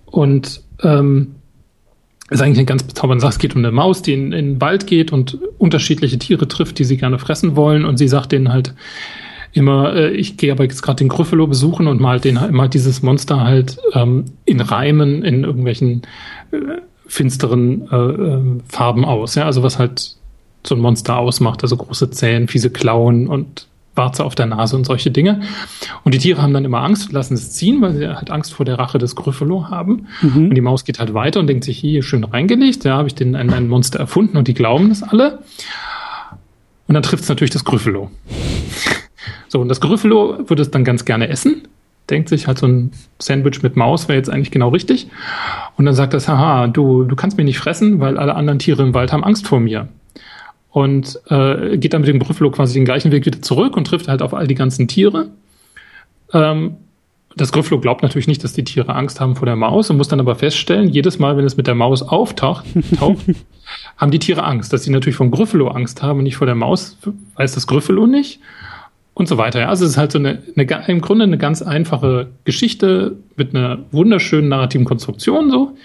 und 0.05 0.61
ähm, 0.83 1.35
ist 2.29 2.41
eigentlich 2.41 2.59
eine 2.59 2.65
ganz 2.65 2.83
bezaubernde 2.83 3.21
Sache. 3.21 3.33
Es 3.33 3.39
geht 3.39 3.55
um 3.55 3.61
eine 3.61 3.71
Maus, 3.71 4.01
die 4.01 4.13
in, 4.13 4.31
in 4.31 4.45
den 4.53 4.61
Wald 4.61 4.87
geht 4.87 5.11
und 5.11 5.37
unterschiedliche 5.57 6.17
Tiere 6.17 6.47
trifft, 6.47 6.79
die 6.79 6.85
sie 6.85 6.97
gerne 6.97 7.19
fressen 7.19 7.55
wollen. 7.55 7.83
Und 7.83 7.97
sie 7.97 8.07
sagt 8.07 8.31
denen 8.31 8.53
halt 8.53 8.73
immer, 9.51 9.93
äh, 9.93 10.11
ich 10.11 10.37
gehe 10.37 10.51
aber 10.51 10.63
jetzt 10.63 10.81
gerade 10.81 10.97
den 10.97 11.09
Gryffalo 11.09 11.47
besuchen 11.47 11.87
und 11.87 11.99
mal 11.99 12.19
den 12.19 12.39
mal 12.51 12.69
dieses 12.69 13.01
Monster 13.01 13.41
halt 13.41 13.79
ähm, 13.93 14.25
in 14.45 14.61
Reimen 14.61 15.23
in 15.23 15.43
irgendwelchen 15.43 16.03
äh, 16.51 16.57
finsteren 17.05 17.89
äh, 17.91 17.95
äh, 17.95 18.39
Farben 18.69 19.03
aus. 19.03 19.35
Ja, 19.35 19.45
also 19.45 19.61
was 19.63 19.77
halt 19.77 20.15
so 20.65 20.75
ein 20.75 20.81
Monster 20.81 21.17
ausmacht, 21.17 21.63
also 21.63 21.75
große 21.75 22.11
Zähne, 22.11 22.47
fiese 22.47 22.69
Klauen 22.69 23.27
und 23.27 23.67
Warze 23.95 24.23
auf 24.23 24.35
der 24.35 24.45
Nase 24.45 24.75
und 24.75 24.85
solche 24.85 25.11
Dinge. 25.11 25.41
Und 26.03 26.13
die 26.13 26.17
Tiere 26.17 26.41
haben 26.41 26.53
dann 26.53 26.65
immer 26.65 26.81
Angst, 26.81 27.11
lassen 27.11 27.33
es 27.33 27.51
ziehen, 27.51 27.81
weil 27.81 27.93
sie 27.93 28.07
halt 28.07 28.31
Angst 28.31 28.53
vor 28.53 28.65
der 28.65 28.79
Rache 28.79 28.97
des 28.97 29.15
Gryffalo 29.15 29.69
haben. 29.69 30.07
Mhm. 30.21 30.49
Und 30.49 30.55
die 30.55 30.61
Maus 30.61 30.85
geht 30.85 30.99
halt 30.99 31.13
weiter 31.13 31.39
und 31.39 31.47
denkt 31.47 31.63
sich, 31.63 31.77
hier 31.77 32.03
schön 32.03 32.23
reingelegt, 32.23 32.85
da 32.85 32.97
habe 32.97 33.07
ich 33.07 33.15
den 33.15 33.35
ein, 33.35 33.51
ein 33.51 33.67
Monster 33.67 33.99
erfunden 33.99 34.37
und 34.37 34.47
die 34.47 34.53
glauben 34.53 34.89
das 34.89 35.03
alle. 35.03 35.39
Und 36.87 36.95
dann 36.95 37.03
trifft 37.03 37.23
es 37.23 37.29
natürlich 37.29 37.51
das 37.51 37.65
Gryffalo. 37.65 38.11
so, 39.47 39.59
und 39.59 39.67
das 39.67 39.81
Gryffalo 39.81 40.49
würde 40.49 40.61
es 40.61 40.71
dann 40.71 40.83
ganz 40.83 41.05
gerne 41.05 41.27
essen. 41.27 41.67
Denkt 42.09 42.29
sich 42.29 42.47
halt 42.47 42.57
so 42.57 42.67
ein 42.67 42.91
Sandwich 43.19 43.61
mit 43.61 43.77
Maus 43.77 44.07
wäre 44.07 44.17
jetzt 44.17 44.29
eigentlich 44.29 44.51
genau 44.51 44.69
richtig. 44.69 45.07
Und 45.77 45.85
dann 45.85 45.95
sagt 45.95 46.13
das, 46.13 46.27
haha, 46.27 46.67
du, 46.67 47.03
du 47.03 47.15
kannst 47.15 47.37
mich 47.37 47.45
nicht 47.45 47.59
fressen, 47.59 47.99
weil 47.99 48.17
alle 48.17 48.35
anderen 48.35 48.59
Tiere 48.59 48.83
im 48.83 48.93
Wald 48.93 49.13
haben 49.13 49.23
Angst 49.23 49.47
vor 49.47 49.59
mir. 49.59 49.87
Und 50.71 51.19
äh, 51.29 51.77
geht 51.77 51.93
dann 51.93 52.01
mit 52.01 52.09
dem 52.09 52.19
Gryffalo 52.19 52.49
quasi 52.49 52.73
den 52.73 52.85
gleichen 52.85 53.11
Weg 53.11 53.25
wieder 53.25 53.41
zurück 53.41 53.77
und 53.77 53.85
trifft 53.85 54.07
halt 54.07 54.21
auf 54.21 54.33
all 54.33 54.47
die 54.47 54.55
ganzen 54.55 54.87
Tiere. 54.87 55.27
Ähm, 56.33 56.77
das 57.35 57.51
Gryffalo 57.51 57.79
glaubt 57.79 58.03
natürlich 58.03 58.27
nicht, 58.27 58.43
dass 58.43 58.53
die 58.53 58.63
Tiere 58.63 58.93
Angst 58.93 59.21
haben 59.21 59.35
vor 59.35 59.45
der 59.45 59.55
Maus 59.55 59.89
und 59.89 59.97
muss 59.97 60.07
dann 60.07 60.19
aber 60.19 60.35
feststellen, 60.35 60.89
jedes 60.89 61.19
Mal, 61.19 61.37
wenn 61.37 61.45
es 61.45 61.57
mit 61.57 61.67
der 61.67 61.75
Maus 61.75 62.01
auftaucht, 62.01 62.65
taucht, 62.97 63.25
haben 63.97 64.11
die 64.11 64.19
Tiere 64.19 64.43
Angst. 64.43 64.73
Dass 64.73 64.83
sie 64.83 64.91
natürlich 64.91 65.15
vom 65.15 65.31
Gryffalo 65.31 65.69
Angst 65.69 66.01
haben 66.01 66.19
und 66.19 66.23
nicht 66.23 66.37
vor 66.37 66.47
der 66.47 66.55
Maus, 66.55 66.97
weiß 67.35 67.53
das 67.53 67.67
Gryffalo 67.67 68.07
nicht 68.07 68.39
und 69.13 69.27
so 69.27 69.37
weiter. 69.37 69.67
Also 69.69 69.85
es 69.85 69.91
ist 69.91 69.97
halt 69.97 70.11
so 70.11 70.19
eine, 70.19 70.41
eine, 70.55 70.87
im 70.87 71.01
Grunde 71.01 71.23
eine 71.23 71.37
ganz 71.37 71.61
einfache 71.61 72.27
Geschichte 72.43 73.17
mit 73.35 73.55
einer 73.55 73.79
wunderschönen 73.91 74.49
narrativen 74.49 74.85
Konstruktion 74.85 75.51
so. 75.51 75.75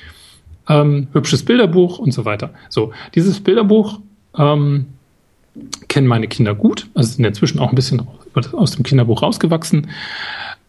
Ähm, 0.68 1.08
hübsches 1.12 1.44
Bilderbuch 1.44 2.00
und 2.00 2.12
so 2.12 2.24
weiter. 2.24 2.50
So, 2.68 2.92
dieses 3.14 3.40
Bilderbuch 3.40 4.00
ähm, 4.38 4.86
kennen 5.88 6.06
meine 6.06 6.28
Kinder 6.28 6.54
gut, 6.54 6.88
also 6.94 7.12
sind 7.12 7.24
inzwischen 7.24 7.58
auch 7.58 7.70
ein 7.70 7.74
bisschen 7.74 8.06
aus 8.52 8.72
dem 8.72 8.84
Kinderbuch 8.84 9.22
rausgewachsen 9.22 9.88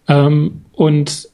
ähm, 0.08 0.62
und 0.72 1.30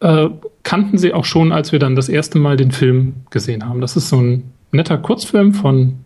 äh, 0.00 0.28
kannten 0.62 0.98
sie 0.98 1.12
auch 1.14 1.24
schon, 1.24 1.52
als 1.52 1.72
wir 1.72 1.78
dann 1.78 1.96
das 1.96 2.08
erste 2.08 2.38
Mal 2.38 2.56
den 2.56 2.72
Film 2.72 3.14
gesehen 3.30 3.66
haben. 3.66 3.80
Das 3.80 3.96
ist 3.96 4.08
so 4.08 4.20
ein 4.20 4.52
netter 4.72 4.98
Kurzfilm 4.98 5.54
von 5.54 5.98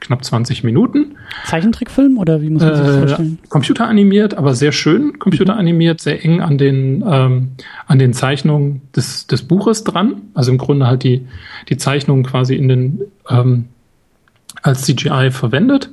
knapp 0.00 0.24
20 0.24 0.64
Minuten. 0.64 1.14
Zeichentrickfilm 1.46 2.18
oder 2.18 2.42
wie 2.42 2.50
muss 2.50 2.62
man 2.62 2.74
sich 2.74 2.84
das 2.84 2.96
äh, 2.96 2.98
vorstellen? 2.98 3.38
Computeranimiert, 3.48 4.34
aber 4.34 4.54
sehr 4.54 4.72
schön 4.72 5.18
computeranimiert, 5.18 6.00
sehr 6.00 6.24
eng 6.24 6.40
an 6.40 6.58
den, 6.58 7.04
ähm, 7.06 7.52
an 7.86 7.98
den 7.98 8.12
Zeichnungen 8.12 8.82
des, 8.94 9.28
des 9.28 9.42
Buches 9.44 9.84
dran. 9.84 10.22
Also 10.34 10.50
im 10.50 10.58
Grunde 10.58 10.86
halt 10.86 11.04
die, 11.04 11.26
die 11.68 11.76
Zeichnungen 11.76 12.24
quasi 12.24 12.56
in 12.56 12.68
den 12.68 13.00
ähm, 13.30 13.66
als 14.62 14.82
CGI 14.82 15.30
verwendet 15.30 15.90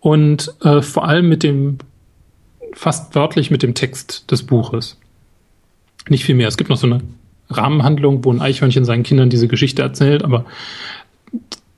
und 0.00 0.52
äh, 0.62 0.82
vor 0.82 1.06
allem 1.06 1.28
mit 1.28 1.42
dem 1.42 1.78
fast 2.74 3.14
wörtlich 3.14 3.50
mit 3.50 3.62
dem 3.62 3.74
Text 3.74 4.30
des 4.30 4.44
Buches. 4.44 4.98
Nicht 6.08 6.24
viel 6.24 6.34
mehr. 6.34 6.48
Es 6.48 6.56
gibt 6.56 6.70
noch 6.70 6.76
so 6.76 6.86
eine 6.86 7.00
Rahmenhandlung, 7.50 8.24
wo 8.24 8.32
ein 8.32 8.40
Eichhörnchen 8.40 8.84
seinen 8.84 9.02
Kindern 9.02 9.30
diese 9.30 9.48
Geschichte 9.48 9.82
erzählt, 9.82 10.24
aber 10.24 10.46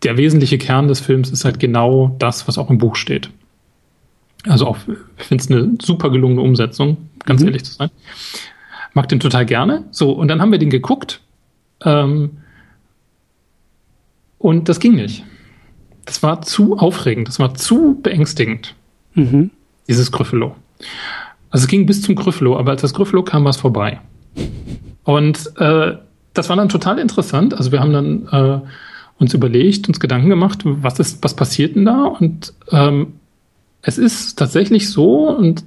der 0.03 0.17
wesentliche 0.17 0.59
Kern 0.59 0.89
des 0.89 1.01
Films 1.01 1.31
ist 1.31 1.45
halt 1.45 1.59
genau 1.59 2.15
das, 2.19 2.47
was 2.47 2.59
auch 2.59 2.71
im 2.71 2.79
Buch 2.79 2.97
steht. 2.97 3.31
Also 4.47 4.67
auch, 4.67 4.77
ich 5.19 5.25
finde 5.25 5.45
es 5.45 5.51
eine 5.51 5.77
super 5.81 6.11
gelungene 6.11 6.43
Umsetzung, 6.43 7.09
ganz 7.25 7.41
mhm. 7.41 7.49
ehrlich 7.49 7.65
zu 7.65 7.73
sein. 7.73 7.91
Mag 8.93 9.09
den 9.09 9.21
total 9.21 9.47
gerne. 9.47 9.85
So, 9.91 10.13
und 10.13 10.29
dann 10.29 10.41
haben 10.41 10.53
wir 10.53 10.59
den 10.59 10.71
geguckt. 10.71 11.21
Ähm, 11.83 12.39
und 14.39 14.69
das 14.69 14.79
ging 14.79 14.95
nicht. 14.95 15.25
Das 16.05 16.23
war 16.23 16.43
zu 16.43 16.79
aufregend, 16.79 17.29
das 17.29 17.39
war 17.39 17.55
zu 17.55 17.99
beängstigend, 18.03 18.75
mhm. 19.15 19.51
dieses 19.89 20.13
Gryffalo. 20.13 20.55
Also 21.51 21.65
es 21.65 21.69
ging 21.69 21.87
bis 21.87 22.03
zum 22.03 22.15
Gryffalo, 22.15 22.59
aber 22.59 22.73
als 22.73 22.83
das 22.83 22.95
Gryffalo 22.95 23.23
kam, 23.23 23.45
war 23.45 23.51
es 23.51 23.57
vorbei. 23.57 24.01
Und 25.05 25.53
äh, 25.59 25.97
das 26.35 26.49
war 26.49 26.57
dann 26.57 26.69
total 26.69 26.99
interessant. 26.99 27.55
Also 27.55 27.73
wir 27.73 27.81
haben 27.81 27.93
dann 27.93 28.29
äh, 28.31 28.61
uns 29.19 29.35
überlegt, 29.35 29.89
uns 29.89 30.01
Gedanken 30.01 30.29
gemacht, 30.29 30.61
was 30.65 30.99
ist, 30.99 31.23
was 31.23 31.35
passiert 31.35 31.77
denn 31.77 31.85
da? 31.85 32.05
Und 32.05 32.53
ähm, 32.71 33.15
es 33.83 33.99
ist 33.99 34.37
tatsächlich 34.39 34.91
so, 34.91 35.29
und 35.29 35.65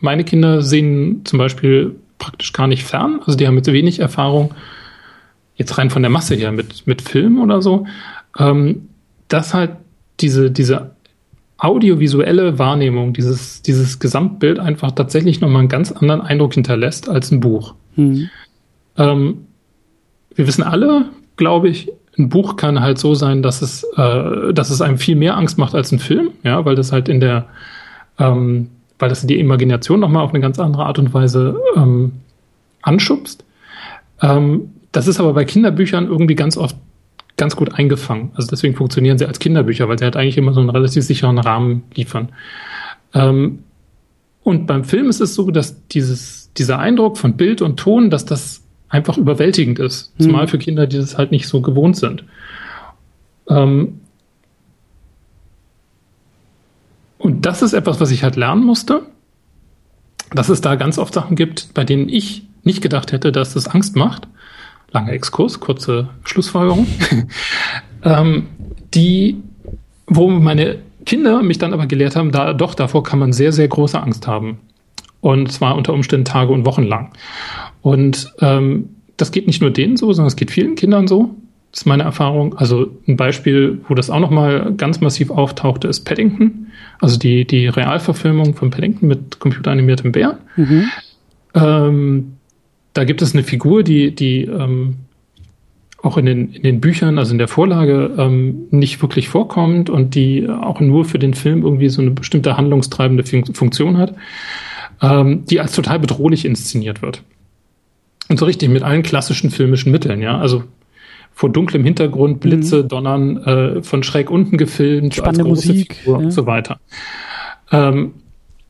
meine 0.00 0.24
Kinder 0.24 0.62
sehen 0.62 1.22
zum 1.24 1.38
Beispiel 1.38 1.96
praktisch 2.18 2.52
gar 2.52 2.66
nicht 2.66 2.84
fern, 2.84 3.20
also 3.24 3.36
die 3.36 3.46
haben 3.46 3.54
mit 3.54 3.66
wenig 3.66 4.00
Erfahrung, 4.00 4.52
jetzt 5.56 5.78
rein 5.78 5.90
von 5.90 6.02
der 6.02 6.10
Masse 6.10 6.34
her, 6.34 6.52
mit, 6.52 6.86
mit 6.86 7.02
Film 7.02 7.40
oder 7.40 7.62
so. 7.62 7.86
Ähm, 8.38 8.88
dass 9.32 9.54
halt 9.54 9.72
diese, 10.20 10.50
diese 10.50 10.92
audiovisuelle 11.56 12.58
Wahrnehmung, 12.58 13.12
dieses, 13.12 13.62
dieses 13.62 13.98
Gesamtbild 13.98 14.58
einfach 14.58 14.92
tatsächlich 14.92 15.40
nochmal 15.40 15.60
einen 15.60 15.68
ganz 15.68 15.92
anderen 15.92 16.20
Eindruck 16.20 16.54
hinterlässt 16.54 17.08
als 17.08 17.30
ein 17.30 17.40
Buch. 17.40 17.74
Mhm. 17.96 18.28
Ähm, 18.98 19.46
wir 20.34 20.46
wissen 20.46 20.62
alle, 20.62 21.06
glaube 21.36 21.68
ich, 21.68 21.90
ein 22.18 22.28
Buch 22.28 22.56
kann 22.56 22.80
halt 22.80 22.98
so 22.98 23.14
sein, 23.14 23.42
dass 23.42 23.62
es, 23.62 23.84
äh, 23.96 24.52
dass 24.52 24.70
es 24.70 24.82
einem 24.82 24.98
viel 24.98 25.16
mehr 25.16 25.36
Angst 25.36 25.56
macht 25.56 25.74
als 25.74 25.92
ein 25.92 25.98
Film, 25.98 26.30
ja, 26.42 26.64
weil 26.64 26.74
das 26.74 26.92
halt 26.92 27.08
in 27.08 27.20
der, 27.20 27.46
ähm, 28.18 28.68
weil 28.98 29.08
das 29.08 29.26
die 29.26 29.38
Imagination 29.38 30.00
nochmal 30.00 30.24
auf 30.24 30.30
eine 30.30 30.40
ganz 30.40 30.58
andere 30.58 30.84
Art 30.84 30.98
und 30.98 31.14
Weise 31.14 31.58
ähm, 31.76 32.12
anschubst. 32.82 33.44
Ähm, 34.20 34.72
das 34.90 35.06
ist 35.06 35.20
aber 35.20 35.32
bei 35.32 35.44
Kinderbüchern 35.44 36.06
irgendwie 36.06 36.34
ganz 36.34 36.58
oft 36.58 36.76
ganz 37.36 37.56
gut 37.56 37.74
eingefangen. 37.74 38.30
Also 38.34 38.48
deswegen 38.48 38.74
funktionieren 38.74 39.18
sie 39.18 39.26
als 39.26 39.38
Kinderbücher, 39.38 39.88
weil 39.88 39.98
sie 39.98 40.04
halt 40.04 40.16
eigentlich 40.16 40.38
immer 40.38 40.52
so 40.52 40.60
einen 40.60 40.70
relativ 40.70 41.04
sicheren 41.04 41.38
Rahmen 41.38 41.84
liefern. 41.94 42.30
Ähm, 43.14 43.60
und 44.42 44.66
beim 44.66 44.84
Film 44.84 45.08
ist 45.08 45.20
es 45.20 45.34
so, 45.34 45.50
dass 45.50 45.86
dieses, 45.88 46.52
dieser 46.56 46.78
Eindruck 46.78 47.16
von 47.16 47.36
Bild 47.36 47.62
und 47.62 47.78
Ton, 47.78 48.10
dass 48.10 48.24
das 48.24 48.62
einfach 48.88 49.16
überwältigend 49.16 49.78
ist. 49.78 50.12
Mhm. 50.18 50.24
Zumal 50.24 50.48
für 50.48 50.58
Kinder, 50.58 50.86
die 50.86 50.98
das 50.98 51.16
halt 51.16 51.30
nicht 51.30 51.48
so 51.48 51.60
gewohnt 51.60 51.96
sind. 51.96 52.24
Ähm, 53.48 54.00
und 57.18 57.46
das 57.46 57.62
ist 57.62 57.72
etwas, 57.72 58.00
was 58.00 58.10
ich 58.10 58.24
halt 58.24 58.36
lernen 58.36 58.64
musste, 58.64 59.02
dass 60.34 60.48
es 60.48 60.60
da 60.60 60.74
ganz 60.74 60.98
oft 60.98 61.14
Sachen 61.14 61.36
gibt, 61.36 61.72
bei 61.72 61.84
denen 61.84 62.08
ich 62.08 62.46
nicht 62.64 62.82
gedacht 62.82 63.12
hätte, 63.12 63.32
dass 63.32 63.54
das 63.54 63.68
Angst 63.68 63.96
macht 63.96 64.28
langer 64.92 65.12
Exkurs, 65.12 65.60
kurze 65.60 66.08
Schlussfolgerung, 66.24 66.86
ähm, 68.04 68.46
die, 68.94 69.36
wo 70.06 70.28
meine 70.28 70.78
Kinder 71.04 71.42
mich 71.42 71.58
dann 71.58 71.72
aber 71.72 71.86
gelehrt 71.86 72.16
haben, 72.16 72.30
da 72.30 72.52
doch 72.52 72.74
davor 72.74 73.02
kann 73.02 73.18
man 73.18 73.32
sehr, 73.32 73.52
sehr 73.52 73.68
große 73.68 74.00
Angst 74.00 74.26
haben. 74.26 74.58
Und 75.20 75.52
zwar 75.52 75.76
unter 75.76 75.92
Umständen 75.92 76.24
Tage 76.24 76.52
und 76.52 76.66
Wochen 76.66 76.82
lang. 76.82 77.12
Und 77.80 78.32
ähm, 78.40 78.90
das 79.16 79.30
geht 79.30 79.46
nicht 79.46 79.60
nur 79.60 79.70
denen 79.70 79.96
so, 79.96 80.12
sondern 80.12 80.28
es 80.28 80.36
geht 80.36 80.50
vielen 80.50 80.74
Kindern 80.74 81.06
so. 81.06 81.34
Das 81.70 81.82
ist 81.82 81.86
meine 81.86 82.02
Erfahrung. 82.02 82.54
Also 82.54 82.90
ein 83.06 83.16
Beispiel, 83.16 83.80
wo 83.88 83.94
das 83.94 84.10
auch 84.10 84.20
nochmal 84.20 84.74
ganz 84.76 85.00
massiv 85.00 85.30
auftauchte, 85.30 85.88
ist 85.88 86.00
Paddington. 86.00 86.68
Also 87.00 87.18
die, 87.18 87.46
die 87.46 87.66
Realverfilmung 87.66 88.54
von 88.54 88.70
Paddington 88.70 89.08
mit 89.08 89.38
computeranimiertem 89.38 90.12
Bär. 90.12 90.38
Mhm. 90.56 90.88
Ähm, 91.54 92.32
da 92.92 93.04
gibt 93.04 93.22
es 93.22 93.34
eine 93.34 93.42
Figur, 93.42 93.82
die, 93.82 94.14
die 94.14 94.42
ähm, 94.42 94.96
auch 96.02 96.16
in 96.16 96.26
den, 96.26 96.52
in 96.52 96.62
den 96.62 96.80
Büchern, 96.80 97.18
also 97.18 97.32
in 97.32 97.38
der 97.38 97.48
Vorlage, 97.48 98.10
ähm, 98.18 98.66
nicht 98.70 99.00
wirklich 99.02 99.28
vorkommt 99.28 99.88
und 99.88 100.14
die 100.14 100.48
auch 100.48 100.80
nur 100.80 101.04
für 101.04 101.18
den 101.18 101.34
Film 101.34 101.62
irgendwie 101.62 101.88
so 101.88 102.02
eine 102.02 102.10
bestimmte 102.10 102.56
handlungstreibende 102.56 103.24
Funktion 103.24 103.98
hat, 103.98 104.14
ähm, 105.00 105.44
die 105.46 105.60
als 105.60 105.72
total 105.72 106.00
bedrohlich 106.00 106.44
inszeniert 106.44 107.02
wird. 107.02 107.22
Und 108.28 108.38
so 108.38 108.46
richtig 108.46 108.68
mit 108.68 108.82
allen 108.82 109.02
klassischen 109.02 109.50
filmischen 109.50 109.92
Mitteln, 109.92 110.20
ja. 110.20 110.38
Also 110.38 110.64
vor 111.32 111.50
dunklem 111.50 111.84
Hintergrund, 111.84 112.40
Blitze, 112.40 112.82
mhm. 112.82 112.88
Donnern, 112.88 113.36
äh, 113.44 113.82
von 113.82 114.02
schräg 114.02 114.30
unten 114.30 114.56
gefilmt, 114.56 115.14
Spannende 115.14 115.44
Musik 115.44 115.94
Figur 115.94 116.18
ja. 116.18 116.24
und 116.24 116.30
so 116.32 116.46
weiter. 116.46 116.80
Ähm, 117.70 118.14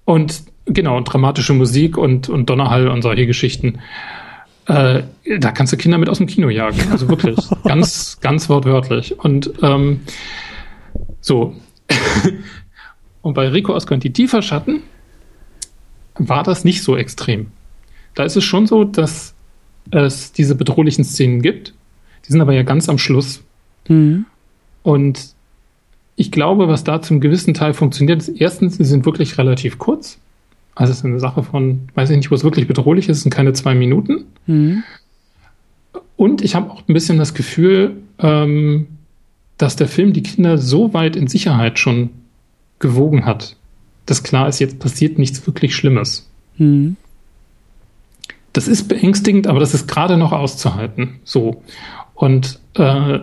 und 0.05 0.43
Genau, 0.67 0.97
und 0.97 1.05
dramatische 1.05 1.53
Musik 1.55 1.99
und, 1.99 2.29
und 2.29 2.49
Donnerhall 2.49 2.89
und 2.89 3.03
solche 3.03 3.27
Geschichten. 3.27 3.81
Äh, 4.67 5.03
da 5.39 5.51
kannst 5.51 5.73
du 5.73 5.77
Kinder 5.77 5.99
mit 5.99 6.09
aus 6.09 6.19
dem 6.19 6.27
Kino 6.27 6.49
jagen. 6.49 6.81
Also 6.91 7.09
wirklich. 7.09 7.37
ganz, 7.65 8.19
ganz 8.21 8.49
wortwörtlich. 8.49 9.19
Und 9.19 9.53
ähm, 9.63 10.01
so. 11.21 11.57
und 13.23 13.35
bei 13.35 13.49
Rico 13.49 13.75
aus 13.75 13.87
Quanti 13.87 14.13
tiefer 14.13 14.43
Schatten 14.43 14.83
war 16.15 16.43
das 16.43 16.65
nicht 16.65 16.83
so 16.83 16.97
extrem. 16.97 17.49
Da 18.15 18.25
ist 18.25 18.37
es 18.37 18.45
schon 18.45 18.67
so, 18.67 18.85
dass 18.85 19.35
es 19.91 20.33
diese 20.33 20.55
bedrohlichen 20.55 21.05
Szenen 21.05 21.43
gibt. 21.43 21.75
Die 22.27 22.33
sind 22.33 22.41
aber 22.41 22.53
ja 22.53 22.63
ganz 22.63 22.89
am 22.89 22.99
Schluss. 22.99 23.43
Mhm. 23.89 24.27
Und 24.83 25.35
ich 26.17 26.31
glaube, 26.31 26.69
was 26.69 26.85
da 26.85 27.03
zum 27.03 27.21
gewissen 27.21 27.55
Teil 27.55 27.75
funktioniert, 27.75 28.21
ist 28.21 28.29
erstens, 28.29 28.77
sie 28.77 28.85
sind 28.85 29.05
wirklich 29.07 29.39
relativ 29.39 29.79
kurz. 29.79 30.19
Also 30.75 30.93
es 30.93 30.99
ist 30.99 31.05
eine 31.05 31.21
Sache 31.21 31.43
von, 31.43 31.89
weiß 31.95 32.11
ich 32.11 32.17
nicht, 32.17 32.31
wo 32.31 32.35
es 32.35 32.45
wirklich 32.45 32.67
bedrohlich 32.67 33.09
ist, 33.09 33.19
es 33.19 33.23
sind 33.25 33.35
keine 33.35 33.53
zwei 33.53 33.75
Minuten. 33.75 34.25
Mhm. 34.47 34.83
Und 36.17 36.43
ich 36.43 36.55
habe 36.55 36.71
auch 36.71 36.83
ein 36.89 36.95
bisschen 36.95 37.19
das 37.19 37.35
Gefühl, 37.35 37.97
ähm, 38.19 38.87
dass 39.59 39.77
der 39.77 39.89
Film 39.89 40.13
die 40.13 40.23
Kinder 40.23 40.59
so 40.59 40.95
weit 40.95 41.17
in 41.17 41.27
Sicherheit 41.27 41.79
schon 41.79 42.11
gewogen 42.79 43.27
hat, 43.27 43.57
dass 44.07 44.23
klar 44.23 44.49
ist, 44.49 44.59
jetzt 44.59 44.79
passiert 44.79 45.19
nichts 45.19 45.47
wirklich 45.47 45.75
Schlimmes. 45.75 46.31
Mhm. 46.57 46.97
Das 48.53 48.69
ist 48.69 48.89
beängstigend, 48.89 49.47
aber 49.47 49.61
das 49.61 49.75
ist 49.75 49.89
gerade 49.89 50.17
noch 50.17 50.33
auszuhalten. 50.33 51.21
So. 51.25 51.63
Und 52.15 52.61
äh, 52.75 53.21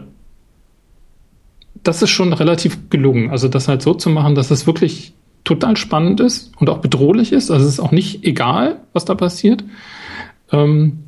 das 1.83 2.01
ist 2.01 2.09
schon 2.09 2.33
relativ 2.33 2.89
gelungen. 2.89 3.29
Also 3.29 3.47
das 3.47 3.67
halt 3.67 3.81
so 3.81 3.93
zu 3.93 4.09
machen, 4.09 4.35
dass 4.35 4.51
es 4.51 4.67
wirklich 4.67 5.13
total 5.43 5.77
spannend 5.77 6.19
ist 6.19 6.51
und 6.57 6.69
auch 6.69 6.79
bedrohlich 6.79 7.31
ist. 7.31 7.51
Also 7.51 7.65
es 7.65 7.73
ist 7.73 7.79
auch 7.79 7.91
nicht 7.91 8.23
egal, 8.23 8.81
was 8.93 9.05
da 9.05 9.15
passiert, 9.15 9.63
ähm, 10.51 10.99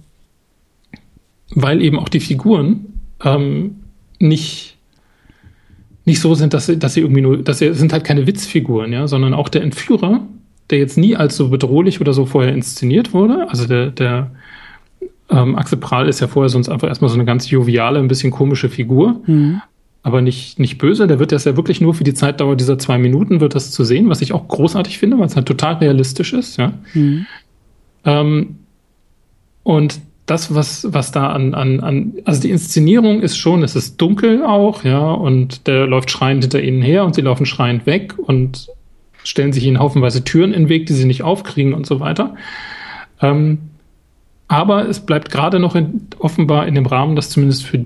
weil 1.54 1.82
eben 1.82 2.00
auch 2.00 2.10
die 2.10 2.20
Figuren 2.20 2.86
ähm, 3.24 3.78
nicht 4.20 4.78
nicht 6.06 6.20
so 6.20 6.34
sind, 6.34 6.54
dass 6.54 6.66
sie, 6.66 6.80
dass 6.80 6.96
sie 6.96 7.02
irgendwie 7.02 7.22
nur, 7.22 7.38
dass 7.38 7.60
sie 7.60 7.74
sind 7.74 7.94
halt 7.94 8.04
keine 8.04 8.26
Witzfiguren, 8.26 8.92
ja, 8.92 9.08
sondern 9.08 9.34
auch 9.34 9.50
der 9.50 9.62
Entführer, 9.62 10.26
der 10.70 10.80
jetzt 10.80 10.98
nie 10.98 11.16
als 11.16 11.38
so 11.38 11.50
bedrohlich 11.50 12.02
oder 12.02 12.14
so 12.14 12.26
vorher 12.26 12.54
inszeniert 12.54 13.14
wurde. 13.14 13.48
Also 13.50 13.68
der, 13.68 13.92
der 13.92 14.32
ähm, 15.30 15.56
Axel 15.56 15.78
Prahl 15.78 16.10
ist 16.10 16.20
ja 16.20 16.28
vorher 16.28 16.50
sonst 16.50 16.70
einfach 16.70 16.88
erstmal 16.88 17.10
so 17.10 17.16
eine 17.16 17.26
ganz 17.26 17.50
joviale, 17.50 18.00
ein 18.00 18.08
bisschen 18.08 18.32
komische 18.32 18.70
Figur. 18.70 19.22
Mhm. 19.26 19.62
Aber 20.04 20.22
nicht, 20.22 20.58
nicht 20.58 20.78
böse, 20.80 21.06
der 21.06 21.20
wird 21.20 21.32
das 21.32 21.46
ja 21.46 21.56
wirklich 21.56 21.80
nur 21.80 21.94
für 21.94 22.04
die 22.04 22.16
Zeitdauer 22.16 22.56
dieser 22.56 22.80
zwei 22.80 22.98
Minuten 22.98 23.40
wird 23.40 23.54
das 23.54 23.72
zu 23.72 23.84
sehen, 23.84 24.10
was 24.10 24.22
ich 24.22 24.34
auch 24.34 24.48
großartig 24.48 24.98
finde, 24.98 25.20
weil 25.20 25.28
es 25.28 25.36
halt 25.36 25.48
total 25.48 25.76
realistisch 25.76 26.34
ist, 26.34 26.58
ja. 26.58 26.74
Mhm. 26.94 27.26
Ähm, 28.04 28.56
und 29.64 30.00
das, 30.26 30.56
was, 30.56 30.88
was 30.92 31.12
da 31.12 31.28
an, 31.28 31.54
an, 31.54 31.80
an, 31.82 32.14
also 32.26 32.42
die 32.42 32.52
Inszenierung 32.52 33.22
ist 33.22 33.38
schon, 33.38 33.64
es 33.64 33.76
ist 33.76 33.98
dunkel 34.02 34.44
auch, 34.44 34.84
ja, 34.84 35.12
und 35.12 35.68
der 35.68 35.86
läuft 35.86 36.10
schreiend 36.10 36.44
hinter 36.44 36.62
ihnen 36.62 36.82
her 36.82 37.06
und 37.06 37.16
sie 37.16 37.22
laufen 37.22 37.46
schreiend 37.46 37.86
weg 37.86 38.16
und 38.18 38.70
stellen 39.24 39.54
sich 39.54 39.66
ihnen 39.66 39.80
haufenweise 39.80 40.24
Türen 40.24 40.54
in 40.54 40.64
den 40.64 40.70
Weg, 40.70 40.88
die 40.88 40.94
sie 40.94 41.06
nicht 41.06 41.22
aufkriegen 41.22 41.74
und 41.74 41.86
so 41.86 42.00
weiter. 42.00 42.36
Ähm, 43.22 43.60
aber 44.48 44.88
es 44.90 45.00
bleibt 45.02 45.32
gerade 45.32 45.60
noch 45.60 45.76
in, 45.76 46.08
offenbar 46.20 46.68
in 46.68 46.76
dem 46.76 46.86
Rahmen, 46.86 47.16
dass 47.16 47.30
zumindest 47.30 47.64
für 47.64 47.86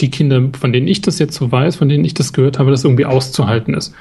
die 0.00 0.10
Kinder, 0.10 0.50
von 0.58 0.72
denen 0.72 0.88
ich 0.88 1.00
das 1.02 1.18
jetzt 1.18 1.34
so 1.34 1.50
weiß, 1.50 1.76
von 1.76 1.88
denen 1.88 2.04
ich 2.04 2.14
das 2.14 2.32
gehört 2.32 2.58
habe, 2.58 2.70
das 2.70 2.84
irgendwie 2.84 3.06
auszuhalten 3.06 3.74
ist. 3.74 3.94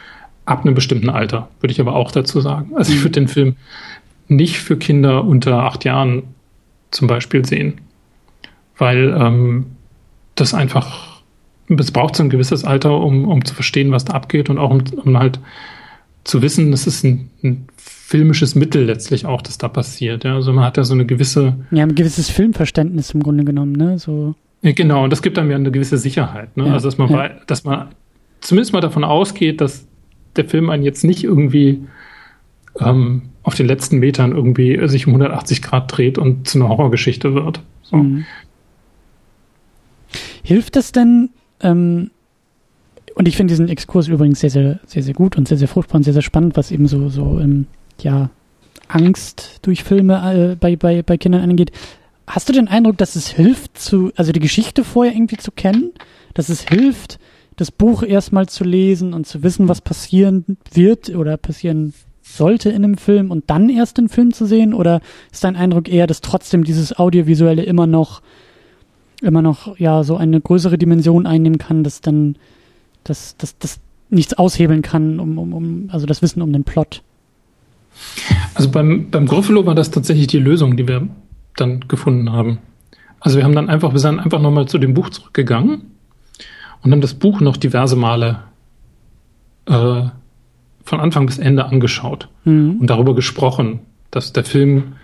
Ab 0.46 0.66
einem 0.66 0.76
bestimmten 0.76 1.10
Alter, 1.10 1.50
würde 1.62 1.72
ich 1.72 1.80
aber 1.80 1.96
auch 1.96 2.12
dazu 2.12 2.42
sagen. 2.42 2.72
Also 2.76 2.94
ich 2.94 3.02
würde 3.02 3.12
den 3.12 3.28
Film 3.28 3.56
nicht 4.28 4.58
für 4.58 4.78
Kinder 4.78 5.24
unter 5.24 5.64
acht 5.64 5.86
Jahren 5.86 6.24
zum 6.92 7.08
Beispiel 7.08 7.46
sehen. 7.46 7.76
Weil 8.78 9.16
ähm, 9.18 9.68
das 10.36 10.54
einfach, 10.54 11.22
es 11.70 11.92
braucht 11.92 12.16
so 12.16 12.24
ein 12.24 12.30
gewisses 12.30 12.66
Alter, 12.66 13.00
um, 13.00 13.28
um 13.28 13.46
zu 13.46 13.54
verstehen, 13.54 13.92
was 13.92 14.06
da 14.06 14.14
abgeht 14.14 14.50
und 14.50 14.58
auch 14.58 14.72
um, 14.72 14.84
um 15.04 15.18
halt 15.18 15.40
zu 16.24 16.42
wissen, 16.42 16.72
das 16.72 16.88
ist 16.88 17.04
ein, 17.04 17.30
ein 17.44 17.68
filmisches 17.78 18.56
Mittel 18.56 18.86
letztlich 18.86 19.26
auch, 19.26 19.42
das 19.42 19.58
da 19.58 19.68
passiert. 19.68 20.24
Ja? 20.24 20.36
Also 20.36 20.54
man 20.54 20.64
hat 20.64 20.78
ja 20.78 20.84
so 20.84 20.94
eine 20.94 21.06
gewisse. 21.06 21.56
Ja, 21.72 21.84
ein 21.84 21.96
gewisses 21.96 22.30
Filmverständnis 22.30 23.12
im 23.12 23.24
Grunde 23.24 23.44
genommen, 23.44 23.74
ne? 23.74 24.00
So. 24.00 24.36
Genau, 24.64 25.04
und 25.04 25.10
das 25.10 25.22
gibt 25.22 25.38
einem 25.38 25.52
ja 25.52 25.58
eine 25.58 25.72
gewisse 25.72 25.98
Sicherheit. 25.98 26.56
Ne? 26.56 26.68
Ja, 26.68 26.74
also 26.74 26.88
dass 26.88 26.98
man, 26.98 27.10
ja. 27.10 27.30
dass 27.48 27.66
man 27.66 27.90
zumindest 28.40 28.72
mal 28.72 28.80
davon 28.80 29.04
ausgeht, 29.04 29.60
dass 29.60 29.88
der 30.38 30.46
Film 30.46 30.70
einen 30.70 30.84
jetzt 30.84 31.04
nicht 31.04 31.26
irgendwie 31.26 31.86
ähm, 32.80 33.24
auf 33.44 33.56
den 33.56 33.68
letzten 33.68 34.00
Metern 34.00 34.32
irgendwie 34.32 34.88
sich 34.88 35.06
um 35.06 35.14
180 35.14 35.62
Grad 35.62 35.96
dreht 35.96 36.18
und 36.18 36.48
zu 36.48 36.58
einer 36.58 36.70
Horrorgeschichte 36.70 37.36
wird. 37.36 37.62
So. 37.84 37.98
Mhm. 37.98 38.26
Hilft 40.44 40.78
es 40.78 40.94
denn, 40.94 41.30
ähm, 41.62 42.12
und 43.16 43.28
ich 43.28 43.36
finde 43.36 43.52
diesen 43.52 43.68
Exkurs 43.68 44.08
übrigens 44.08 44.40
sehr, 44.40 44.50
sehr, 44.50 44.80
sehr, 44.86 45.04
sehr 45.04 45.14
gut 45.14 45.38
und 45.38 45.48
sehr, 45.48 45.58
sehr 45.58 45.68
fruchtbar 45.68 45.98
und 45.98 46.04
sehr, 46.04 46.14
sehr 46.14 46.22
spannend, 46.22 46.56
was 46.56 46.72
eben 46.72 46.88
so, 46.88 47.10
so, 47.10 47.40
ähm, 47.40 47.68
ja, 48.00 48.30
Angst 48.88 49.60
durch 49.62 49.84
Filme 49.84 50.52
äh, 50.52 50.56
bei, 50.56 50.76
bei, 50.76 51.04
bei 51.04 51.18
Kindern 51.18 51.42
angeht. 51.42 51.72
Hast 52.26 52.48
du 52.48 52.54
den 52.54 52.68
Eindruck, 52.68 52.98
dass 52.98 53.16
es 53.16 53.28
hilft, 53.28 53.78
zu, 53.78 54.12
also 54.16 54.32
die 54.32 54.40
Geschichte 54.40 54.84
vorher 54.84 55.14
irgendwie 55.14 55.38
zu 55.38 55.52
kennen? 55.52 55.92
Dass 56.34 56.50
es 56.50 56.62
hilft, 56.62 57.20
das 57.58 57.72
Buch 57.72 58.04
erstmal 58.04 58.48
zu 58.48 58.64
lesen 58.64 59.14
und 59.14 59.28
zu 59.28 59.44
wissen, 59.44 59.68
was 59.68 59.82
passieren 59.82 60.58
wird 60.72 61.10
oder 61.10 61.38
passieren 61.38 61.94
sollte 62.22 62.70
in 62.70 62.84
einem 62.84 62.98
Film 62.98 63.30
und 63.30 63.50
dann 63.50 63.70
erst 63.70 63.98
den 63.98 64.10
Film 64.10 64.34
zu 64.34 64.46
sehen? 64.46 64.74
Oder 64.74 65.02
ist 65.32 65.44
dein 65.44 65.56
Eindruck 65.56 65.90
eher, 65.90 66.08
dass 66.08 66.22
trotzdem 66.22 66.64
dieses 66.64 66.98
Audiovisuelle 66.98 67.64
immer 67.64 67.88
noch, 67.88 68.22
immer 69.22 69.42
noch, 69.42 69.78
ja, 69.78 70.04
so 70.04 70.16
eine 70.16 70.40
größere 70.40 70.78
Dimension 70.78 71.28
einnehmen 71.28 71.58
kann, 71.58 71.84
dass 71.84 72.02
dann, 72.02 72.38
dass, 73.04 73.36
dass, 73.38 73.58
dass 73.58 73.80
nichts 74.10 74.34
aushebeln 74.34 74.82
kann, 74.82 75.20
um, 75.20 75.38
um, 75.38 75.54
um, 75.54 75.90
also 75.92 76.06
das 76.06 76.22
Wissen 76.22 76.42
um 76.42 76.54
den 76.54 76.64
Plot? 76.64 77.04
Also 78.56 78.72
beim, 78.72 79.10
beim 79.12 79.28
Gruffalo 79.28 79.66
war 79.66 79.76
das 79.76 79.92
tatsächlich 79.92 80.28
die 80.28 80.40
Lösung, 80.40 80.78
die 80.78 80.88
wir 80.88 81.08
dann 81.56 81.88
gefunden 81.88 82.32
haben. 82.32 82.60
Also 83.20 83.38
wir 83.38 83.46
haben 83.46 83.56
dann 83.56 83.70
einfach, 83.70 83.94
wir 83.94 84.00
sind 84.00 84.20
einfach 84.20 84.42
nochmal 84.42 84.68
zu 84.68 84.78
dem 84.78 84.94
Buch 84.94 85.10
zurückgegangen 85.10 85.82
und 86.82 86.92
haben 86.92 87.02
das 87.02 87.14
Buch 87.14 87.40
noch 87.40 87.58
diverse 87.58 87.96
Male 87.96 88.40
äh, 89.66 90.04
von 90.84 91.00
Anfang 91.00 91.26
bis 91.26 91.40
Ende 91.40 91.66
angeschaut 91.66 92.28
mhm. 92.44 92.78
und 92.82 92.90
darüber 92.90 93.16
gesprochen, 93.16 93.80
dass 94.12 94.34
der 94.34 94.44
Film 94.44 94.96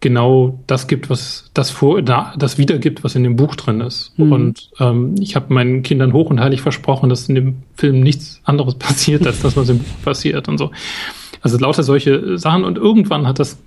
genau 0.00 0.58
das 0.66 0.86
gibt, 0.86 1.08
was 1.08 1.50
das 1.54 1.70
vor, 1.70 2.02
da, 2.02 2.34
das 2.36 2.58
wiedergibt, 2.58 3.04
was 3.04 3.14
in 3.14 3.22
dem 3.22 3.36
Buch 3.36 3.54
drin 3.54 3.80
ist. 3.80 4.12
Mhm. 4.18 4.32
Und 4.32 4.70
ähm, 4.78 5.14
ich 5.18 5.34
habe 5.34 5.52
meinen 5.52 5.82
Kindern 5.82 6.12
hoch 6.12 6.30
und 6.30 6.40
heilig 6.40 6.60
versprochen, 6.60 7.08
dass 7.08 7.28
in 7.28 7.34
dem 7.34 7.62
Film 7.74 8.00
nichts 8.00 8.40
anderes 8.44 8.74
passiert, 8.78 9.26
als 9.26 9.40
das, 9.40 9.56
was 9.56 9.68
im 9.68 9.78
Buch 9.78 10.02
passiert 10.04 10.48
und 10.48 10.58
so. 10.58 10.70
Also 11.40 11.58
lauter 11.58 11.82
solche 11.82 12.38
Sachen 12.38 12.64
und 12.64 12.78
irgendwann 12.78 13.26
hat 13.26 13.38
das 13.38 13.58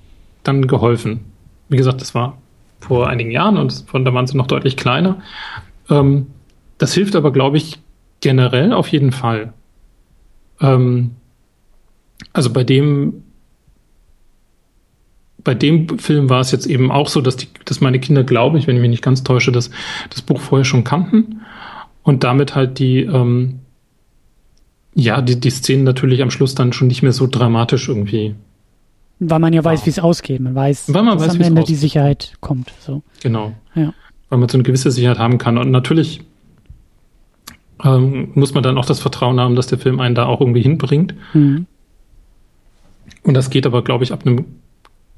dann 0.44 0.68
geholfen. 0.68 1.22
Wie 1.70 1.78
gesagt, 1.78 2.02
das 2.02 2.16
war 2.16 2.38
vor 2.80 3.08
einigen 3.08 3.32
Jahren 3.32 3.58
und 3.58 3.86
von 3.88 4.06
da 4.06 4.14
waren 4.14 4.28
sie 4.28 4.38
noch 4.38 4.48
deutlich 4.48 4.78
kleiner. 4.78 5.22
Ähm, 5.90 6.28
das 6.78 6.94
hilft 6.94 7.16
aber, 7.16 7.32
glaube 7.32 7.58
ich, 7.58 7.80
generell 8.22 8.74
auf 8.74 8.88
jeden 8.90 9.12
Fall. 9.12 9.54
Ähm, 10.62 11.12
also 12.34 12.52
bei 12.52 12.64
dem, 12.64 13.24
bei 15.44 15.56
dem 15.56 16.00
Film 16.00 16.30
war 16.30 16.42
es 16.42 16.52
jetzt 16.52 16.66
eben 16.66 16.92
auch 16.92 17.08
so, 17.08 17.22
dass, 17.22 17.38
die, 17.38 17.48
dass 17.66 17.82
meine 17.82 18.00
Kinder, 18.00 18.24
glaube 18.24 18.58
ich, 18.58 18.68
wenn 18.68 18.76
ich 18.76 18.82
mich 18.82 18.90
nicht 18.90 19.04
ganz 19.04 19.24
täusche, 19.24 19.52
das, 19.52 19.70
das 20.10 20.22
Buch 20.22 20.40
vorher 20.40 20.66
schon 20.66 20.84
kannten 20.84 21.42
und 22.04 22.24
damit 22.24 22.56
halt 22.56 22.80
die, 22.80 23.02
ähm, 23.02 23.60
ja, 24.94 25.22
die, 25.22 25.40
die 25.40 25.50
Szenen 25.50 25.84
natürlich 25.84 26.22
am 26.22 26.32
Schluss 26.32 26.56
dann 26.56 26.74
schon 26.74 26.88
nicht 26.88 27.04
mehr 27.04 27.14
so 27.14 27.28
dramatisch 27.28 27.88
irgendwie. 27.88 28.36
Weil 29.20 29.40
man 29.40 29.54
ja 29.54 29.64
weiß, 29.64 29.86
wie 29.86 29.90
es 29.90 30.00
ausgeht. 30.00 30.42
Man 30.42 30.54
weiß, 30.54 30.94
Weil 30.94 31.04
man 31.04 31.18
dass 31.18 31.30
weiß, 31.30 31.36
am 31.36 31.42
Ende 31.42 31.64
die 31.64 31.76
Sicherheit 31.76 32.34
kommt. 32.40 32.72
So. 32.80 33.02
Genau. 33.22 33.54
Ja. 33.74 33.94
Weil 34.30 34.40
man 34.40 34.50
so 34.50 34.58
eine 34.58 34.64
gewisse 34.64 34.92
Sicherheit 34.92 35.18
haben 35.18 35.38
kann. 35.38 35.58
Und 35.58 35.72
natürlich 35.72 36.22
ähm, 37.84 38.32
muss 38.36 38.54
man 38.54 38.64
dann 38.64 38.78
auch 38.78 38.86
das 38.86 39.00
Vertrauen 39.00 39.40
haben, 39.40 39.56
dass 39.56 39.68
der 39.68 39.80
Film 39.80 40.00
einen 40.00 40.16
da 40.16 40.26
auch 40.26 40.40
irgendwie 40.40 40.62
hinbringt. 40.62 41.16
Mhm. 41.34 41.66
Und 43.24 43.34
das 43.34 43.50
geht 43.50 43.66
aber, 43.66 43.84
glaube 43.84 44.04
ich, 44.04 44.14
ab 44.14 44.26
einem 44.26 44.46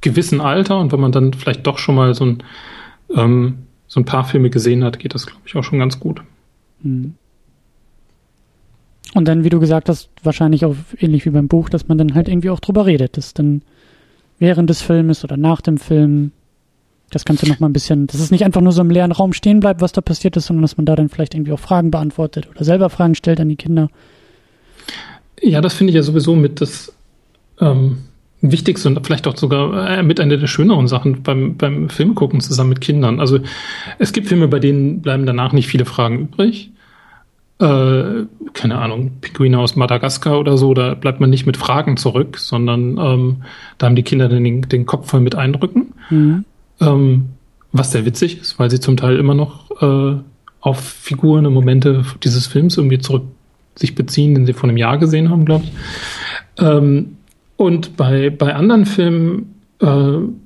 gewissen 0.01 0.39
Alter. 0.39 0.79
Und 0.79 0.91
wenn 0.91 0.99
man 0.99 1.11
dann 1.11 1.33
vielleicht 1.33 1.67
doch 1.67 1.77
schon 1.77 1.95
mal 1.95 2.13
so 2.13 2.25
ein, 2.25 2.43
ähm, 3.15 3.59
so 3.87 3.99
ein 3.99 4.05
paar 4.05 4.23
Filme 4.23 4.49
gesehen 4.49 4.83
hat, 4.83 4.99
geht 4.99 5.13
das, 5.13 5.25
glaube 5.25 5.41
ich, 5.45 5.55
auch 5.55 5.63
schon 5.63 5.79
ganz 5.79 5.99
gut. 5.99 6.21
Mhm. 6.81 7.15
Und 9.15 9.27
dann, 9.27 9.43
wie 9.43 9.49
du 9.49 9.59
gesagt 9.59 9.89
hast, 9.89 10.09
wahrscheinlich 10.23 10.65
auch 10.65 10.75
ähnlich 10.99 11.25
wie 11.25 11.31
beim 11.31 11.47
Buch, 11.47 11.69
dass 11.69 11.87
man 11.87 11.97
dann 11.97 12.13
halt 12.13 12.29
irgendwie 12.29 12.51
auch 12.51 12.59
drüber 12.59 12.85
redet, 12.85 13.17
dass 13.17 13.33
dann 13.33 13.63
während 14.39 14.69
des 14.69 14.81
Filmes 14.81 15.23
oder 15.23 15.37
nach 15.37 15.61
dem 15.61 15.77
Film 15.77 16.31
das 17.11 17.25
Ganze 17.25 17.47
noch 17.47 17.59
mal 17.59 17.67
ein 17.67 17.73
bisschen, 17.73 18.07
dass 18.07 18.19
es 18.19 18.31
nicht 18.31 18.45
einfach 18.45 18.61
nur 18.61 18.71
so 18.71 18.81
im 18.81 18.89
leeren 18.89 19.11
Raum 19.11 19.33
stehen 19.33 19.59
bleibt, 19.59 19.81
was 19.81 19.91
da 19.91 20.01
passiert 20.01 20.37
ist, 20.37 20.45
sondern 20.45 20.61
dass 20.61 20.77
man 20.77 20.85
da 20.85 20.95
dann 20.95 21.09
vielleicht 21.09 21.33
irgendwie 21.33 21.51
auch 21.51 21.59
Fragen 21.59 21.91
beantwortet 21.91 22.47
oder 22.49 22.63
selber 22.63 22.89
Fragen 22.89 23.15
stellt 23.15 23.39
an 23.39 23.49
die 23.49 23.55
Kinder. 23.55 23.89
Ja, 25.41 25.61
das 25.61 25.73
finde 25.73 25.91
ich 25.91 25.95
ja 25.95 26.03
sowieso 26.03 26.35
mit 26.35 26.61
das 26.61 26.93
ähm, 27.59 27.99
Wichtigste 28.41 28.87
und 28.89 29.05
vielleicht 29.05 29.27
auch 29.27 29.37
sogar 29.37 29.97
äh, 29.97 30.03
mit 30.03 30.19
einer 30.19 30.37
der 30.37 30.47
schöneren 30.47 30.87
Sachen 30.87 31.23
beim, 31.23 31.57
beim 31.57 31.89
Film 31.89 32.15
gucken 32.15 32.41
zusammen 32.41 32.69
mit 32.69 32.81
Kindern. 32.81 33.19
Also 33.19 33.39
es 33.97 34.13
gibt 34.13 34.27
Filme, 34.27 34.47
bei 34.47 34.59
denen 34.59 35.01
bleiben 35.01 35.25
danach 35.25 35.53
nicht 35.53 35.67
viele 35.67 35.85
Fragen 35.85 36.19
übrig. 36.19 36.71
Äh, 37.59 38.25
keine 38.53 38.77
Ahnung, 38.77 39.11
Pinguine 39.19 39.59
aus 39.59 39.75
Madagaskar 39.75 40.39
oder 40.39 40.57
so, 40.57 40.73
da 40.73 40.93
bleibt 40.93 41.19
man 41.19 41.29
nicht 41.29 41.45
mit 41.45 41.57
Fragen 41.57 41.97
zurück, 41.97 42.37
sondern 42.37 42.97
ähm, 42.97 43.43
da 43.77 43.87
haben 43.87 43.95
die 43.95 44.03
Kinder 44.03 44.29
den, 44.29 44.61
den 44.61 44.85
Kopf 44.85 45.09
voll 45.09 45.19
mit 45.19 45.35
Eindrücken. 45.35 45.93
Mhm. 46.09 46.45
Ähm, 46.79 47.25
was 47.71 47.91
sehr 47.91 48.05
witzig 48.05 48.39
ist, 48.39 48.59
weil 48.59 48.69
sie 48.69 48.79
zum 48.79 48.95
Teil 48.95 49.17
immer 49.17 49.33
noch 49.33 49.69
äh, 49.81 50.19
auf 50.61 50.79
Figuren 50.79 51.45
und 51.45 51.53
Momente 51.53 52.03
dieses 52.23 52.47
Films 52.47 52.77
irgendwie 52.77 52.99
zurück 52.99 53.23
sich 53.75 53.95
beziehen, 53.95 54.35
den 54.35 54.45
sie 54.45 54.53
vor 54.53 54.69
einem 54.69 54.77
Jahr 54.77 54.97
gesehen 54.97 55.29
haben, 55.29 55.45
glaube 55.45 55.65
ich. 55.65 56.63
Ähm, 56.63 57.17
und 57.57 57.97
bei, 57.97 58.29
bei 58.29 58.55
anderen 58.55 58.85
Filmen, 58.85 59.55
äh, 59.79 59.85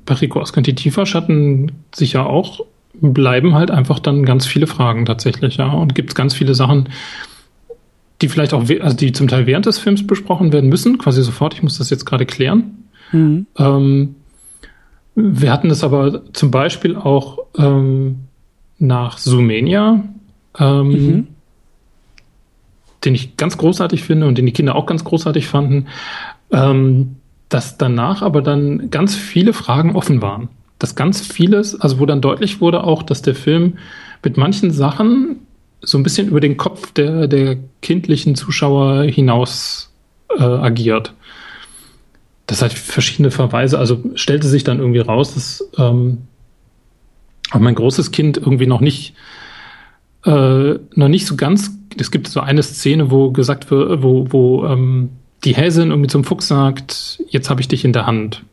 bei 0.06 0.14
Rico 0.16 0.42
Ascanti 0.42 0.76
Tiefer 0.76 1.06
Schatten 1.06 1.72
sicher 1.94 2.28
auch, 2.28 2.66
bleiben 3.12 3.54
halt 3.54 3.70
einfach 3.70 4.00
dann 4.00 4.24
ganz 4.24 4.46
viele 4.46 4.68
Fragen 4.68 5.06
tatsächlich, 5.06 5.58
ja. 5.58 5.68
Und 5.68 5.94
gibt 5.94 6.12
es 6.12 6.16
ganz 6.16 6.34
viele 6.34 6.56
Sachen, 6.56 6.90
die 8.22 8.30
vielleicht 8.30 8.54
auch, 8.54 8.64
also 8.80 8.96
die 8.96 9.12
zum 9.12 9.28
Teil 9.28 9.46
während 9.46 9.66
des 9.66 9.80
Films 9.80 10.08
besprochen 10.08 10.54
werden 10.54 10.70
müssen, 10.70 10.98
quasi 10.98 11.22
sofort, 11.22 11.54
ich 11.54 11.64
muss 11.64 11.78
das 11.78 11.90
jetzt 11.90 12.06
gerade 12.06 12.26
klären. 12.26 12.86
Mhm. 13.12 13.48
Ähm, 13.58 14.16
wir 15.16 15.52
hatten 15.52 15.70
das 15.70 15.84
aber 15.84 16.22
zum 16.34 16.50
Beispiel 16.50 16.96
auch 16.96 17.40
ähm, 17.58 18.20
nach 18.80 19.18
Sumenia, 19.18 20.04
ähm, 20.58 20.88
mhm. 20.88 21.28
den 23.04 23.16
ich 23.16 23.36
ganz 23.36 23.58
großartig 23.58 24.04
finde 24.04 24.28
und 24.28 24.38
den 24.38 24.46
die 24.46 24.54
Kinder 24.54 24.76
auch 24.76 24.86
ganz 24.86 25.04
großartig 25.04 25.48
fanden. 25.48 25.88
Ähm, 26.52 27.18
dass 27.50 27.78
danach 27.78 28.24
aber 28.24 28.42
dann 28.42 28.90
ganz 28.90 29.16
viele 29.16 29.54
Fragen 29.54 29.96
offen 29.96 30.24
waren. 30.24 30.50
Dass 30.84 30.96
ganz 30.96 31.22
vieles, 31.22 31.80
also 31.80 32.00
wo 32.00 32.06
dann 32.06 32.20
deutlich 32.20 32.60
wurde 32.60 32.84
auch, 32.84 33.04
dass 33.04 33.22
der 33.22 33.36
Film 33.36 33.78
mit 34.22 34.36
manchen 34.36 34.70
Sachen 34.70 35.38
so 35.80 35.98
ein 35.98 36.04
bisschen 36.04 36.28
über 36.28 36.42
den 36.42 36.58
Kopf 36.58 36.92
der, 36.92 37.30
der 37.30 37.56
kindlichen 37.82 38.36
Zuschauer 38.36 39.04
hinaus 39.04 39.94
äh, 40.38 40.44
agiert. 40.44 41.14
Das 42.48 42.62
hat 42.62 42.74
verschiedene 42.74 43.32
Verweise, 43.32 43.80
also 43.80 44.04
stellte 44.16 44.50
sich 44.50 44.66
dann 44.66 44.80
irgendwie 44.80 45.00
raus, 45.00 45.36
dass 45.36 45.66
ähm, 45.78 46.24
auch 47.52 47.62
mein 47.62 47.76
großes 47.76 48.12
Kind 48.12 48.36
irgendwie 48.36 48.68
noch 48.68 48.82
nicht 48.82 49.16
äh, 50.26 50.74
noch 50.96 51.08
nicht 51.08 51.28
so 51.28 51.38
ganz. 51.38 51.72
Es 51.98 52.12
gibt 52.12 52.28
so 52.28 52.42
eine 52.42 52.62
Szene, 52.62 53.10
wo 53.10 53.32
gesagt 53.32 53.72
wird, 53.72 54.04
wo, 54.04 54.28
wo 54.34 54.66
ähm, 54.66 55.12
die 55.46 55.56
Häsin 55.56 55.92
irgendwie 55.92 56.10
zum 56.10 56.26
Fuchs 56.26 56.50
sagt, 56.50 57.24
jetzt 57.30 57.50
habe 57.50 57.62
ich 57.62 57.70
dich 57.70 57.86
in 57.86 57.94
der 57.94 58.06
Hand, 58.06 58.44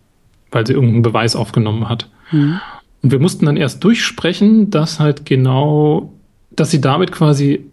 weil 0.52 0.64
sie 0.64 0.74
irgendeinen 0.74 1.02
Beweis 1.02 1.34
aufgenommen 1.34 1.88
hat. 1.88 2.08
Mhm. 2.30 2.60
Und 3.02 3.12
wir 3.12 3.18
mussten 3.18 3.46
dann 3.46 3.56
erst 3.56 3.82
durchsprechen, 3.82 4.70
dass 4.70 5.00
halt 5.00 5.24
genau, 5.24 6.12
dass 6.50 6.70
sie 6.70 6.80
damit 6.80 7.12
quasi 7.12 7.64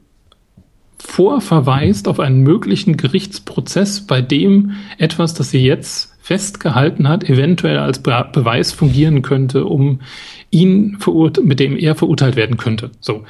vorverweist 1.00 2.08
auf 2.08 2.20
einen 2.20 2.42
möglichen 2.42 2.98
Gerichtsprozess, 2.98 4.08
bei 4.08 4.22
dem 4.22 4.72
etwas, 4.98 5.34
das 5.34 5.52
sie 5.52 5.60
jetzt 5.60 6.14
festgehalten 6.22 7.08
hat, 7.08 7.24
eventuell 7.24 7.78
als 7.78 8.00
Be 8.00 8.28
Beweis 8.34 8.72
fungieren 8.72 9.22
könnte, 9.22 9.66
um 9.66 10.02
ihn 10.50 10.98
mit 11.44 11.60
dem 11.60 11.78
er 11.78 11.96
verurteilt 11.96 12.36
werden 12.36 12.58
könnte. 12.58 12.92
So. 13.00 13.24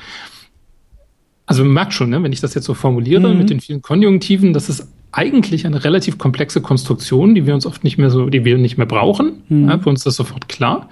Also 1.46 1.64
man 1.64 1.74
merkt 1.74 1.94
schon, 1.94 2.10
ne, 2.10 2.22
wenn 2.24 2.34
ich 2.34 2.42
das 2.42 2.54
jetzt 2.56 2.66
so 2.66 2.74
formuliere 2.74 3.32
mhm. 3.32 3.38
mit 3.38 3.50
den 3.50 3.60
vielen 3.60 3.82
Konjunktiven, 3.82 4.54
das 4.54 4.70
ist 4.70 4.88
eigentlich 5.12 5.66
eine 5.66 5.84
relativ 5.84 6.18
komplexe 6.18 6.62
Konstruktion, 6.62 7.34
die 7.34 7.46
wir 7.46 7.54
uns 7.54 7.66
oft 7.66 7.84
nicht 7.84 7.98
mehr 7.98 8.10
so, 8.10 8.30
die 8.30 8.46
wir 8.46 8.58
nicht 8.58 8.78
mehr 8.78 8.86
brauchen. 8.86 9.44
Mhm. 9.50 9.70
Ja, 9.70 9.80
für 9.80 9.90
uns 9.90 10.02
ist 10.02 10.08
das 10.08 10.16
sofort 10.16 10.50
klar. 10.50 10.90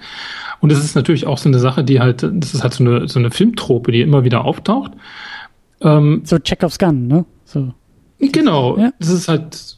Und 0.60 0.72
es 0.72 0.82
ist 0.82 0.96
natürlich 0.96 1.26
auch 1.26 1.38
so 1.38 1.48
eine 1.48 1.58
Sache, 1.58 1.84
die 1.84 2.00
halt, 2.00 2.22
das 2.22 2.54
ist 2.54 2.62
halt 2.62 2.74
so 2.74 2.84
eine, 2.84 3.08
so 3.08 3.18
eine 3.18 3.30
Filmtrope, 3.30 3.92
die 3.92 4.00
immer 4.00 4.24
wieder 4.24 4.44
auftaucht. 4.44 4.92
Ähm, 5.80 6.22
so 6.24 6.38
Chekhovs 6.38 6.78
Gun, 6.78 7.06
ne? 7.06 7.24
So. 7.44 7.74
Genau. 8.18 8.78
Ja. 8.78 8.92
Das 8.98 9.10
ist 9.10 9.28
halt 9.28 9.76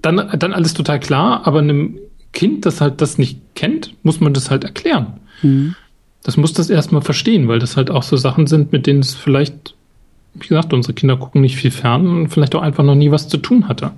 dann, 0.00 0.16
dann 0.38 0.52
alles 0.52 0.74
total 0.74 1.00
klar, 1.00 1.46
aber 1.46 1.58
einem 1.58 1.98
Kind, 2.32 2.64
das 2.66 2.80
halt 2.80 3.00
das 3.00 3.18
nicht 3.18 3.40
kennt, 3.54 3.94
muss 4.02 4.20
man 4.20 4.32
das 4.32 4.50
halt 4.50 4.64
erklären. 4.64 5.20
Mhm. 5.42 5.74
Das 6.22 6.36
muss 6.36 6.52
das 6.52 6.70
erstmal 6.70 7.02
verstehen, 7.02 7.48
weil 7.48 7.58
das 7.58 7.76
halt 7.76 7.90
auch 7.90 8.02
so 8.02 8.16
Sachen 8.16 8.46
sind, 8.46 8.72
mit 8.72 8.86
denen 8.86 9.00
es 9.00 9.14
vielleicht, 9.14 9.74
wie 10.34 10.48
gesagt, 10.48 10.72
unsere 10.72 10.94
Kinder 10.94 11.16
gucken 11.16 11.40
nicht 11.40 11.56
viel 11.56 11.70
fern 11.70 12.06
und 12.06 12.28
vielleicht 12.28 12.54
auch 12.54 12.62
einfach 12.62 12.84
noch 12.84 12.94
nie 12.94 13.10
was 13.10 13.28
zu 13.28 13.36
tun 13.36 13.68
hatte. 13.68 13.92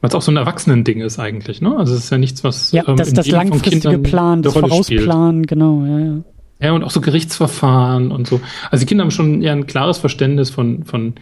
Weil 0.00 0.08
es 0.08 0.14
auch 0.14 0.22
so 0.22 0.30
ein 0.30 0.36
Erwachsenending 0.36 1.00
ist 1.00 1.18
eigentlich, 1.18 1.60
ne? 1.62 1.76
Also 1.76 1.94
es 1.94 2.04
ist 2.04 2.10
ja 2.10 2.18
nichts, 2.18 2.44
was 2.44 2.72
ja, 2.72 2.86
ähm, 2.86 2.96
das, 2.96 3.12
das 3.12 3.26
langfristige 3.26 3.98
Plan, 3.98 4.42
das 4.42 4.52
Vorausplanen, 4.52 5.46
genau, 5.46 5.84
ja, 5.84 5.98
ja. 5.98 6.14
Ja, 6.60 6.72
und 6.72 6.84
auch 6.84 6.90
so 6.90 7.00
Gerichtsverfahren 7.00 8.10
und 8.10 8.26
so. 8.26 8.40
Also 8.70 8.84
die 8.84 8.86
Kinder 8.86 9.04
haben 9.04 9.10
schon 9.10 9.42
eher 9.42 9.52
ein 9.52 9.66
klares 9.66 9.98
Verständnis 9.98 10.50
von, 10.50 10.84
von, 10.84 11.14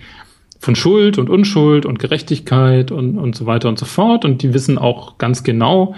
von 0.59 0.77
Schuld 0.77 1.19
und 1.19 1.31
Unschuld 1.31 1.87
und 1.87 1.99
Gerechtigkeit 1.99 2.93
und, 2.93 3.19
und 3.19 3.35
so 3.35 3.47
weiter 3.47 3.69
und 3.69 3.79
so 3.79 3.87
fort. 3.87 4.25
Und 4.25 4.43
die 4.43 4.55
wissen 4.55 4.79
auch 4.79 5.19
ganz 5.19 5.43
genau, 5.43 5.95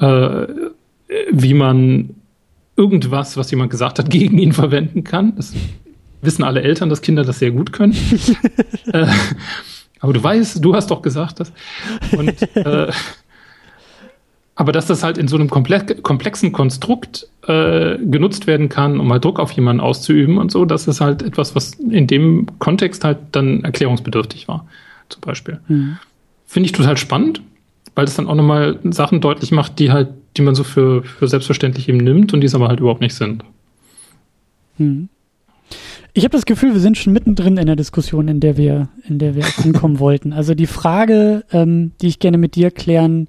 äh, 0.00 0.46
wie 1.30 1.54
man 1.54 2.14
irgendwas, 2.76 3.36
was 3.36 3.50
jemand 3.50 3.70
gesagt 3.70 3.98
hat, 3.98 4.10
gegen 4.10 4.38
ihn 4.38 4.52
verwenden 4.52 5.04
kann. 5.04 5.36
Das 5.36 5.54
wissen 6.22 6.44
alle 6.44 6.62
Eltern, 6.62 6.88
dass 6.88 7.02
Kinder 7.02 7.24
das 7.24 7.38
sehr 7.38 7.50
gut 7.50 7.72
können. 7.72 7.94
äh, 8.92 9.06
aber 10.00 10.12
du 10.12 10.22
weißt, 10.22 10.64
du 10.64 10.74
hast 10.74 10.90
doch 10.90 11.02
gesagt 11.02 11.40
das. 11.40 11.52
Und, 12.12 12.56
äh, 12.56 12.90
aber 14.54 14.72
dass 14.72 14.86
das 14.86 15.02
halt 15.02 15.18
in 15.18 15.28
so 15.28 15.36
einem 15.36 15.48
komplexen 15.48 16.52
Konstrukt 16.52 17.28
äh, 17.46 17.98
genutzt 17.98 18.46
werden 18.46 18.68
kann, 18.68 19.00
um 19.00 19.08
mal 19.08 19.18
Druck 19.18 19.40
auf 19.40 19.52
jemanden 19.52 19.80
auszuüben 19.80 20.38
und 20.38 20.50
so, 20.50 20.64
das 20.64 20.88
ist 20.88 21.00
halt 21.00 21.22
etwas, 21.22 21.54
was 21.54 21.74
in 21.74 22.06
dem 22.06 22.46
Kontext 22.58 23.04
halt 23.04 23.18
dann 23.32 23.64
erklärungsbedürftig 23.64 24.48
war, 24.48 24.66
zum 25.08 25.20
Beispiel. 25.22 25.60
Mhm. 25.68 25.98
Finde 26.46 26.66
ich 26.66 26.72
total 26.72 26.96
spannend, 26.96 27.40
weil 27.94 28.04
das 28.04 28.16
dann 28.16 28.28
auch 28.28 28.34
nochmal 28.34 28.78
Sachen 28.84 29.20
deutlich 29.20 29.52
macht, 29.52 29.78
die 29.78 29.90
halt, 29.90 30.08
die 30.36 30.42
man 30.42 30.54
so 30.54 30.64
für, 30.64 31.02
für 31.02 31.28
selbstverständlich 31.28 31.88
eben 31.88 31.98
nimmt 31.98 32.32
und 32.32 32.40
die 32.40 32.46
es 32.46 32.54
aber 32.54 32.68
halt 32.68 32.80
überhaupt 32.80 33.00
nicht 33.00 33.14
sind. 33.14 33.44
Mhm. 34.78 35.08
Ich 36.14 36.24
habe 36.24 36.32
das 36.32 36.44
Gefühl, 36.44 36.74
wir 36.74 36.80
sind 36.80 36.98
schon 36.98 37.14
mittendrin 37.14 37.56
in 37.56 37.66
der 37.66 37.76
Diskussion, 37.76 38.28
in 38.28 38.40
der 38.40 38.58
wir, 38.58 38.88
in 39.08 39.18
der 39.18 39.34
wir 39.34 39.44
ankommen 39.64 39.98
wollten. 39.98 40.32
Also 40.32 40.54
die 40.54 40.66
Frage, 40.66 41.44
ähm, 41.52 41.92
die 42.00 42.08
ich 42.08 42.18
gerne 42.18 42.36
mit 42.36 42.54
dir 42.54 42.70
klären 42.70 43.28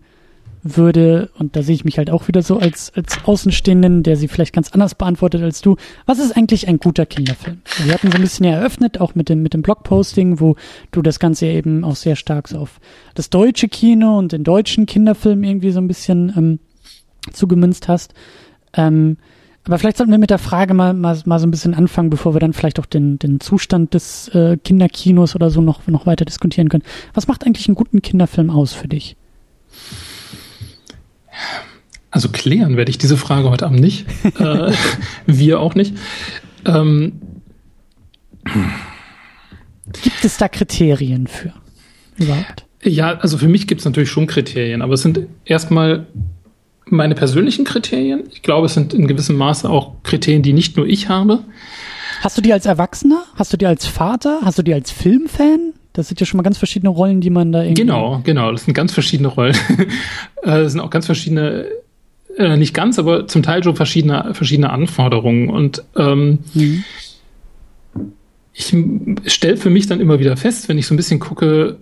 würde, 0.64 1.30
und 1.38 1.56
da 1.56 1.62
sehe 1.62 1.76
ich 1.76 1.86
mich 1.86 1.98
halt 1.98 2.10
auch 2.10 2.28
wieder 2.28 2.42
so 2.42 2.58
als, 2.58 2.92
als 2.96 3.20
Außenstehenden, 3.26 4.04
der 4.04 4.16
sie 4.16 4.28
vielleicht 4.28 4.54
ganz 4.54 4.72
anders 4.72 4.96
beantwortet 4.96 5.42
als 5.42 5.62
du. 5.62 5.78
Was 6.06 6.20
ist 6.20 6.36
eigentlich 6.36 6.68
ein 6.68 6.78
guter 6.78 7.06
Kinderfilm? 7.06 7.62
Wir 7.84 7.94
hatten 7.94 8.12
so 8.12 8.18
ein 8.18 8.22
bisschen 8.22 8.46
eröffnet, 8.46 9.00
auch 9.00 9.16
mit 9.16 9.30
dem, 9.30 9.44
mit 9.44 9.54
dem 9.54 9.62
Blogposting, 9.62 10.40
wo 10.40 10.56
du 10.92 11.02
das 11.02 11.20
Ganze 11.20 11.48
eben 11.48 11.84
auch 11.84 11.96
sehr 11.96 12.16
stark 12.16 12.48
so 12.48 12.60
auf 12.60 12.80
das 13.14 13.30
deutsche 13.30 13.68
Kino 13.68 14.18
und 14.18 14.32
den 14.32 14.44
deutschen 14.44 14.86
Kinderfilm 14.86 15.44
irgendwie 15.44 15.72
so 15.72 15.80
ein 15.80 15.88
bisschen 15.88 16.34
ähm, 16.36 16.60
zugemünzt 17.32 17.88
hast. 17.88 18.14
Ähm, 18.74 19.18
aber 19.66 19.80
vielleicht 19.80 19.98
sollten 19.98 20.12
wir 20.12 20.18
mit 20.18 20.30
der 20.30 20.40
Frage 20.40 20.74
mal, 20.74 20.94
mal, 20.94 21.18
mal 21.26 21.40
so 21.40 21.48
ein 21.48 21.52
bisschen 21.52 21.74
anfangen, 21.74 22.10
bevor 22.10 22.36
wir 22.36 22.40
dann 22.40 22.54
vielleicht 22.54 22.80
auch 22.80 22.86
den, 22.86 23.18
den 23.18 23.40
Zustand 23.40 23.94
des 23.94 24.28
äh, 24.30 24.58
Kinderkinos 24.58 25.36
oder 25.36 25.50
so 25.50 25.62
noch, 25.62 25.88
noch 25.88 26.06
weiter 26.06 26.26
diskutieren 26.26 26.68
können. 26.68 26.84
Was 27.14 27.28
macht 27.28 27.46
eigentlich 27.46 27.68
einen 27.68 27.76
guten 27.76 28.02
Kinderfilm 28.02 28.50
aus 28.50 28.74
für 28.74 28.90
dich? 28.90 29.16
Also 32.12 32.30
klären 32.30 32.78
werde 32.78 32.92
ich 32.92 32.98
diese 32.98 33.18
Frage 33.18 33.50
heute 33.50 33.66
Abend 33.66 33.80
nicht. 33.80 34.06
äh, 34.40 34.72
wir 35.26 35.60
auch 35.60 35.76
nicht. 35.76 35.96
Ähm. 36.66 37.14
Gibt 40.04 40.26
es 40.26 40.38
da 40.38 40.50
Kriterien 40.50 41.28
für 41.28 41.54
überhaupt? 42.18 42.66
Ja, 42.84 43.18
also 43.18 43.38
für 43.38 43.48
mich 43.48 43.68
gibt 43.68 43.80
es 43.80 43.86
natürlich 43.86 44.12
schon 44.12 44.28
Kriterien, 44.28 44.82
aber 44.82 44.96
es 44.96 45.02
sind 45.02 45.22
erstmal 45.46 46.06
meine 46.90 47.16
persönlichen 47.16 47.66
Kriterien. 47.66 48.24
Ich 48.32 48.42
glaube, 48.42 48.68
es 48.68 48.74
sind 48.74 48.94
in 48.94 49.08
gewissem 49.08 49.38
Maße 49.38 49.70
auch 49.70 49.96
Kriterien, 50.04 50.44
die 50.44 50.54
nicht 50.54 50.78
nur 50.78 50.88
ich 50.88 51.10
habe. 51.10 51.40
Hast 52.22 52.38
du 52.38 52.42
die 52.42 52.54
als 52.54 52.66
Erwachsener? 52.66 53.24
Hast 53.36 53.52
du 53.54 53.58
die 53.58 53.66
als 53.66 53.86
Vater? 53.86 54.40
Hast 54.44 54.58
du 54.58 54.64
die 54.64 54.74
als 54.74 54.92
Filmfan? 54.92 55.74
Das 55.94 56.08
sind 56.08 56.20
ja 56.20 56.26
schon 56.26 56.38
mal 56.38 56.44
ganz 56.44 56.58
verschiedene 56.58 56.90
Rollen, 56.90 57.22
die 57.22 57.30
man 57.30 57.52
da 57.52 57.62
irgendwie. 57.62 57.82
Genau, 57.82 58.22
genau. 58.24 58.52
Das 58.52 58.66
sind 58.66 58.74
ganz 58.74 58.94
verschiedene 58.94 59.30
Rollen. 59.30 59.56
Äh, 60.42 60.64
das 60.64 60.74
sind 60.74 60.82
auch 60.82 60.90
ganz 60.90 61.06
verschiedene, 61.06 61.68
äh, 62.38 62.58
nicht 62.58 62.74
ganz, 62.74 63.00
aber 63.00 63.28
zum 63.30 63.44
Teil 63.44 63.64
schon 63.64 63.78
verschiedene, 63.78 64.34
verschiedene 64.34 64.72
Anforderungen. 64.72 65.50
Und 65.50 65.86
ähm, 65.96 66.40
mhm. 66.54 66.84
ich 68.54 68.76
stelle 69.32 69.56
für 69.56 69.70
mich 69.70 69.88
dann 69.88 70.02
immer 70.02 70.20
wieder 70.20 70.36
fest, 70.36 70.68
wenn 70.68 70.78
ich 70.78 70.86
so 70.86 70.94
ein 70.94 70.98
bisschen 70.98 71.22
gucke, 71.22 71.78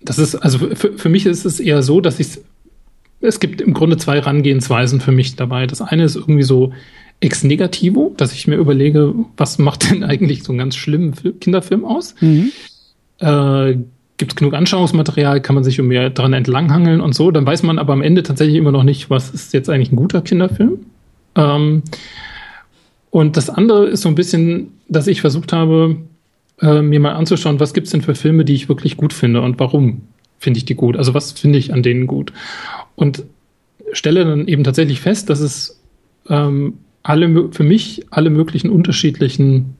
das 0.00 0.20
ist, 0.20 0.36
also 0.36 0.58
für, 0.76 0.96
für 0.96 1.08
mich 1.08 1.26
ist 1.26 1.44
es 1.44 1.58
eher 1.58 1.82
so, 1.82 2.00
dass 2.00 2.20
ich 2.20 2.38
es 3.22 3.40
gibt 3.40 3.60
im 3.60 3.72
Grunde 3.72 3.96
zwei 3.96 4.16
Herangehensweisen 4.16 5.00
für 5.00 5.12
mich 5.12 5.36
dabei. 5.36 5.66
Das 5.66 5.80
eine 5.80 6.04
ist 6.04 6.16
irgendwie 6.16 6.42
so 6.42 6.72
ex 7.20 7.44
negativo, 7.44 8.12
dass 8.16 8.32
ich 8.32 8.46
mir 8.46 8.56
überlege, 8.56 9.14
was 9.36 9.58
macht 9.58 9.90
denn 9.90 10.04
eigentlich 10.04 10.42
so 10.42 10.52
einen 10.52 10.58
ganz 10.58 10.76
schlimmen 10.76 11.14
Kinderfilm 11.40 11.84
aus? 11.84 12.14
Mhm. 12.20 12.52
Äh, 13.18 13.76
Gibt 14.18 14.32
es 14.32 14.36
genug 14.36 14.54
Anschauungsmaterial, 14.54 15.40
kann 15.40 15.54
man 15.54 15.64
sich 15.64 15.80
um 15.80 15.88
mehr 15.88 16.10
dran 16.10 16.32
entlanghangeln 16.32 17.00
und 17.00 17.14
so. 17.14 17.30
Dann 17.30 17.46
weiß 17.46 17.62
man 17.62 17.78
aber 17.78 17.92
am 17.92 18.02
Ende 18.02 18.22
tatsächlich 18.22 18.56
immer 18.56 18.70
noch 18.70 18.84
nicht, 18.84 19.10
was 19.10 19.30
ist 19.30 19.52
jetzt 19.52 19.68
eigentlich 19.68 19.90
ein 19.90 19.96
guter 19.96 20.20
Kinderfilm. 20.20 20.80
Ähm, 21.34 21.82
und 23.10 23.36
das 23.36 23.50
andere 23.50 23.86
ist 23.86 24.02
so 24.02 24.08
ein 24.08 24.14
bisschen, 24.14 24.74
dass 24.88 25.06
ich 25.06 25.20
versucht 25.20 25.52
habe, 25.52 25.96
äh, 26.60 26.82
mir 26.82 27.00
mal 27.00 27.12
anzuschauen, 27.12 27.58
was 27.58 27.74
gibt's 27.74 27.90
denn 27.90 28.02
für 28.02 28.14
Filme, 28.14 28.44
die 28.44 28.54
ich 28.54 28.68
wirklich 28.68 28.96
gut 28.96 29.12
finde 29.12 29.40
und 29.40 29.58
warum 29.58 30.02
finde 30.42 30.58
ich 30.58 30.64
die 30.64 30.74
gut? 30.74 30.96
Also 30.96 31.14
was 31.14 31.32
finde 31.32 31.58
ich 31.58 31.72
an 31.72 31.82
denen 31.82 32.06
gut? 32.06 32.32
Und 32.94 33.24
stelle 33.92 34.24
dann 34.24 34.48
eben 34.48 34.64
tatsächlich 34.64 35.00
fest, 35.00 35.30
dass 35.30 35.40
es 35.40 35.80
ähm, 36.28 36.78
alle 37.02 37.52
für 37.52 37.62
mich 37.62 38.06
alle 38.10 38.30
möglichen 38.30 38.70
unterschiedlichen 38.70 39.76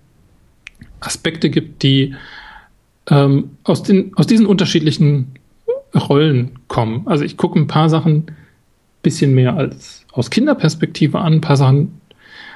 Aspekte 1.00 1.50
gibt, 1.50 1.82
die 1.82 2.14
ähm, 3.10 3.50
aus, 3.64 3.82
den, 3.82 4.16
aus 4.16 4.26
diesen 4.26 4.46
unterschiedlichen 4.46 5.34
Rollen 5.94 6.58
kommen. 6.68 7.02
Also 7.06 7.24
ich 7.24 7.36
gucke 7.36 7.58
ein 7.58 7.66
paar 7.66 7.88
Sachen 7.88 8.26
bisschen 9.02 9.34
mehr 9.34 9.56
als 9.56 10.06
aus 10.12 10.30
Kinderperspektive 10.30 11.18
an, 11.18 11.34
ein 11.34 11.40
paar 11.40 11.56
Sachen 11.56 12.00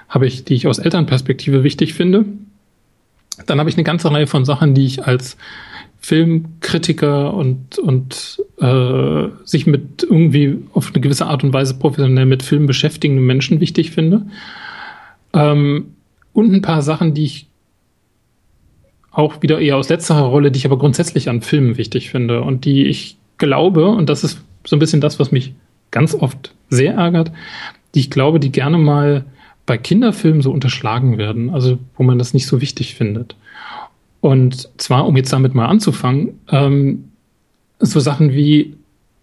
habe 0.09 0.27
ich, 0.27 0.45
die 0.45 0.55
ich 0.55 0.69
aus 0.69 0.79
Elternperspektive 0.79 1.65
wichtig 1.65 1.95
finde. 1.95 2.25
Dann 3.47 3.59
habe 3.59 3.69
ich 3.69 3.77
eine 3.77 3.85
ganze 3.85 4.11
Reihe 4.11 4.29
von 4.29 4.45
Sachen, 4.45 4.75
die 4.75 4.87
ich 4.87 5.05
als 5.05 5.37
Filmkritiker 6.07 7.35
und, 7.35 7.81
und 7.81 8.41
äh, 8.61 9.29
sich 9.45 9.67
mit 9.67 10.05
irgendwie 10.05 10.59
auf 10.73 10.93
eine 10.93 11.01
gewisse 11.01 11.27
Art 11.27 11.43
und 11.43 11.53
Weise 11.53 11.75
professionell 11.75 12.27
mit 12.27 12.45
Film 12.45 12.67
beschäftigenden 12.67 13.27
Menschen 13.27 13.59
wichtig 13.59 13.91
finde. 13.91 14.25
Ähm, 15.33 15.97
und 16.33 16.55
ein 16.55 16.63
paar 16.63 16.83
Sachen, 16.83 17.13
die 17.13 17.25
ich 17.25 17.49
auch 19.11 19.43
wieder 19.43 19.59
eher 19.59 19.77
aus 19.77 19.89
letzterer 19.89 20.27
Rolle, 20.27 20.53
die 20.53 20.59
ich 20.59 20.67
aber 20.67 20.79
grundsätzlich 20.79 21.29
an 21.29 21.43
Filmen 21.43 21.77
wichtig 21.77 22.09
finde 22.09 22.41
und 22.43 22.67
die 22.67 22.87
ich 22.87 23.17
glaube, 23.39 23.89
und 23.89 24.09
das 24.09 24.23
ist 24.23 24.41
so 24.65 24.77
ein 24.77 24.79
bisschen 24.79 25.01
das, 25.01 25.19
was 25.19 25.33
mich 25.33 25.55
ganz 25.91 26.15
oft 26.15 26.55
sehr 26.69 26.95
ärgert, 26.95 27.33
die 27.97 28.01
ich 28.01 28.11
glaube, 28.11 28.39
die 28.39 28.53
gerne 28.53 28.79
mal 28.79 29.25
bei 29.67 29.77
Kinderfilmen 29.77 30.41
so 30.41 30.53
unterschlagen 30.53 31.19
werden, 31.19 31.51
also 31.51 31.81
wo 31.97 32.05
man 32.05 32.17
das 32.17 32.33
nicht 32.33 32.47
so 32.47 32.61
wichtig 32.61 32.95
findet. 32.95 33.35
Und 34.27 34.69
zwar, 34.77 35.07
um 35.07 35.17
jetzt 35.17 35.33
damit 35.33 35.55
mal 35.55 35.67
anzufangen, 35.67 36.41
ähm, 36.51 37.13
so 37.79 38.01
Sachen 38.01 38.33
wie, 38.33 38.75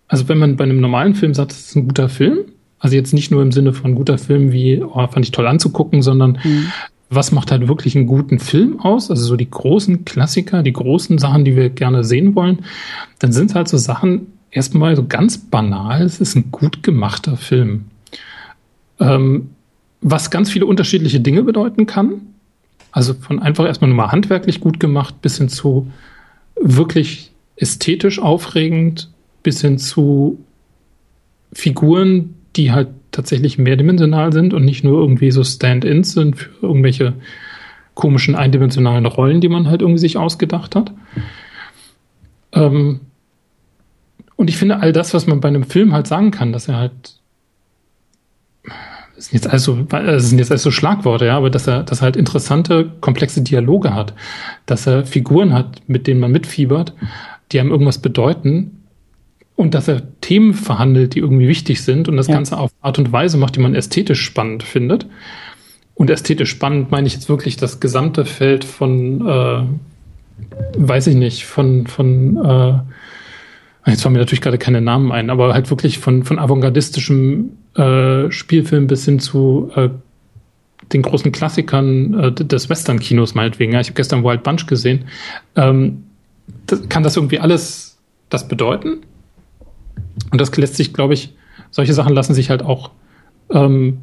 also 0.08 0.30
wenn 0.30 0.38
man 0.38 0.56
bei 0.56 0.64
einem 0.64 0.80
normalen 0.80 1.14
Film 1.14 1.34
sagt, 1.34 1.52
es 1.52 1.68
ist 1.68 1.76
ein 1.76 1.90
guter 1.90 2.08
Film, 2.08 2.46
also 2.80 2.96
jetzt 2.96 3.14
nicht 3.14 3.30
nur 3.30 3.42
im 3.42 3.52
Sinne 3.52 3.74
von 3.74 3.96
guter 3.96 4.18
Film 4.18 4.54
wie, 4.54 4.82
oh, 4.82 5.06
fand 5.08 5.26
ich 5.26 5.32
toll 5.32 5.46
anzugucken, 5.46 6.02
sondern 6.02 6.40
mhm. 6.42 6.68
was 7.10 7.34
macht 7.34 7.52
halt 7.52 7.68
wirklich 7.68 7.98
einen 7.98 8.08
guten 8.08 8.40
Film 8.40 8.80
aus? 8.80 9.12
Also 9.12 9.26
so 9.26 9.36
die 9.36 9.52
großen 9.52 10.06
Klassiker, 10.06 10.64
die 10.64 10.72
großen 10.72 11.18
Sachen, 11.18 11.44
die 11.44 11.58
wir 11.58 11.70
gerne 11.70 12.06
sehen 12.06 12.34
wollen, 12.34 12.60
dann 13.20 13.34
sind 13.34 13.56
halt 13.56 13.68
so 13.68 13.76
Sachen 13.76 14.28
erstmal 14.52 14.96
so 14.96 15.06
ganz 15.06 15.38
banal, 15.38 16.04
es 16.04 16.22
ist 16.22 16.38
ein 16.38 16.50
gut 16.50 16.82
gemachter 16.82 17.36
Film. 17.36 17.88
Ähm, 19.02 19.50
was 20.00 20.32
ganz 20.32 20.50
viele 20.50 20.66
unterschiedliche 20.66 21.20
Dinge 21.20 21.44
bedeuten 21.44 21.88
kann. 21.88 22.22
Also 22.94 23.16
von 23.16 23.40
einfach 23.40 23.66
erstmal 23.66 23.90
nur 23.90 23.98
mal 23.98 24.12
handwerklich 24.12 24.62
gut 24.62 24.80
gemacht 24.80 25.22
bis 25.22 25.40
hin 25.40 25.50
zu 25.50 25.92
wirklich 26.56 27.32
ästhetisch 27.56 28.20
aufregend, 28.20 29.10
bis 29.42 29.62
hin 29.62 29.80
zu 29.80 30.40
Figuren, 31.52 32.36
die 32.56 32.72
halt 32.72 32.90
tatsächlich 33.12 33.58
mehrdimensional 33.58 34.32
sind 34.32 34.54
und 34.54 34.64
nicht 34.64 34.84
nur 34.84 35.00
irgendwie 35.00 35.32
so 35.32 35.44
Stand-ins 35.44 36.14
sind 36.14 36.38
für 36.38 36.52
irgendwelche 36.62 37.14
komischen 37.96 38.36
eindimensionalen 38.36 39.08
Rollen, 39.08 39.42
die 39.42 39.50
man 39.50 39.68
halt 39.68 39.82
irgendwie 39.82 40.00
sich 40.00 40.18
ausgedacht 40.18 40.76
hat. 40.76 40.94
Ähm 42.52 43.02
und 44.36 44.50
ich 44.50 44.58
finde 44.58 44.80
all 44.80 44.92
das, 44.94 45.16
was 45.16 45.26
man 45.26 45.42
bei 45.42 45.48
einem 45.48 45.64
Film 45.64 45.94
halt 45.94 46.06
sagen 46.06 46.30
kann, 46.30 46.54
dass 46.54 46.68
er 46.68 46.78
halt 46.78 47.20
das 49.24 49.30
sind 49.30 49.42
jetzt 49.42 49.54
also 49.54 49.78
das 49.90 50.30
sind 50.30 50.40
jetzt 50.40 50.52
also 50.52 50.70
Schlagworte, 50.70 51.28
ja, 51.28 51.38
aber 51.38 51.50
dass 51.50 51.66
er, 51.66 51.84
dass 51.84 52.00
er 52.00 52.04
halt 52.04 52.18
interessante, 52.18 52.92
komplexe 53.00 53.42
Dialoge 53.42 53.94
hat, 53.94 54.14
dass 54.66 54.86
er 54.86 55.06
Figuren 55.06 55.54
hat, 55.54 55.82
mit 55.88 56.08
denen 56.08 56.20
man 56.20 56.32
mitfiebert, 56.32 56.94
die 57.52 57.60
einem 57.60 57.72
irgendwas 57.72 58.00
bedeuten 58.00 58.84
und 59.56 59.76
dass 59.76 59.88
er 59.88 60.02
Themen 60.20 60.54
verhandelt, 60.54 61.16
die 61.16 61.20
irgendwie 61.20 61.48
wichtig 61.48 61.84
sind 61.84 62.10
und 62.10 62.18
das 62.18 62.28
ja. 62.28 62.34
Ganze 62.34 62.58
auf 62.58 62.72
Art 62.82 63.00
und 63.00 63.14
Weise 63.14 63.38
macht, 63.38 63.56
die 63.56 63.62
man 63.62 63.76
ästhetisch 63.76 64.22
spannend 64.22 64.64
findet. 64.64 65.06
Und 65.96 66.10
ästhetisch 66.10 66.50
spannend 66.50 66.92
meine 66.92 67.08
ich 67.08 67.14
jetzt 67.14 67.30
wirklich 67.30 67.56
das 67.56 67.80
gesamte 67.80 68.26
Feld 68.26 68.66
von, 68.66 69.26
äh, 69.26 69.64
weiß 70.78 71.08
ich 71.08 71.16
nicht, 71.16 71.46
von, 71.46 71.88
von 71.88 72.38
äh, 72.44 72.74
Jetzt 73.86 74.02
fallen 74.02 74.14
mir 74.14 74.20
natürlich 74.20 74.42
gerade 74.42 74.58
keine 74.58 74.82
Namen 74.82 75.12
ein, 75.12 75.30
aber 75.30 75.54
halt 75.54 75.70
wirklich 75.70 76.00
von, 76.00 76.24
von 76.24 76.40
avantgardistischem 76.40 77.52
äh, 77.76 78.32
Spielfilm 78.32 78.88
bis 78.88 79.06
hin 79.06 79.20
zu 79.20 79.72
äh, 79.76 79.90
den 80.94 81.02
großen 81.02 81.32
Klassikern 81.32 82.14
äh, 82.20 82.32
des 82.32 82.70
Western-Kinos 82.70 83.36
meinetwegen. 83.36 83.74
Ja, 83.74 83.82
ich 83.82 83.88
habe 83.88 83.96
gestern 83.96 84.24
Wild 84.24 84.44
Bunch 84.44 84.68
gesehen. 84.68 85.06
Ähm, 85.56 86.04
das, 86.66 86.88
kann 86.88 87.04
das 87.04 87.18
irgendwie 87.18 87.40
alles 87.40 87.98
das 88.30 88.48
bedeuten? 88.48 89.02
Und 90.32 90.40
das 90.40 90.56
lässt 90.56 90.76
sich, 90.76 90.94
glaube 90.94 91.14
ich, 91.14 91.34
solche 91.72 91.94
Sachen 91.94 92.14
lassen 92.14 92.34
sich 92.34 92.50
halt 92.50 92.64
auch 92.64 92.92
ähm, 93.50 94.00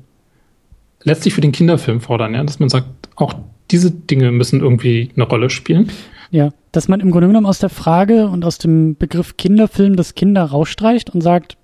letztlich 1.03 1.35
für 1.35 1.41
den 1.41 1.53
Kinderfilm 1.53 2.01
fordern, 2.01 2.35
ja, 2.35 2.45
dass 2.45 2.59
man 2.59 2.69
sagt, 2.69 2.89
auch 3.17 3.35
diese 3.71 3.91
Dinge 3.91 4.33
müssen 4.33 4.61
irgendwie 4.61 5.11
eine 5.15 5.25
Rolle 5.25 5.51
spielen. 5.51 5.91
Ja, 6.31 6.51
dass 6.73 6.89
man 6.89 7.01
im 7.01 7.11
Grunde 7.11 7.27
genommen 7.27 7.47
aus 7.47 7.59
der 7.59 7.71
Frage 7.71 8.29
und 8.29 8.45
aus 8.45 8.59
dem 8.59 8.97
Begriff 8.97 9.37
Kinderfilm 9.37 9.97
das 9.97 10.15
Kinder 10.15 10.45
rausstreicht 10.45 11.11
und 11.11 11.21
sagt, 11.21 11.57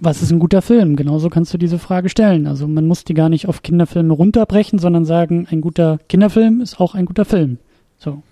was 0.00 0.22
ist 0.22 0.30
ein 0.30 0.38
guter 0.38 0.62
Film? 0.62 0.96
Genauso 0.96 1.28
kannst 1.28 1.52
du 1.52 1.58
diese 1.58 1.78
Frage 1.78 2.08
stellen. 2.08 2.46
Also 2.46 2.66
man 2.66 2.86
muss 2.86 3.04
die 3.04 3.14
gar 3.14 3.28
nicht 3.28 3.48
auf 3.48 3.62
Kinderfilme 3.62 4.12
runterbrechen, 4.12 4.78
sondern 4.78 5.04
sagen, 5.04 5.46
ein 5.50 5.60
guter 5.60 5.98
Kinderfilm 6.08 6.60
ist 6.60 6.80
auch 6.80 6.94
ein 6.94 7.04
guter 7.04 7.24
Film. 7.24 7.58
So. 7.98 8.22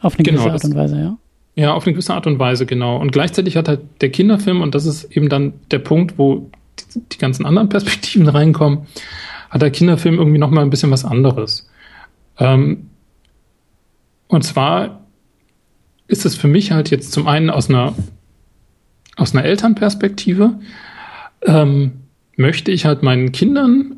Auf 0.00 0.14
eine 0.14 0.22
genau, 0.22 0.38
gewisse 0.38 0.52
Art 0.52 0.64
und 0.64 0.74
Weise, 0.74 0.98
ja. 0.98 1.18
Ja, 1.54 1.74
auf 1.74 1.84
eine 1.84 1.92
gewisse 1.92 2.14
Art 2.14 2.26
und 2.26 2.38
Weise, 2.38 2.66
genau. 2.66 2.98
Und 2.98 3.12
gleichzeitig 3.12 3.56
hat 3.56 3.68
halt 3.68 3.80
der 4.00 4.10
Kinderfilm, 4.10 4.62
und 4.62 4.74
das 4.74 4.86
ist 4.86 5.04
eben 5.14 5.28
dann 5.28 5.54
der 5.70 5.80
Punkt, 5.80 6.18
wo 6.18 6.50
die, 6.78 7.00
die 7.12 7.18
ganzen 7.18 7.44
anderen 7.44 7.68
Perspektiven 7.68 8.28
reinkommen, 8.28 8.86
hat 9.50 9.60
der 9.60 9.70
Kinderfilm 9.70 10.18
irgendwie 10.18 10.38
nochmal 10.38 10.64
ein 10.64 10.70
bisschen 10.70 10.90
was 10.90 11.04
anderes. 11.04 11.68
Ähm, 12.38 12.88
und 14.32 14.42
zwar 14.44 15.04
ist 16.06 16.24
es 16.24 16.36
für 16.36 16.48
mich 16.48 16.72
halt 16.72 16.90
jetzt 16.90 17.12
zum 17.12 17.28
einen 17.28 17.50
aus 17.50 17.68
einer, 17.68 17.94
aus 19.16 19.34
einer 19.34 19.44
Elternperspektive, 19.44 20.58
ähm, 21.42 21.92
möchte 22.36 22.70
ich 22.72 22.86
halt 22.86 23.02
meinen 23.02 23.32
Kindern 23.32 23.96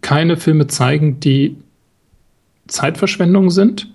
keine 0.00 0.36
Filme 0.36 0.66
zeigen, 0.66 1.20
die 1.20 1.56
Zeitverschwendung 2.66 3.50
sind. 3.50 3.92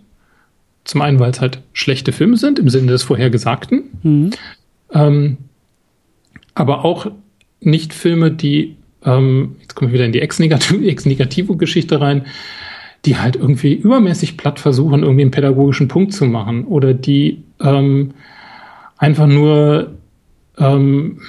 Zum 0.85 1.01
einen, 1.01 1.19
weil 1.19 1.31
es 1.31 1.41
halt 1.41 1.61
schlechte 1.73 2.13
Filme 2.13 2.37
sind, 2.37 2.57
im 2.57 2.69
Sinne 2.69 2.93
des 2.93 3.03
Vorhergesagten. 3.03 3.83
Mhm. 4.01 4.29
Ähm, 4.93 5.37
aber 6.55 6.85
auch 6.85 7.11
nicht 7.59 7.93
Filme, 7.93 8.31
die, 8.31 8.77
ähm, 9.03 9.57
jetzt 9.59 9.75
kommen 9.75 9.91
wir 9.91 9.95
wieder 9.95 10.05
in 10.05 10.13
die 10.13 10.21
Ex-Negativo-Geschichte 10.21 11.99
rein, 11.99 12.27
die 13.05 13.17
halt 13.17 13.35
irgendwie 13.35 13.73
übermäßig 13.73 14.37
platt 14.37 14.59
versuchen, 14.59 15.03
irgendwie 15.03 15.21
einen 15.21 15.31
pädagogischen 15.31 15.87
Punkt 15.87 16.13
zu 16.13 16.25
machen 16.25 16.65
oder 16.65 16.93
die 16.93 17.43
ähm, 17.61 18.11
einfach 18.97 19.27
nur, 19.27 19.91
ähm, 20.57 21.21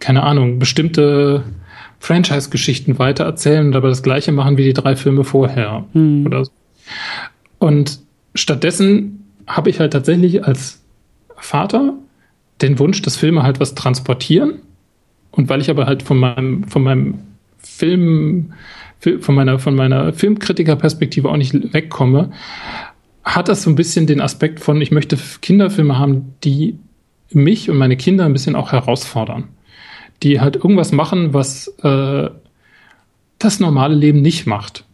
keine 0.00 0.22
Ahnung, 0.22 0.58
bestimmte 0.58 1.44
Franchise-Geschichten 2.00 2.98
weitererzählen 2.98 3.66
und 3.66 3.76
aber 3.76 3.88
das 3.88 4.02
gleiche 4.02 4.32
machen 4.32 4.56
wie 4.56 4.64
die 4.64 4.72
drei 4.72 4.96
Filme 4.96 5.22
vorher 5.22 5.84
mhm. 5.92 6.26
oder 6.26 6.44
so. 6.44 6.50
Und 7.58 8.00
stattdessen 8.34 9.24
habe 9.46 9.70
ich 9.70 9.80
halt 9.80 9.92
tatsächlich 9.92 10.44
als 10.44 10.82
Vater 11.36 11.94
den 12.62 12.78
Wunsch, 12.78 13.02
dass 13.02 13.16
Filme 13.16 13.42
halt 13.42 13.60
was 13.60 13.74
transportieren. 13.74 14.60
Und 15.30 15.48
weil 15.48 15.60
ich 15.60 15.70
aber 15.70 15.86
halt 15.86 16.02
von 16.02 16.18
meinem, 16.18 16.64
von 16.64 16.82
meinem 16.82 17.18
Film, 17.58 18.52
von 19.20 19.34
meiner, 19.34 19.58
von 19.58 19.74
meiner 19.74 20.12
Filmkritikerperspektive 20.12 21.28
auch 21.28 21.36
nicht 21.36 21.72
wegkomme, 21.72 22.32
hat 23.24 23.48
das 23.48 23.62
so 23.62 23.70
ein 23.70 23.76
bisschen 23.76 24.06
den 24.06 24.20
Aspekt 24.20 24.60
von, 24.60 24.80
ich 24.80 24.90
möchte 24.90 25.18
Kinderfilme 25.40 25.98
haben, 25.98 26.34
die 26.44 26.78
mich 27.30 27.70
und 27.70 27.78
meine 27.78 27.96
Kinder 27.96 28.24
ein 28.24 28.32
bisschen 28.32 28.56
auch 28.56 28.72
herausfordern. 28.72 29.48
Die 30.22 30.40
halt 30.40 30.56
irgendwas 30.56 30.92
machen, 30.92 31.32
was 31.32 31.68
äh, 31.82 32.28
das 33.38 33.60
normale 33.60 33.94
Leben 33.94 34.20
nicht 34.20 34.46
macht. 34.46 34.84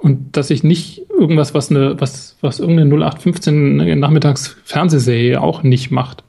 Und 0.00 0.36
dass 0.36 0.50
ich 0.50 0.62
nicht 0.62 1.02
irgendwas, 1.10 1.54
was 1.54 1.70
eine, 1.70 2.00
was, 2.00 2.36
was 2.40 2.60
irgendeine 2.60 2.90
0815 2.94 3.98
Nachmittags 3.98 4.56
Fernsehserie 4.64 5.40
auch 5.40 5.62
nicht 5.62 5.90
macht, 5.90 6.22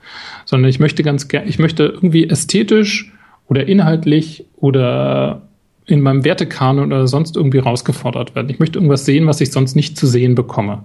sondern 0.45 0.69
ich 0.69 0.79
möchte 0.79 1.03
ganz 1.03 1.27
gerne, 1.27 1.47
ich 1.47 1.59
möchte 1.59 1.83
irgendwie 1.83 2.27
ästhetisch 2.27 3.13
oder 3.47 3.67
inhaltlich 3.67 4.45
oder 4.57 5.48
in 5.89 6.01
meinem 6.01 6.23
Wertekanon 6.23 6.91
oder 6.91 7.07
sonst 7.07 7.35
irgendwie 7.35 7.59
rausgefordert 7.59 8.35
werden. 8.35 8.49
Ich 8.49 8.59
möchte 8.59 8.77
irgendwas 8.77 9.05
sehen, 9.05 9.27
was 9.27 9.41
ich 9.41 9.51
sonst 9.51 9.75
nicht 9.75 9.97
zu 9.97 10.07
sehen 10.07 10.35
bekomme. 10.35 10.83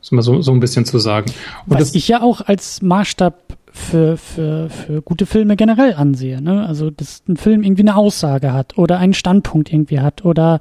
Das 0.00 0.10
mal 0.10 0.22
so, 0.22 0.42
so 0.42 0.52
ein 0.52 0.60
bisschen 0.60 0.84
zu 0.84 0.98
sagen. 0.98 1.32
Und 1.66 1.80
was 1.80 1.94
ich 1.94 2.08
ja 2.08 2.22
auch 2.22 2.40
als 2.40 2.82
Maßstab 2.82 3.56
für, 3.72 4.16
für, 4.16 4.68
für 4.68 5.00
gute 5.00 5.26
Filme 5.26 5.56
generell 5.56 5.94
ansehe. 5.94 6.42
Ne? 6.42 6.66
Also, 6.66 6.90
dass 6.90 7.22
ein 7.28 7.36
Film 7.36 7.62
irgendwie 7.62 7.82
eine 7.82 7.96
Aussage 7.96 8.52
hat 8.52 8.76
oder 8.76 8.98
einen 8.98 9.14
Standpunkt 9.14 9.72
irgendwie 9.72 10.00
hat 10.00 10.24
oder 10.24 10.60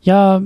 ja, 0.00 0.40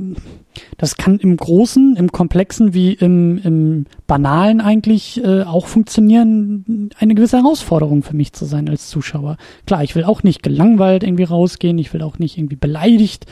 das 0.79 0.97
kann 0.97 1.19
im 1.19 1.37
Großen, 1.37 1.97
im 1.97 2.11
Komplexen 2.11 2.75
wie 2.75 2.93
im, 2.93 3.39
im 3.39 3.87
Banalen 4.07 4.61
eigentlich 4.61 5.23
äh, 5.23 5.43
auch 5.43 5.67
funktionieren, 5.67 6.91
eine 6.99 7.15
gewisse 7.15 7.39
Herausforderung 7.39 8.03
für 8.03 8.17
mich 8.17 8.33
zu 8.33 8.45
sein 8.45 8.69
als 8.69 8.89
Zuschauer. 8.89 9.37
Klar, 9.67 9.85
ich 9.85 9.95
will 9.95 10.05
auch 10.05 10.23
nicht 10.23 10.43
gelangweilt 10.43 11.03
irgendwie 11.05 11.25
rausgehen, 11.25 11.79
ich 11.79 11.93
will 11.93 12.03
auch 12.03 12.19
nicht 12.19 12.39
irgendwie 12.39 12.57
beleidigt 12.57 13.27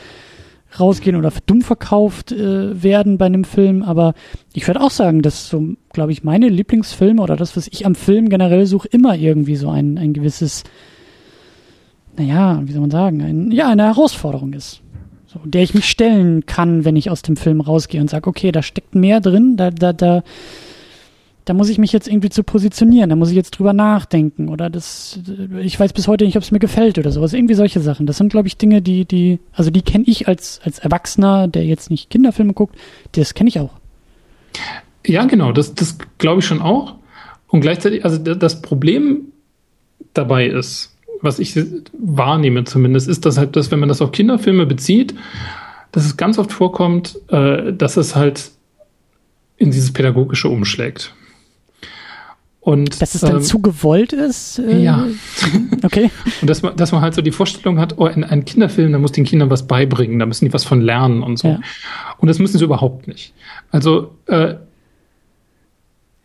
rausgehen 0.78 1.16
oder 1.16 1.32
für 1.32 1.40
dumm 1.46 1.62
verkauft 1.62 2.30
äh, 2.30 2.80
werden 2.80 3.18
bei 3.18 3.26
einem 3.26 3.42
Film, 3.42 3.82
aber 3.82 4.14
ich 4.52 4.68
würde 4.68 4.80
auch 4.80 4.92
sagen, 4.92 5.20
dass 5.20 5.48
so, 5.48 5.74
glaube 5.92 6.12
ich, 6.12 6.22
meine 6.22 6.48
Lieblingsfilme 6.48 7.20
oder 7.20 7.34
das, 7.34 7.56
was 7.56 7.66
ich 7.66 7.86
am 7.86 7.96
Film 7.96 8.28
generell 8.28 8.66
suche, 8.66 8.86
immer 8.88 9.16
irgendwie 9.16 9.56
so 9.56 9.68
ein, 9.68 9.98
ein 9.98 10.12
gewisses, 10.12 10.62
naja, 12.16 12.60
wie 12.64 12.70
soll 12.70 12.82
man 12.82 12.90
sagen, 12.92 13.20
ein, 13.20 13.50
ja, 13.50 13.68
eine 13.68 13.82
Herausforderung 13.82 14.52
ist 14.52 14.80
so, 15.32 15.38
der 15.44 15.62
ich 15.62 15.74
mich 15.74 15.88
stellen 15.88 16.44
kann, 16.44 16.84
wenn 16.84 16.96
ich 16.96 17.08
aus 17.08 17.22
dem 17.22 17.36
Film 17.36 17.60
rausgehe 17.60 18.00
und 18.00 18.10
sage, 18.10 18.28
okay, 18.28 18.50
da 18.50 18.62
steckt 18.62 18.96
mehr 18.96 19.20
drin, 19.20 19.56
da, 19.56 19.70
da, 19.70 19.92
da, 19.92 20.24
da 21.44 21.54
muss 21.54 21.68
ich 21.68 21.78
mich 21.78 21.92
jetzt 21.92 22.08
irgendwie 22.08 22.30
zu 22.30 22.42
positionieren, 22.42 23.10
da 23.10 23.16
muss 23.16 23.30
ich 23.30 23.36
jetzt 23.36 23.52
drüber 23.52 23.72
nachdenken 23.72 24.48
oder 24.48 24.68
das, 24.68 25.20
ich 25.60 25.78
weiß 25.78 25.92
bis 25.92 26.08
heute 26.08 26.24
nicht, 26.24 26.36
ob 26.36 26.42
es 26.42 26.50
mir 26.50 26.58
gefällt 26.58 26.98
oder 26.98 27.12
sowas, 27.12 27.32
irgendwie 27.32 27.54
solche 27.54 27.78
Sachen. 27.78 28.06
Das 28.06 28.16
sind, 28.16 28.30
glaube 28.30 28.48
ich, 28.48 28.56
Dinge, 28.56 28.82
die, 28.82 29.04
die, 29.04 29.38
also 29.52 29.70
die 29.70 29.82
kenne 29.82 30.04
ich 30.08 30.26
als, 30.26 30.60
als 30.64 30.80
Erwachsener, 30.80 31.46
der 31.46 31.64
jetzt 31.64 31.90
nicht 31.90 32.10
Kinderfilme 32.10 32.52
guckt, 32.52 32.76
das 33.12 33.34
kenne 33.34 33.48
ich 33.48 33.60
auch. 33.60 33.74
Ja, 35.06 35.26
genau, 35.26 35.52
das, 35.52 35.74
das 35.76 35.96
glaube 36.18 36.40
ich 36.40 36.46
schon 36.46 36.60
auch. 36.60 36.96
Und 37.46 37.60
gleichzeitig, 37.60 38.04
also 38.04 38.18
das 38.18 38.62
Problem 38.62 39.26
dabei 40.12 40.46
ist, 40.46 40.96
was 41.22 41.38
ich 41.38 41.58
wahrnehme 41.98 42.64
zumindest, 42.64 43.08
ist 43.08 43.26
das 43.26 43.38
halt, 43.38 43.56
dass 43.56 43.70
wenn 43.70 43.80
man 43.80 43.88
das 43.88 44.02
auf 44.02 44.12
Kinderfilme 44.12 44.66
bezieht, 44.66 45.14
dass 45.92 46.04
es 46.04 46.16
ganz 46.16 46.38
oft 46.38 46.52
vorkommt, 46.52 47.18
äh, 47.28 47.72
dass 47.72 47.96
es 47.96 48.16
halt 48.16 48.50
in 49.56 49.70
dieses 49.70 49.92
Pädagogische 49.92 50.48
umschlägt. 50.48 51.14
Und, 52.60 53.00
dass 53.00 53.14
es 53.14 53.22
dann 53.22 53.36
ähm, 53.36 53.42
zu 53.42 53.60
gewollt 53.60 54.12
ist? 54.12 54.58
Äh, 54.58 54.82
ja. 54.82 55.06
Okay. 55.82 56.10
Und 56.42 56.50
dass 56.50 56.60
man, 56.60 56.76
dass 56.76 56.92
man 56.92 57.00
halt 57.00 57.14
so 57.14 57.22
die 57.22 57.30
Vorstellung 57.30 57.78
hat, 57.78 57.96
oh, 57.96 58.06
in 58.06 58.22
einem 58.22 58.44
Kinderfilm, 58.44 58.92
da 58.92 58.98
muss 58.98 59.12
den 59.12 59.24
Kindern 59.24 59.48
was 59.48 59.66
beibringen, 59.66 60.18
da 60.18 60.26
müssen 60.26 60.44
die 60.44 60.52
was 60.52 60.64
von 60.64 60.82
lernen 60.82 61.22
und 61.22 61.38
so. 61.38 61.48
Ja. 61.48 61.60
Und 62.18 62.28
das 62.28 62.38
müssen 62.38 62.58
sie 62.58 62.64
überhaupt 62.64 63.08
nicht. 63.08 63.32
Also 63.70 64.14
äh, 64.26 64.56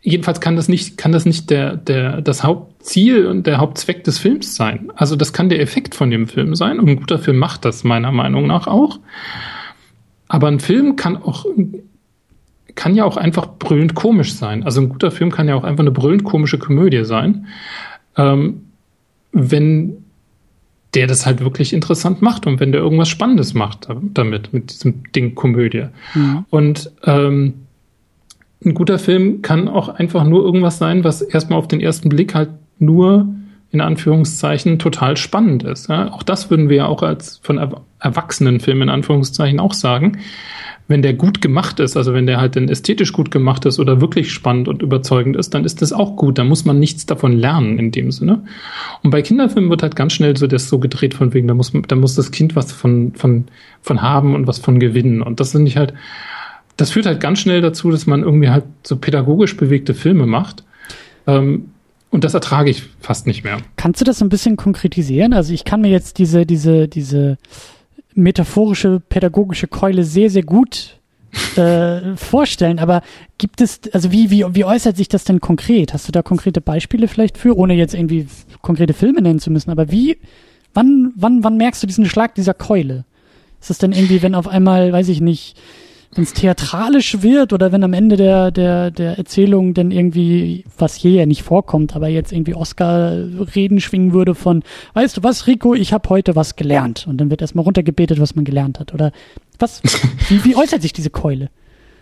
jedenfalls 0.06 0.40
kann 0.40 0.54
das 0.54 0.68
nicht, 0.68 0.96
kann 0.96 1.10
das 1.10 1.26
nicht 1.26 1.50
der, 1.50 1.76
der, 1.76 2.22
das 2.22 2.44
Hauptziel 2.44 3.26
und 3.26 3.46
der 3.46 3.58
Hauptzweck 3.58 4.04
des 4.04 4.18
Films 4.18 4.54
sein. 4.54 4.92
Also 4.94 5.16
das 5.16 5.32
kann 5.32 5.48
der 5.48 5.60
Effekt 5.60 5.96
von 5.96 6.10
dem 6.10 6.28
Film 6.28 6.54
sein. 6.54 6.78
Und 6.78 6.88
ein 6.88 6.96
guter 6.96 7.18
Film 7.18 7.38
macht 7.38 7.64
das 7.64 7.82
meiner 7.82 8.12
Meinung 8.12 8.46
nach 8.46 8.68
auch. 8.68 9.00
Aber 10.28 10.46
ein 10.46 10.60
Film 10.60 10.94
kann 10.94 11.16
auch 11.16 11.44
kann 12.76 12.94
ja 12.94 13.04
auch 13.04 13.16
einfach 13.16 13.48
brüllend 13.58 13.94
komisch 13.94 14.34
sein. 14.34 14.62
Also 14.62 14.82
ein 14.82 14.90
guter 14.90 15.10
Film 15.10 15.32
kann 15.32 15.48
ja 15.48 15.54
auch 15.54 15.64
einfach 15.64 15.82
eine 15.82 15.90
brüllend 15.90 16.24
komische 16.24 16.58
Komödie 16.58 17.04
sein, 17.04 17.46
ähm, 18.16 18.66
wenn 19.32 20.04
der 20.94 21.06
das 21.06 21.24
halt 21.24 21.40
wirklich 21.40 21.72
interessant 21.72 22.20
macht 22.20 22.46
und 22.46 22.60
wenn 22.60 22.72
der 22.72 22.82
irgendwas 22.82 23.08
Spannendes 23.08 23.54
macht 23.54 23.88
damit, 24.12 24.52
mit 24.52 24.70
diesem 24.70 25.10
Ding 25.12 25.34
Komödie. 25.34 25.86
Mhm. 26.14 26.44
Und 26.50 26.92
ähm, 27.04 27.65
ein 28.64 28.74
guter 28.74 28.98
Film 28.98 29.42
kann 29.42 29.68
auch 29.68 29.88
einfach 29.88 30.24
nur 30.24 30.44
irgendwas 30.44 30.78
sein, 30.78 31.04
was 31.04 31.22
erstmal 31.22 31.58
auf 31.58 31.68
den 31.68 31.80
ersten 31.80 32.08
Blick 32.08 32.34
halt 32.34 32.50
nur 32.78 33.28
in 33.70 33.80
Anführungszeichen 33.80 34.78
total 34.78 35.16
spannend 35.16 35.62
ist. 35.62 35.88
Ja? 35.88 36.12
Auch 36.12 36.22
das 36.22 36.50
würden 36.50 36.68
wir 36.68 36.76
ja 36.76 36.86
auch 36.86 37.02
als 37.02 37.38
von 37.42 37.58
Erwachsenenfilmen 37.98 38.84
in 38.84 38.94
Anführungszeichen 38.94 39.60
auch 39.60 39.74
sagen 39.74 40.18
wenn 40.88 41.02
der 41.02 41.14
gut 41.14 41.40
gemacht 41.40 41.80
ist, 41.80 41.96
also 41.96 42.14
wenn 42.14 42.26
der 42.26 42.40
halt 42.40 42.54
dann 42.54 42.68
ästhetisch 42.68 43.12
gut 43.12 43.30
gemacht 43.30 43.64
ist 43.64 43.80
oder 43.80 44.00
wirklich 44.00 44.32
spannend 44.32 44.68
und 44.68 44.82
überzeugend 44.82 45.36
ist, 45.36 45.52
dann 45.52 45.64
ist 45.64 45.82
das 45.82 45.92
auch 45.92 46.14
gut. 46.16 46.38
Da 46.38 46.44
muss 46.44 46.64
man 46.64 46.78
nichts 46.78 47.06
davon 47.06 47.32
lernen 47.32 47.78
in 47.78 47.90
dem 47.90 48.12
Sinne. 48.12 48.44
Und 49.02 49.10
bei 49.10 49.22
Kinderfilmen 49.22 49.68
wird 49.68 49.82
halt 49.82 49.96
ganz 49.96 50.12
schnell 50.12 50.36
so 50.36 50.46
das 50.46 50.68
so 50.68 50.78
gedreht 50.78 51.14
von 51.14 51.34
wegen, 51.34 51.48
da 51.48 51.54
muss, 51.54 51.72
da 51.88 51.96
muss 51.96 52.14
das 52.14 52.30
Kind 52.30 52.54
was 52.54 52.70
von, 52.70 53.12
von, 53.14 53.46
von 53.82 54.02
haben 54.02 54.34
und 54.34 54.46
was 54.46 54.58
von 54.58 54.78
gewinnen. 54.78 55.22
Und 55.22 55.40
das 55.40 55.50
sind 55.50 55.66
ich 55.66 55.76
halt, 55.76 55.92
das 56.76 56.90
führt 56.90 57.06
halt 57.06 57.20
ganz 57.20 57.40
schnell 57.40 57.60
dazu, 57.60 57.90
dass 57.90 58.06
man 58.06 58.22
irgendwie 58.22 58.50
halt 58.50 58.64
so 58.82 58.96
pädagogisch 58.96 59.56
bewegte 59.56 59.94
Filme 59.94 60.26
macht. 60.26 60.64
Ähm, 61.26 61.70
und 62.10 62.24
das 62.24 62.34
ertrage 62.34 62.70
ich 62.70 62.84
fast 63.00 63.26
nicht 63.26 63.44
mehr. 63.44 63.58
Kannst 63.76 64.00
du 64.00 64.04
das 64.04 64.22
ein 64.22 64.28
bisschen 64.28 64.56
konkretisieren? 64.56 65.32
Also 65.32 65.52
ich 65.52 65.64
kann 65.64 65.80
mir 65.80 65.90
jetzt 65.90 66.18
diese, 66.18 66.46
diese, 66.46 66.88
diese 66.88 67.38
metaphorische, 68.14 69.00
pädagogische 69.00 69.66
Keule 69.66 70.04
sehr, 70.04 70.30
sehr 70.30 70.42
gut 70.42 70.98
äh, 71.56 72.16
vorstellen. 72.16 72.78
Aber 72.78 73.02
gibt 73.38 73.60
es, 73.60 73.80
also 73.92 74.12
wie, 74.12 74.30
wie, 74.30 74.44
wie 74.50 74.64
äußert 74.64 74.96
sich 74.96 75.08
das 75.08 75.24
denn 75.24 75.40
konkret? 75.40 75.92
Hast 75.92 76.08
du 76.08 76.12
da 76.12 76.22
konkrete 76.22 76.60
Beispiele 76.60 77.08
vielleicht 77.08 77.38
für, 77.38 77.56
ohne 77.56 77.74
jetzt 77.74 77.94
irgendwie 77.94 78.28
konkrete 78.62 78.94
Filme 78.94 79.20
nennen 79.20 79.40
zu 79.40 79.50
müssen? 79.50 79.70
Aber 79.70 79.90
wie, 79.90 80.18
wann, 80.74 81.12
wann, 81.16 81.42
wann 81.42 81.56
merkst 81.56 81.82
du 81.82 81.86
diesen 81.86 82.06
Schlag 82.06 82.34
dieser 82.34 82.54
Keule? 82.54 83.04
Ist 83.60 83.70
das 83.70 83.78
denn 83.78 83.92
irgendwie, 83.92 84.22
wenn 84.22 84.34
auf 84.34 84.46
einmal, 84.46 84.92
weiß 84.92 85.08
ich 85.08 85.20
nicht, 85.20 85.56
wenn 86.16 86.24
es 86.24 86.32
theatralisch 86.32 87.22
wird 87.22 87.52
oder 87.52 87.72
wenn 87.72 87.84
am 87.84 87.92
Ende 87.92 88.16
der, 88.16 88.50
der, 88.50 88.90
der 88.90 89.18
Erzählung 89.18 89.74
dann 89.74 89.90
irgendwie, 89.90 90.64
was 90.78 90.94
hier 90.94 91.12
ja 91.12 91.26
nicht 91.26 91.42
vorkommt, 91.42 91.94
aber 91.94 92.08
jetzt 92.08 92.32
irgendwie 92.32 92.54
Oscar-Reden 92.54 93.80
schwingen 93.80 94.12
würde 94.12 94.34
von, 94.34 94.62
weißt 94.94 95.18
du 95.18 95.22
was, 95.22 95.46
Rico, 95.46 95.74
ich 95.74 95.92
habe 95.92 96.08
heute 96.08 96.34
was 96.34 96.56
gelernt. 96.56 97.06
Und 97.06 97.18
dann 97.18 97.30
wird 97.30 97.42
erstmal 97.42 97.64
runtergebetet, 97.64 98.20
was 98.20 98.34
man 98.34 98.44
gelernt 98.44 98.80
hat. 98.80 98.94
Oder 98.94 99.12
was, 99.58 99.82
wie, 100.28 100.44
wie 100.44 100.56
äußert 100.56 100.82
sich 100.82 100.92
diese 100.92 101.10
Keule? 101.10 101.50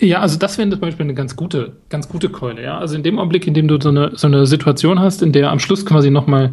Ja, 0.00 0.20
also 0.20 0.38
das 0.38 0.58
wäre 0.58 0.68
zum 0.70 0.80
Beispiel 0.80 1.04
eine 1.04 1.14
ganz 1.14 1.36
gute, 1.36 1.76
ganz 1.88 2.08
gute 2.08 2.28
Keule, 2.28 2.62
ja. 2.62 2.78
Also 2.78 2.96
in 2.96 3.02
dem 3.02 3.18
Augenblick, 3.18 3.46
in 3.46 3.54
dem 3.54 3.68
du 3.68 3.80
so 3.80 3.88
eine, 3.88 4.12
so 4.14 4.26
eine 4.26 4.46
Situation 4.46 5.00
hast, 5.00 5.22
in 5.22 5.32
der 5.32 5.50
am 5.50 5.60
Schluss 5.60 5.86
quasi 5.86 6.10
nochmal 6.10 6.52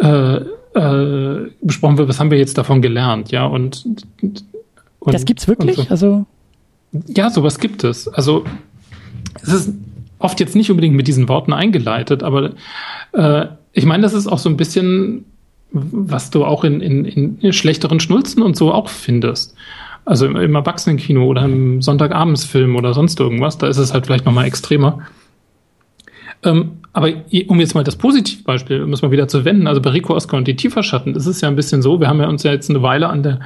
äh, 0.00 0.36
äh, 0.74 1.50
besprochen 1.62 1.98
wird, 1.98 2.08
was 2.08 2.18
haben 2.18 2.30
wir 2.30 2.38
jetzt 2.38 2.58
davon 2.58 2.82
gelernt, 2.82 3.30
ja, 3.30 3.46
und, 3.46 3.84
und 4.20 4.44
das 5.14 5.24
gibt's 5.24 5.46
wirklich? 5.48 5.76
So. 5.76 5.86
Also 5.88 6.26
ja, 7.06 7.30
sowas 7.30 7.58
gibt 7.58 7.84
es. 7.84 8.08
Also 8.08 8.44
es 9.42 9.52
ist 9.52 9.72
oft 10.18 10.40
jetzt 10.40 10.56
nicht 10.56 10.70
unbedingt 10.70 10.96
mit 10.96 11.08
diesen 11.08 11.28
Worten 11.28 11.52
eingeleitet, 11.52 12.22
aber 12.22 12.52
äh, 13.12 13.46
ich 13.72 13.84
meine, 13.84 14.02
das 14.02 14.14
ist 14.14 14.26
auch 14.26 14.38
so 14.38 14.48
ein 14.48 14.56
bisschen, 14.56 15.26
was 15.70 16.30
du 16.30 16.44
auch 16.44 16.64
in, 16.64 16.80
in, 16.80 17.04
in 17.38 17.52
schlechteren 17.52 18.00
Schnulzen 18.00 18.42
und 18.42 18.56
so 18.56 18.72
auch 18.72 18.88
findest. 18.88 19.54
Also 20.04 20.26
im, 20.26 20.36
im 20.36 20.54
Erwachsenenkino 20.54 21.24
oder 21.24 21.44
im 21.44 21.82
Sonntagabendsfilm 21.82 22.76
oder 22.76 22.94
sonst 22.94 23.18
irgendwas, 23.20 23.58
da 23.58 23.66
ist 23.66 23.76
es 23.76 23.92
halt 23.92 24.06
vielleicht 24.06 24.24
nochmal 24.24 24.46
extremer. 24.46 25.00
Ähm, 26.42 26.78
aber 26.92 27.10
um 27.48 27.60
jetzt 27.60 27.74
mal 27.74 27.84
das 27.84 27.96
Positivbeispiel, 27.96 28.82
um 28.82 28.92
es 28.92 29.02
mal 29.02 29.10
wieder 29.10 29.28
zu 29.28 29.44
wenden, 29.44 29.66
also 29.66 29.82
bei 29.82 29.90
Rico 29.90 30.14
Oscar 30.14 30.38
und 30.38 30.48
die 30.48 30.56
Tieferschatten, 30.56 31.14
ist 31.14 31.26
es 31.26 31.40
ja 31.40 31.48
ein 31.48 31.56
bisschen 31.56 31.82
so, 31.82 32.00
wir 32.00 32.08
haben 32.08 32.20
ja 32.20 32.28
uns 32.28 32.42
ja 32.42 32.52
jetzt 32.52 32.70
eine 32.70 32.82
Weile 32.82 33.08
an 33.08 33.22
der 33.22 33.40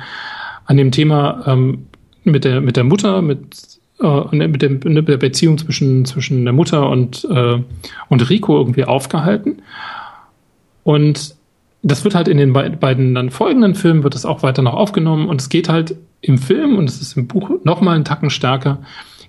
an 0.67 0.77
dem 0.77 0.93
Thema 0.93 1.43
ähm, 1.47 1.87
mit 2.25 2.45
der, 2.45 2.61
mit 2.61 2.77
der 2.77 2.85
Mutter, 2.85 3.23
mit, 3.23 3.81
äh, 4.01 4.37
mit, 4.47 4.63
dem, 4.63 4.81
mit 4.85 5.09
der 5.09 5.17
Beziehung 5.17 5.59
zwischen, 5.59 6.05
zwischen 6.05 6.45
der 6.45 6.53
Mutter 6.53 6.89
und, 6.89 7.27
äh, 7.31 7.59
und 8.09 8.31
Rico 8.31 8.59
irgendwie 8.59 8.85
aufgehalten. 8.85 9.63
Und 10.85 11.35
das 11.83 12.05
wird 12.05 12.15
halt 12.15 12.29
in 12.29 12.37
den 12.37 12.53
beiden 12.53 13.15
dann 13.15 13.31
folgenden 13.31 13.75
Filmen 13.75 14.03
wird 14.03 14.15
das 14.15 14.27
auch 14.27 14.43
weiter 14.43 14.63
noch 14.63 14.75
aufgenommen 14.75 15.29
und 15.29 15.41
es 15.41 15.49
geht 15.49 15.69
halt 15.69 15.97
im 16.21 16.37
Film 16.37 16.77
und 16.77 16.89
es 16.91 17.01
ist 17.01 17.17
im 17.17 17.27
Buch 17.27 17.51
noch 17.65 17.81
mal 17.81 17.95
einen 17.95 18.05
Tacken 18.05 18.29
stärker, 18.29 18.83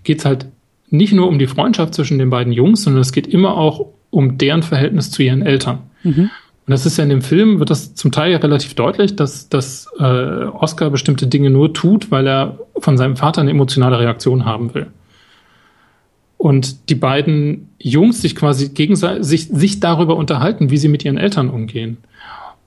geht 0.03 0.19
es 0.19 0.25
halt 0.25 0.47
nicht 0.89 1.13
nur 1.13 1.29
um 1.29 1.39
die 1.39 1.47
Freundschaft 1.47 1.93
zwischen 1.93 2.19
den 2.19 2.29
beiden 2.29 2.51
Jungs, 2.51 2.83
sondern 2.83 3.01
es 3.01 3.13
geht 3.13 3.27
immer 3.27 3.55
auch 3.55 3.87
um 4.09 4.37
deren 4.37 4.63
Verhältnis 4.63 5.09
zu 5.09 5.23
ihren 5.23 5.41
Eltern. 5.41 5.79
Mhm. 6.03 6.29
Und 6.67 6.71
das 6.71 6.85
ist 6.85 6.97
ja 6.97 7.03
in 7.03 7.09
dem 7.09 7.21
Film, 7.21 7.59
wird 7.59 7.69
das 7.69 7.95
zum 7.95 8.11
Teil 8.11 8.31
ja 8.31 8.37
relativ 8.37 8.75
deutlich, 8.75 9.15
dass, 9.15 9.49
dass 9.49 9.87
äh, 9.99 10.03
Oscar 10.03 10.89
bestimmte 10.91 11.27
Dinge 11.27 11.49
nur 11.49 11.73
tut, 11.73 12.11
weil 12.11 12.27
er 12.27 12.59
von 12.77 12.97
seinem 12.97 13.17
Vater 13.17 13.41
eine 13.41 13.51
emotionale 13.51 13.99
Reaktion 13.99 14.45
haben 14.45 14.73
will. 14.73 14.87
Und 16.37 16.89
die 16.89 16.95
beiden 16.95 17.69
Jungs 17.79 18.21
sich 18.21 18.35
quasi 18.35 18.69
gegenseitig 18.69 19.25
sich, 19.25 19.47
sich 19.47 19.79
darüber 19.79 20.15
unterhalten, 20.15 20.69
wie 20.71 20.77
sie 20.77 20.87
mit 20.87 21.05
ihren 21.05 21.17
Eltern 21.17 21.49
umgehen. 21.49 21.97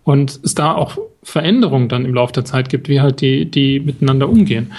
Und 0.05 0.39
es 0.43 0.55
da 0.55 0.75
auch 0.75 0.99
Veränderungen 1.23 1.89
dann 1.89 2.05
im 2.05 2.15
Laufe 2.15 2.33
der 2.33 2.45
Zeit 2.45 2.69
gibt, 2.69 2.89
wie 2.89 3.01
halt 3.01 3.21
die, 3.21 3.51
die 3.51 3.81
miteinander 3.81 4.29
umgehen. 4.29 4.73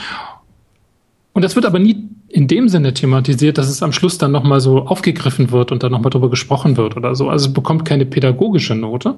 Und 1.34 1.42
das 1.42 1.56
wird 1.56 1.66
aber 1.66 1.80
nie 1.80 2.10
in 2.28 2.48
dem 2.48 2.70
Sinne 2.70 2.94
thematisiert, 2.94 3.58
dass 3.58 3.70
es 3.70 3.84
am 3.84 3.94
Schluss 3.94 4.18
dann 4.18 4.32
nochmal 4.32 4.60
so 4.60 4.86
aufgegriffen 4.86 5.52
wird 5.52 5.72
und 5.72 5.84
dann 5.84 5.92
nochmal 5.92 6.10
drüber 6.10 6.30
gesprochen 6.30 6.78
wird 6.78 6.98
oder 6.98 7.16
so. 7.16 7.30
Also 7.30 7.48
es 7.48 7.54
bekommt 7.54 7.86
keine 7.86 8.06
pädagogische 8.06 8.76
Note, 8.76 9.16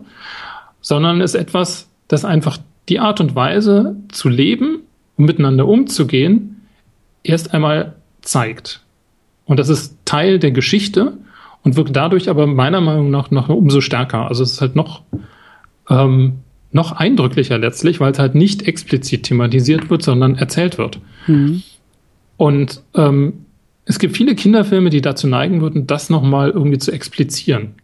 sondern 0.81 1.21
ist 1.21 1.35
etwas, 1.35 1.89
das 2.07 2.25
einfach 2.25 2.57
die 2.89 2.99
Art 2.99 3.19
und 3.19 3.35
Weise 3.35 3.95
zu 4.09 4.29
leben 4.29 4.79
und 5.17 5.25
miteinander 5.25 5.67
umzugehen 5.67 6.61
erst 7.23 7.53
einmal 7.53 7.95
zeigt. 8.21 8.81
Und 9.45 9.59
das 9.59 9.69
ist 9.69 9.97
Teil 10.05 10.39
der 10.39 10.51
Geschichte 10.51 11.17
und 11.63 11.75
wirkt 11.75 11.95
dadurch 11.95 12.29
aber 12.29 12.47
meiner 12.47 12.81
Meinung 12.81 13.09
nach 13.09 13.31
noch 13.31 13.49
umso 13.49 13.81
stärker. 13.81 14.27
Also 14.27 14.43
es 14.43 14.53
ist 14.53 14.61
halt 14.61 14.75
noch, 14.75 15.01
ähm, 15.89 16.39
noch 16.71 16.91
eindrücklicher 16.91 17.57
letztlich, 17.57 17.99
weil 17.99 18.11
es 18.11 18.19
halt 18.19 18.35
nicht 18.35 18.67
explizit 18.67 19.23
thematisiert 19.23 19.89
wird, 19.89 20.03
sondern 20.03 20.35
erzählt 20.35 20.77
wird. 20.77 20.99
Mhm. 21.27 21.63
Und 22.37 22.81
ähm, 22.95 23.45
es 23.85 23.99
gibt 23.99 24.15
viele 24.15 24.35
Kinderfilme, 24.35 24.89
die 24.89 25.01
dazu 25.01 25.27
neigen 25.27 25.61
würden, 25.61 25.87
das 25.87 26.09
nochmal 26.09 26.51
irgendwie 26.51 26.77
zu 26.77 26.91
explizieren. 26.91 27.75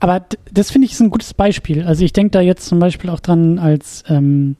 Aber 0.00 0.24
das 0.50 0.70
finde 0.70 0.86
ich 0.86 0.92
ist 0.92 1.00
ein 1.00 1.10
gutes 1.10 1.34
Beispiel. 1.34 1.84
Also 1.84 2.04
ich 2.04 2.12
denke 2.12 2.30
da 2.30 2.40
jetzt 2.40 2.66
zum 2.66 2.78
Beispiel 2.78 3.10
auch 3.10 3.20
dran, 3.20 3.58
als 3.58 4.04
ähm, 4.08 4.56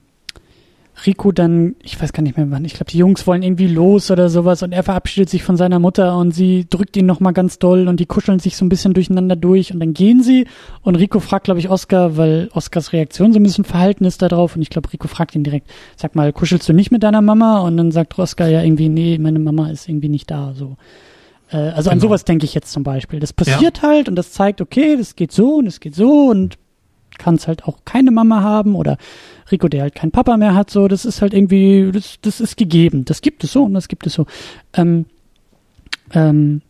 Rico 1.07 1.33
dann, 1.33 1.75
ich 1.83 2.01
weiß 2.01 2.13
gar 2.13 2.23
nicht 2.23 2.37
mehr 2.37 2.51
wann, 2.51 2.65
ich 2.65 2.75
glaube, 2.75 2.91
die 2.91 2.99
Jungs 2.99 3.27
wollen 3.27 3.43
irgendwie 3.43 3.67
los 3.67 4.11
oder 4.11 4.29
sowas 4.29 4.63
und 4.63 4.73
er 4.73 4.83
verabschiedet 4.83 5.31
sich 5.31 5.43
von 5.43 5.57
seiner 5.57 5.79
Mutter 5.79 6.17
und 6.17 6.33
sie 6.33 6.67
drückt 6.69 6.97
ihn 6.97 7.07
nochmal 7.07 7.33
ganz 7.33 7.59
doll 7.59 7.89
und 7.89 7.99
die 7.99 8.07
kuscheln 8.07 8.39
sich 8.39 8.57
so 8.57 8.65
ein 8.65 8.69
bisschen 8.69 8.93
durcheinander 8.93 9.35
durch 9.35 9.73
und 9.73 9.81
dann 9.81 9.95
gehen 9.95 10.23
sie 10.23 10.47
und 10.83 10.97
Rico 10.97 11.19
fragt, 11.21 11.45
glaube 11.45 11.61
ich, 11.61 11.71
Oscar, 11.71 12.17
weil 12.17 12.51
Oscars 12.53 12.93
Reaktion 12.93 13.33
so 13.33 13.41
ein 13.41 13.43
bisschen 13.43 13.65
verhalten 13.65 14.05
ist 14.05 14.23
darauf 14.23 14.55
und 14.55 14.63
ich 14.63 14.71
glaube, 14.71 14.93
Rico 14.93 15.09
fragt 15.09 15.35
ihn 15.35 15.45
direkt, 15.45 15.71
sag 15.97 16.15
mal, 16.15 16.33
kuschelst 16.33 16.69
du 16.69 16.73
nicht 16.73 16.93
mit 16.93 17.03
deiner 17.03 17.23
Mama? 17.23 17.61
Und 17.61 17.77
dann 17.77 17.91
sagt 17.91 18.19
Oscar 18.19 18.49
ja 18.49 18.63
irgendwie, 18.63 18.89
nee, 18.89 19.19
meine 19.19 19.39
Mama 19.39 19.71
ist 19.71 19.89
irgendwie 19.89 20.09
nicht 20.09 20.31
da, 20.31 20.53
so. 20.55 20.77
Äh, 21.51 21.57
also 21.57 21.91
genau. 21.91 21.93
an 21.93 22.01
sowas 22.01 22.25
denke 22.25 22.45
ich 22.45 22.55
jetzt 22.55 22.73
zum 22.73 22.83
Beispiel. 22.83 23.21
Das 23.21 23.33
passiert 23.33 23.79
ja. 23.79 23.89
halt 23.89 24.09
und 24.09 24.17
das 24.17 24.33
zeigt, 24.33 24.61
okay, 24.61 24.97
das 24.97 25.17
geht 25.17 25.33
so 25.33 25.57
und 25.57 25.67
es 25.67 25.81
geht 25.81 25.95
so 25.95 26.29
und 26.29 26.59
kann 27.19 27.35
es 27.35 27.47
halt 27.47 27.65
auch 27.65 27.79
keine 27.85 28.11
Mama 28.11 28.43
haben 28.43 28.75
oder 28.75 28.97
Rico, 29.53 29.69
der 29.69 29.83
halt 29.83 29.95
keinen 29.95 30.11
Papa 30.11 30.37
mehr 30.37 30.55
hat, 30.55 30.71
so, 30.71 30.89
das 30.89 31.05
ist 31.05 31.23
halt 31.23 31.35
irgendwie, 31.35 31.91
das, 31.93 32.19
das 32.23 32.41
ist 32.41 32.57
gegeben. 32.57 33.05
Das 33.05 33.21
gibt 33.21 33.45
es 33.45 33.53
so 33.53 33.65
und 33.65 33.75
das 33.75 33.89
gibt 33.89 34.07
es 34.07 34.15
so. 34.15 34.27
Ähm, 34.75 35.07
ähm, 36.13 36.63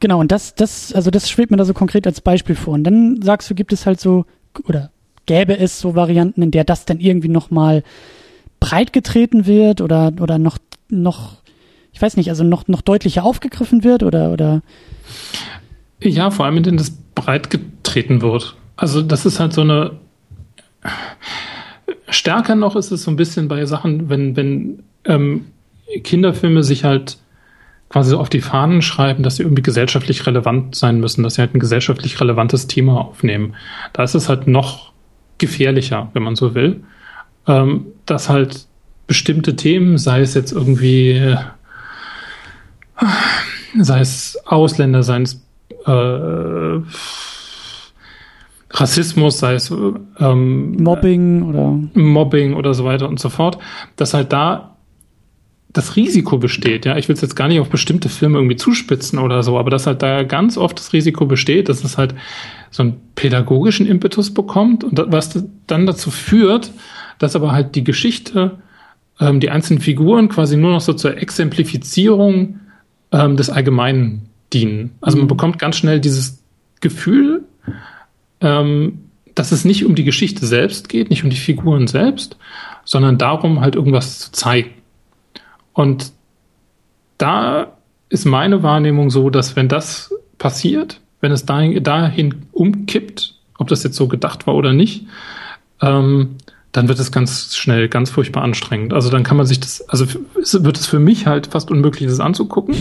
genau, 0.00 0.20
und 0.20 0.32
das, 0.32 0.54
das, 0.54 0.92
also 0.92 1.10
das 1.10 1.30
schwebt 1.30 1.50
mir 1.50 1.56
da 1.56 1.64
so 1.64 1.74
konkret 1.74 2.06
als 2.06 2.20
Beispiel 2.20 2.54
vor. 2.56 2.74
Und 2.74 2.84
dann 2.84 3.22
sagst 3.22 3.48
du, 3.50 3.54
gibt 3.54 3.72
es 3.72 3.86
halt 3.86 4.00
so, 4.00 4.26
oder 4.64 4.90
gäbe 5.26 5.58
es 5.58 5.80
so 5.80 5.94
Varianten, 5.94 6.42
in 6.42 6.50
der 6.50 6.64
das 6.64 6.84
dann 6.84 7.00
irgendwie 7.00 7.28
nochmal 7.28 7.82
breit 8.60 8.92
getreten 8.92 9.46
wird 9.46 9.80
oder, 9.80 10.12
oder 10.20 10.38
noch, 10.38 10.58
noch, 10.88 11.36
ich 11.92 12.00
weiß 12.00 12.16
nicht, 12.16 12.30
also 12.30 12.44
noch, 12.44 12.68
noch 12.68 12.80
deutlicher 12.80 13.24
aufgegriffen 13.24 13.84
wird 13.84 14.02
oder, 14.02 14.32
oder? 14.32 14.62
Ja, 16.00 16.30
vor 16.30 16.46
allem, 16.46 16.58
in 16.58 16.62
denen 16.62 16.78
das 16.78 16.92
breit 17.14 17.50
getreten 17.50 18.22
wird. 18.22 18.56
Also, 18.76 19.02
das 19.02 19.26
ist 19.26 19.40
halt 19.40 19.52
so 19.52 19.62
eine, 19.62 19.98
stärker 22.08 22.54
noch 22.54 22.76
ist 22.76 22.90
es 22.90 23.02
so 23.02 23.10
ein 23.10 23.16
bisschen 23.16 23.48
bei 23.48 23.64
Sachen, 23.66 24.08
wenn, 24.08 24.36
wenn 24.36 24.82
ähm, 25.04 25.46
Kinderfilme 26.02 26.62
sich 26.62 26.84
halt 26.84 27.18
quasi 27.88 28.10
so 28.10 28.18
auf 28.18 28.28
die 28.28 28.40
Fahnen 28.40 28.82
schreiben, 28.82 29.22
dass 29.22 29.36
sie 29.36 29.44
irgendwie 29.44 29.62
gesellschaftlich 29.62 30.26
relevant 30.26 30.74
sein 30.74 30.98
müssen, 30.98 31.22
dass 31.22 31.34
sie 31.34 31.42
halt 31.42 31.54
ein 31.54 31.60
gesellschaftlich 31.60 32.20
relevantes 32.20 32.66
Thema 32.66 33.00
aufnehmen. 33.00 33.54
Da 33.92 34.02
ist 34.02 34.14
es 34.14 34.28
halt 34.28 34.48
noch 34.48 34.92
gefährlicher, 35.38 36.10
wenn 36.12 36.22
man 36.22 36.36
so 36.36 36.54
will, 36.54 36.82
ähm, 37.46 37.86
dass 38.06 38.28
halt 38.28 38.66
bestimmte 39.06 39.54
Themen, 39.54 39.98
sei 39.98 40.20
es 40.20 40.34
jetzt 40.34 40.52
irgendwie, 40.52 41.12
äh, 41.12 41.36
sei 43.80 44.00
es 44.00 44.36
Ausländer, 44.46 45.02
sei 45.02 45.22
es 45.22 45.46
äh, 45.86 46.80
Rassismus, 48.80 49.38
sei 49.38 49.54
es 49.54 49.70
ähm, 50.18 50.76
Mobbing 50.76 51.42
oder 51.42 51.78
Mobbing 51.94 52.54
oder 52.54 52.74
so 52.74 52.84
weiter 52.84 53.08
und 53.08 53.18
so 53.18 53.28
fort, 53.28 53.58
dass 53.96 54.14
halt 54.14 54.32
da 54.32 54.76
das 55.72 55.96
Risiko 55.96 56.38
besteht, 56.38 56.86
ja, 56.86 56.96
ich 56.96 57.08
will 57.08 57.14
es 57.14 57.20
jetzt 57.20 57.36
gar 57.36 57.48
nicht 57.48 57.60
auf 57.60 57.68
bestimmte 57.68 58.08
Filme 58.08 58.38
irgendwie 58.38 58.56
zuspitzen 58.56 59.18
oder 59.18 59.42
so, 59.42 59.58
aber 59.58 59.68
dass 59.68 59.86
halt 59.86 60.02
da 60.02 60.22
ganz 60.22 60.56
oft 60.56 60.78
das 60.78 60.94
Risiko 60.94 61.26
besteht, 61.26 61.68
dass 61.68 61.84
es 61.84 61.98
halt 61.98 62.14
so 62.70 62.82
einen 62.82 63.00
pädagogischen 63.14 63.86
Impetus 63.86 64.32
bekommt 64.32 64.84
und 64.84 64.98
was 65.08 65.44
dann 65.66 65.86
dazu 65.86 66.10
führt, 66.10 66.70
dass 67.18 67.36
aber 67.36 67.52
halt 67.52 67.74
die 67.74 67.84
Geschichte, 67.84 68.58
ähm, 69.20 69.40
die 69.40 69.50
einzelnen 69.50 69.80
Figuren 69.80 70.28
quasi 70.28 70.56
nur 70.56 70.72
noch 70.72 70.80
so 70.80 70.94
zur 70.94 71.18
Exemplifizierung 71.18 72.60
ähm, 73.12 73.36
des 73.36 73.50
Allgemeinen 73.50 74.30
dienen. 74.52 74.92
Also 75.00 75.18
man 75.18 75.26
mhm. 75.26 75.30
bekommt 75.30 75.58
ganz 75.58 75.76
schnell 75.76 76.00
dieses 76.00 76.42
Gefühl, 76.80 77.44
ähm, 78.40 79.10
dass 79.34 79.52
es 79.52 79.64
nicht 79.64 79.84
um 79.84 79.94
die 79.94 80.04
Geschichte 80.04 80.46
selbst 80.46 80.88
geht, 80.88 81.10
nicht 81.10 81.24
um 81.24 81.30
die 81.30 81.36
Figuren 81.36 81.86
selbst, 81.86 82.36
sondern 82.84 83.18
darum, 83.18 83.60
halt 83.60 83.76
irgendwas 83.76 84.18
zu 84.18 84.32
zeigen. 84.32 84.70
Und 85.72 86.12
da 87.18 87.72
ist 88.08 88.24
meine 88.24 88.62
Wahrnehmung 88.62 89.10
so, 89.10 89.30
dass 89.30 89.56
wenn 89.56 89.68
das 89.68 90.14
passiert, 90.38 91.00
wenn 91.20 91.32
es 91.32 91.44
dahin, 91.44 91.82
dahin 91.82 92.46
umkippt, 92.52 93.34
ob 93.58 93.68
das 93.68 93.82
jetzt 93.82 93.96
so 93.96 94.08
gedacht 94.08 94.46
war 94.46 94.54
oder 94.54 94.72
nicht, 94.72 95.06
ähm, 95.80 96.36
dann 96.72 96.88
wird 96.88 96.98
es 96.98 97.10
ganz 97.10 97.56
schnell 97.56 97.88
ganz 97.88 98.10
furchtbar 98.10 98.42
anstrengend. 98.42 98.92
Also 98.92 99.10
dann 99.10 99.22
kann 99.22 99.36
man 99.36 99.46
sich 99.46 99.60
das, 99.60 99.86
also 99.88 100.06
wird 100.34 100.78
es 100.78 100.86
für 100.86 100.98
mich 100.98 101.26
halt 101.26 101.48
fast 101.48 101.70
unmöglich, 101.70 102.08
das 102.08 102.20
anzugucken. 102.20 102.76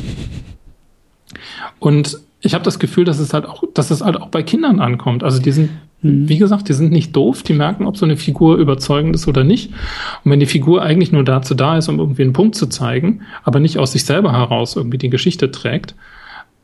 Und 1.80 2.19
ich 2.41 2.53
habe 2.53 2.63
das 2.63 2.79
Gefühl, 2.79 3.05
dass 3.05 3.19
es 3.19 3.33
halt 3.33 3.45
auch, 3.45 3.63
dass 3.73 3.91
es 3.91 4.01
halt 4.01 4.17
auch 4.17 4.27
bei 4.27 4.43
Kindern 4.43 4.79
ankommt. 4.79 5.23
Also 5.23 5.41
die 5.41 5.51
sind 5.51 5.69
Mhm. 6.05 6.29
Wie 6.29 6.37
gesagt, 6.37 6.69
die 6.69 6.73
sind 6.73 6.91
nicht 6.91 7.15
doof, 7.15 7.43
die 7.43 7.53
merken, 7.53 7.85
ob 7.85 7.97
so 7.97 8.05
eine 8.05 8.17
Figur 8.17 8.57
überzeugend 8.57 9.15
ist 9.15 9.27
oder 9.27 9.43
nicht. 9.43 9.71
Und 10.23 10.31
wenn 10.31 10.39
die 10.39 10.45
Figur 10.45 10.81
eigentlich 10.81 11.11
nur 11.11 11.23
dazu 11.23 11.55
da 11.55 11.77
ist, 11.77 11.89
um 11.89 11.99
irgendwie 11.99 12.23
einen 12.23 12.33
Punkt 12.33 12.55
zu 12.55 12.67
zeigen, 12.67 13.21
aber 13.43 13.59
nicht 13.59 13.77
aus 13.77 13.93
sich 13.93 14.05
selber 14.05 14.31
heraus 14.31 14.75
irgendwie 14.75 14.97
die 14.97 15.09
Geschichte 15.09 15.51
trägt, 15.51 15.95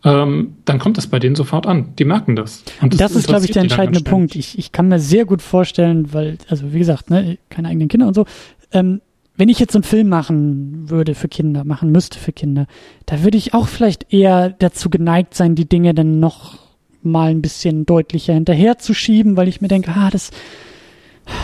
ähm, 0.04 0.56
dann 0.66 0.80
kommt 0.80 0.98
das 0.98 1.08
bei 1.08 1.20
denen 1.20 1.36
sofort 1.36 1.68
an. 1.68 1.94
Die 1.98 2.06
merken 2.06 2.36
das. 2.36 2.64
Und 2.82 2.94
das, 2.94 3.00
das 3.00 3.16
ist, 3.16 3.28
glaube 3.28 3.46
ich, 3.46 3.52
der 3.52 3.64
entscheidende 3.64 4.02
Punkt. 4.02 4.36
Ich, 4.36 4.58
ich 4.58 4.72
kann 4.72 4.88
mir 4.88 5.00
sehr 5.00 5.26
gut 5.26 5.42
vorstellen, 5.42 6.14
weil, 6.14 6.38
also 6.48 6.74
wie 6.74 6.80
gesagt, 6.80 7.10
ne, 7.10 7.38
keine 7.50 7.68
eigenen 7.68 7.88
Kinder 7.88 8.08
und 8.08 8.14
so, 8.14 8.26
ähm, 8.72 9.02
wenn 9.42 9.50
ich 9.50 9.58
jetzt 9.58 9.76
einen 9.76 9.82
Film 9.82 10.08
machen 10.08 10.88
würde 10.88 11.16
für 11.16 11.28
Kinder, 11.28 11.64
machen 11.64 11.92
müsste 11.92 12.20
für 12.20 12.32
Kinder, 12.32 12.68
da 13.08 13.24
würde 13.24 13.40
ich 13.40 13.56
auch 13.56 13.68
vielleicht 13.68 14.14
eher 14.14 14.52
dazu 14.52 14.92
geneigt 14.92 15.34
sein, 15.34 15.56
die 15.56 15.68
Dinge 15.68 15.96
dann 15.96 16.20
noch 16.20 16.60
mal 17.02 17.32
ein 17.32 17.42
bisschen 17.42 17.88
deutlicher 17.88 18.36
hinterherzuschieben, 18.36 19.38
weil 19.38 19.48
ich 19.48 19.60
mir 19.60 19.68
denke, 19.68 19.94
ah, 19.96 20.12
das, 20.12 20.30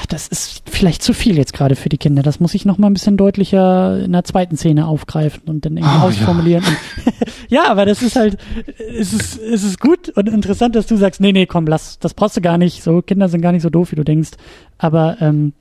das 0.09 0.27
ist 0.27 0.69
vielleicht 0.69 1.01
zu 1.01 1.15
viel 1.15 1.39
jetzt 1.39 1.53
gerade 1.53 1.75
für 1.75 1.89
die 1.89 1.97
Kinder. 1.97 2.21
Das 2.21 2.39
muss 2.39 2.53
ich 2.53 2.65
noch 2.65 2.77
mal 2.77 2.85
ein 2.85 2.93
bisschen 2.93 3.17
deutlicher 3.17 4.03
in 4.03 4.11
der 4.11 4.23
zweiten 4.23 4.57
Szene 4.57 4.85
aufgreifen 4.85 5.41
und 5.47 5.65
dann 5.65 5.77
irgendwie 5.77 5.97
oh, 5.97 6.07
ausformulieren. 6.07 6.63
Ja. 6.63 7.11
ja, 7.49 7.71
aber 7.71 7.87
das 7.87 8.03
ist 8.03 8.15
halt, 8.15 8.37
es 8.77 9.11
ist, 9.11 9.39
es 9.39 9.63
ist 9.63 9.79
gut 9.79 10.09
und 10.09 10.29
interessant, 10.29 10.75
dass 10.75 10.85
du 10.85 10.97
sagst, 10.97 11.19
nee, 11.19 11.31
nee, 11.31 11.47
komm, 11.47 11.65
lass, 11.65 11.97
das 11.97 12.13
brauchst 12.13 12.37
du 12.37 12.41
gar 12.41 12.59
nicht. 12.59 12.83
So, 12.83 13.01
Kinder 13.01 13.27
sind 13.27 13.41
gar 13.41 13.53
nicht 13.53 13.63
so 13.63 13.71
doof, 13.71 13.91
wie 13.91 13.95
du 13.95 14.03
denkst. 14.03 14.33
Aber 14.77 15.17
ähm, 15.19 15.53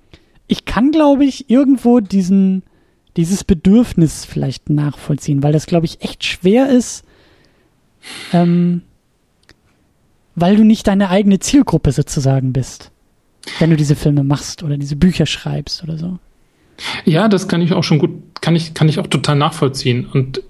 ich 0.46 0.64
kann, 0.64 0.90
glaube 0.90 1.24
ich, 1.24 1.50
irgendwo 1.50 2.00
diesen, 2.00 2.62
dieses 3.16 3.44
Bedürfnis 3.44 4.24
vielleicht 4.24 4.70
nachvollziehen, 4.70 5.42
weil 5.42 5.52
das, 5.52 5.66
glaube 5.66 5.86
ich, 5.86 6.02
echt 6.02 6.24
schwer 6.24 6.68
ist, 6.68 7.04
ähm, 8.32 8.82
weil 10.34 10.56
du 10.56 10.64
nicht 10.64 10.86
deine 10.86 11.08
eigene 11.08 11.38
Zielgruppe 11.38 11.92
sozusagen 11.92 12.52
bist, 12.52 12.90
wenn 13.58 13.70
du 13.70 13.76
diese 13.76 13.96
Filme 13.96 14.22
machst 14.22 14.62
oder 14.62 14.76
diese 14.76 14.96
Bücher 14.96 15.26
schreibst 15.26 15.82
oder 15.82 15.98
so. 15.98 16.18
Ja, 17.04 17.28
das 17.28 17.48
kann 17.48 17.62
ich 17.62 17.72
auch 17.72 17.84
schon 17.84 17.98
gut, 17.98 18.10
kann 18.40 18.54
ich, 18.54 18.74
kann 18.74 18.88
ich 18.88 18.98
auch 18.98 19.06
total 19.06 19.36
nachvollziehen. 19.36 20.06
Und 20.12 20.42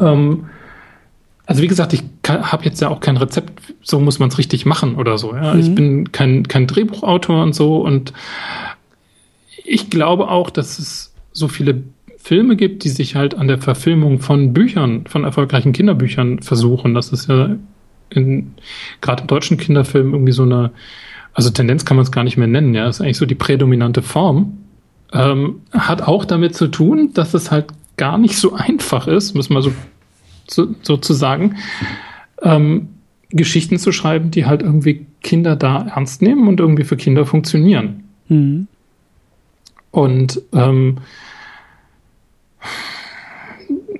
ähm, 0.00 0.46
also 1.46 1.62
wie 1.62 1.66
gesagt, 1.66 1.92
ich 1.94 2.04
habe 2.28 2.64
jetzt 2.64 2.80
ja 2.80 2.88
auch 2.88 3.00
kein 3.00 3.16
Rezept, 3.16 3.74
so 3.82 3.98
muss 3.98 4.18
man 4.18 4.28
es 4.28 4.38
richtig 4.38 4.66
machen 4.66 4.94
oder 4.94 5.18
so. 5.18 5.34
Ja? 5.34 5.54
Mhm. 5.54 5.60
Ich 5.60 5.74
bin 5.74 6.12
kein, 6.12 6.46
kein 6.46 6.66
Drehbuchautor 6.66 7.42
und 7.42 7.54
so. 7.54 7.78
Und 7.78 8.12
ich 9.68 9.90
glaube 9.90 10.28
auch, 10.28 10.50
dass 10.50 10.78
es 10.78 11.14
so 11.32 11.48
viele 11.48 11.82
Filme 12.16 12.56
gibt, 12.56 12.84
die 12.84 12.88
sich 12.88 13.14
halt 13.14 13.34
an 13.34 13.48
der 13.48 13.58
Verfilmung 13.58 14.18
von 14.18 14.52
Büchern, 14.52 15.06
von 15.06 15.24
erfolgreichen 15.24 15.72
Kinderbüchern 15.72 16.40
versuchen. 16.42 16.94
Das 16.94 17.10
ist 17.10 17.28
ja 17.28 17.56
in, 18.10 18.54
gerade 19.00 19.22
im 19.22 19.26
deutschen 19.28 19.56
Kinderfilm 19.56 20.12
irgendwie 20.12 20.32
so 20.32 20.42
eine, 20.42 20.72
also 21.32 21.50
Tendenz 21.50 21.84
kann 21.84 21.96
man 21.96 22.04
es 22.04 22.12
gar 22.12 22.24
nicht 22.24 22.36
mehr 22.36 22.48
nennen, 22.48 22.74
ja, 22.74 22.86
das 22.86 22.96
ist 22.96 23.00
eigentlich 23.02 23.18
so 23.18 23.26
die 23.26 23.34
prädominante 23.34 24.02
Form, 24.02 24.58
ähm, 25.12 25.60
hat 25.70 26.02
auch 26.02 26.24
damit 26.24 26.54
zu 26.54 26.68
tun, 26.68 27.12
dass 27.14 27.34
es 27.34 27.50
halt 27.50 27.66
gar 27.96 28.18
nicht 28.18 28.36
so 28.36 28.54
einfach 28.54 29.06
ist, 29.06 29.34
muss 29.34 29.50
man 29.50 29.62
so, 29.62 29.72
so, 30.46 30.74
so 30.82 30.96
zu 30.96 31.12
sagen, 31.12 31.56
ähm, 32.42 32.88
Geschichten 33.30 33.78
zu 33.78 33.92
schreiben, 33.92 34.30
die 34.30 34.46
halt 34.46 34.62
irgendwie 34.62 35.06
Kinder 35.22 35.54
da 35.54 35.86
ernst 35.94 36.22
nehmen 36.22 36.48
und 36.48 36.60
irgendwie 36.60 36.84
für 36.84 36.96
Kinder 36.96 37.26
funktionieren. 37.26 38.04
Mhm. 38.28 38.68
Und 39.90 40.42
ähm, 40.52 40.98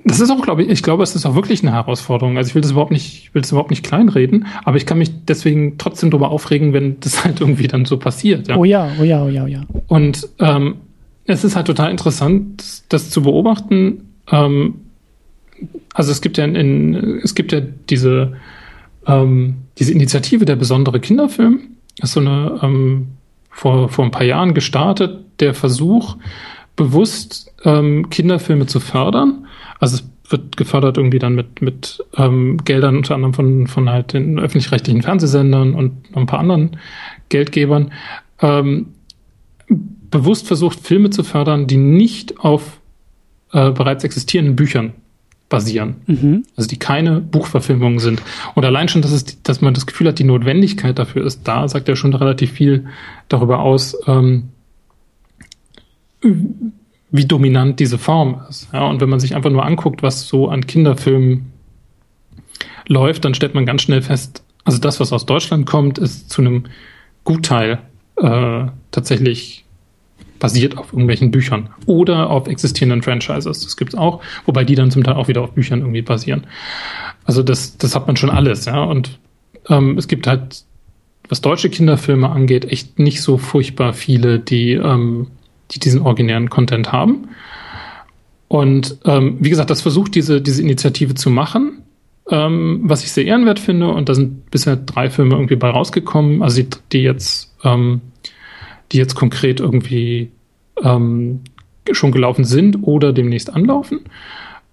das 0.05 0.19
ist 0.19 0.31
auch, 0.31 0.41
glaube 0.41 0.63
ich, 0.63 0.69
ich 0.69 0.83
glaube, 0.83 1.03
es 1.03 1.15
ist 1.15 1.25
auch 1.25 1.35
wirklich 1.35 1.61
eine 1.61 1.71
Herausforderung. 1.71 2.37
Also 2.37 2.49
ich 2.49 2.55
will 2.55 2.61
das 2.61 2.71
überhaupt 2.71 2.91
nicht, 2.91 3.23
ich 3.25 3.35
will 3.35 3.41
das 3.41 3.51
überhaupt 3.51 3.69
nicht 3.69 3.85
kleinreden, 3.85 4.47
aber 4.63 4.77
ich 4.77 4.85
kann 4.85 4.97
mich 4.97 5.25
deswegen 5.25 5.77
trotzdem 5.77 6.09
darüber 6.09 6.29
aufregen, 6.29 6.73
wenn 6.73 6.99
das 6.99 7.23
halt 7.23 7.41
irgendwie 7.41 7.67
dann 7.67 7.85
so 7.85 7.97
passiert. 7.97 8.47
Ja? 8.47 8.57
Oh 8.57 8.63
ja, 8.63 8.91
oh 8.99 9.03
ja, 9.03 9.23
oh 9.23 9.29
ja, 9.29 9.43
oh 9.43 9.47
ja. 9.47 9.61
Und 9.87 10.27
ähm, 10.39 10.75
es 11.25 11.43
ist 11.43 11.55
halt 11.55 11.67
total 11.67 11.91
interessant, 11.91 12.83
das 12.89 13.09
zu 13.09 13.21
beobachten. 13.21 14.09
Ähm, 14.31 14.75
also 15.93 16.11
es 16.11 16.21
gibt 16.21 16.37
ja 16.37 16.45
in, 16.45 17.19
es 17.23 17.35
gibt 17.35 17.51
ja 17.51 17.61
diese 17.61 18.33
ähm, 19.05 19.55
diese 19.77 19.93
Initiative 19.93 20.45
der 20.45 20.55
besondere 20.55 20.99
Kinderfilm. 20.99 21.61
Das 21.97 22.09
ist 22.09 22.13
so 22.13 22.19
eine 22.19 22.59
ähm, 22.61 23.07
vor 23.49 23.89
vor 23.89 24.05
ein 24.05 24.11
paar 24.11 24.23
Jahren 24.23 24.53
gestartet 24.53 25.25
der 25.39 25.53
Versuch 25.53 26.17
bewusst 26.75 27.53
ähm, 27.63 28.09
Kinderfilme 28.09 28.65
zu 28.67 28.79
fördern 28.79 29.47
also 29.79 29.95
es 29.95 30.09
wird 30.31 30.57
gefördert 30.57 30.97
irgendwie 30.97 31.19
dann 31.19 31.35
mit, 31.35 31.61
mit 31.61 32.03
ähm, 32.15 32.57
Geldern 32.63 32.97
unter 32.97 33.15
anderem 33.15 33.33
von, 33.33 33.67
von 33.67 33.89
halt 33.89 34.13
den 34.13 34.39
öffentlich-rechtlichen 34.39 35.01
Fernsehsendern 35.01 35.73
und 35.73 36.11
noch 36.11 36.21
ein 36.21 36.27
paar 36.27 36.39
anderen 36.39 36.77
Geldgebern. 37.29 37.91
Ähm, 38.41 38.93
bewusst 39.67 40.47
versucht, 40.47 40.79
Filme 40.79 41.09
zu 41.09 41.23
fördern, 41.23 41.67
die 41.67 41.77
nicht 41.77 42.39
auf 42.39 42.79
äh, 43.53 43.71
bereits 43.71 44.03
existierenden 44.03 44.55
Büchern 44.55 44.93
basieren. 45.49 45.95
Mhm. 46.05 46.45
Also 46.55 46.69
die 46.69 46.77
keine 46.77 47.19
Buchverfilmungen 47.19 47.99
sind. 47.99 48.21
Und 48.55 48.63
allein 48.63 48.87
schon, 48.87 49.01
dass, 49.01 49.11
es, 49.11 49.41
dass 49.41 49.61
man 49.61 49.73
das 49.73 49.87
Gefühl 49.87 50.07
hat, 50.07 50.19
die 50.19 50.23
Notwendigkeit 50.23 50.97
dafür 50.97 51.25
ist 51.25 51.47
da, 51.47 51.67
sagt 51.67 51.87
ja 51.87 51.95
schon 51.95 52.13
relativ 52.13 52.51
viel 52.51 52.85
darüber 53.27 53.59
aus, 53.59 53.97
ähm, 54.07 54.49
wie 57.11 57.25
dominant 57.25 57.79
diese 57.79 57.97
Form 57.97 58.41
ist. 58.49 58.69
Ja, 58.71 58.85
und 58.87 59.01
wenn 59.01 59.09
man 59.09 59.19
sich 59.19 59.35
einfach 59.35 59.49
nur 59.49 59.65
anguckt, 59.65 60.03
was 60.03 60.27
so 60.27 60.49
an 60.49 60.67
Kinderfilmen 60.67 61.51
läuft, 62.87 63.25
dann 63.25 63.33
stellt 63.33 63.55
man 63.55 63.65
ganz 63.65 63.81
schnell 63.81 64.01
fest, 64.01 64.43
also 64.65 64.79
das, 64.79 64.99
was 64.99 65.11
aus 65.13 65.25
Deutschland 65.25 65.65
kommt, 65.65 65.97
ist 65.97 66.29
zu 66.29 66.41
einem 66.41 66.65
Gutteil 67.23 67.79
äh, 68.17 68.65
tatsächlich 68.91 69.65
basiert 70.39 70.77
auf 70.77 70.93
irgendwelchen 70.93 71.31
Büchern 71.31 71.69
oder 71.85 72.29
auf 72.29 72.47
existierenden 72.47 73.01
Franchises. 73.01 73.61
Das 73.61 73.77
gibt's 73.77 73.95
auch, 73.95 74.21
wobei 74.45 74.63
die 74.63 74.75
dann 74.75 74.91
zum 74.91 75.03
Teil 75.03 75.15
auch 75.15 75.27
wieder 75.27 75.41
auf 75.41 75.51
Büchern 75.51 75.81
irgendwie 75.81 76.01
basieren. 76.01 76.47
Also 77.25 77.43
das, 77.43 77.77
das 77.77 77.95
hat 77.95 78.07
man 78.07 78.15
schon 78.15 78.29
alles, 78.29 78.65
ja. 78.65 78.81
Und 78.83 79.19
ähm, 79.69 79.97
es 79.97 80.07
gibt 80.07 80.27
halt 80.27 80.63
was 81.29 81.41
deutsche 81.41 81.69
Kinderfilme 81.69 82.29
angeht, 82.29 82.65
echt 82.65 82.99
nicht 82.99 83.21
so 83.21 83.37
furchtbar 83.37 83.93
viele, 83.93 84.39
die, 84.39 84.73
ähm, 84.73 85.27
die 85.71 85.79
diesen 85.79 86.01
originären 86.01 86.49
Content 86.49 86.91
haben. 86.91 87.29
Und 88.47 88.97
ähm, 89.05 89.37
wie 89.39 89.51
gesagt, 89.51 89.69
das 89.69 89.81
versucht 89.81 90.15
diese, 90.15 90.41
diese 90.41 90.63
Initiative 90.63 91.13
zu 91.13 91.29
machen, 91.29 91.83
ähm, 92.31 92.81
was 92.83 93.03
ich 93.03 93.11
sehr 93.11 93.25
ehrenwert 93.25 93.59
finde. 93.59 93.89
Und 93.89 94.09
da 94.09 94.15
sind 94.15 94.49
bisher 94.49 94.75
drei 94.75 95.11
Filme 95.11 95.35
irgendwie 95.35 95.55
bei 95.55 95.69
rausgekommen, 95.69 96.41
also 96.41 96.63
die, 96.63 96.69
die 96.91 97.01
jetzt, 97.03 97.55
ähm, 97.63 98.01
die 98.91 98.97
jetzt 98.97 99.15
konkret 99.15 99.59
irgendwie 99.59 100.31
ähm, 100.83 101.41
schon 101.91 102.11
gelaufen 102.11 102.45
sind 102.45 102.83
oder 102.83 103.13
demnächst 103.13 103.53
anlaufen. 103.53 104.01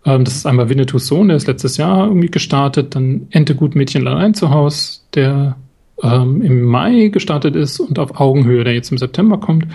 Ähm, 0.04 0.24
das 0.24 0.36
ist 0.36 0.46
einmal 0.46 0.68
Winnetous 0.68 1.06
Sohn, 1.06 1.28
der 1.28 1.36
ist 1.36 1.46
letztes 1.46 1.76
Jahr 1.76 2.06
irgendwie 2.06 2.30
gestartet, 2.30 2.94
dann 2.94 3.26
Ente 3.30 3.54
gut 3.54 3.74
Mädchen 3.74 4.06
allein 4.06 4.34
zu 4.34 4.50
Haus, 4.50 5.06
der 5.14 5.56
ähm, 6.02 6.42
im 6.42 6.64
Mai 6.64 7.08
gestartet 7.08 7.56
ist 7.56 7.80
und 7.80 7.98
auf 7.98 8.20
Augenhöhe, 8.20 8.64
der 8.64 8.74
jetzt 8.74 8.92
im 8.92 8.98
September 8.98 9.38
kommt. 9.38 9.66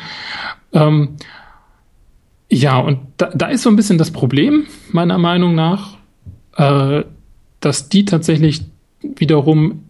Ähm, 0.73 1.17
ja, 2.49 2.79
und 2.79 2.99
da, 3.17 3.29
da 3.33 3.47
ist 3.47 3.63
so 3.63 3.69
ein 3.69 3.75
bisschen 3.75 3.97
das 3.97 4.11
Problem, 4.11 4.65
meiner 4.91 5.17
Meinung 5.17 5.55
nach, 5.55 5.97
äh, 6.57 7.03
dass 7.59 7.89
die 7.89 8.05
tatsächlich 8.05 8.61
wiederum 9.01 9.83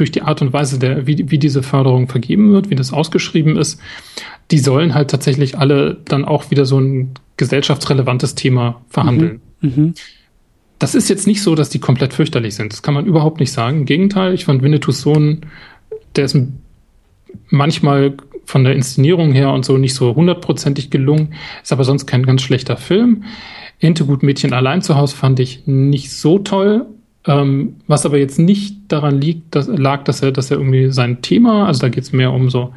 durch 0.00 0.10
die 0.10 0.22
Art 0.22 0.42
und 0.42 0.52
Weise, 0.52 0.78
der, 0.78 1.06
wie, 1.06 1.30
wie 1.30 1.38
diese 1.38 1.62
Förderung 1.62 2.08
vergeben 2.08 2.52
wird, 2.52 2.70
wie 2.70 2.74
das 2.74 2.92
ausgeschrieben 2.92 3.56
ist, 3.56 3.80
die 4.50 4.58
sollen 4.58 4.94
halt 4.94 5.10
tatsächlich 5.10 5.58
alle 5.58 5.98
dann 6.06 6.24
auch 6.24 6.50
wieder 6.50 6.64
so 6.64 6.80
ein 6.80 7.10
gesellschaftsrelevantes 7.36 8.34
Thema 8.34 8.80
verhandeln. 8.88 9.40
Mhm. 9.60 9.72
Mhm. 9.76 9.94
Das 10.78 10.94
ist 10.94 11.10
jetzt 11.10 11.26
nicht 11.26 11.42
so, 11.42 11.54
dass 11.54 11.68
die 11.68 11.78
komplett 11.78 12.14
fürchterlich 12.14 12.54
sind. 12.54 12.72
Das 12.72 12.82
kann 12.82 12.94
man 12.94 13.04
überhaupt 13.04 13.38
nicht 13.38 13.52
sagen. 13.52 13.80
Im 13.80 13.84
Gegenteil, 13.84 14.32
ich 14.32 14.46
fand 14.46 14.62
Winnetous 14.62 15.02
Sohn, 15.02 15.42
der 16.16 16.24
ist 16.24 16.36
manchmal 17.48 18.14
von 18.46 18.64
der 18.64 18.74
Inszenierung 18.74 19.32
her 19.32 19.52
und 19.52 19.64
so 19.64 19.76
nicht 19.76 19.94
so 19.94 20.14
hundertprozentig 20.14 20.90
gelungen, 20.90 21.34
ist 21.62 21.72
aber 21.72 21.84
sonst 21.84 22.06
kein 22.06 22.24
ganz 22.24 22.42
schlechter 22.42 22.76
Film. 22.76 23.24
Ente 23.78 24.04
gut 24.06 24.22
Mädchen 24.22 24.52
allein 24.52 24.82
zu 24.82 24.96
Hause 24.96 25.16
fand 25.16 25.38
ich 25.38 25.66
nicht 25.66 26.10
so 26.10 26.38
toll, 26.38 26.86
ähm, 27.26 27.76
was 27.86 28.06
aber 28.06 28.18
jetzt 28.18 28.38
nicht 28.38 28.76
daran 28.88 29.20
liegt, 29.20 29.54
dass, 29.54 29.66
lag, 29.68 30.04
dass 30.04 30.22
er, 30.22 30.32
dass 30.32 30.50
er 30.50 30.58
irgendwie 30.58 30.90
sein 30.90 31.22
Thema, 31.22 31.66
also 31.66 31.80
da 31.80 31.88
geht 31.88 32.04
es 32.04 32.12
mehr 32.12 32.32
um 32.32 32.50
so 32.50 32.72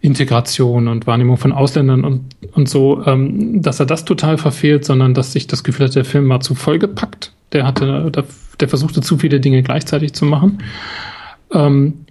Integration 0.00 0.88
und 0.88 1.06
Wahrnehmung 1.06 1.38
von 1.38 1.52
Ausländern 1.52 2.04
und, 2.04 2.24
und 2.52 2.68
so, 2.68 3.02
ähm, 3.06 3.62
dass 3.62 3.80
er 3.80 3.86
das 3.86 4.04
total 4.04 4.36
verfehlt, 4.36 4.84
sondern 4.84 5.14
dass 5.14 5.32
sich 5.32 5.46
das 5.46 5.64
Gefühl 5.64 5.86
hat, 5.86 5.94
der 5.94 6.04
Film 6.04 6.28
war 6.28 6.40
zu 6.40 6.54
vollgepackt. 6.54 7.32
Der 7.52 7.66
hatte, 7.66 8.10
der, 8.10 8.24
der 8.60 8.68
versuchte 8.68 9.00
zu 9.00 9.16
viele 9.16 9.40
Dinge 9.40 9.62
gleichzeitig 9.62 10.12
zu 10.12 10.26
machen. 10.26 10.58
Ähm, 11.52 12.04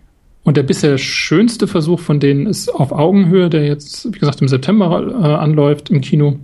und 0.44 0.58
der 0.58 0.64
bisher 0.64 0.98
schönste 0.98 1.68
Versuch 1.68 2.00
von 2.00 2.20
denen 2.20 2.48
ist 2.48 2.70
auf 2.70 2.92
Augenhöhe, 2.92 3.50
der 3.50 3.66
jetzt, 3.66 4.14
wie 4.14 4.20
gesagt, 4.20 4.42
im 4.42 4.48
September 4.48 5.02
äh, 5.02 5.28
anläuft 5.36 5.90
im 5.90 6.02
Kino, 6.02 6.40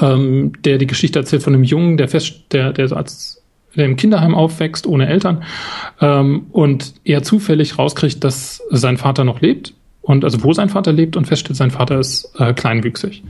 ähm, 0.00 0.52
der 0.64 0.78
die 0.78 0.86
Geschichte 0.86 1.18
erzählt 1.18 1.42
von 1.42 1.54
einem 1.54 1.64
Jungen, 1.64 1.96
der 1.96 2.08
fest, 2.08 2.46
der, 2.52 2.72
der 2.72 2.88
so 2.88 2.96
als 2.96 3.41
der 3.76 3.86
im 3.86 3.96
Kinderheim 3.96 4.34
aufwächst, 4.34 4.86
ohne 4.86 5.06
Eltern, 5.06 5.44
ähm, 6.00 6.46
und 6.52 6.94
er 7.04 7.22
zufällig 7.22 7.78
rauskriegt, 7.78 8.22
dass 8.24 8.62
sein 8.70 8.98
Vater 8.98 9.24
noch 9.24 9.40
lebt 9.40 9.74
und 10.02 10.24
also 10.24 10.42
wo 10.42 10.52
sein 10.52 10.68
Vater 10.68 10.92
lebt 10.92 11.16
und 11.16 11.26
feststellt, 11.26 11.56
sein 11.56 11.70
Vater 11.70 11.98
ist 11.98 12.32
äh, 12.38 12.52
kleinwüchsig 12.52 13.22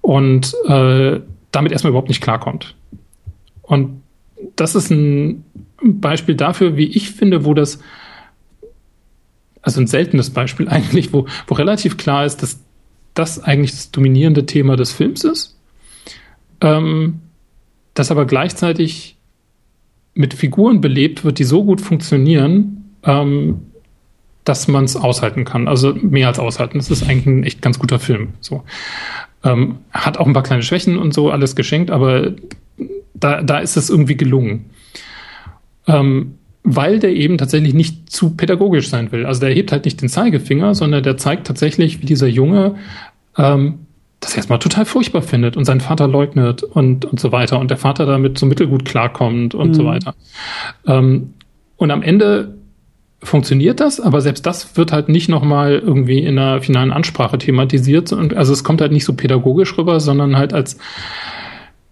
und 0.00 0.54
äh, 0.66 1.20
damit 1.50 1.72
erstmal 1.72 1.90
überhaupt 1.90 2.08
nicht 2.08 2.20
klarkommt. 2.20 2.74
Und 3.62 4.02
das 4.56 4.74
ist 4.74 4.90
ein 4.90 5.44
Beispiel 5.82 6.34
dafür, 6.34 6.76
wie 6.76 6.86
ich 6.86 7.10
finde, 7.10 7.44
wo 7.44 7.54
das, 7.54 7.78
also 9.62 9.80
ein 9.80 9.86
seltenes 9.86 10.30
Beispiel 10.30 10.68
eigentlich, 10.70 11.12
wo, 11.12 11.26
wo 11.46 11.54
relativ 11.54 11.96
klar 11.96 12.26
ist, 12.26 12.42
dass 12.42 12.60
das 13.14 13.42
eigentlich 13.42 13.70
das 13.70 13.90
dominierende 13.92 14.44
Thema 14.44 14.76
des 14.76 14.92
Films 14.92 15.22
ist, 15.22 15.56
ähm, 16.60 17.20
das 17.94 18.10
aber 18.10 18.26
gleichzeitig 18.26 19.13
mit 20.14 20.34
Figuren 20.34 20.80
belebt 20.80 21.24
wird, 21.24 21.38
die 21.38 21.44
so 21.44 21.64
gut 21.64 21.80
funktionieren, 21.80 22.94
ähm, 23.02 23.62
dass 24.44 24.68
man 24.68 24.84
es 24.84 24.96
aushalten 24.96 25.44
kann. 25.44 25.68
Also 25.68 25.94
mehr 25.94 26.28
als 26.28 26.38
aushalten. 26.38 26.78
Es 26.78 26.90
ist 26.90 27.02
eigentlich 27.02 27.26
ein 27.26 27.44
echt 27.44 27.62
ganz 27.62 27.78
guter 27.78 27.98
Film. 27.98 28.34
So. 28.40 28.62
Ähm, 29.42 29.76
hat 29.90 30.18
auch 30.18 30.26
ein 30.26 30.32
paar 30.32 30.42
kleine 30.42 30.62
Schwächen 30.62 30.98
und 30.98 31.12
so 31.14 31.30
alles 31.30 31.56
geschenkt, 31.56 31.90
aber 31.90 32.32
da, 33.14 33.42
da 33.42 33.58
ist 33.58 33.76
es 33.76 33.90
irgendwie 33.90 34.16
gelungen. 34.16 34.66
Ähm, 35.86 36.34
weil 36.62 36.98
der 36.98 37.10
eben 37.10 37.36
tatsächlich 37.36 37.74
nicht 37.74 38.10
zu 38.10 38.30
pädagogisch 38.30 38.88
sein 38.88 39.12
will. 39.12 39.26
Also 39.26 39.40
der 39.40 39.50
hebt 39.50 39.70
halt 39.70 39.84
nicht 39.84 40.00
den 40.00 40.08
Zeigefinger, 40.08 40.74
sondern 40.74 41.02
der 41.02 41.18
zeigt 41.18 41.46
tatsächlich, 41.46 42.00
wie 42.00 42.06
dieser 42.06 42.26
Junge 42.26 42.76
ähm, 43.36 43.80
das 44.24 44.36
erstmal 44.36 44.58
total 44.58 44.84
furchtbar 44.84 45.22
findet 45.22 45.56
und 45.56 45.64
seinen 45.64 45.80
Vater 45.80 46.08
leugnet 46.08 46.62
und, 46.62 47.04
und 47.04 47.20
so 47.20 47.32
weiter 47.32 47.58
und 47.58 47.70
der 47.70 47.76
Vater 47.76 48.06
damit 48.06 48.38
so 48.38 48.46
mittelgut 48.46 48.84
klarkommt 48.84 49.54
und 49.54 49.68
mhm. 49.68 49.74
so 49.74 49.84
weiter. 49.84 50.14
Ähm, 50.86 51.34
und 51.76 51.90
am 51.90 52.02
Ende 52.02 52.54
funktioniert 53.22 53.80
das, 53.80 54.00
aber 54.00 54.20
selbst 54.20 54.46
das 54.46 54.76
wird 54.76 54.92
halt 54.92 55.08
nicht 55.08 55.28
nochmal 55.28 55.78
irgendwie 55.78 56.18
in 56.18 56.38
einer 56.38 56.60
finalen 56.60 56.92
Ansprache 56.92 57.38
thematisiert. 57.38 58.12
Und 58.12 58.34
also 58.34 58.52
es 58.52 58.64
kommt 58.64 58.80
halt 58.80 58.92
nicht 58.92 59.04
so 59.04 59.14
pädagogisch 59.14 59.76
rüber, 59.78 60.00
sondern 60.00 60.36
halt 60.36 60.52
als 60.52 60.78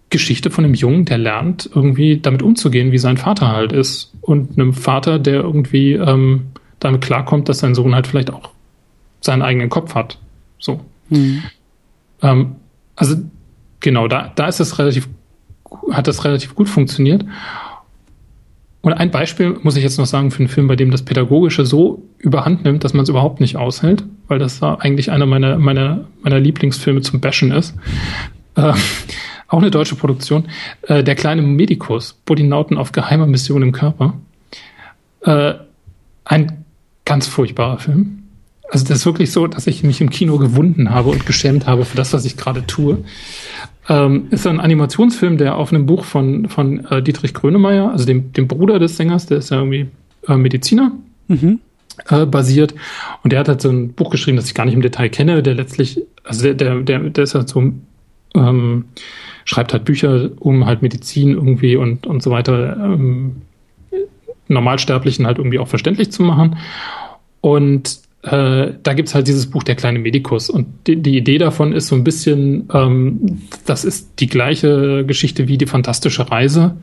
Geschichte 0.09 0.51
von 0.51 0.63
einem 0.63 0.75
Jungen, 0.75 1.05
der 1.05 1.17
lernt, 1.17 1.69
irgendwie 1.73 2.19
damit 2.19 2.43
umzugehen, 2.43 2.91
wie 2.91 2.99
sein 2.99 3.17
Vater 3.17 3.51
halt 3.51 3.71
ist. 3.71 4.13
Und 4.21 4.57
einem 4.57 4.73
Vater, 4.73 5.17
der 5.17 5.41
irgendwie 5.41 5.93
ähm, 5.93 6.47
damit 6.79 7.01
klarkommt, 7.01 7.49
dass 7.49 7.59
sein 7.59 7.75
Sohn 7.75 7.95
halt 7.95 8.07
vielleicht 8.07 8.31
auch 8.31 8.51
seinen 9.21 9.41
eigenen 9.41 9.69
Kopf 9.69 9.95
hat. 9.95 10.19
So. 10.59 10.81
Mhm. 11.09 11.43
Ähm, 12.23 12.55
also 12.95 13.17
genau, 13.79 14.07
da, 14.07 14.31
da 14.33 14.47
ist 14.47 14.59
es 14.59 14.79
relativ, 14.79 15.07
hat 15.91 16.07
das 16.07 16.25
relativ 16.25 16.55
gut 16.55 16.69
funktioniert. 16.69 17.23
Und 18.81 18.93
ein 18.93 19.11
Beispiel 19.11 19.57
muss 19.63 19.77
ich 19.77 19.83
jetzt 19.83 19.97
noch 19.97 20.05
sagen 20.05 20.31
für 20.31 20.39
einen 20.39 20.49
Film, 20.49 20.67
bei 20.67 20.75
dem 20.75 20.91
das 20.91 21.03
Pädagogische 21.03 21.65
so 21.65 22.03
überhand 22.17 22.65
nimmt, 22.65 22.83
dass 22.83 22.93
man 22.93 23.03
es 23.03 23.09
überhaupt 23.09 23.39
nicht 23.39 23.55
aushält, 23.55 24.03
weil 24.27 24.39
das 24.39 24.59
da 24.59 24.75
eigentlich 24.75 25.11
einer 25.11 25.25
meiner, 25.25 25.57
meiner, 25.57 26.05
meiner 26.21 26.39
Lieblingsfilme 26.39 27.01
zum 27.01 27.21
Bashen 27.21 27.51
ist. 27.51 27.75
Äh, 28.55 28.73
auch 29.47 29.59
eine 29.59 29.71
deutsche 29.71 29.95
Produktion. 29.95 30.45
Äh, 30.81 31.03
der 31.03 31.15
kleine 31.15 31.41
Medikus, 31.43 32.13
Bodinauten 32.25 32.77
auf 32.77 32.91
geheimer 32.91 33.27
Mission 33.27 33.61
im 33.61 33.71
Körper. 33.71 34.15
Äh, 35.21 35.53
ein 36.25 36.65
ganz 37.05 37.27
furchtbarer 37.27 37.79
Film. 37.79 38.22
Also 38.73 38.87
das 38.87 38.97
ist 38.97 39.05
wirklich 39.05 39.31
so, 39.31 39.45
dass 39.45 39.67
ich 39.67 39.83
mich 39.83 40.01
im 40.01 40.09
Kino 40.09 40.39
gewunden 40.39 40.89
habe 40.89 41.11
und 41.11 41.27
geschämt 41.27 41.67
habe 41.67 41.85
für 41.85 41.95
das, 41.95 42.11
was 42.11 42.25
ich 42.25 42.37
gerade 42.37 42.65
tue. 42.65 43.03
Ähm, 43.87 44.25
ist 44.31 44.47
ein 44.47 44.59
Animationsfilm, 44.59 45.37
der 45.37 45.57
auf 45.57 45.71
einem 45.71 45.85
Buch 45.85 46.05
von, 46.05 46.49
von 46.49 46.83
äh, 46.85 47.03
Dietrich 47.03 47.35
Grönemeyer, 47.35 47.91
also 47.91 48.05
dem, 48.05 48.33
dem 48.33 48.47
Bruder 48.47 48.79
des 48.79 48.97
Sängers, 48.97 49.27
der 49.27 49.37
ist 49.37 49.51
ja 49.51 49.57
irgendwie 49.57 49.91
äh, 50.27 50.37
Mediziner, 50.37 50.91
mhm. 51.27 51.59
äh, 52.09 52.25
basiert. 52.25 52.73
Und 53.21 53.31
der 53.31 53.41
hat 53.41 53.47
halt 53.47 53.61
so 53.61 53.69
ein 53.69 53.93
Buch 53.93 54.09
geschrieben, 54.09 54.37
das 54.37 54.47
ich 54.47 54.55
gar 54.55 54.65
nicht 54.65 54.73
im 54.73 54.81
Detail 54.81 55.09
kenne, 55.09 55.43
der 55.43 55.53
letztlich, 55.53 56.01
also 56.23 56.41
der, 56.41 56.55
der, 56.55 56.79
der, 56.79 56.99
der 57.11 57.23
ist 57.25 57.35
halt 57.35 57.49
so, 57.49 57.73
ähm, 58.33 58.85
schreibt 59.45 59.73
halt 59.73 59.85
Bücher 59.85 60.31
um 60.39 60.65
halt 60.65 60.81
Medizin 60.81 61.29
irgendwie 61.29 61.75
und, 61.75 62.07
und 62.07 62.23
so 62.23 62.31
weiter, 62.31 62.75
ähm, 62.75 63.43
Normalsterblichen 64.47 65.27
halt 65.27 65.37
irgendwie 65.37 65.59
auch 65.59 65.67
verständlich 65.67 66.11
zu 66.11 66.23
machen. 66.23 66.57
Und 67.39 68.02
äh, 68.23 68.73
da 68.81 68.93
gibt's 68.93 69.13
halt 69.13 69.27
dieses 69.27 69.49
Buch 69.49 69.63
Der 69.63 69.75
kleine 69.75 69.99
Medikus. 69.99 70.49
Und 70.49 70.67
die, 70.87 70.95
die 70.95 71.17
Idee 71.17 71.37
davon 71.37 71.73
ist 71.73 71.87
so 71.87 71.95
ein 71.95 72.03
bisschen, 72.03 72.69
ähm, 72.73 73.41
das 73.65 73.83
ist 73.83 74.19
die 74.19 74.27
gleiche 74.27 75.05
Geschichte 75.05 75.47
wie 75.47 75.57
die 75.57 75.65
fantastische 75.65 76.31
Reise. 76.31 76.77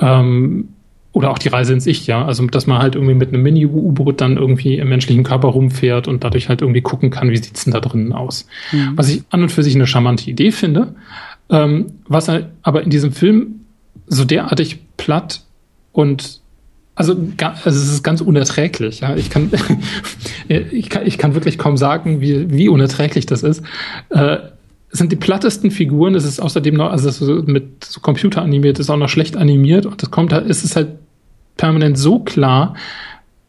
Ähm, 0.00 0.68
oder 1.12 1.30
auch 1.30 1.38
die 1.38 1.48
Reise 1.48 1.72
ins 1.72 1.86
Ich, 1.86 2.06
ja. 2.06 2.24
Also, 2.24 2.46
dass 2.46 2.66
man 2.66 2.80
halt 2.80 2.94
irgendwie 2.94 3.14
mit 3.14 3.28
einem 3.28 3.42
Mini-U-Boot 3.42 4.20
dann 4.20 4.36
irgendwie 4.36 4.78
im 4.78 4.88
menschlichen 4.88 5.24
Körper 5.24 5.48
rumfährt 5.48 6.08
und 6.08 6.24
dadurch 6.24 6.48
halt 6.48 6.60
irgendwie 6.60 6.82
gucken 6.82 7.10
kann, 7.10 7.30
wie 7.30 7.36
sieht's 7.36 7.64
denn 7.64 7.72
da 7.72 7.80
drinnen 7.80 8.12
aus. 8.12 8.46
Mhm. 8.72 8.92
Was 8.96 9.08
ich 9.08 9.22
an 9.30 9.42
und 9.42 9.50
für 9.50 9.62
sich 9.62 9.74
eine 9.74 9.86
charmante 9.86 10.30
Idee 10.30 10.52
finde. 10.52 10.94
Ähm, 11.50 11.86
was 12.06 12.28
halt 12.28 12.46
aber 12.62 12.82
in 12.82 12.90
diesem 12.90 13.12
Film 13.12 13.60
so 14.06 14.24
derartig 14.24 14.78
platt 14.96 15.42
und 15.92 16.40
also, 16.94 17.16
also 17.38 17.68
es 17.68 17.92
ist 17.92 18.02
ganz 18.04 18.20
unerträglich. 18.20 19.00
Ja. 19.00 19.16
Ich, 19.16 19.30
kann, 19.30 19.50
ich, 20.48 20.88
kann, 20.90 21.06
ich 21.06 21.18
kann 21.18 21.34
wirklich 21.34 21.58
kaum 21.58 21.76
sagen, 21.76 22.20
wie, 22.20 22.50
wie 22.50 22.68
unerträglich 22.68 23.26
das 23.26 23.42
ist. 23.42 23.62
Äh, 24.10 24.38
es 24.92 24.98
sind 24.98 25.10
die 25.10 25.16
plattesten 25.16 25.72
Figuren. 25.72 26.14
Es 26.14 26.24
ist 26.24 26.40
außerdem 26.40 26.76
noch, 26.76 26.90
also 26.90 27.10
so 27.10 27.42
mit 27.46 27.84
so 27.84 28.00
Computer 28.00 28.42
animiert, 28.42 28.78
ist 28.78 28.90
auch 28.90 28.96
noch 28.96 29.08
schlecht 29.08 29.36
animiert. 29.36 29.86
Und 29.86 30.00
das 30.00 30.10
kommt 30.12 30.32
halt, 30.32 30.46
ist 30.46 30.64
es 30.64 30.76
halt 30.76 30.98
permanent 31.56 31.98
so 31.98 32.20
klar, 32.20 32.74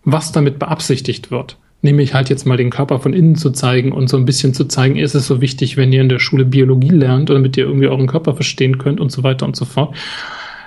was 0.03 0.31
damit 0.31 0.57
beabsichtigt 0.57 1.30
wird. 1.30 1.57
Nämlich 1.84 2.15
halt 2.15 2.31
jetzt 2.31 2.47
mal 2.47 2.57
den 2.57 2.72
Körper 2.72 2.99
von 2.99 3.13
innen 3.13 3.35
zu 3.35 3.51
zeigen 3.51 3.91
und 3.91 4.09
so 4.09 4.17
ein 4.17 4.26
bisschen 4.26 4.55
zu 4.55 4.65
zeigen, 4.65 4.95
ist 4.95 5.13
es 5.13 5.27
so 5.27 5.39
wichtig, 5.39 5.77
wenn 5.77 5.93
ihr 5.93 6.01
in 6.01 6.09
der 6.09 6.17
Schule 6.17 6.45
Biologie 6.45 6.89
lernt, 6.89 7.30
damit 7.30 7.57
ihr 7.57 7.65
irgendwie 7.65 7.88
euren 7.88 8.07
Körper 8.07 8.34
verstehen 8.34 8.80
könnt 8.80 8.99
und 8.99 9.11
so 9.11 9.22
weiter 9.22 9.45
und 9.45 9.55
so 9.55 9.65
fort. 9.65 9.95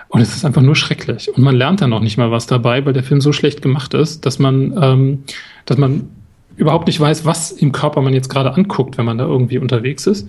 Und 0.09 0.21
es 0.21 0.35
ist 0.35 0.45
einfach 0.45 0.63
nur 0.63 0.75
schrecklich. 0.75 1.29
Und 1.35 1.43
man 1.43 1.55
lernt 1.55 1.81
dann 1.81 1.93
auch 1.93 2.01
nicht 2.01 2.17
mal 2.17 2.31
was 2.31 2.47
dabei, 2.47 2.85
weil 2.87 2.95
der 2.95 3.03
Film 3.03 3.21
so 3.21 3.33
schlecht 3.33 3.61
gemacht 3.61 3.95
ist, 3.95 4.25
dass 4.25 4.39
man, 4.39 4.77
ähm, 4.81 5.25
dass 5.67 5.77
man 5.77 6.09
überhaupt 6.57 6.87
nicht 6.87 6.99
weiß, 6.99 7.25
was 7.25 7.53
im 7.53 7.73
Körper 7.73 8.01
man 8.01 8.15
jetzt 8.15 8.29
gerade 8.29 8.53
anguckt, 8.55 8.99
wenn 8.99 9.05
man 9.05 9.19
da 9.19 9.25
irgendwie 9.25 9.59
unterwegs 9.59 10.07
ist. 10.07 10.29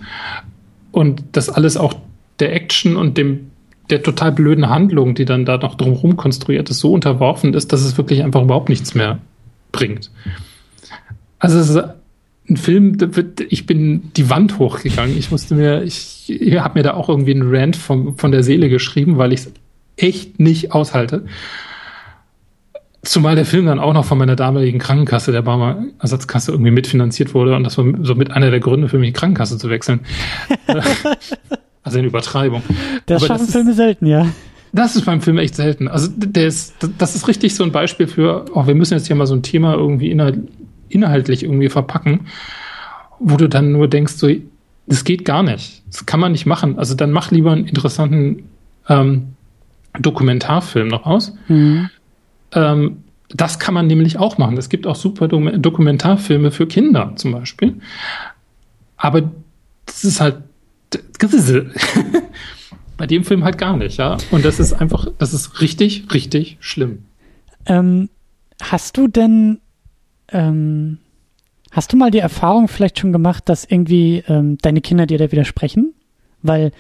Und 0.92 1.24
das 1.32 1.50
alles 1.50 1.78
auch 1.78 1.96
der 2.40 2.54
Action 2.54 2.98
und 2.98 3.18
dem 3.18 3.52
der 3.90 4.04
total 4.04 4.32
blöden 4.32 4.70
Handlung, 4.70 5.16
die 5.16 5.26
dann 5.26 5.46
da 5.46 5.58
noch 5.58 5.76
drumherum 5.76 6.16
konstruiert 6.16 6.70
ist, 6.70 6.80
so 6.80 6.94
unterworfen 6.94 7.56
ist, 7.56 7.74
dass 7.74 7.82
es 7.82 7.98
wirklich 7.98 8.24
einfach 8.24 8.44
überhaupt 8.44 8.70
nichts 8.70 8.94
mehr 8.94 9.18
bringt. 9.72 10.12
Also 11.40 11.58
es 11.58 11.70
ist 11.70 11.84
ein 12.50 12.58
Film, 12.58 12.98
ich 13.50 13.66
bin 13.66 14.12
die 14.16 14.30
Wand 14.30 14.60
hochgegangen. 14.60 15.18
Ich 15.18 15.32
musste 15.32 15.56
mir, 15.56 15.84
ich, 15.84 16.26
ich 16.28 16.60
habe 16.60 16.78
mir 16.78 16.84
da 16.84 16.94
auch 16.94 17.10
irgendwie 17.10 17.34
einen 17.34 17.54
Rant 17.54 17.76
vom, 17.76 18.16
von 18.18 18.32
der 18.32 18.44
Seele 18.44 18.70
geschrieben, 18.70 19.18
weil 19.18 19.34
ich 19.34 19.48
echt 20.02 20.40
nicht 20.40 20.72
aushalte. 20.72 21.26
Zumal 23.02 23.36
der 23.36 23.46
Film 23.46 23.66
dann 23.66 23.80
auch 23.80 23.94
noch 23.94 24.06
von 24.06 24.18
meiner 24.18 24.36
damaligen 24.36 24.78
Krankenkasse, 24.78 25.32
der 25.32 25.42
Barmer 25.42 25.86
Ersatzkasse, 26.00 26.52
irgendwie 26.52 26.72
mitfinanziert 26.72 27.34
wurde 27.34 27.56
und 27.56 27.64
das 27.64 27.78
war 27.78 27.86
so 28.02 28.16
mit 28.16 28.32
einer 28.32 28.52
der 28.52 28.60
Gründe 28.60 28.90
für 28.90 29.00
mich, 29.00 29.14
Krankenkasse 29.14 29.58
zu 29.58 29.70
wechseln. 29.70 30.02
also 31.84 32.00
in 32.00 32.06
Übertreibung. 32.06 32.62
Das 33.06 33.22
Aber 33.22 33.28
schaffen 33.28 33.46
das 33.46 33.52
Filme 33.54 33.72
ist, 33.72 33.78
selten, 33.78 34.06
ja. 34.06 34.28
Das 34.74 34.96
ist 34.96 35.06
beim 35.06 35.22
Film 35.22 35.38
echt 35.38 35.56
selten. 35.56 35.88
Also 35.88 36.10
der 36.14 36.48
ist, 36.48 36.76
das 36.98 37.16
ist 37.16 37.28
richtig 37.28 37.56
so 37.56 37.64
ein 37.64 37.72
Beispiel 37.72 38.08
für, 38.08 38.46
oh, 38.54 38.68
wir 38.68 38.76
müssen 38.76 38.96
jetzt 38.96 39.08
hier 39.08 39.16
mal 39.16 39.28
so 39.28 39.34
ein 39.34 39.44
Thema 39.44 39.74
irgendwie 39.74 40.12
inhaltlich 40.90 41.44
irgendwie 41.44 41.70
verpacken, 41.70 42.28
wo 43.20 43.38
du 43.38 43.48
dann 43.48 43.72
nur 43.72 43.88
denkst, 43.88 44.14
so, 44.14 44.30
das 44.88 45.04
geht 45.04 45.24
gar 45.24 45.44
nicht. 45.44 45.84
Das 45.90 46.06
kann 46.06 46.20
man 46.20 46.34
nicht 46.34 46.46
machen. 46.46 46.78
Also 46.78 46.96
dann 46.96 47.12
mach 47.12 47.32
lieber 47.32 47.52
einen 47.52 47.66
interessanten 47.66 48.44
ähm, 48.90 49.36
Dokumentarfilm 49.94 50.88
noch 50.88 51.06
aus. 51.06 51.34
Mhm. 51.48 51.90
Ähm, 52.54 53.04
das 53.30 53.60
kann 53.60 53.74
man 53.74 53.88
nämlich 53.88 54.18
auch 54.18 54.38
machen. 54.38 54.58
Es 54.58 54.70
gibt 54.70 54.88
auch 54.88 54.96
super 54.96 55.28
Dokumentarfilme 55.28 56.52
für 56.52 56.68
Kinder 56.68 57.14
zum 57.16 57.32
Beispiel. 57.32 57.76
Aber 58.98 59.32
das 59.86 60.04
ist 60.04 60.20
halt 60.20 60.38
bei 62.98 63.08
dem 63.08 63.24
Film 63.24 63.44
halt 63.44 63.58
gar 63.58 63.78
nicht, 63.78 63.98
ja. 63.98 64.18
Und 64.32 64.44
das 64.44 64.60
ist 64.60 64.74
einfach, 64.74 65.08
das 65.18 65.34
ist 65.34 65.62
richtig, 65.62 66.12
richtig 66.14 66.58
schlimm. 66.60 67.06
Ähm, 67.66 68.10
hast 68.62 68.98
du 68.98 69.08
denn, 69.08 69.60
ähm, 70.30 70.98
hast 71.72 71.94
du 71.94 71.98
mal 71.98 72.10
die 72.10 72.20
Erfahrung 72.20 72.68
vielleicht 72.68 73.00
schon 73.00 73.14
gemacht, 73.14 73.48
dass 73.48 73.64
irgendwie 73.64 74.24
ähm, 74.28 74.58
deine 74.62 74.82
Kinder 74.82 75.06
dir 75.06 75.20
da 75.20 75.32
widersprechen? 75.32 75.94
Weil 76.42 76.72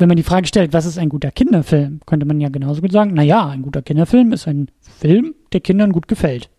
wenn 0.00 0.08
man 0.08 0.16
die 0.16 0.22
Frage 0.22 0.46
stellt, 0.46 0.72
was 0.72 0.86
ist 0.86 0.98
ein 0.98 1.08
guter 1.08 1.30
Kinderfilm, 1.30 2.00
könnte 2.06 2.26
man 2.26 2.40
ja 2.40 2.48
genauso 2.48 2.80
gut 2.80 2.92
sagen, 2.92 3.12
na 3.14 3.22
ja, 3.22 3.46
ein 3.48 3.62
guter 3.62 3.82
Kinderfilm 3.82 4.32
ist 4.32 4.48
ein 4.48 4.68
Film, 4.80 5.34
der 5.52 5.60
Kindern 5.60 5.92
gut 5.92 6.08
gefällt. 6.08 6.50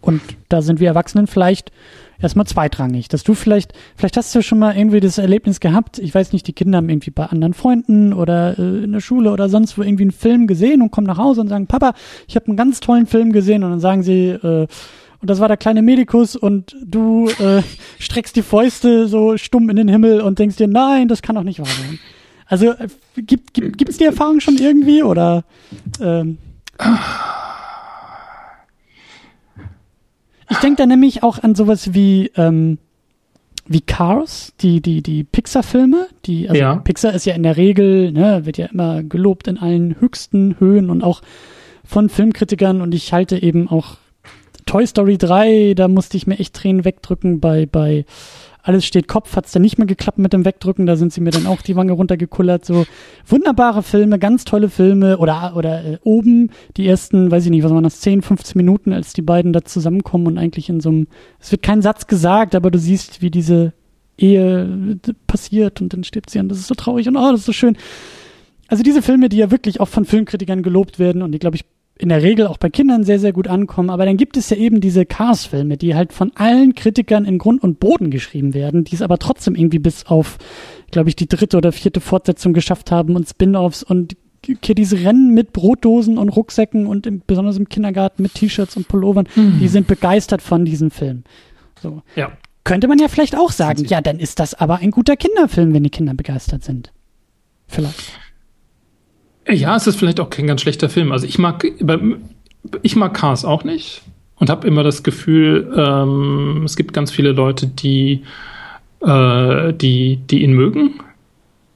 Und 0.00 0.20
da 0.48 0.62
sind 0.62 0.78
wir 0.78 0.88
Erwachsenen 0.88 1.26
vielleicht 1.26 1.72
erstmal 2.20 2.46
zweitrangig. 2.46 3.08
Dass 3.08 3.24
du 3.24 3.34
vielleicht, 3.34 3.72
vielleicht 3.96 4.16
hast 4.16 4.34
du 4.34 4.42
schon 4.42 4.58
mal 4.58 4.76
irgendwie 4.76 5.00
das 5.00 5.18
Erlebnis 5.18 5.60
gehabt, 5.60 5.98
ich 5.98 6.14
weiß 6.14 6.32
nicht, 6.32 6.46
die 6.46 6.52
Kinder 6.52 6.78
haben 6.78 6.88
irgendwie 6.88 7.10
bei 7.10 7.26
anderen 7.26 7.54
Freunden 7.54 8.12
oder 8.12 8.58
äh, 8.58 8.84
in 8.84 8.92
der 8.92 9.00
Schule 9.00 9.32
oder 9.32 9.48
sonst 9.48 9.76
wo 9.76 9.82
irgendwie 9.82 10.04
einen 10.04 10.12
Film 10.12 10.46
gesehen 10.46 10.82
und 10.82 10.92
kommen 10.92 11.06
nach 11.06 11.18
Hause 11.18 11.40
und 11.40 11.48
sagen, 11.48 11.66
Papa, 11.66 11.94
ich 12.28 12.36
habe 12.36 12.46
einen 12.46 12.56
ganz 12.56 12.80
tollen 12.80 13.06
Film 13.06 13.32
gesehen 13.32 13.64
und 13.64 13.70
dann 13.70 13.80
sagen 13.80 14.02
sie, 14.02 14.28
äh, 14.28 14.66
und 15.18 15.30
das 15.30 15.40
war 15.40 15.48
der 15.48 15.56
kleine 15.56 15.82
Medikus 15.82 16.36
und 16.36 16.76
du 16.84 17.28
äh, 17.40 17.62
streckst 17.98 18.36
die 18.36 18.42
Fäuste 18.42 19.08
so 19.08 19.36
stumm 19.36 19.68
in 19.70 19.76
den 19.76 19.88
Himmel 19.88 20.20
und 20.20 20.38
denkst 20.38 20.56
dir, 20.56 20.68
nein, 20.68 21.08
das 21.08 21.22
kann 21.22 21.36
doch 21.36 21.42
nicht 21.42 21.58
wahr 21.58 21.66
sein. 21.66 21.98
Also 22.46 22.70
äh, 22.70 22.88
gibt, 23.16 23.54
gibt, 23.54 23.78
gibt's 23.78 23.98
die 23.98 24.04
Erfahrung 24.04 24.40
schon 24.40 24.56
irgendwie 24.56 25.02
oder? 25.02 25.44
Ähm, 26.00 26.38
ich 30.50 30.58
denke 30.58 30.76
da 30.76 30.86
nämlich 30.86 31.22
auch 31.22 31.42
an 31.42 31.54
sowas 31.54 31.92
wie 31.94 32.30
ähm, 32.36 32.78
wie 33.68 33.80
Cars, 33.80 34.52
die 34.60 34.80
die 34.80 35.02
die 35.02 35.24
Pixar-Filme, 35.24 36.06
die 36.24 36.48
also 36.48 36.60
ja. 36.60 36.76
Pixar 36.76 37.14
ist 37.14 37.26
ja 37.26 37.34
in 37.34 37.42
der 37.42 37.56
Regel, 37.56 38.12
ne, 38.12 38.46
wird 38.46 38.58
ja 38.58 38.66
immer 38.66 39.02
gelobt 39.02 39.48
in 39.48 39.58
allen 39.58 40.00
höchsten 40.00 40.58
Höhen 40.60 40.88
und 40.88 41.02
auch 41.02 41.22
von 41.84 42.08
Filmkritikern 42.08 42.80
und 42.80 42.94
ich 42.94 43.12
halte 43.12 43.42
eben 43.42 43.68
auch 43.68 43.96
Toy 44.66 44.86
Story 44.86 45.18
3, 45.18 45.74
da 45.74 45.88
musste 45.88 46.16
ich 46.16 46.26
mir 46.26 46.38
echt 46.38 46.54
Tränen 46.54 46.84
wegdrücken 46.84 47.40
bei 47.40 47.66
bei 47.66 48.04
alles 48.66 48.84
steht 48.84 49.06
Kopf, 49.06 49.36
hat's 49.36 49.52
dann 49.52 49.62
nicht 49.62 49.78
mehr 49.78 49.86
geklappt 49.86 50.18
mit 50.18 50.32
dem 50.32 50.44
Wegdrücken, 50.44 50.86
da 50.86 50.96
sind 50.96 51.12
sie 51.12 51.20
mir 51.20 51.30
dann 51.30 51.46
auch 51.46 51.62
die 51.62 51.76
Wange 51.76 51.92
runtergekullert. 51.92 52.64
So 52.64 52.84
wunderbare 53.24 53.84
Filme, 53.84 54.18
ganz 54.18 54.44
tolle 54.44 54.68
Filme 54.68 55.18
oder 55.18 55.54
oder 55.54 55.84
äh, 55.84 55.98
oben 56.02 56.50
die 56.76 56.88
ersten, 56.88 57.30
weiß 57.30 57.44
ich 57.44 57.50
nicht, 57.50 57.62
was 57.62 57.72
waren 57.72 57.84
das, 57.84 58.00
10, 58.00 58.22
15 58.22 58.58
Minuten, 58.58 58.92
als 58.92 59.12
die 59.12 59.22
beiden 59.22 59.52
da 59.52 59.64
zusammenkommen 59.64 60.26
und 60.26 60.38
eigentlich 60.38 60.68
in 60.68 60.80
so 60.80 60.88
einem, 60.88 61.06
es 61.38 61.52
wird 61.52 61.62
kein 61.62 61.80
Satz 61.80 62.08
gesagt, 62.08 62.56
aber 62.56 62.72
du 62.72 62.78
siehst, 62.80 63.22
wie 63.22 63.30
diese 63.30 63.72
Ehe 64.18 64.98
passiert 65.28 65.80
und 65.80 65.92
dann 65.92 66.02
stirbt 66.02 66.30
sie 66.30 66.40
an, 66.40 66.48
das 66.48 66.58
ist 66.58 66.66
so 66.66 66.74
traurig 66.74 67.06
und 67.06 67.16
oh, 67.16 67.30
das 67.30 67.40
ist 67.40 67.46
so 67.46 67.52
schön. 67.52 67.76
Also 68.66 68.82
diese 68.82 69.00
Filme, 69.00 69.28
die 69.28 69.36
ja 69.36 69.52
wirklich 69.52 69.78
auch 69.78 69.88
von 69.88 70.04
Filmkritikern 70.04 70.64
gelobt 70.64 70.98
werden 70.98 71.22
und 71.22 71.30
die, 71.30 71.38
glaube 71.38 71.54
ich, 71.54 71.64
in 71.98 72.10
der 72.10 72.22
Regel 72.22 72.46
auch 72.46 72.58
bei 72.58 72.68
Kindern 72.68 73.04
sehr, 73.04 73.18
sehr 73.18 73.32
gut 73.32 73.48
ankommen. 73.48 73.90
Aber 73.90 74.04
dann 74.04 74.16
gibt 74.16 74.36
es 74.36 74.50
ja 74.50 74.56
eben 74.56 74.80
diese 74.80 75.06
Cars-Filme, 75.06 75.76
die 75.76 75.94
halt 75.94 76.12
von 76.12 76.32
allen 76.34 76.74
Kritikern 76.74 77.24
in 77.24 77.38
Grund 77.38 77.62
und 77.62 77.80
Boden 77.80 78.10
geschrieben 78.10 78.54
werden, 78.54 78.84
die 78.84 78.94
es 78.94 79.02
aber 79.02 79.18
trotzdem 79.18 79.54
irgendwie 79.54 79.78
bis 79.78 80.06
auf, 80.06 80.38
glaube 80.90 81.08
ich, 81.08 81.16
die 81.16 81.28
dritte 81.28 81.56
oder 81.56 81.72
vierte 81.72 82.00
Fortsetzung 82.00 82.52
geschafft 82.52 82.90
haben 82.90 83.16
und 83.16 83.28
Spin-offs 83.28 83.82
und 83.82 84.16
Kiddies 84.42 84.92
rennen 84.92 85.34
mit 85.34 85.52
Brotdosen 85.52 86.18
und 86.18 86.28
Rucksäcken 86.28 86.86
und 86.86 87.06
im, 87.06 87.22
besonders 87.26 87.56
im 87.56 87.68
Kindergarten 87.68 88.22
mit 88.22 88.34
T-Shirts 88.34 88.76
und 88.76 88.86
Pullovern. 88.86 89.26
Mhm. 89.34 89.58
Die 89.58 89.68
sind 89.68 89.86
begeistert 89.86 90.42
von 90.42 90.64
diesem 90.64 90.90
Film. 90.90 91.24
So. 91.82 92.02
Ja. 92.14 92.32
Könnte 92.62 92.88
man 92.88 92.98
ja 92.98 93.08
vielleicht 93.08 93.36
auch 93.36 93.52
sagen, 93.52 93.84
ja, 93.86 94.00
dann 94.00 94.18
ist 94.18 94.38
das 94.38 94.54
aber 94.54 94.78
ein 94.78 94.90
guter 94.90 95.16
Kinderfilm, 95.16 95.72
wenn 95.72 95.84
die 95.84 95.90
Kinder 95.90 96.14
begeistert 96.14 96.62
sind. 96.64 96.92
Vielleicht. 97.66 98.12
Ja, 99.48 99.76
es 99.76 99.86
ist 99.86 99.96
vielleicht 99.96 100.20
auch 100.20 100.30
kein 100.30 100.46
ganz 100.46 100.60
schlechter 100.60 100.88
Film. 100.88 101.12
Also 101.12 101.26
ich 101.26 101.38
mag, 101.38 101.64
ich 102.82 102.96
mag 102.96 103.14
Cars 103.14 103.44
auch 103.44 103.64
nicht 103.64 104.02
und 104.36 104.50
habe 104.50 104.66
immer 104.66 104.82
das 104.82 105.02
Gefühl, 105.02 105.72
ähm, 105.76 106.62
es 106.64 106.76
gibt 106.76 106.92
ganz 106.92 107.10
viele 107.10 107.32
Leute, 107.32 107.66
die, 107.66 108.22
äh, 109.00 109.72
die, 109.72 110.16
die 110.16 110.42
ihn 110.42 110.52
mögen. 110.52 111.00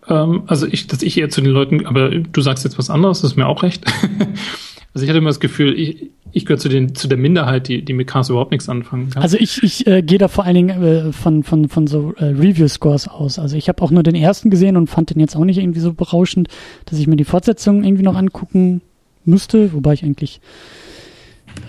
Ähm, 0.09 0.42
also 0.47 0.66
ich, 0.66 0.88
dass 0.88 1.02
ich 1.02 1.16
eher 1.16 1.30
zu 1.30 1.40
den 1.40 1.52
Leuten, 1.52 1.86
aber 1.86 2.10
du 2.10 2.40
sagst 2.40 2.64
jetzt 2.64 2.78
was 2.78 2.90
anderes, 2.90 3.22
das 3.22 3.32
ist 3.32 3.36
mir 3.36 3.47
auch 3.47 3.62
recht. 3.62 3.84
also 4.92 5.04
ich 5.04 5.08
hatte 5.08 5.18
immer 5.18 5.30
das 5.30 5.40
Gefühl, 5.40 5.78
ich, 5.78 6.10
ich 6.32 6.44
gehöre 6.44 6.58
zu, 6.58 6.68
den, 6.68 6.94
zu 6.94 7.06
der 7.08 7.18
Minderheit, 7.18 7.68
die, 7.68 7.84
die 7.84 7.92
mit 7.92 8.08
Cars 8.08 8.28
überhaupt 8.28 8.50
nichts 8.50 8.68
anfangen 8.68 9.10
kann. 9.10 9.22
Also 9.22 9.36
ich, 9.38 9.62
ich 9.62 9.86
äh, 9.86 10.02
gehe 10.02 10.18
da 10.18 10.28
vor 10.28 10.44
allen 10.44 10.54
Dingen 10.54 10.82
äh, 10.82 11.12
von, 11.12 11.44
von, 11.44 11.68
von 11.68 11.86
so 11.86 12.12
äh, 12.16 12.24
Review-Scores 12.24 13.08
aus. 13.08 13.38
Also 13.38 13.56
ich 13.56 13.68
habe 13.68 13.82
auch 13.82 13.90
nur 13.90 14.02
den 14.02 14.14
ersten 14.14 14.50
gesehen 14.50 14.76
und 14.76 14.88
fand 14.88 15.10
den 15.10 15.20
jetzt 15.20 15.36
auch 15.36 15.44
nicht 15.44 15.58
irgendwie 15.58 15.80
so 15.80 15.92
berauschend, 15.92 16.48
dass 16.86 16.98
ich 16.98 17.06
mir 17.06 17.16
die 17.16 17.24
Fortsetzung 17.24 17.84
irgendwie 17.84 18.02
noch 18.02 18.16
angucken 18.16 18.80
müsste, 19.24 19.72
wobei 19.72 19.94
ich 19.94 20.04
eigentlich 20.04 20.40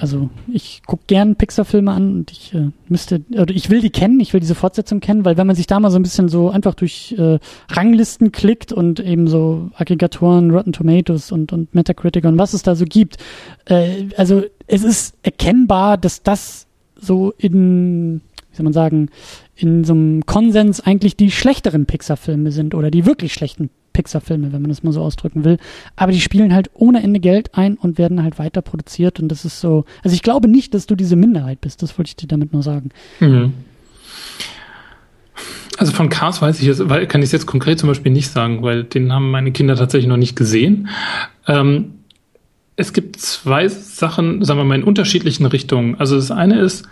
also 0.02 0.32
ich 0.52 0.82
gucke 0.88 1.03
gern 1.06 1.36
Pixar-Filme 1.36 1.91
an 1.91 2.11
und 2.14 2.32
ich 2.32 2.56
äh, 2.56 2.72
müsste, 2.90 3.22
oder 3.38 3.53
ich 3.53 3.69
will 3.69 3.82
die 3.82 3.91
kennen, 3.91 4.19
ich 4.19 4.34
will 4.34 4.40
diese 4.40 4.56
Fortsetzung 4.56 4.99
kennen, 4.99 5.26
weil 5.26 5.38
wenn 5.38 5.45
man 5.45 5.56
sich 5.56 5.68
da 5.68 5.80
mal 5.80 5.91
so 5.91 5.99
ein 5.99 6.02
bisschen 6.02 6.28
so 6.28 6.49
einfach 6.49 6.73
durch 6.73 7.14
äh, 7.19 7.38
Ranglisten 7.69 8.32
klickt 8.32 8.73
und 8.73 8.99
eben 8.99 9.28
so 9.28 9.69
Aggregatoren, 9.76 10.49
Rotten 10.49 10.73
Tomatoes 10.73 11.32
und, 11.32 11.53
und 11.53 11.76
Metacritic 11.76 12.26
und 12.26 12.40
was 12.40 12.53
es 12.53 12.64
da 12.64 12.73
so 12.73 12.86
gibt, 12.86 13.18
äh, 13.65 14.07
also 14.18 14.41
es 14.65 14.84
ist 14.84 15.15
erkennbar, 15.22 15.99
dass 15.99 16.23
das 16.23 16.65
so 16.95 17.32
in, 17.38 18.22
wie 18.49 18.56
soll 18.56 18.64
man 18.64 18.73
sagen, 18.73 19.10
in 19.56 19.84
so 19.84 19.94
einem 19.94 20.26
Konsens 20.26 20.82
eigentlich 20.82 21.15
die 21.15 21.30
schlechteren 21.30 21.86
Pixar-Filme 21.86 22.52
sind 22.52 22.73
oder 22.73 22.90
die 22.90 23.06
wirklich 23.06 23.34
schlechten 23.34 23.69
Pixar-Filme, 23.93 24.53
wenn 24.53 24.61
man 24.61 24.69
das 24.69 24.84
mal 24.84 24.91
so 24.91 25.01
ausdrücken 25.01 25.43
will. 25.43 25.57
Aber 25.95 26.11
die 26.11 26.22
spielen 26.22 26.53
halt 26.53 26.69
ohne 26.73 27.03
Ende 27.03 27.19
Geld 27.19 27.55
ein 27.55 27.76
und 27.76 27.97
werden 27.97 28.23
halt 28.23 28.39
weiter 28.39 28.61
produziert. 28.61 29.19
Und 29.19 29.30
das 29.30 29.45
ist 29.45 29.59
so. 29.59 29.85
Also 30.03 30.13
ich 30.13 30.22
glaube 30.22 30.47
nicht, 30.47 30.73
dass 30.73 30.88
du 30.88 30.95
diese 30.95 31.15
Minderheit 31.15 31.61
bist. 31.61 31.81
Das 31.81 31.97
wollte 31.97 32.09
ich 32.09 32.15
dir 32.15 32.27
damit 32.27 32.53
nur 32.53 32.63
sagen. 32.63 32.89
Mhm. 33.19 33.53
Also 35.77 35.93
von 35.93 36.09
Cars 36.09 36.41
weiß 36.41 36.59
ich 36.59 36.68
jetzt, 36.68 36.89
weil 36.89 37.07
kann 37.07 37.22
ich 37.22 37.27
es 37.27 37.31
jetzt 37.31 37.45
konkret 37.47 37.80
zum 37.80 37.89
Beispiel 37.89 38.11
nicht 38.11 38.30
sagen, 38.30 38.61
weil 38.61 38.84
den 38.84 39.11
haben 39.11 39.31
meine 39.31 39.51
Kinder 39.51 39.76
tatsächlich 39.76 40.07
noch 40.07 40.18
nicht 40.18 40.35
gesehen. 40.35 40.89
Ähm, 41.47 41.95
es 42.76 42.93
gibt 42.93 43.18
zwei 43.18 43.68
Sachen, 43.68 44.43
sagen 44.43 44.59
wir 44.59 44.63
mal, 44.63 44.76
in 44.76 44.84
unterschiedlichen 44.84 45.45
Richtungen. 45.45 45.95
Also 45.95 46.15
das 46.15 46.31
eine 46.31 46.59
ist, 46.59 46.88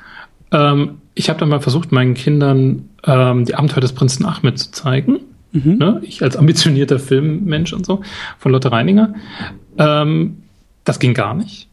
ähm, 0.51 1.01
ich 1.13 1.29
habe 1.29 1.39
dann 1.39 1.49
mal 1.49 1.59
versucht, 1.59 1.91
meinen 1.91 2.13
Kindern 2.13 2.89
ähm, 3.05 3.45
die 3.45 3.55
Abenteuer 3.55 3.81
des 3.81 3.93
Prinzen 3.93 4.25
Ahmed 4.25 4.57
zu 4.57 4.71
zeigen. 4.71 5.19
Mhm. 5.51 5.77
Ne? 5.77 6.01
Ich 6.03 6.21
als 6.21 6.37
ambitionierter 6.37 6.99
Filmmensch 6.99 7.73
und 7.73 7.85
so 7.85 8.01
von 8.37 8.51
Lotte 8.51 8.71
Reininger. 8.71 9.13
Ähm, 9.77 10.43
das 10.83 10.99
ging 10.99 11.13
gar 11.13 11.33
nicht. 11.33 11.67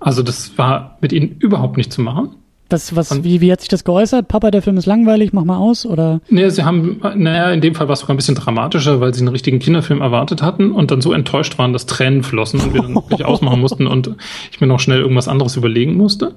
Also 0.00 0.22
das 0.22 0.56
war 0.58 0.98
mit 1.00 1.12
ihnen 1.12 1.36
überhaupt 1.38 1.76
nicht 1.76 1.92
zu 1.92 2.00
machen. 2.00 2.30
Das, 2.68 2.94
was, 2.94 3.24
wie, 3.24 3.40
wie 3.40 3.50
hat 3.50 3.60
sich 3.60 3.70
das 3.70 3.82
geäußert? 3.82 4.28
Papa, 4.28 4.50
der 4.50 4.60
Film 4.60 4.76
ist 4.76 4.84
langweilig, 4.84 5.32
mach 5.32 5.44
mal 5.44 5.56
aus, 5.56 5.86
oder? 5.86 6.20
Nee, 6.28 6.50
sie 6.50 6.64
haben, 6.64 7.00
naja, 7.16 7.50
in 7.50 7.62
dem 7.62 7.74
Fall 7.74 7.88
war 7.88 7.94
es 7.94 8.00
sogar 8.00 8.14
ein 8.14 8.18
bisschen 8.18 8.34
dramatischer, 8.34 9.00
weil 9.00 9.14
sie 9.14 9.20
einen 9.20 9.28
richtigen 9.28 9.58
Kinderfilm 9.58 10.02
erwartet 10.02 10.42
hatten 10.42 10.72
und 10.72 10.90
dann 10.90 11.00
so 11.00 11.14
enttäuscht 11.14 11.56
waren, 11.56 11.72
dass 11.72 11.86
Tränen 11.86 12.22
flossen 12.22 12.60
und 12.60 12.74
wir 12.74 12.82
dann 12.82 12.94
wirklich 12.94 13.24
ausmachen 13.24 13.60
mussten 13.60 13.86
und 13.86 14.14
ich 14.52 14.60
mir 14.60 14.66
noch 14.66 14.80
schnell 14.80 15.00
irgendwas 15.00 15.28
anderes 15.28 15.56
überlegen 15.56 15.96
musste. 15.96 16.34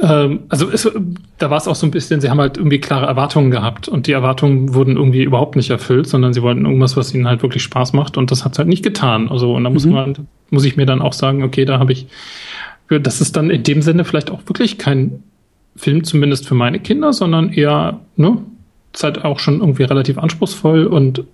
Ähm, 0.00 0.40
also 0.48 0.70
es, 0.70 0.90
da 1.38 1.50
war 1.50 1.56
es 1.56 1.68
auch 1.68 1.74
so 1.74 1.86
ein 1.86 1.90
bisschen, 1.90 2.20
sie 2.20 2.30
haben 2.30 2.40
halt 2.40 2.56
irgendwie 2.56 2.80
klare 2.80 3.06
Erwartungen 3.06 3.50
gehabt 3.50 3.88
und 3.88 4.06
die 4.06 4.12
Erwartungen 4.12 4.74
wurden 4.74 4.96
irgendwie 4.96 5.22
überhaupt 5.22 5.56
nicht 5.56 5.70
erfüllt, 5.70 6.06
sondern 6.06 6.32
sie 6.32 6.42
wollten 6.42 6.64
irgendwas, 6.64 6.96
was 6.96 7.14
ihnen 7.14 7.26
halt 7.26 7.42
wirklich 7.42 7.62
Spaß 7.62 7.92
macht 7.92 8.16
und 8.16 8.30
das 8.30 8.44
hat 8.44 8.58
halt 8.58 8.68
nicht 8.68 8.84
getan. 8.84 9.28
Also 9.28 9.54
und 9.54 9.64
da 9.64 9.70
muss 9.70 9.86
mhm. 9.86 9.92
man, 9.92 10.14
muss 10.50 10.64
ich 10.64 10.76
mir 10.76 10.86
dann 10.86 11.02
auch 11.02 11.12
sagen, 11.12 11.42
okay, 11.42 11.64
da 11.64 11.78
habe 11.78 11.92
ich 11.92 12.06
das 12.88 13.20
ist 13.20 13.36
dann 13.36 13.50
in 13.50 13.62
dem 13.62 13.82
Sinne 13.82 14.04
vielleicht 14.04 14.30
auch 14.30 14.40
wirklich 14.46 14.78
kein 14.78 15.22
Film, 15.76 16.04
zumindest 16.04 16.48
für 16.48 16.54
meine 16.54 16.80
Kinder, 16.80 17.12
sondern 17.12 17.52
eher, 17.52 18.00
ne, 18.16 18.38
ist 18.92 19.04
halt 19.04 19.24
auch 19.24 19.38
schon 19.38 19.60
irgendwie 19.60 19.84
relativ 19.84 20.18
anspruchsvoll 20.18 20.86
und 20.86 21.24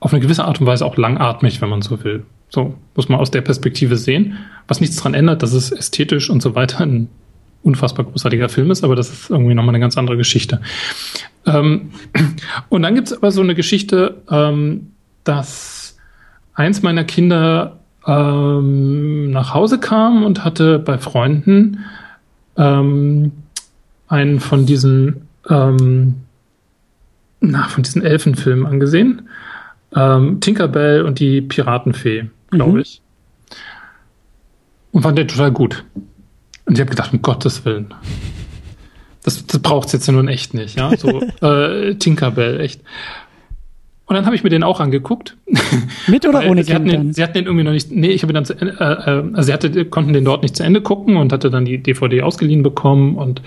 auf 0.00 0.12
eine 0.12 0.20
gewisse 0.20 0.44
Art 0.44 0.60
und 0.60 0.66
Weise 0.66 0.84
auch 0.84 0.96
langatmig, 0.96 1.60
wenn 1.60 1.70
man 1.70 1.82
so 1.82 2.04
will. 2.04 2.24
So 2.50 2.74
muss 2.94 3.08
man 3.08 3.18
aus 3.18 3.30
der 3.30 3.40
Perspektive 3.40 3.96
sehen, 3.96 4.36
was 4.68 4.80
nichts 4.80 4.96
daran 4.96 5.14
ändert, 5.14 5.42
dass 5.42 5.52
es 5.52 5.72
ästhetisch 5.72 6.30
und 6.30 6.42
so 6.42 6.54
weiter 6.54 6.80
ein 6.80 7.08
unfassbar 7.68 8.06
großartiger 8.06 8.48
Film 8.48 8.70
ist, 8.70 8.82
aber 8.82 8.96
das 8.96 9.10
ist 9.10 9.30
irgendwie 9.30 9.54
nochmal 9.54 9.74
eine 9.74 9.80
ganz 9.80 9.96
andere 9.96 10.16
Geschichte. 10.16 10.60
Ähm, 11.46 11.90
und 12.68 12.82
dann 12.82 12.94
gibt 12.94 13.08
es 13.08 13.16
aber 13.16 13.30
so 13.30 13.42
eine 13.42 13.54
Geschichte, 13.54 14.16
ähm, 14.30 14.92
dass 15.24 15.96
eins 16.54 16.82
meiner 16.82 17.04
Kinder 17.04 17.78
ähm, 18.06 19.30
nach 19.30 19.54
Hause 19.54 19.78
kam 19.78 20.24
und 20.24 20.44
hatte 20.44 20.78
bei 20.78 20.98
Freunden 20.98 21.84
ähm, 22.56 23.32
einen 24.08 24.40
von 24.40 24.66
diesen 24.66 25.28
ähm, 25.48 26.14
na, 27.40 27.68
von 27.68 27.82
diesen 27.82 28.02
Elfenfilmen 28.02 28.66
angesehen. 28.66 29.28
Ähm, 29.94 30.40
Tinkerbell 30.40 31.02
und 31.02 31.20
die 31.20 31.40
Piratenfee, 31.40 32.28
glaube 32.50 32.72
mhm. 32.72 32.80
ich. 32.80 33.00
Und 34.92 35.02
fand 35.02 35.18
den 35.18 35.28
total 35.28 35.52
gut. 35.52 35.84
Und 36.68 36.74
ich 36.74 36.80
habe 36.80 36.90
gedacht, 36.90 37.12
um 37.12 37.22
Gottes 37.22 37.64
Willen. 37.64 37.94
Das, 39.24 39.46
das 39.46 39.58
braucht 39.60 39.88
es 39.88 39.94
jetzt 39.94 40.08
nun 40.08 40.28
echt 40.28 40.52
nicht, 40.52 40.78
ja. 40.78 40.94
So 40.96 41.22
äh, 41.40 41.94
Tinkerbell, 41.94 42.60
echt. 42.60 42.82
Und 44.04 44.14
dann 44.14 44.26
habe 44.26 44.36
ich 44.36 44.44
mir 44.44 44.50
den 44.50 44.62
auch 44.62 44.78
angeguckt. 44.78 45.36
Mit 46.06 46.26
oder 46.26 46.46
ohne 46.46 46.64
sie 46.64 46.74
hatten, 46.74 46.88
den, 46.88 47.12
sie 47.14 47.22
hatten 47.22 47.34
den 47.34 47.46
irgendwie 47.46 47.64
noch 47.64 47.72
nicht, 47.72 47.90
nee, 47.90 48.10
ich 48.10 48.22
habe 48.22 48.34
dann, 48.34 48.44
zu, 48.44 48.54
äh, 48.54 48.66
äh, 48.66 49.24
also 49.34 49.42
sie 49.42 49.52
hatte, 49.52 49.84
konnten 49.86 50.12
den 50.12 50.24
dort 50.24 50.42
nicht 50.42 50.56
zu 50.56 50.62
Ende 50.62 50.82
gucken 50.82 51.16
und 51.16 51.32
hatte 51.32 51.50
dann 51.50 51.64
die 51.64 51.82
DVD 51.82 52.22
ausgeliehen 52.22 52.62
bekommen 52.62 53.16
und 53.16 53.42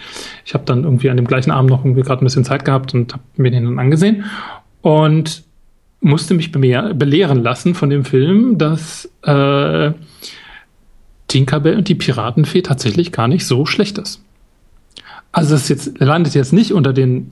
ich 0.45 0.53
habe 0.55 0.63
dann 0.65 0.83
irgendwie 0.83 1.09
an 1.09 1.17
dem 1.17 1.27
gleichen 1.27 1.51
Abend 1.51 1.69
noch 1.69 1.85
irgendwie 1.85 2.01
gerade 2.01 2.23
ein 2.23 2.25
bisschen 2.25 2.45
Zeit 2.45 2.65
gehabt 2.65 2.93
und 2.93 3.13
habe 3.13 3.23
mir 3.37 3.51
den 3.51 3.65
dann 3.65 3.79
angesehen 3.79 4.25
und 4.81 5.43
musste 5.99 6.33
mich 6.33 6.51
belehren 6.51 7.41
lassen 7.43 7.75
von 7.75 7.89
dem 7.89 8.03
Film, 8.03 8.57
dass 8.57 9.05
äh, 9.23 9.91
Tinkerbell 11.31 11.77
und 11.77 11.87
die 11.87 11.95
Piratenfee 11.95 12.61
tatsächlich 12.61 13.13
gar 13.13 13.29
nicht 13.29 13.45
so 13.47 13.65
schlecht 13.65 13.97
ist. 13.97 14.21
Also 15.31 15.55
es 15.55 15.69
jetzt 15.69 15.97
landet 15.99 16.35
jetzt 16.35 16.51
nicht 16.51 16.73
unter 16.73 16.91
den 16.91 17.31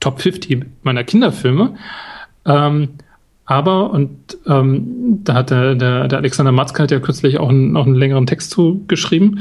Top 0.00 0.20
50 0.20 0.66
meiner 0.82 1.04
Kinderfilme. 1.04 1.76
Ähm, 2.44 2.88
aber, 3.44 3.90
und 3.90 4.10
ähm, 4.46 5.20
da 5.22 5.34
hat 5.34 5.50
der, 5.50 5.76
der, 5.76 6.08
der 6.08 6.18
Alexander 6.18 6.50
Matzke 6.50 6.82
hat 6.82 6.90
ja 6.90 6.98
kürzlich 6.98 7.38
auch 7.38 7.50
einen, 7.50 7.76
auch 7.76 7.86
einen 7.86 7.94
längeren 7.94 8.26
Text 8.26 8.50
zu 8.50 8.82
geschrieben. 8.88 9.40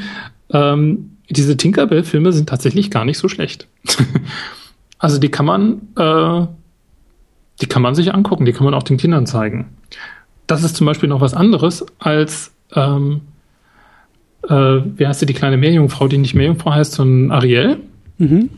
Ähm, 0.52 1.18
diese 1.28 1.58
Tinkerbell-Filme 1.58 2.34
sind 2.34 2.48
tatsächlich 2.48 2.92
gar 2.92 3.06
nicht 3.06 3.18
so 3.18 3.28
schlecht. 3.28 3.68
also 5.00 5.18
die 5.18 5.30
kann 5.30 5.48
man, 5.48 5.82
äh, 5.98 6.46
die 7.60 7.66
kann 7.66 7.82
man 7.82 7.96
sich 7.96 8.14
angucken, 8.14 8.46
die 8.46 8.54
kann 8.54 8.66
man 8.66 8.76
auch 8.76 8.84
den 8.84 8.98
Kindern 8.98 9.26
zeigen. 9.26 9.70
Das 10.46 10.64
ist 10.64 10.76
zum 10.76 10.86
Beispiel 10.86 11.10
noch 11.10 11.22
was 11.22 11.34
anderes 11.34 11.86
als, 11.98 12.52
ähm, 12.76 13.22
äh, 14.48 14.82
wie 14.98 15.08
heißt 15.08 15.20
sie, 15.20 15.26
die 15.26 15.34
kleine 15.34 15.58
Meerjungfrau, 15.58 16.08
die 16.08 16.18
nicht 16.18 16.34
Meerjungfrau 16.34 16.74
heißt, 16.74 16.94
sondern 16.94 17.32
Ariel. 17.32 17.78
Mhm. 18.18 18.50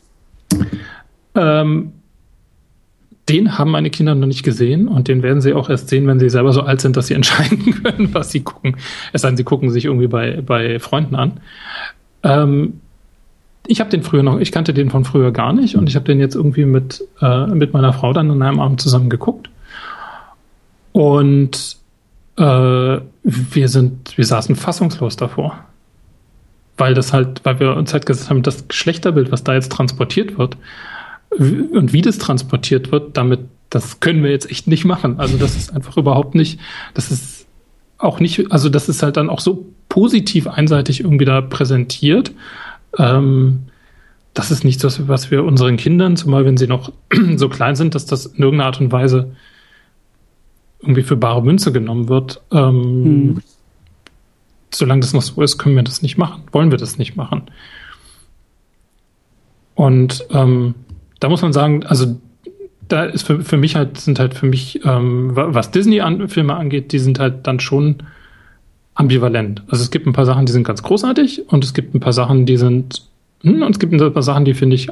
Ähm, 1.35 1.91
den 3.29 3.57
haben 3.57 3.71
meine 3.71 3.89
Kinder 3.89 4.15
noch 4.15 4.27
nicht 4.27 4.43
gesehen 4.43 4.87
und 4.87 5.07
den 5.07 5.23
werden 5.23 5.41
sie 5.41 5.53
auch 5.53 5.69
erst 5.69 5.87
sehen, 5.87 6.07
wenn 6.07 6.19
sie 6.19 6.29
selber 6.29 6.51
so 6.51 6.61
alt 6.61 6.81
sind, 6.81 6.97
dass 6.97 7.07
sie 7.07 7.13
entscheiden 7.15 7.83
können, 7.83 8.13
was 8.13 8.31
sie 8.31 8.41
gucken. 8.41 8.77
Es 9.13 9.21
sei 9.21 9.29
denn, 9.29 9.37
sie 9.37 9.43
gucken 9.43 9.69
sich 9.69 9.85
irgendwie 9.85 10.07
bei, 10.07 10.41
bei 10.41 10.79
Freunden 10.79 11.15
an. 11.15 11.39
Ähm, 12.23 12.81
ich 13.65 13.79
habe 13.79 13.89
den 13.89 14.03
früher 14.03 14.23
noch, 14.23 14.39
ich 14.39 14.51
kannte 14.51 14.73
den 14.73 14.89
von 14.89 15.05
früher 15.05 15.31
gar 15.31 15.53
nicht 15.53 15.77
und 15.77 15.87
ich 15.87 15.95
habe 15.95 16.05
den 16.05 16.19
jetzt 16.19 16.35
irgendwie 16.35 16.65
mit, 16.65 17.03
äh, 17.21 17.47
mit 17.47 17.73
meiner 17.73 17.93
Frau 17.93 18.11
dann 18.11 18.29
an 18.29 18.41
einem 18.41 18.59
Abend 18.59 18.81
zusammen 18.81 19.09
geguckt. 19.09 19.49
Und 20.91 21.77
äh, 22.37 22.41
wir 22.41 23.69
sind, 23.69 24.17
wir 24.17 24.25
saßen 24.25 24.55
fassungslos 24.55 25.15
davor. 25.15 25.63
Weil 26.77 26.93
das 26.93 27.13
halt, 27.13 27.41
weil 27.43 27.59
wir 27.59 27.75
uns 27.75 27.93
halt 27.93 28.05
gesagt 28.05 28.29
haben, 28.29 28.41
das 28.41 28.67
Geschlechterbild, 28.67 29.31
was 29.31 29.43
da 29.43 29.53
jetzt 29.53 29.71
transportiert 29.71 30.37
wird, 30.37 30.57
und 31.37 31.93
wie 31.93 32.01
das 32.01 32.17
transportiert 32.17 32.91
wird, 32.91 33.17
damit, 33.17 33.41
das 33.69 33.99
können 33.99 34.23
wir 34.23 34.31
jetzt 34.31 34.49
echt 34.49 34.67
nicht 34.67 34.85
machen. 34.85 35.19
Also 35.19 35.37
das 35.37 35.55
ist 35.55 35.73
einfach 35.73 35.97
überhaupt 35.97 36.35
nicht, 36.35 36.59
das 36.93 37.11
ist 37.11 37.47
auch 37.97 38.19
nicht, 38.19 38.51
also 38.51 38.69
das 38.69 38.89
ist 38.89 39.01
halt 39.01 39.17
dann 39.17 39.29
auch 39.29 39.39
so 39.39 39.65
positiv 39.89 40.47
einseitig 40.47 41.01
irgendwie 41.01 41.25
da 41.25 41.41
präsentiert. 41.41 42.31
Ähm, 42.97 43.63
das 44.33 44.51
ist 44.51 44.63
nichts, 44.63 44.83
was, 44.83 45.07
was 45.07 45.31
wir 45.31 45.43
unseren 45.43 45.77
Kindern, 45.77 46.17
zumal 46.17 46.45
wenn 46.45 46.57
sie 46.57 46.67
noch 46.67 46.91
so 47.35 47.49
klein 47.49 47.75
sind, 47.75 47.95
dass 47.95 48.05
das 48.05 48.25
in 48.25 48.43
irgendeiner 48.43 48.67
Art 48.67 48.81
und 48.81 48.91
Weise 48.91 49.35
irgendwie 50.81 51.03
für 51.03 51.15
bare 51.15 51.41
Münze 51.41 51.71
genommen 51.71 52.09
wird. 52.09 52.41
Ähm, 52.51 52.83
hm. 52.83 53.41
Solange 54.73 55.01
das 55.01 55.13
noch 55.13 55.21
so 55.21 55.41
ist, 55.41 55.57
können 55.57 55.75
wir 55.75 55.83
das 55.83 56.01
nicht 56.01 56.17
machen, 56.17 56.43
wollen 56.51 56.71
wir 56.71 56.77
das 56.77 56.97
nicht 56.97 57.15
machen. 57.15 57.43
Und 59.75 60.25
ähm, 60.31 60.75
da 61.19 61.29
muss 61.29 61.41
man 61.41 61.53
sagen, 61.53 61.85
also 61.85 62.19
da 62.87 63.05
ist 63.05 63.23
für, 63.23 63.41
für 63.41 63.57
mich 63.57 63.75
halt, 63.75 63.97
sind 63.99 64.19
halt 64.19 64.33
für 64.33 64.45
mich, 64.45 64.83
ähm, 64.85 65.31
was 65.33 65.71
Disney-Filme 65.71 66.55
angeht, 66.55 66.91
die 66.91 66.99
sind 66.99 67.19
halt 67.19 67.47
dann 67.47 67.59
schon 67.59 67.97
ambivalent. 68.95 69.63
Also 69.67 69.83
es 69.83 69.91
gibt 69.91 70.05
ein 70.05 70.13
paar 70.13 70.25
Sachen, 70.25 70.45
die 70.45 70.51
sind 70.51 70.65
ganz 70.65 70.83
großartig 70.83 71.49
und 71.49 71.63
es 71.63 71.73
gibt 71.73 71.95
ein 71.95 71.99
paar 71.99 72.13
Sachen, 72.13 72.45
die 72.45 72.57
sind, 72.57 73.03
hm, 73.41 73.61
und 73.61 73.71
es 73.71 73.79
gibt 73.79 73.93
ein 73.93 74.13
paar 74.13 74.23
Sachen, 74.23 74.45
die 74.45 74.53
finde 74.53 74.75
ich 74.75 74.89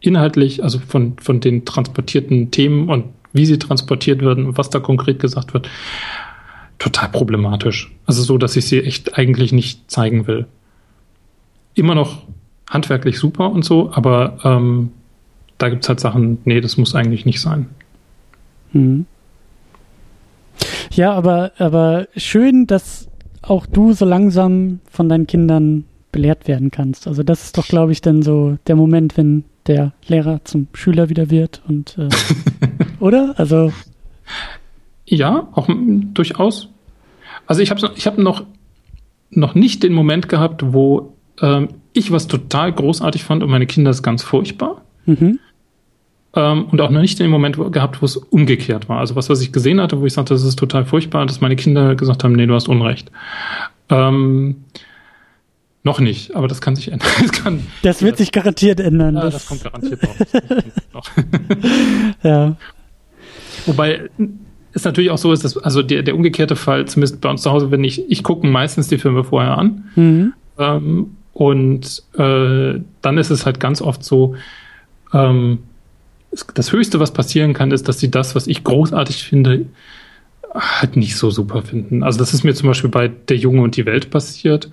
inhaltlich, 0.00 0.62
also 0.62 0.78
von, 0.78 1.16
von 1.18 1.40
den 1.40 1.64
transportierten 1.64 2.50
Themen 2.50 2.88
und 2.88 3.04
wie 3.32 3.46
sie 3.46 3.58
transportiert 3.58 4.22
werden 4.22 4.46
und 4.46 4.58
was 4.58 4.70
da 4.70 4.80
konkret 4.80 5.20
gesagt 5.20 5.52
wird, 5.54 5.68
total 6.80 7.10
problematisch. 7.10 7.92
Also 8.06 8.22
so, 8.22 8.38
dass 8.38 8.56
ich 8.56 8.66
sie 8.66 8.82
echt 8.82 9.16
eigentlich 9.16 9.52
nicht 9.52 9.88
zeigen 9.88 10.26
will. 10.26 10.46
Immer 11.74 11.94
noch 11.94 12.22
handwerklich 12.68 13.18
super 13.18 13.52
und 13.52 13.64
so, 13.64 13.92
aber 13.92 14.38
ähm, 14.42 14.90
da 15.58 15.68
gibt 15.68 15.84
es 15.84 15.88
halt 15.88 16.00
Sachen, 16.00 16.38
nee, 16.44 16.60
das 16.60 16.76
muss 16.76 16.94
eigentlich 16.94 17.26
nicht 17.26 17.40
sein. 17.40 17.66
Hm. 18.72 19.06
Ja, 20.90 21.12
aber, 21.12 21.52
aber 21.58 22.08
schön, 22.16 22.66
dass 22.66 23.08
auch 23.42 23.66
du 23.66 23.92
so 23.92 24.04
langsam 24.04 24.80
von 24.90 25.08
deinen 25.08 25.26
Kindern 25.26 25.84
belehrt 26.12 26.48
werden 26.48 26.70
kannst. 26.70 27.06
Also 27.06 27.22
das 27.22 27.44
ist 27.44 27.58
doch, 27.58 27.66
glaube 27.66 27.92
ich, 27.92 28.00
dann 28.00 28.22
so 28.22 28.58
der 28.66 28.76
Moment, 28.76 29.16
wenn 29.16 29.44
der 29.66 29.92
Lehrer 30.06 30.40
zum 30.44 30.68
Schüler 30.72 31.08
wieder 31.08 31.30
wird 31.30 31.62
und 31.68 31.98
äh, 31.98 32.08
oder? 33.00 33.34
Also 33.36 33.72
ja, 35.10 35.48
auch 35.52 35.68
durchaus. 35.68 36.68
Also 37.46 37.62
ich 37.62 37.70
habe 37.70 37.92
ich 37.96 38.06
hab 38.06 38.18
noch 38.18 38.44
noch 39.30 39.54
nicht 39.54 39.82
den 39.82 39.92
Moment 39.92 40.28
gehabt, 40.28 40.72
wo 40.72 41.14
ähm, 41.40 41.68
ich 41.92 42.10
was 42.10 42.26
total 42.26 42.72
großartig 42.72 43.24
fand 43.24 43.42
und 43.42 43.50
meine 43.50 43.66
Kinder 43.66 43.90
ist 43.90 44.02
ganz 44.02 44.22
furchtbar. 44.22 44.82
Mhm. 45.06 45.38
Ähm, 46.34 46.64
und 46.66 46.80
auch 46.80 46.90
noch 46.90 47.00
nicht 47.00 47.18
den 47.18 47.30
Moment 47.30 47.56
gehabt, 47.72 48.02
wo 48.02 48.06
es 48.06 48.16
umgekehrt 48.16 48.88
war. 48.88 48.98
Also 48.98 49.16
was, 49.16 49.28
was 49.28 49.40
ich 49.40 49.52
gesehen 49.52 49.80
hatte, 49.80 50.00
wo 50.00 50.06
ich 50.06 50.12
sagte, 50.12 50.34
das 50.34 50.44
ist 50.44 50.58
total 50.58 50.84
furchtbar, 50.84 51.26
dass 51.26 51.40
meine 51.40 51.56
Kinder 51.56 51.96
gesagt 51.96 52.22
haben, 52.22 52.34
nee, 52.34 52.46
du 52.46 52.54
hast 52.54 52.68
Unrecht. 52.68 53.10
Ähm, 53.88 54.64
noch 55.82 55.98
nicht, 55.98 56.36
aber 56.36 56.46
das 56.46 56.60
kann 56.60 56.76
sich 56.76 56.92
ändern. 56.92 57.08
Das, 57.20 57.32
kann, 57.32 57.66
das 57.82 58.02
wird 58.02 58.12
das, 58.12 58.18
sich 58.18 58.32
garantiert 58.32 58.80
ändern. 58.80 59.16
Ja, 59.16 59.22
das, 59.22 59.34
das 59.34 59.46
kommt 59.46 59.64
garantiert 59.64 60.00
noch. 60.92 61.10
ja. 62.22 62.56
Wobei 63.66 64.08
es 64.72 64.84
natürlich 64.84 65.10
auch 65.10 65.18
so 65.18 65.32
ist, 65.32 65.44
dass 65.44 65.56
also 65.56 65.82
der, 65.82 66.02
der 66.02 66.14
umgekehrte 66.14 66.56
Fall, 66.56 66.86
zumindest 66.86 67.20
bei 67.20 67.30
uns 67.30 67.42
zu 67.42 67.50
Hause, 67.50 67.70
wenn 67.70 67.84
ich, 67.84 68.10
ich 68.10 68.22
gucke 68.22 68.46
meistens 68.46 68.88
die 68.88 68.98
Filme 68.98 69.24
vorher 69.24 69.58
an. 69.58 69.84
Mhm. 69.96 70.32
Ähm, 70.58 71.16
und 71.32 72.02
äh, 72.18 72.80
dann 73.02 73.18
ist 73.18 73.30
es 73.30 73.46
halt 73.46 73.60
ganz 73.60 73.82
oft 73.82 74.04
so, 74.04 74.36
ähm, 75.12 75.58
das 76.54 76.72
Höchste, 76.72 77.00
was 77.00 77.12
passieren 77.12 77.54
kann, 77.54 77.72
ist, 77.72 77.88
dass 77.88 77.98
sie 77.98 78.10
das, 78.10 78.34
was 78.34 78.46
ich 78.46 78.62
großartig 78.62 79.24
finde, 79.24 79.66
halt 80.54 80.96
nicht 80.96 81.16
so 81.16 81.30
super 81.30 81.62
finden. 81.62 82.02
Also 82.02 82.18
das 82.18 82.34
ist 82.34 82.44
mir 82.44 82.54
zum 82.54 82.68
Beispiel 82.68 82.90
bei 82.90 83.08
Der 83.08 83.36
Junge 83.36 83.62
und 83.62 83.76
die 83.76 83.86
Welt 83.86 84.10
passiert. 84.10 84.70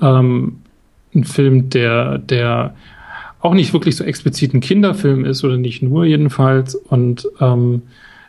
Ähm, 0.00 0.58
ein 1.14 1.24
Film, 1.24 1.70
der, 1.70 2.18
der 2.18 2.74
auch 3.40 3.54
nicht 3.54 3.72
wirklich 3.72 3.96
so 3.96 4.04
explizit 4.04 4.54
ein 4.54 4.60
Kinderfilm 4.60 5.24
ist 5.24 5.44
oder 5.44 5.56
nicht 5.56 5.82
nur 5.82 6.04
jedenfalls 6.04 6.74
und 6.74 7.28
ähm, 7.40 7.82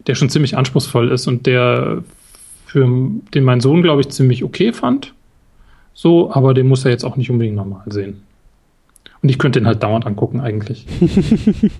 der 0.08 0.16
schon 0.16 0.30
ziemlich 0.30 0.58
anspruchsvoll 0.58 1.12
ist 1.12 1.28
und 1.28 1.46
der 1.46 2.04
für 2.66 2.86
den 3.34 3.44
mein 3.44 3.62
Sohn, 3.62 3.82
glaube 3.82 4.02
ich, 4.02 4.10
ziemlich 4.10 4.44
okay 4.44 4.74
fand. 4.74 5.14
So, 5.94 6.32
aber 6.32 6.54
den 6.54 6.68
muss 6.68 6.86
er 6.86 6.92
jetzt 6.92 7.06
auch 7.06 7.16
nicht 7.16 7.32
unbedingt 7.32 7.56
nochmal 7.56 7.82
sehen. 7.88 8.22
Und 9.22 9.30
ich 9.30 9.40
könnte 9.40 9.60
ihn 9.60 9.66
halt 9.66 9.82
dauernd 9.82 10.06
angucken, 10.06 10.42
eigentlich. 10.42 10.86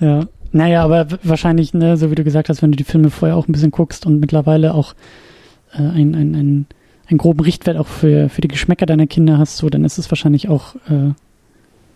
ja. 0.00 0.26
Naja, 0.52 0.82
aber 0.82 1.06
wahrscheinlich, 1.22 1.74
ne, 1.74 1.96
so 1.96 2.10
wie 2.10 2.16
du 2.16 2.24
gesagt 2.24 2.48
hast, 2.48 2.62
wenn 2.62 2.72
du 2.72 2.76
die 2.76 2.84
Filme 2.84 3.10
vorher 3.10 3.36
auch 3.36 3.46
ein 3.46 3.52
bisschen 3.52 3.70
guckst 3.70 4.04
und 4.04 4.18
mittlerweile 4.18 4.74
auch 4.74 4.94
äh, 5.72 5.78
ein, 5.78 6.16
ein, 6.16 6.34
ein, 6.34 6.66
einen 7.06 7.18
groben 7.18 7.38
Richtwert 7.40 7.76
auch 7.76 7.86
für, 7.86 8.28
für 8.28 8.40
die 8.40 8.48
Geschmäcker 8.48 8.86
deiner 8.86 9.06
Kinder 9.06 9.38
hast, 9.38 9.58
so, 9.58 9.70
dann 9.70 9.84
ist 9.84 9.98
es 9.98 10.10
wahrscheinlich 10.10 10.48
auch, 10.48 10.74
äh, 10.88 11.12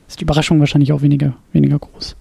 ist 0.06 0.20
die 0.20 0.24
Überraschung 0.24 0.60
wahrscheinlich 0.60 0.92
auch 0.92 1.02
weniger, 1.02 1.34
weniger 1.52 1.80
groß. 1.80 2.14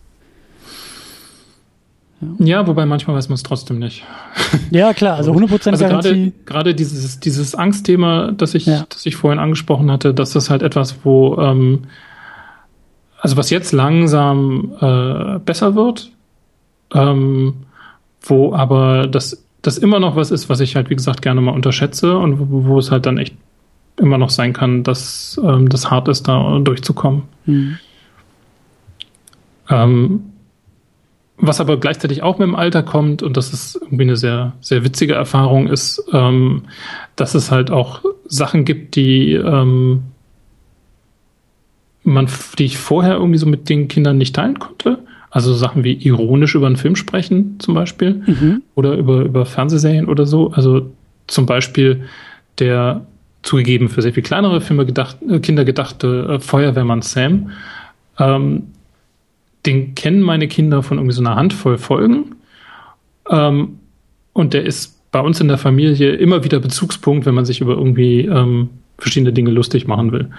Ja. 2.39 2.45
ja, 2.45 2.67
wobei 2.67 2.85
manchmal 2.85 3.15
weiß 3.15 3.29
man 3.29 3.35
es 3.35 3.43
trotzdem 3.43 3.79
nicht. 3.79 4.03
Ja, 4.71 4.93
klar, 4.93 5.17
also 5.17 5.33
100% 5.33 5.71
also 5.71 5.85
Garantie. 5.85 6.33
Gerade 6.45 6.73
dieses, 6.73 7.19
dieses 7.19 7.53
Angstthema, 7.53 8.31
das 8.31 8.55
ich, 8.55 8.65
ja. 8.65 8.85
das 8.89 9.05
ich 9.05 9.15
vorhin 9.15 9.39
angesprochen 9.39 9.91
hatte, 9.91 10.13
dass 10.13 10.31
das 10.31 10.49
halt 10.49 10.63
etwas, 10.63 10.97
wo, 11.03 11.37
ähm, 11.37 11.83
also 13.19 13.37
was 13.37 13.49
jetzt 13.49 13.71
langsam 13.71 14.73
äh, 14.79 15.39
besser 15.39 15.75
wird, 15.75 16.11
ähm, 16.93 17.55
wo 18.21 18.53
aber 18.53 19.07
das, 19.07 19.43
das 19.61 19.77
immer 19.77 19.99
noch 19.99 20.15
was 20.15 20.31
ist, 20.31 20.49
was 20.49 20.59
ich 20.59 20.75
halt, 20.75 20.89
wie 20.89 20.95
gesagt, 20.95 21.21
gerne 21.21 21.41
mal 21.41 21.51
unterschätze 21.51 22.17
und 22.17 22.39
wo, 22.39 22.65
wo 22.65 22.79
es 22.79 22.89
halt 22.89 23.05
dann 23.05 23.17
echt 23.17 23.35
immer 23.97 24.17
noch 24.17 24.29
sein 24.29 24.53
kann, 24.53 24.83
dass 24.83 25.39
ähm, 25.43 25.69
das 25.69 25.91
hart 25.91 26.07
ist, 26.07 26.27
da 26.27 26.59
durchzukommen. 26.59 27.23
Mhm. 27.45 27.77
Ähm, 29.69 30.32
was 31.45 31.59
aber 31.59 31.77
gleichzeitig 31.77 32.23
auch 32.23 32.37
mit 32.37 32.47
dem 32.47 32.55
Alter 32.55 32.83
kommt, 32.83 33.21
und 33.21 33.35
das 33.35 33.51
ist 33.51 33.75
irgendwie 33.75 34.03
eine 34.03 34.15
sehr, 34.15 34.53
sehr 34.61 34.85
witzige 34.85 35.13
Erfahrung, 35.13 35.67
ist, 35.67 36.01
ähm, 36.13 36.63
dass 37.17 37.35
es 37.35 37.51
halt 37.51 37.69
auch 37.69 38.01
Sachen 38.25 38.63
gibt, 38.63 38.95
die 38.95 39.33
ähm, 39.33 40.03
man, 42.03 42.29
die 42.57 42.65
ich 42.65 42.77
vorher 42.77 43.15
irgendwie 43.15 43.37
so 43.37 43.45
mit 43.45 43.67
den 43.67 43.89
Kindern 43.89 44.17
nicht 44.17 44.35
teilen 44.35 44.59
konnte. 44.59 44.99
Also 45.29 45.53
Sachen 45.53 45.83
wie 45.83 45.93
ironisch 45.93 46.55
über 46.55 46.67
einen 46.67 46.77
Film 46.77 46.95
sprechen, 46.95 47.55
zum 47.59 47.73
Beispiel, 47.73 48.23
mhm. 48.25 48.61
oder 48.75 48.95
über, 48.95 49.21
über 49.21 49.45
Fernsehserien 49.45 50.07
oder 50.07 50.25
so. 50.25 50.51
Also 50.51 50.91
zum 51.27 51.45
Beispiel 51.45 52.03
der 52.59 53.05
zugegeben 53.41 53.89
für 53.89 54.01
sehr 54.01 54.13
viel 54.13 54.23
kleinere 54.23 54.61
Filme 54.61 54.85
gedacht, 54.85 55.17
äh, 55.27 55.39
Kinder 55.39 55.65
gedachte 55.65 56.35
äh, 56.35 56.39
Feuerwehrmann 56.39 57.01
Sam. 57.01 57.51
Ähm, 58.17 58.67
den 59.65 59.95
kennen 59.95 60.21
meine 60.21 60.47
Kinder 60.47 60.83
von 60.83 60.97
irgendwie 60.97 61.15
so 61.15 61.21
einer 61.21 61.35
Handvoll 61.35 61.77
Folgen. 61.77 62.35
Ähm, 63.29 63.79
und 64.33 64.53
der 64.53 64.65
ist 64.65 64.99
bei 65.11 65.19
uns 65.19 65.39
in 65.39 65.47
der 65.47 65.57
Familie 65.57 66.13
immer 66.13 66.43
wieder 66.43 66.59
Bezugspunkt, 66.59 67.25
wenn 67.25 67.35
man 67.35 67.45
sich 67.45 67.61
über 67.61 67.73
irgendwie 67.73 68.21
ähm, 68.21 68.69
verschiedene 68.97 69.31
Dinge 69.31 69.51
lustig 69.51 69.87
machen 69.87 70.11
will. 70.11 70.29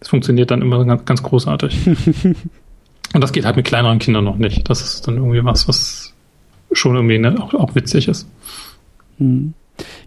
Das 0.00 0.08
funktioniert 0.08 0.50
dann 0.50 0.62
immer 0.62 0.84
ganz, 0.84 1.04
ganz 1.04 1.22
großartig. 1.22 1.86
und 3.14 3.20
das 3.20 3.32
geht 3.32 3.44
halt 3.44 3.56
mit 3.56 3.66
kleineren 3.66 3.98
Kindern 3.98 4.24
noch 4.24 4.36
nicht. 4.36 4.68
Das 4.68 4.82
ist 4.82 5.06
dann 5.06 5.16
irgendwie 5.16 5.44
was, 5.44 5.68
was 5.68 6.14
schon 6.72 6.96
irgendwie 6.96 7.18
ne, 7.18 7.40
auch, 7.40 7.54
auch 7.54 7.74
witzig 7.74 8.08
ist. 8.08 8.26
Hm. 9.18 9.54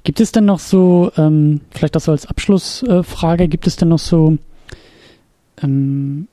Gibt 0.03 0.19
es 0.19 0.31
denn 0.31 0.45
noch 0.45 0.59
so, 0.59 1.11
ähm, 1.17 1.61
vielleicht 1.71 1.95
das 1.95 2.05
so 2.05 2.11
als 2.11 2.25
Abschlussfrage, 2.25 3.43
äh, 3.45 3.47
gibt 3.47 3.67
es 3.67 3.75
denn 3.75 3.89
noch 3.89 3.99
so 3.99 4.37
ähm, 5.61 6.27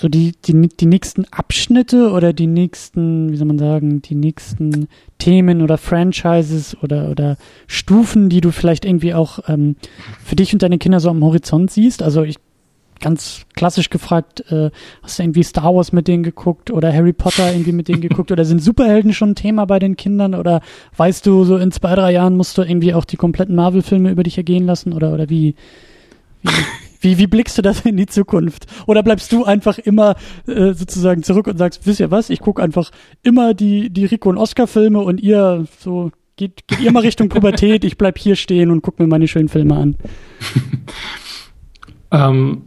so 0.00 0.08
die, 0.08 0.32
die, 0.46 0.68
die 0.68 0.86
nächsten 0.86 1.26
Abschnitte 1.26 2.10
oder 2.12 2.32
die 2.32 2.46
nächsten, 2.46 3.30
wie 3.30 3.36
soll 3.36 3.46
man 3.46 3.58
sagen, 3.58 4.00
die 4.00 4.14
nächsten 4.14 4.88
Themen 5.18 5.60
oder 5.60 5.76
Franchises 5.76 6.74
oder, 6.82 7.10
oder 7.10 7.36
Stufen, 7.66 8.30
die 8.30 8.40
du 8.40 8.50
vielleicht 8.50 8.86
irgendwie 8.86 9.12
auch 9.12 9.40
ähm, 9.46 9.76
für 10.24 10.36
dich 10.36 10.54
und 10.54 10.62
deine 10.62 10.78
Kinder 10.78 11.00
so 11.00 11.10
am 11.10 11.22
Horizont 11.22 11.70
siehst? 11.70 12.02
Also 12.02 12.22
ich 12.22 12.36
ganz 13.00 13.44
klassisch 13.54 13.90
gefragt, 13.90 14.40
äh, 14.50 14.70
hast 15.02 15.18
du 15.18 15.22
irgendwie 15.22 15.42
Star 15.42 15.74
Wars 15.74 15.92
mit 15.92 16.08
denen 16.08 16.22
geguckt 16.22 16.70
oder 16.70 16.90
Harry 16.90 17.12
Potter 17.12 17.52
irgendwie 17.52 17.72
mit 17.72 17.88
denen 17.88 18.00
geguckt 18.00 18.32
oder 18.32 18.46
sind 18.46 18.62
Superhelden 18.62 19.12
schon 19.12 19.30
ein 19.30 19.34
Thema 19.34 19.66
bei 19.66 19.78
den 19.78 19.96
Kindern 19.96 20.34
oder 20.34 20.62
weißt 20.96 21.26
du, 21.26 21.44
so 21.44 21.58
in 21.58 21.72
zwei, 21.72 21.94
drei 21.94 22.12
Jahren 22.12 22.38
musst 22.38 22.56
du 22.56 22.62
irgendwie 22.62 22.94
auch 22.94 23.04
die 23.04 23.16
kompletten 23.16 23.54
Marvel-Filme 23.54 24.10
über 24.10 24.22
dich 24.22 24.38
ergehen 24.38 24.64
lassen 24.64 24.94
oder, 24.94 25.12
oder 25.12 25.28
wie, 25.28 25.56
wie 26.42 26.50
wie, 27.00 27.18
wie 27.18 27.26
blickst 27.26 27.58
du 27.58 27.62
das 27.62 27.80
in 27.80 27.96
die 27.96 28.06
Zukunft? 28.06 28.66
Oder 28.86 29.02
bleibst 29.02 29.32
du 29.32 29.44
einfach 29.44 29.78
immer 29.78 30.16
äh, 30.46 30.72
sozusagen 30.74 31.22
zurück 31.22 31.46
und 31.46 31.56
sagst, 31.56 31.86
wisst 31.86 32.00
ihr 32.00 32.10
was, 32.10 32.30
ich 32.30 32.40
gucke 32.40 32.62
einfach 32.62 32.90
immer 33.22 33.54
die, 33.54 33.90
die 33.90 34.04
Rico 34.04 34.28
und 34.28 34.38
Oscar-Filme 34.38 35.00
und 35.00 35.20
ihr 35.20 35.66
so 35.78 36.12
geht, 36.36 36.66
geht 36.66 36.80
ihr 36.80 36.92
mal 36.92 37.00
Richtung 37.00 37.28
Pubertät, 37.28 37.84
ich 37.84 37.98
bleib 37.98 38.18
hier 38.18 38.36
stehen 38.36 38.70
und 38.70 38.82
guck 38.82 38.98
mir 38.98 39.06
meine 39.06 39.28
schönen 39.28 39.48
Filme 39.48 39.76
an. 39.76 39.96
ähm, 42.10 42.62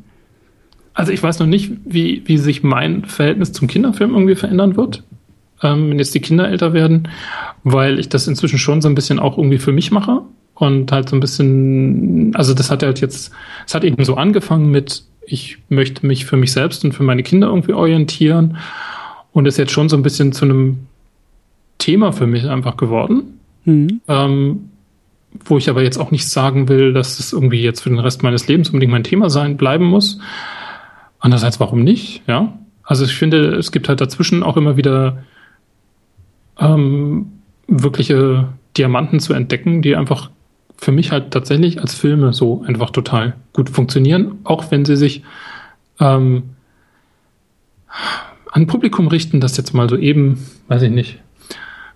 also 0.94 1.12
ich 1.12 1.22
weiß 1.22 1.40
noch 1.40 1.48
nicht, 1.48 1.72
wie, 1.86 2.24
wie 2.26 2.38
sich 2.38 2.64
mein 2.64 3.06
Verhältnis 3.06 3.52
zum 3.52 3.68
Kinderfilm 3.68 4.14
irgendwie 4.14 4.36
verändern 4.36 4.76
wird, 4.76 5.04
ähm, 5.62 5.90
wenn 5.90 6.00
jetzt 6.00 6.14
die 6.14 6.22
Kinder 6.22 6.48
älter 6.48 6.74
werden, 6.74 7.08
weil 7.64 8.00
ich 8.00 8.10
das 8.10 8.28
inzwischen 8.28 8.60
schon 8.60 8.82
so 8.82 8.90
ein 8.90 8.96
bisschen 8.96 9.20
auch 9.20 9.38
irgendwie 9.38 9.58
für 9.60 9.72
mich 9.72 9.92
mache 9.92 10.22
und 10.64 10.92
halt 10.92 11.10
so 11.10 11.16
ein 11.16 11.20
bisschen, 11.20 12.36
also 12.36 12.54
das 12.54 12.72
hat 12.72 12.84
halt 12.84 13.02
jetzt, 13.02 13.32
es 13.66 13.76
hat 13.76 13.84
eben 13.84 14.04
so 14.04 14.16
angefangen 14.16 14.72
mit, 14.72 15.04
ich 15.26 15.58
möchte 15.70 16.06
mich 16.06 16.26
für 16.26 16.38
mich 16.38 16.52
selbst 16.52 16.84
und 16.84 16.94
für 16.94 17.04
meine 17.04 17.24
Kinder 17.24 17.48
irgendwie 17.48 17.74
orientieren 17.74 18.58
und 19.32 19.46
ist 19.46 19.58
jetzt 19.58 19.72
schon 19.72 19.90
so 19.90 19.96
ein 19.96 20.04
bisschen 20.04 20.32
zu 20.32 20.46
einem 20.46 20.80
Thema 21.78 22.12
für 22.12 22.28
mich 22.28 22.48
einfach 22.48 22.78
geworden. 22.78 23.40
Mhm. 23.66 24.02
Ähm, 24.08 24.70
wo 25.46 25.58
ich 25.58 25.70
aber 25.70 25.82
jetzt 25.82 25.98
auch 25.98 26.12
nicht 26.12 26.28
sagen 26.28 26.70
will, 26.70 26.94
dass 26.94 27.20
es 27.20 27.34
irgendwie 27.34 27.62
jetzt 27.62 27.82
für 27.82 27.90
den 27.90 28.00
Rest 28.00 28.24
meines 28.24 28.48
Lebens 28.48 28.70
unbedingt 28.70 28.92
mein 28.92 29.04
Thema 29.04 29.30
sein 29.30 29.58
bleiben 29.58 29.86
muss. 29.86 30.20
Andererseits, 31.20 31.60
warum 31.60 31.84
nicht? 31.84 32.22
Ja. 32.28 32.54
Also 32.84 33.06
ich 33.06 33.16
finde, 33.16 33.56
es 33.56 33.72
gibt 33.72 33.90
halt 33.90 34.02
dazwischen 34.02 34.44
auch 34.44 34.58
immer 34.58 34.78
wieder 34.78 35.24
ähm, 36.60 37.32
wirkliche 37.68 38.50
Diamanten 38.78 39.20
zu 39.20 39.34
entdecken, 39.34 39.82
die 39.82 39.96
einfach 39.96 40.30
für 40.84 40.92
mich 40.92 41.12
halt 41.12 41.32
tatsächlich 41.32 41.80
als 41.80 41.94
Filme 41.94 42.34
so 42.34 42.64
einfach 42.68 42.90
total 42.90 43.36
gut 43.54 43.70
funktionieren, 43.70 44.40
auch 44.44 44.70
wenn 44.70 44.84
sie 44.86 44.98
sich 44.98 45.24
ähm, 46.00 46.44
an 48.52 48.68
Publikum 48.68 49.08
richten, 49.08 49.40
das 49.40 49.58
jetzt 49.58 49.74
mal 49.74 49.90
so 49.90 49.98
eben, 49.98 50.46
weiß 50.68 50.82
ich 50.84 50.92
nicht, 50.92 51.20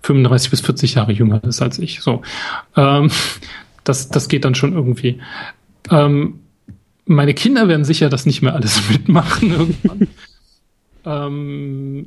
35 0.02 0.50
bis 0.50 0.60
40 0.62 0.94
Jahre 0.94 1.12
jünger 1.12 1.42
ist 1.44 1.60
als 1.60 1.78
ich. 1.78 2.00
So, 2.00 2.22
ähm, 2.76 3.10
das, 3.84 4.08
das 4.08 4.28
geht 4.28 4.44
dann 4.44 4.54
schon 4.54 4.72
irgendwie. 4.72 5.20
Ähm, 5.90 6.40
meine 7.04 7.34
Kinder 7.34 7.68
werden 7.68 7.84
sicher 7.84 8.08
das 8.08 8.26
nicht 8.26 8.42
mehr 8.42 8.54
alles 8.54 8.88
mitmachen 8.90 9.50
irgendwann. 9.50 10.08
ähm, 11.04 12.06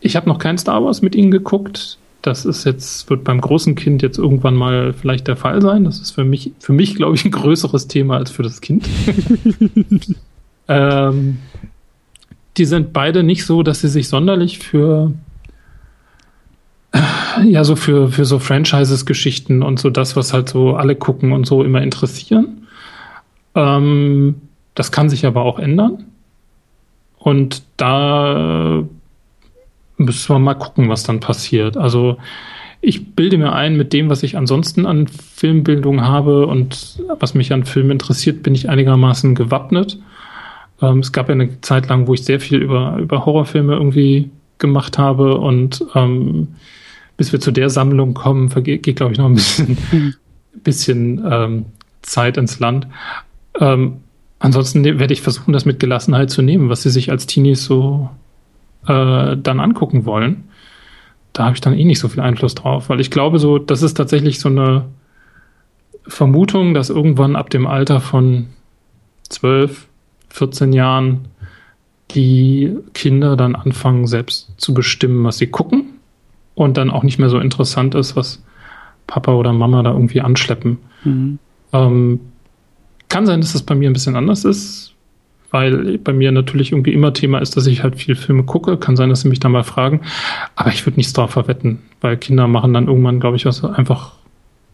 ich 0.00 0.16
habe 0.16 0.28
noch 0.28 0.38
kein 0.38 0.56
Star 0.56 0.82
Wars 0.82 1.02
mit 1.02 1.14
ihnen 1.14 1.30
geguckt. 1.30 1.98
Das 2.28 2.44
ist 2.44 2.64
jetzt, 2.64 3.08
wird 3.08 3.24
beim 3.24 3.40
großen 3.40 3.74
Kind 3.74 4.02
jetzt 4.02 4.18
irgendwann 4.18 4.54
mal 4.54 4.92
vielleicht 4.92 5.28
der 5.28 5.36
Fall 5.36 5.62
sein. 5.62 5.84
Das 5.84 5.98
ist 5.98 6.10
für 6.10 6.24
mich, 6.24 6.52
für 6.58 6.74
mich, 6.74 6.94
glaube 6.94 7.14
ich, 7.14 7.24
ein 7.24 7.30
größeres 7.30 7.88
Thema 7.88 8.18
als 8.18 8.30
für 8.30 8.42
das 8.42 8.60
Kind. 8.60 8.86
ähm, 10.68 11.38
die 12.58 12.66
sind 12.66 12.92
beide 12.92 13.22
nicht 13.22 13.46
so, 13.46 13.62
dass 13.62 13.80
sie 13.80 13.88
sich 13.88 14.08
sonderlich 14.08 14.58
für 14.58 15.14
ja, 17.44 17.64
so 17.64 17.76
für, 17.76 18.10
für 18.10 18.26
so 18.26 18.38
Franchises-Geschichten 18.38 19.62
und 19.62 19.78
so 19.78 19.88
das, 19.88 20.14
was 20.14 20.34
halt 20.34 20.50
so 20.50 20.76
alle 20.76 20.96
gucken 20.96 21.32
und 21.32 21.46
so 21.46 21.64
immer 21.64 21.80
interessieren. 21.80 22.66
Ähm, 23.54 24.34
das 24.74 24.92
kann 24.92 25.08
sich 25.08 25.24
aber 25.24 25.42
auch 25.42 25.58
ändern. 25.58 26.04
Und 27.18 27.62
da 27.78 28.84
müssen 29.98 30.34
wir 30.34 30.38
mal 30.38 30.54
gucken, 30.54 30.88
was 30.88 31.02
dann 31.02 31.20
passiert. 31.20 31.76
Also 31.76 32.16
ich 32.80 33.14
bilde 33.14 33.38
mir 33.38 33.52
ein, 33.52 33.76
mit 33.76 33.92
dem, 33.92 34.08
was 34.08 34.22
ich 34.22 34.36
ansonsten 34.36 34.86
an 34.86 35.08
Filmbildung 35.08 36.02
habe 36.02 36.46
und 36.46 37.00
was 37.18 37.34
mich 37.34 37.52
an 37.52 37.64
Filmen 37.64 37.90
interessiert, 37.90 38.42
bin 38.42 38.54
ich 38.54 38.68
einigermaßen 38.68 39.34
gewappnet. 39.34 39.98
Ähm, 40.80 41.00
es 41.00 41.12
gab 41.12 41.28
ja 41.28 41.34
eine 41.34 41.60
Zeit 41.60 41.88
lang, 41.88 42.06
wo 42.06 42.14
ich 42.14 42.24
sehr 42.24 42.40
viel 42.40 42.58
über, 42.58 42.96
über 42.98 43.26
Horrorfilme 43.26 43.74
irgendwie 43.74 44.30
gemacht 44.58 44.98
habe 44.98 45.38
und 45.38 45.84
ähm, 45.94 46.48
bis 47.16 47.32
wir 47.32 47.40
zu 47.40 47.50
der 47.50 47.68
Sammlung 47.68 48.14
kommen, 48.14 48.48
vergeht, 48.48 48.84
geht, 48.84 48.96
glaube 48.96 49.12
ich, 49.12 49.18
noch 49.18 49.26
ein 49.26 49.34
bisschen, 49.34 49.76
bisschen 50.62 51.24
ähm, 51.28 51.64
Zeit 52.02 52.36
ins 52.36 52.60
Land. 52.60 52.86
Ähm, 53.58 53.98
ansonsten 54.38 54.84
werde 54.84 55.12
ich 55.12 55.20
versuchen, 55.20 55.52
das 55.52 55.64
mit 55.64 55.80
Gelassenheit 55.80 56.30
zu 56.30 56.42
nehmen, 56.42 56.68
was 56.68 56.82
sie 56.82 56.90
sich 56.90 57.10
als 57.10 57.26
Teenies 57.26 57.64
so 57.64 58.08
äh, 58.88 59.36
dann 59.36 59.60
angucken 59.60 60.04
wollen. 60.04 60.44
Da 61.32 61.44
habe 61.44 61.54
ich 61.54 61.60
dann 61.60 61.74
eh 61.74 61.84
nicht 61.84 62.00
so 62.00 62.08
viel 62.08 62.20
Einfluss 62.20 62.54
drauf, 62.54 62.88
weil 62.88 63.00
ich 63.00 63.10
glaube 63.10 63.38
so, 63.38 63.58
das 63.58 63.82
ist 63.82 63.94
tatsächlich 63.94 64.40
so 64.40 64.48
eine 64.48 64.86
Vermutung, 66.06 66.74
dass 66.74 66.90
irgendwann 66.90 67.36
ab 67.36 67.50
dem 67.50 67.66
Alter 67.66 68.00
von 68.00 68.46
12, 69.28 69.86
14 70.30 70.72
Jahren 70.72 71.28
die 72.12 72.74
Kinder 72.94 73.36
dann 73.36 73.54
anfangen, 73.54 74.06
selbst 74.06 74.50
zu 74.56 74.72
bestimmen, 74.72 75.24
was 75.24 75.38
sie 75.38 75.48
gucken 75.48 75.98
und 76.54 76.78
dann 76.78 76.90
auch 76.90 77.02
nicht 77.02 77.18
mehr 77.18 77.28
so 77.28 77.38
interessant 77.38 77.94
ist, 77.94 78.16
was 78.16 78.42
Papa 79.06 79.34
oder 79.34 79.52
Mama 79.52 79.82
da 79.82 79.92
irgendwie 79.92 80.22
anschleppen. 80.22 80.78
Mhm. 81.04 81.38
Ähm, 81.72 82.20
kann 83.08 83.26
sein, 83.26 83.40
dass 83.40 83.52
das 83.52 83.62
bei 83.62 83.74
mir 83.74 83.90
ein 83.90 83.92
bisschen 83.92 84.16
anders 84.16 84.44
ist, 84.44 84.94
weil 85.50 85.98
bei 85.98 86.12
mir 86.12 86.32
natürlich 86.32 86.72
irgendwie 86.72 86.92
immer 86.92 87.12
Thema 87.12 87.38
ist, 87.38 87.56
dass 87.56 87.66
ich 87.66 87.82
halt 87.82 87.96
viel 87.96 88.14
Filme 88.14 88.44
gucke. 88.44 88.76
Kann 88.76 88.96
sein, 88.96 89.08
dass 89.08 89.22
sie 89.22 89.28
mich 89.28 89.40
da 89.40 89.48
mal 89.48 89.64
fragen. 89.64 90.02
Aber 90.56 90.70
ich 90.70 90.84
würde 90.84 90.96
nichts 90.96 91.12
drauf 91.12 91.30
verwetten, 91.30 91.80
weil 92.00 92.16
Kinder 92.16 92.46
machen 92.48 92.74
dann 92.74 92.86
irgendwann, 92.86 93.20
glaube 93.20 93.36
ich, 93.36 93.46
was 93.46 93.64
einfach, 93.64 94.12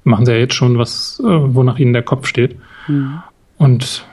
machen 0.03 0.27
sie 0.27 0.33
ja 0.33 0.39
jetzt 0.39 0.55
schon, 0.55 0.79
was, 0.79 1.21
äh, 1.25 1.55
wonach 1.55 1.79
ihnen 1.79 1.93
der 1.93 2.03
Kopf 2.03 2.27
steht. 2.27 2.57
Mhm. 2.89 3.23
Und 3.57 4.05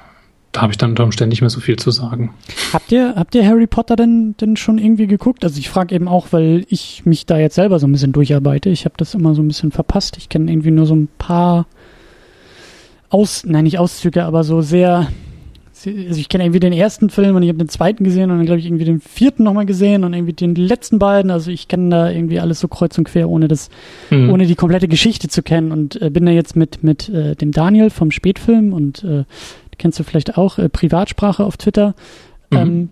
da 0.52 0.62
habe 0.62 0.72
ich 0.72 0.78
dann 0.78 0.92
unter 0.92 1.06
Umständen 1.06 1.30
nicht 1.30 1.42
mehr 1.42 1.50
so 1.50 1.62
viel 1.62 1.78
zu 1.78 1.92
sagen. 1.92 2.34
Habt 2.74 2.92
ihr, 2.92 3.14
habt 3.16 3.34
ihr 3.36 3.46
Harry 3.46 3.68
Potter 3.68 3.96
denn, 3.96 4.36
denn 4.40 4.58
schon 4.58 4.78
irgendwie 4.78 5.08
geguckt? 5.08 5.44
Also 5.44 5.58
ich 5.60 5.70
frage 5.70 5.96
eben 5.96 6.08
auch, 6.08 6.28
weil 6.32 6.66
ich 6.68 7.06
mich 7.06 7.26
da 7.26 7.40
jetzt 7.40 7.56
selber 7.56 7.80
so 7.80 7.88
ein 7.88 7.92
bisschen 7.92 8.12
durcharbeite. 8.12 8.70
Ich 8.70 8.86
habe 8.86 8.96
das 8.98 9.14
immer 9.16 9.34
so 9.34 9.42
ein 9.42 9.48
bisschen 9.48 9.72
verpasst. 9.72 10.18
Ich 10.18 10.28
kenne 10.30 10.52
irgendwie 10.52 10.72
nur 10.72 10.86
so 10.86 10.96
ein 10.96 11.08
paar 11.18 11.68
Aus, 13.10 13.46
nein, 13.46 13.64
nicht 13.64 13.80
Auszüge, 13.80 14.26
aber 14.26 14.44
so 14.44 14.62
sehr, 14.62 15.08
also 15.88 16.20
ich 16.20 16.30
kenne 16.30 16.44
irgendwie 16.44 16.60
den 16.60 16.74
ersten 16.74 17.10
Film 17.10 17.36
und 17.36 17.44
ich 17.44 17.50
habe 17.50 17.58
den 17.58 17.70
zweiten 17.70 18.04
gesehen 18.04 18.32
und 18.32 18.38
dann 18.38 18.46
glaube 18.46 18.60
ich 18.60 18.66
irgendwie 18.66 18.86
den 18.86 19.00
vierten 19.00 19.44
nochmal 19.44 19.66
gesehen 19.66 20.04
und 20.04 20.14
irgendwie 20.14 20.34
den 20.34 20.56
letzten 20.56 21.00
beiden. 21.00 21.32
Also 21.32 21.52
ich 21.52 21.68
kenne 21.68 21.90
da 21.90 22.10
irgendwie 22.10 22.40
alles 22.40 22.60
so 22.60 22.68
kreuz 22.68 22.98
und 22.98 23.06
quer, 23.06 23.30
ohne 23.30 23.48
das, 23.48 23.70
mhm. 24.10 24.30
ohne 24.30 24.46
die 24.46 24.56
komplette 24.56 24.88
Geschichte 24.88 25.28
zu 25.28 25.44
kennen 25.44 25.72
und 25.72 26.02
äh, 26.02 26.10
bin 26.10 26.26
da 26.26 26.32
jetzt 26.32 26.56
mit 26.56 26.84
mit 26.84 27.10
äh, 27.10 27.36
dem 27.36 27.52
Daniel 27.52 27.90
vom 27.90 28.12
Spätfilm 28.12 28.74
und 28.74 29.04
äh, 29.04 29.24
kennst 29.78 30.00
du 30.00 30.04
vielleicht 30.04 30.38
auch, 30.38 30.58
äh, 30.58 30.70
Privatsprache 30.70 31.44
auf 31.44 31.58
Twitter. 31.58 31.96
Mhm. 32.52 32.58
Ähm, 32.58 32.90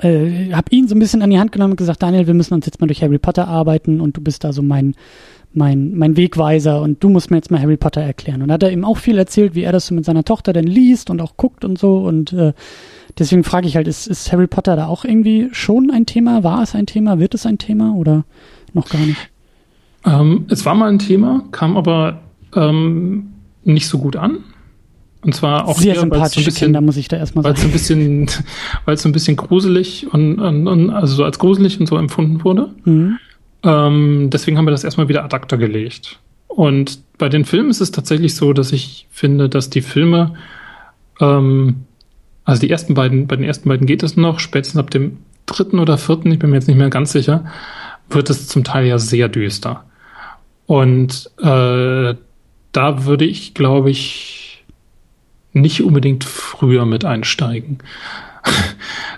äh, 0.00 0.52
hab 0.52 0.72
ihn 0.72 0.86
so 0.86 0.94
ein 0.94 0.98
bisschen 0.98 1.22
an 1.22 1.30
die 1.30 1.38
Hand 1.38 1.52
genommen 1.52 1.72
und 1.72 1.76
gesagt, 1.76 2.02
Daniel, 2.02 2.26
wir 2.26 2.34
müssen 2.34 2.54
uns 2.54 2.66
jetzt 2.66 2.80
mal 2.80 2.86
durch 2.86 3.02
Harry 3.02 3.18
Potter 3.18 3.48
arbeiten 3.48 4.00
und 4.00 4.16
du 4.16 4.20
bist 4.20 4.44
da 4.44 4.52
so 4.52 4.62
mein, 4.62 4.94
mein, 5.58 5.94
mein 5.94 6.16
Wegweiser 6.16 6.80
und 6.80 7.02
du 7.04 7.10
musst 7.10 7.30
mir 7.30 7.36
jetzt 7.36 7.50
mal 7.50 7.60
Harry 7.60 7.76
Potter 7.76 8.00
erklären. 8.00 8.40
Und 8.40 8.50
hat 8.50 8.62
er 8.62 8.72
ihm 8.72 8.84
auch 8.84 8.96
viel 8.96 9.18
erzählt, 9.18 9.54
wie 9.54 9.62
er 9.62 9.72
das 9.72 9.88
so 9.88 9.94
mit 9.94 10.04
seiner 10.04 10.24
Tochter 10.24 10.52
denn 10.52 10.66
liest 10.66 11.10
und 11.10 11.20
auch 11.20 11.36
guckt 11.36 11.64
und 11.64 11.78
so. 11.78 11.98
Und 11.98 12.32
äh, 12.32 12.54
deswegen 13.18 13.44
frage 13.44 13.66
ich 13.66 13.76
halt, 13.76 13.88
ist, 13.88 14.06
ist 14.06 14.32
Harry 14.32 14.46
Potter 14.46 14.76
da 14.76 14.86
auch 14.86 15.04
irgendwie 15.04 15.48
schon 15.52 15.90
ein 15.90 16.06
Thema? 16.06 16.44
War 16.44 16.62
es 16.62 16.74
ein 16.74 16.86
Thema? 16.86 17.18
Wird 17.18 17.34
es 17.34 17.44
ein 17.44 17.58
Thema 17.58 17.94
oder 17.94 18.24
noch 18.72 18.88
gar 18.88 19.00
nicht? 19.00 19.28
Ähm, 20.06 20.46
es 20.48 20.64
war 20.64 20.74
mal 20.74 20.88
ein 20.88 21.00
Thema, 21.00 21.44
kam 21.50 21.76
aber 21.76 22.20
ähm, 22.54 23.32
nicht 23.64 23.88
so 23.88 23.98
gut 23.98 24.16
an. 24.16 24.38
Und 25.20 25.34
zwar 25.34 25.66
auch 25.66 25.76
sehr 25.76 25.94
hier, 25.94 26.00
sympathische 26.00 26.40
so 26.40 26.44
bisschen, 26.46 26.66
Kinder, 26.66 26.80
muss 26.80 26.96
ich 26.96 27.08
da 27.08 27.16
erstmal 27.16 27.42
sagen. 27.42 27.56
Weil 27.56 27.60
es 27.60 27.68
ein 27.68 27.72
bisschen, 27.72 28.30
weil 28.84 28.94
es 28.94 29.02
so 29.02 29.08
ein 29.08 29.12
bisschen 29.12 29.36
gruselig 29.36 30.06
und, 30.12 30.38
und, 30.38 30.68
und, 30.68 30.90
also 30.90 31.16
so 31.16 31.24
als 31.24 31.38
gruselig 31.38 31.80
und 31.80 31.86
so 31.86 31.96
empfunden 31.96 32.44
wurde. 32.44 32.70
Mhm. 32.84 33.18
Ähm, 33.62 34.30
deswegen 34.30 34.56
haben 34.56 34.66
wir 34.66 34.70
das 34.70 34.84
erstmal 34.84 35.08
wieder 35.08 35.24
ad 35.24 35.34
acta 35.34 35.56
gelegt. 35.56 36.18
Und 36.46 37.00
bei 37.18 37.28
den 37.28 37.44
Filmen 37.44 37.70
ist 37.70 37.80
es 37.80 37.90
tatsächlich 37.90 38.34
so, 38.34 38.52
dass 38.52 38.72
ich 38.72 39.06
finde, 39.10 39.48
dass 39.48 39.70
die 39.70 39.82
Filme, 39.82 40.34
ähm, 41.20 41.84
also 42.44 42.60
die 42.60 42.70
ersten 42.70 42.94
beiden, 42.94 43.26
bei 43.26 43.36
den 43.36 43.44
ersten 43.44 43.68
beiden 43.68 43.86
geht 43.86 44.02
es 44.02 44.16
noch, 44.16 44.40
spätestens 44.40 44.80
ab 44.80 44.90
dem 44.90 45.18
dritten 45.46 45.78
oder 45.78 45.98
vierten, 45.98 46.30
ich 46.30 46.38
bin 46.38 46.50
mir 46.50 46.56
jetzt 46.56 46.68
nicht 46.68 46.76
mehr 46.76 46.90
ganz 46.90 47.12
sicher, 47.12 47.44
wird 48.10 48.30
es 48.30 48.48
zum 48.48 48.64
Teil 48.64 48.86
ja 48.86 48.98
sehr 48.98 49.28
düster. 49.28 49.84
Und 50.66 51.30
äh, 51.38 52.14
da 52.72 53.04
würde 53.04 53.24
ich, 53.24 53.54
glaube 53.54 53.90
ich, 53.90 54.64
nicht 55.52 55.82
unbedingt 55.82 56.24
früher 56.24 56.86
mit 56.86 57.04
einsteigen. 57.04 57.78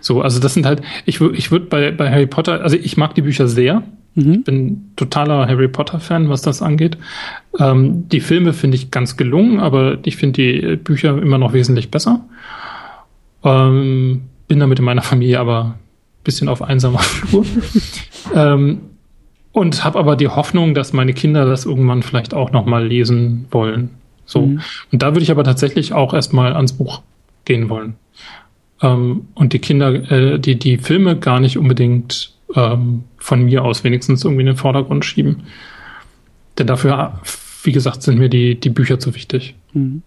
so, 0.01 0.23
also 0.23 0.41
das 0.41 0.55
sind 0.55 0.67
halt, 0.67 0.83
ich, 1.07 1.21
ich 1.21 1.51
würde 1.51 1.67
bei, 1.67 1.91
bei 1.91 2.11
Harry 2.11 2.27
Potter, 2.27 2.63
also 2.63 2.77
ich 2.77 2.97
mag 2.97 3.15
die 3.15 3.23
Bücher 3.23 3.49
sehr. 3.49 3.83
Mhm. 4.15 4.33
Ich 4.33 4.45
bin 4.45 4.91
totaler 4.97 5.47
Harry 5.47 5.69
Potter-Fan, 5.69 6.29
was 6.29 6.43
das 6.43 6.63
angeht. 6.63 6.99
Ähm, 7.59 8.09
die 8.09 8.21
Filme 8.21 8.53
finde 8.53 8.77
ich 8.77 8.91
ganz 8.91 9.17
gelungen, 9.17 9.61
aber 9.61 9.99
ich 10.05 10.17
finde 10.17 10.43
die 10.43 10.77
Bücher 10.77 11.21
immer 11.21 11.39
noch 11.39 11.53
wesentlich 11.53 11.91
besser. 11.91 12.25
Ähm, 13.45 14.23
bin 14.49 14.61
damit 14.61 14.79
in 14.79 14.85
meiner 14.85 15.03
Familie 15.03 15.41
aber 15.41 15.65
ein 15.65 15.75
bisschen 16.25 16.49
auf 16.49 16.63
einsamer 16.63 16.99
Flur. 17.01 17.45
ähm, 18.35 18.81
und 19.53 19.85
habe 19.85 19.99
aber 19.99 20.17
die 20.17 20.29
Hoffnung, 20.29 20.75
dass 20.75 20.93
meine 20.93 21.13
Kinder 21.13 21.45
das 21.45 21.67
irgendwann 21.67 22.03
vielleicht 22.03 22.35
auch 22.35 22.53
noch 22.53 22.67
mal 22.67 22.87
lesen 22.87 23.47
wollen. 23.51 23.91
So. 24.25 24.47
Mhm. 24.47 24.61
Und 24.93 25.03
da 25.03 25.09
würde 25.09 25.23
ich 25.23 25.31
aber 25.31 25.45
tatsächlich 25.45 25.93
auch 25.93 26.15
erstmal 26.15 26.55
ans 26.55 26.73
Buch 26.73 27.03
gehen 27.45 27.69
wollen. 27.69 27.95
Ähm, 28.83 29.29
und 29.35 29.53
die 29.53 29.59
Kinder, 29.59 29.93
äh, 30.11 30.39
die, 30.39 30.59
die 30.59 30.79
Filme 30.79 31.17
gar 31.17 31.41
nicht 31.41 31.59
unbedingt 31.59 32.33
ähm, 32.55 33.05
von 33.19 33.45
mir 33.45 33.65
aus 33.65 33.85
wenigstens 33.85 34.25
irgendwie 34.25 34.43
in 34.43 34.47
den 34.47 34.57
Vordergrund 34.57 35.05
schieben. 35.05 35.45
Denn 36.59 36.67
dafür, 36.67 37.21
wie 37.63 37.73
gesagt, 37.73 38.03
sind 38.03 38.19
mir 38.19 38.29
die, 38.29 38.59
die 38.59 38.71
Bücher 38.71 38.99
zu 38.99 39.15
wichtig. 39.15 39.55
Mhm. 39.73 40.03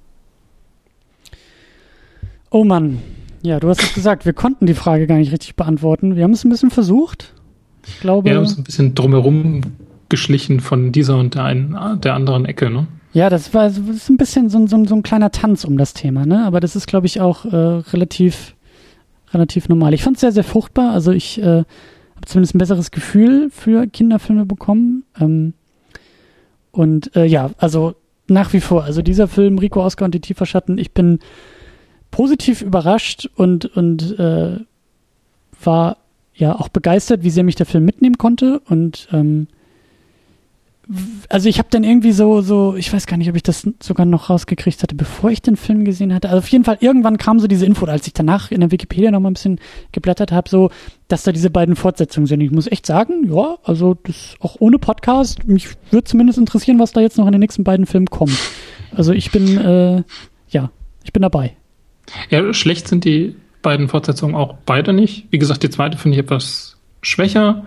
Oh 2.49 2.63
Mann. 2.63 2.99
Ja, 3.41 3.59
du 3.59 3.67
hast 3.67 3.81
es 3.81 3.93
gesagt, 3.93 4.25
wir 4.25 4.33
konnten 4.33 4.67
die 4.67 4.73
Frage 4.73 5.07
gar 5.07 5.17
nicht 5.17 5.31
richtig 5.31 5.55
beantworten. 5.55 6.15
Wir 6.15 6.23
haben 6.23 6.31
es 6.31 6.45
ein 6.45 6.49
bisschen 6.49 6.71
versucht. 6.71 7.33
Ich 7.85 7.99
glaube. 7.99 8.29
Wir 8.29 8.37
haben 8.37 8.45
es 8.45 8.57
ein 8.57 8.63
bisschen 8.63 8.95
drumherum 8.95 9.61
geschlichen 10.07 10.59
von 10.59 10.91
dieser 10.91 11.17
und 11.17 11.35
der, 11.35 11.43
einen, 11.43 11.99
der 12.01 12.13
anderen 12.13 12.45
Ecke, 12.45 12.69
ne? 12.69 12.87
Ja, 13.13 13.29
das 13.29 13.53
war 13.53 13.63
das 13.63 13.77
ist 13.77 14.09
ein 14.09 14.17
bisschen 14.17 14.49
so, 14.49 14.65
so, 14.65 14.85
so 14.85 14.95
ein 14.95 15.03
kleiner 15.03 15.31
Tanz 15.31 15.65
um 15.65 15.77
das 15.77 15.93
Thema, 15.93 16.25
ne? 16.25 16.45
Aber 16.45 16.59
das 16.59 16.75
ist, 16.75 16.87
glaube 16.87 17.05
ich, 17.05 17.19
auch 17.19 17.45
äh, 17.45 17.55
relativ, 17.55 18.55
relativ 19.33 19.69
normal. 19.69 19.93
Ich 19.93 20.03
fand 20.03 20.17
es 20.17 20.21
sehr, 20.21 20.31
sehr 20.31 20.43
fruchtbar. 20.43 20.91
Also 20.93 21.11
ich 21.11 21.41
äh, 21.41 21.63
zumindest 22.25 22.55
ein 22.55 22.59
besseres 22.59 22.91
Gefühl 22.91 23.49
für 23.49 23.87
Kinderfilme 23.87 24.45
bekommen. 24.45 25.03
Ähm, 25.19 25.53
und 26.71 27.15
äh, 27.15 27.25
ja, 27.25 27.51
also 27.57 27.95
nach 28.27 28.53
wie 28.53 28.61
vor, 28.61 28.83
also 28.83 29.01
dieser 29.01 29.27
Film, 29.27 29.57
Rico 29.57 29.83
Oscar 29.83 30.05
und 30.05 30.15
die 30.15 30.21
Tieferschatten, 30.21 30.77
ich 30.77 30.91
bin 30.91 31.19
positiv 32.11 32.61
überrascht 32.61 33.29
und, 33.35 33.65
und 33.77 34.17
äh, 34.19 34.57
war 35.63 35.97
ja 36.35 36.55
auch 36.55 36.69
begeistert, 36.69 37.23
wie 37.23 37.29
sehr 37.29 37.43
mich 37.43 37.55
der 37.55 37.65
Film 37.65 37.85
mitnehmen 37.85 38.17
konnte. 38.17 38.61
Und 38.67 39.07
ähm, 39.11 39.47
also 41.29 41.47
ich 41.47 41.59
habe 41.59 41.69
dann 41.71 41.83
irgendwie 41.83 42.11
so, 42.11 42.41
so, 42.41 42.75
ich 42.75 42.91
weiß 42.91 43.07
gar 43.07 43.15
nicht, 43.15 43.29
ob 43.29 43.35
ich 43.35 43.43
das 43.43 43.67
sogar 43.81 44.05
noch 44.05 44.29
rausgekriegt 44.29 44.83
hatte, 44.83 44.95
bevor 44.95 45.31
ich 45.31 45.41
den 45.41 45.55
Film 45.55 45.85
gesehen 45.85 46.13
hatte. 46.13 46.27
Also 46.29 46.39
auf 46.39 46.47
jeden 46.49 46.65
Fall, 46.65 46.77
irgendwann 46.81 47.17
kam 47.17 47.39
so 47.39 47.47
diese 47.47 47.65
Info, 47.65 47.85
als 47.85 48.05
ich 48.05 48.13
danach 48.13 48.51
in 48.51 48.59
der 48.59 48.71
Wikipedia 48.71 49.09
noch 49.09 49.21
mal 49.21 49.29
ein 49.29 49.33
bisschen 49.33 49.59
geblättert 49.93 50.33
habe, 50.33 50.49
so, 50.49 50.71
dass 51.07 51.23
da 51.23 51.31
diese 51.31 51.49
beiden 51.49 51.75
Fortsetzungen 51.75 52.27
sind. 52.27 52.41
Ich 52.41 52.51
muss 52.51 52.67
echt 52.67 52.85
sagen, 52.85 53.33
ja, 53.33 53.57
also 53.63 53.95
das 54.03 54.35
auch 54.41 54.57
ohne 54.59 54.77
Podcast, 54.77 55.47
mich 55.47 55.69
würde 55.91 56.03
zumindest 56.03 56.37
interessieren, 56.37 56.79
was 56.79 56.91
da 56.91 56.99
jetzt 56.99 57.17
noch 57.17 57.27
in 57.27 57.31
den 57.31 57.41
nächsten 57.41 57.63
beiden 57.63 57.85
Filmen 57.85 58.07
kommt. 58.07 58.37
Also 58.91 59.13
ich 59.13 59.31
bin, 59.31 59.57
äh, 59.57 60.03
ja, 60.49 60.69
ich 61.03 61.13
bin 61.13 61.21
dabei. 61.21 61.55
Ja, 62.29 62.53
schlecht 62.53 62.89
sind 62.89 63.05
die 63.05 63.35
beiden 63.61 63.87
Fortsetzungen 63.87 64.35
auch 64.35 64.55
beide 64.65 64.91
nicht. 64.91 65.27
Wie 65.31 65.39
gesagt, 65.39 65.63
die 65.63 65.69
zweite 65.69 65.97
finde 65.97 66.17
ich 66.17 66.23
etwas 66.23 66.77
schwächer 67.01 67.65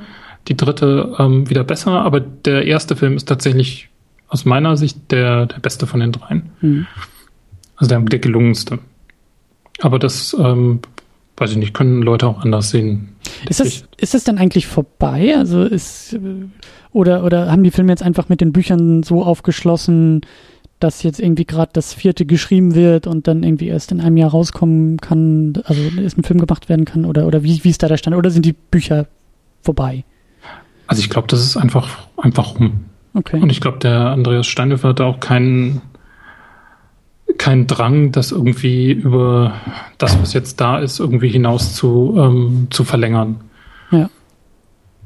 die 0.48 0.56
dritte 0.56 1.14
ähm, 1.18 1.48
wieder 1.48 1.64
besser, 1.64 2.02
aber 2.02 2.20
der 2.20 2.66
erste 2.66 2.96
Film 2.96 3.16
ist 3.16 3.26
tatsächlich 3.26 3.88
aus 4.28 4.44
meiner 4.44 4.76
Sicht 4.76 5.10
der, 5.10 5.46
der 5.46 5.58
beste 5.58 5.86
von 5.86 6.00
den 6.00 6.12
dreien. 6.12 6.50
Mhm. 6.60 6.86
Also 7.76 7.88
der, 7.88 8.00
der 8.00 8.18
gelungenste. 8.18 8.78
Aber 9.80 9.98
das, 9.98 10.34
ähm, 10.38 10.80
weiß 11.36 11.50
ich 11.50 11.56
nicht, 11.58 11.74
können 11.74 12.02
Leute 12.02 12.26
auch 12.26 12.42
anders 12.42 12.70
sehen. 12.70 13.16
Ist 13.48 13.60
das, 13.60 13.84
ist 13.98 14.14
das 14.14 14.24
denn 14.24 14.38
eigentlich 14.38 14.66
vorbei? 14.66 15.34
Also 15.36 15.62
ist, 15.62 16.18
oder, 16.92 17.24
oder 17.24 17.50
haben 17.50 17.62
die 17.62 17.70
Filme 17.70 17.92
jetzt 17.92 18.02
einfach 18.02 18.28
mit 18.28 18.40
den 18.40 18.52
Büchern 18.52 19.02
so 19.02 19.22
aufgeschlossen, 19.22 20.22
dass 20.80 21.02
jetzt 21.02 21.20
irgendwie 21.20 21.44
gerade 21.44 21.70
das 21.72 21.94
vierte 21.94 22.26
geschrieben 22.26 22.74
wird 22.74 23.06
und 23.06 23.28
dann 23.28 23.42
irgendwie 23.42 23.68
erst 23.68 23.92
in 23.92 24.00
einem 24.00 24.16
Jahr 24.16 24.30
rauskommen 24.30 24.98
kann, 24.98 25.54
also 25.64 25.80
erst 26.00 26.18
ein 26.18 26.22
Film 26.22 26.40
gemacht 26.40 26.68
werden 26.68 26.84
kann 26.84 27.04
oder, 27.04 27.26
oder 27.26 27.42
wie, 27.42 27.64
wie 27.64 27.70
ist 27.70 27.82
da 27.82 27.88
der 27.88 27.96
Stand? 27.96 28.16
Oder 28.16 28.30
sind 28.30 28.44
die 28.44 28.52
Bücher 28.52 29.06
vorbei? 29.62 30.04
Also 30.86 31.00
ich 31.00 31.10
glaube, 31.10 31.28
das 31.28 31.40
ist 31.40 31.56
einfach, 31.56 31.88
einfach 32.16 32.56
rum. 32.56 32.84
Okay. 33.14 33.40
Und 33.40 33.50
ich 33.50 33.60
glaube, 33.60 33.78
der 33.78 34.10
Andreas 34.10 34.46
Steinhöfer 34.46 34.90
hat 34.90 35.00
auch 35.00 35.20
keinen 35.20 35.80
keinen 37.38 37.66
Drang, 37.66 38.12
das 38.12 38.32
irgendwie 38.32 38.92
über 38.92 39.54
das, 39.98 40.18
was 40.20 40.32
jetzt 40.32 40.60
da 40.60 40.78
ist, 40.78 41.00
irgendwie 41.00 41.28
hinaus 41.28 41.74
zu, 41.74 42.14
ähm, 42.18 42.68
zu 42.70 42.84
verlängern. 42.84 43.40
Ja. 43.90 44.08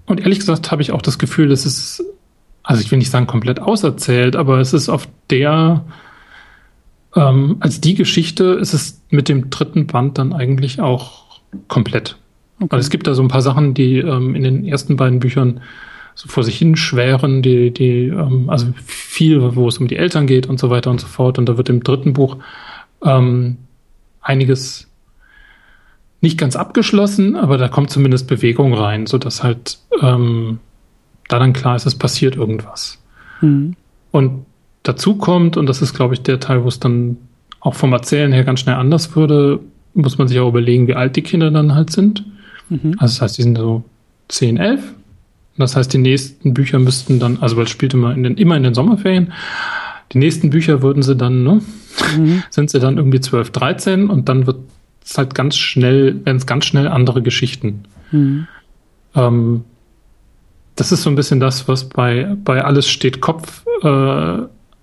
Und 0.06 0.20
ehrlich 0.20 0.38
gesagt 0.40 0.70
habe 0.70 0.82
ich 0.82 0.92
auch 0.92 1.02
das 1.02 1.18
Gefühl, 1.18 1.50
es 1.50 1.66
ist, 1.66 2.04
also 2.62 2.82
ich 2.82 2.90
will 2.90 2.98
nicht 2.98 3.10
sagen 3.10 3.26
komplett 3.26 3.60
auserzählt, 3.60 4.36
aber 4.36 4.60
es 4.60 4.72
ist 4.72 4.88
auf 4.88 5.08
der, 5.30 5.84
ähm, 7.16 7.56
als 7.60 7.80
die 7.80 7.94
Geschichte 7.94 8.44
ist 8.60 8.74
es 8.74 9.02
mit 9.10 9.28
dem 9.28 9.50
dritten 9.50 9.86
Band 9.86 10.18
dann 10.18 10.32
eigentlich 10.32 10.80
auch 10.80 11.40
komplett. 11.68 12.16
Okay. 12.60 12.72
Weil 12.72 12.80
es 12.80 12.90
gibt 12.90 13.06
da 13.06 13.14
so 13.14 13.22
ein 13.22 13.28
paar 13.28 13.42
Sachen, 13.42 13.74
die 13.74 13.98
ähm, 13.98 14.34
in 14.34 14.42
den 14.42 14.64
ersten 14.64 14.96
beiden 14.96 15.18
Büchern 15.18 15.60
so 16.14 16.28
vor 16.28 16.44
sich 16.44 16.58
hin 16.58 16.76
schweren, 16.76 17.40
die, 17.42 17.72
die, 17.72 18.08
ähm, 18.08 18.50
also 18.50 18.66
viel, 18.84 19.56
wo 19.56 19.68
es 19.68 19.78
um 19.78 19.88
die 19.88 19.96
Eltern 19.96 20.26
geht 20.26 20.46
und 20.46 20.60
so 20.60 20.68
weiter 20.68 20.90
und 20.90 21.00
so 21.00 21.06
fort. 21.06 21.38
Und 21.38 21.48
da 21.48 21.56
wird 21.56 21.70
im 21.70 21.82
dritten 21.82 22.12
Buch 22.12 22.36
ähm, 23.02 23.56
einiges 24.20 24.88
nicht 26.20 26.36
ganz 26.36 26.56
abgeschlossen, 26.56 27.36
aber 27.36 27.56
da 27.56 27.68
kommt 27.68 27.90
zumindest 27.90 28.28
Bewegung 28.28 28.74
rein, 28.74 29.06
sodass 29.06 29.42
halt 29.42 29.78
ähm, 30.02 30.58
da 31.28 31.38
dann 31.38 31.54
klar 31.54 31.76
ist, 31.76 31.86
es 31.86 31.94
passiert 31.94 32.36
irgendwas. 32.36 32.98
Mhm. 33.40 33.74
Und 34.10 34.44
dazu 34.82 35.16
kommt, 35.16 35.56
und 35.56 35.66
das 35.66 35.80
ist, 35.80 35.94
glaube 35.94 36.14
ich, 36.14 36.22
der 36.22 36.40
Teil, 36.40 36.64
wo 36.64 36.68
es 36.68 36.80
dann 36.80 37.16
auch 37.60 37.74
vom 37.74 37.92
Erzählen 37.92 38.32
her 38.32 38.44
ganz 38.44 38.60
schnell 38.60 38.74
anders 38.74 39.16
würde, 39.16 39.60
muss 39.94 40.18
man 40.18 40.28
sich 40.28 40.38
auch 40.38 40.48
überlegen, 40.48 40.88
wie 40.88 40.94
alt 40.94 41.16
die 41.16 41.22
Kinder 41.22 41.50
dann 41.50 41.74
halt 41.74 41.90
sind. 41.90 42.24
Mhm. 42.70 42.94
Also 42.98 43.14
das 43.14 43.22
heißt, 43.22 43.38
die 43.38 43.42
sind 43.42 43.58
so 43.58 43.84
10, 44.28 44.56
11. 44.56 44.94
Das 45.58 45.76
heißt, 45.76 45.92
die 45.92 45.98
nächsten 45.98 46.54
Bücher 46.54 46.78
müssten 46.78 47.18
dann, 47.18 47.38
also 47.40 47.56
weil 47.56 47.64
es 47.64 47.70
spielt 47.70 47.92
immer 47.92 48.14
in 48.14 48.22
den, 48.22 48.36
immer 48.38 48.56
in 48.56 48.62
den 48.62 48.74
Sommerferien, 48.74 49.32
die 50.12 50.18
nächsten 50.18 50.50
Bücher 50.50 50.82
würden 50.82 51.02
sie 51.02 51.16
dann, 51.16 51.42
ne, 51.42 51.60
mhm. 52.16 52.42
sind 52.50 52.70
sie 52.70 52.80
dann 52.80 52.96
irgendwie 52.96 53.20
12, 53.20 53.50
13 53.50 54.08
und 54.08 54.28
dann 54.28 54.46
wird 54.46 54.58
es 55.04 55.18
halt 55.18 55.34
ganz 55.34 55.56
schnell, 55.56 56.24
werden 56.24 56.38
es 56.38 56.46
ganz 56.46 56.64
schnell 56.64 56.88
andere 56.88 57.20
Geschichten. 57.22 57.84
Mhm. 58.10 58.46
Ähm, 59.14 59.64
das 60.76 60.92
ist 60.92 61.02
so 61.02 61.10
ein 61.10 61.16
bisschen 61.16 61.40
das, 61.40 61.68
was 61.68 61.88
bei, 61.88 62.36
bei 62.42 62.64
Alles 62.64 62.88
steht 62.88 63.20
Kopf 63.20 63.64
äh, 63.82 64.38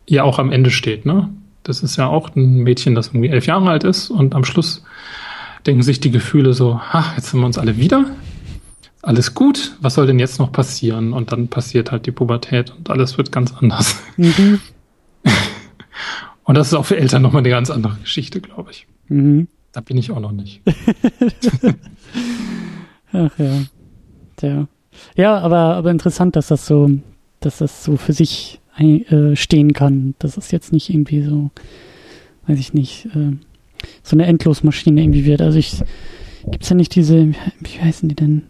ja 0.07 0.23
auch 0.23 0.37
am 0.37 0.51
Ende 0.51 0.69
steht, 0.69 1.05
ne? 1.05 1.29
Das 1.63 1.83
ist 1.83 1.97
ja 1.97 2.07
auch 2.07 2.33
ein 2.35 2.59
Mädchen, 2.59 2.95
das 2.95 3.07
irgendwie 3.07 3.27
elf 3.27 3.45
Jahre 3.45 3.69
alt 3.69 3.83
ist 3.83 4.09
und 4.09 4.35
am 4.35 4.45
Schluss 4.45 4.83
denken 5.67 5.83
sich 5.83 5.99
die 5.99 6.11
Gefühle 6.11 6.53
so, 6.53 6.79
ha, 6.79 7.13
jetzt 7.15 7.29
sind 7.29 7.41
wir 7.41 7.45
uns 7.45 7.57
alle 7.57 7.77
wieder. 7.77 8.05
Alles 9.01 9.33
gut, 9.33 9.75
was 9.81 9.93
soll 9.93 10.07
denn 10.07 10.19
jetzt 10.19 10.39
noch 10.39 10.51
passieren? 10.51 11.13
Und 11.13 11.31
dann 11.31 11.49
passiert 11.49 11.91
halt 11.91 12.05
die 12.05 12.11
Pubertät 12.11 12.73
und 12.75 12.89
alles 12.89 13.17
wird 13.17 13.31
ganz 13.31 13.53
anders. 13.53 13.97
Mhm. 14.15 14.59
und 16.43 16.55
das 16.55 16.67
ist 16.67 16.73
auch 16.73 16.85
für 16.85 16.97
Eltern 16.97 17.21
nochmal 17.21 17.41
eine 17.41 17.49
ganz 17.49 17.69
andere 17.69 17.97
Geschichte, 18.01 18.41
glaube 18.41 18.71
ich. 18.71 18.87
Mhm. 19.09 19.47
Da 19.71 19.81
bin 19.81 19.97
ich 19.97 20.11
auch 20.11 20.19
noch 20.19 20.31
nicht. 20.31 20.61
Ach 23.11 23.31
ja. 23.37 23.61
Tja. 24.37 24.67
Ja, 25.15 25.37
aber, 25.37 25.75
aber 25.75 25.91
interessant, 25.91 26.35
dass 26.35 26.47
das 26.47 26.65
so, 26.65 26.89
dass 27.39 27.59
das 27.59 27.83
so 27.83 27.97
für 27.97 28.13
sich 28.13 28.59
äh, 28.77 29.35
stehen 29.35 29.73
kann. 29.73 30.15
Das 30.19 30.37
ist 30.37 30.51
jetzt 30.51 30.71
nicht 30.71 30.89
irgendwie 30.89 31.21
so, 31.21 31.51
weiß 32.47 32.59
ich 32.59 32.73
nicht, 32.73 33.07
äh, 33.15 33.33
so 34.03 34.15
eine 34.15 34.25
Endlosmaschine 34.25 35.01
irgendwie 35.01 35.25
wird. 35.25 35.41
Also 35.41 35.59
ich, 35.59 35.81
gibt's 36.51 36.69
ja 36.69 36.75
nicht 36.75 36.95
diese, 36.95 37.33
wie 37.59 37.81
heißen 37.81 38.09
die 38.09 38.15
denn? 38.15 38.43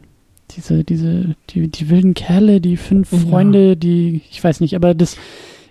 Diese, 0.51 0.83
diese, 0.83 1.35
die, 1.49 1.67
die 1.67 1.89
wilden 1.89 2.13
Kerle, 2.13 2.61
die 2.61 2.77
fünf 2.77 3.11
ja. 3.11 3.19
Freunde, 3.19 3.75
die, 3.75 4.21
ich 4.31 4.41
weiß 4.41 4.61
nicht, 4.61 4.75
aber 4.75 4.93
das, 4.93 5.17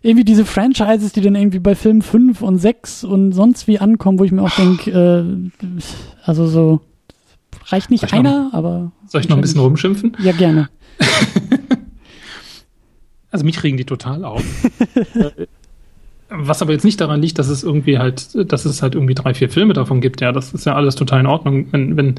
irgendwie 0.03 0.25
diese 0.25 0.45
Franchises, 0.45 1.13
die 1.13 1.23
dann 1.23 1.35
irgendwie 1.35 1.59
bei 1.59 1.75
Film 1.75 2.03
5 2.03 2.43
und 2.43 2.59
6 2.59 3.05
und 3.05 3.33
sonst 3.33 3.69
wie 3.69 3.79
ankommen, 3.79 4.19
wo 4.19 4.25
ich 4.25 4.33
mir 4.33 4.43
auch 4.43 4.55
denke, 4.55 4.91
äh, 4.91 5.67
also 6.23 6.47
so, 6.47 6.81
reicht 7.67 7.91
nicht 7.91 8.13
einer, 8.13 8.45
noch, 8.45 8.55
aber. 8.55 8.93
Soll 9.07 9.23
ich 9.23 9.29
noch 9.29 9.37
ein 9.37 9.41
bisschen 9.41 9.61
rumschimpfen? 9.61 10.17
Ja, 10.23 10.33
gerne. 10.33 10.69
also 13.31 13.45
mich 13.45 13.63
regen 13.63 13.79
die 13.79 13.85
total 13.85 14.25
auf. 14.25 14.45
Was 16.29 16.63
aber 16.63 16.73
jetzt 16.73 16.85
nicht 16.85 17.01
daran 17.01 17.21
liegt, 17.21 17.39
dass 17.39 17.49
es 17.49 17.63
irgendwie 17.63 17.99
halt, 17.99 18.51
dass 18.53 18.65
es 18.65 18.83
halt 18.83 18.95
irgendwie 18.95 19.15
drei, 19.15 19.35
vier 19.35 19.49
Filme 19.49 19.75
davon 19.75 20.01
gibt. 20.01 20.21
Ja, 20.21 20.33
das 20.33 20.53
ist 20.53 20.67
ja 20.67 20.75
alles 20.75 20.97
total 20.97 21.21
in 21.21 21.27
Ordnung, 21.27 21.69
wenn, 21.71 21.97
wenn, 21.97 22.15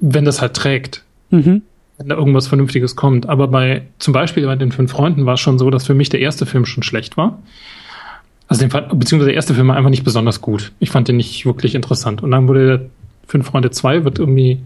wenn 0.00 0.24
das 0.24 0.40
halt 0.40 0.54
trägt. 0.54 1.04
Mhm 1.30 1.62
wenn 1.98 2.08
da 2.08 2.16
irgendwas 2.16 2.48
Vernünftiges 2.48 2.96
kommt. 2.96 3.28
Aber 3.28 3.48
bei, 3.48 3.82
zum 3.98 4.12
Beispiel 4.12 4.46
bei 4.46 4.56
den 4.56 4.72
fünf 4.72 4.90
Freunden 4.90 5.26
war 5.26 5.34
es 5.34 5.40
schon 5.40 5.58
so, 5.58 5.70
dass 5.70 5.86
für 5.86 5.94
mich 5.94 6.08
der 6.08 6.20
erste 6.20 6.46
Film 6.46 6.64
schon 6.64 6.82
schlecht 6.82 7.16
war. 7.16 7.38
Also 8.48 8.66
den, 8.66 8.70
beziehungsweise 8.70 9.26
der 9.26 9.34
erste 9.34 9.54
Film 9.54 9.68
war 9.68 9.76
einfach 9.76 9.90
nicht 9.90 10.02
besonders 10.02 10.40
gut. 10.40 10.72
Ich 10.80 10.90
fand 10.90 11.08
den 11.08 11.16
nicht 11.16 11.46
wirklich 11.46 11.74
interessant. 11.74 12.22
Und 12.22 12.32
dann 12.32 12.48
wurde 12.48 12.66
der 12.66 12.80
Fünf 13.26 13.46
Freunde 13.46 13.70
2 13.70 14.04
wird 14.04 14.18
irgendwie 14.18 14.60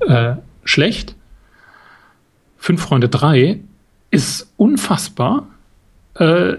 äh, 0.00 0.34
schlecht. 0.64 1.16
Fünf 2.58 2.82
Freunde 2.82 3.08
3 3.08 3.58
ist 4.10 4.52
unfassbar. 4.56 5.48
Äh, 6.14 6.54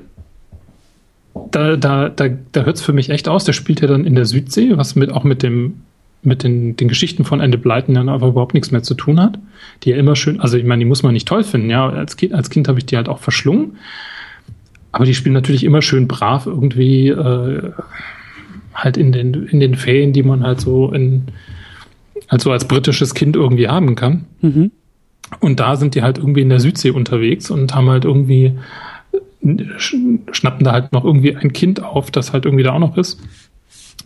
da 1.52 1.76
da, 1.76 2.10
da, 2.10 2.30
da 2.52 2.64
hört 2.64 2.78
es 2.78 2.82
für 2.82 2.94
mich 2.94 3.10
echt 3.10 3.28
aus. 3.28 3.46
Der 3.46 3.54
spielt 3.54 3.82
ja 3.82 3.88
dann 3.88 4.06
in 4.06 4.16
der 4.16 4.26
Südsee, 4.26 4.78
was 4.78 4.96
mit 4.96 5.12
auch 5.12 5.24
mit 5.24 5.44
dem 5.44 5.82
mit 6.24 6.44
den, 6.44 6.76
den 6.76 6.88
Geschichten 6.88 7.24
von 7.24 7.40
Ende 7.40 7.58
Blyton 7.58 7.96
dann 7.96 8.10
aber 8.10 8.28
überhaupt 8.28 8.54
nichts 8.54 8.72
mehr 8.72 8.84
zu 8.84 8.96
tun 8.96 9.20
hat. 9.20 9.40
Die 9.84 9.92
ja 9.92 9.98
immer 9.98 10.16
schön, 10.16 10.40
also 10.40 10.58
ich 10.58 10.66
meine, 10.66 10.80
die 10.80 10.86
muss 10.86 11.04
man 11.04 11.14
nicht 11.14 11.28
toll 11.28 11.44
finden, 11.44 11.70
ja. 11.70 11.88
Als 11.88 12.18
Kind, 12.18 12.34
als 12.34 12.50
Kind 12.50 12.68
habe 12.68 12.80
ich 12.80 12.86
die 12.86 12.98
halt 12.98 13.08
auch 13.08 13.20
verschlungen. 13.20 13.78
Aber 14.92 15.06
die 15.06 15.14
spielen 15.14 15.34
natürlich 15.34 15.64
immer 15.64 15.82
schön 15.82 16.08
brav 16.08 16.48
irgendwie 16.48 17.10
äh, 17.10 17.72
halt 18.74 18.98
in 18.98 19.12
den, 19.12 19.34
in 19.34 19.60
den 19.60 19.76
Ferien, 19.76 20.14
die 20.14 20.24
man 20.24 20.44
halt 20.44 20.60
so 20.60 20.92
in, 20.92 21.24
also 22.28 22.52
als 22.52 22.68
britisches 22.68 23.14
Kind 23.14 23.36
irgendwie 23.36 23.68
haben 23.68 23.96
kann. 23.96 24.26
Mhm. 24.42 24.72
Und 25.40 25.60
da 25.60 25.76
sind 25.76 25.96
die 25.96 26.04
halt 26.04 26.18
irgendwie 26.18 26.42
in 26.42 26.50
der 26.50 26.60
Südsee 26.60 26.92
unterwegs 26.92 27.52
und 27.52 27.76
haben 27.76 27.90
halt 27.90 28.06
irgendwie, 28.06 28.54
schnappen 29.78 30.64
da 30.64 30.72
halt 30.72 30.92
noch 30.92 31.04
irgendwie 31.04 31.36
ein 31.36 31.54
Kind 31.54 31.84
auf, 31.84 32.12
das 32.12 32.34
halt 32.34 32.46
irgendwie 32.46 32.64
da 32.64 32.74
auch 32.74 32.80
noch 32.80 32.98
ist. 32.98 33.20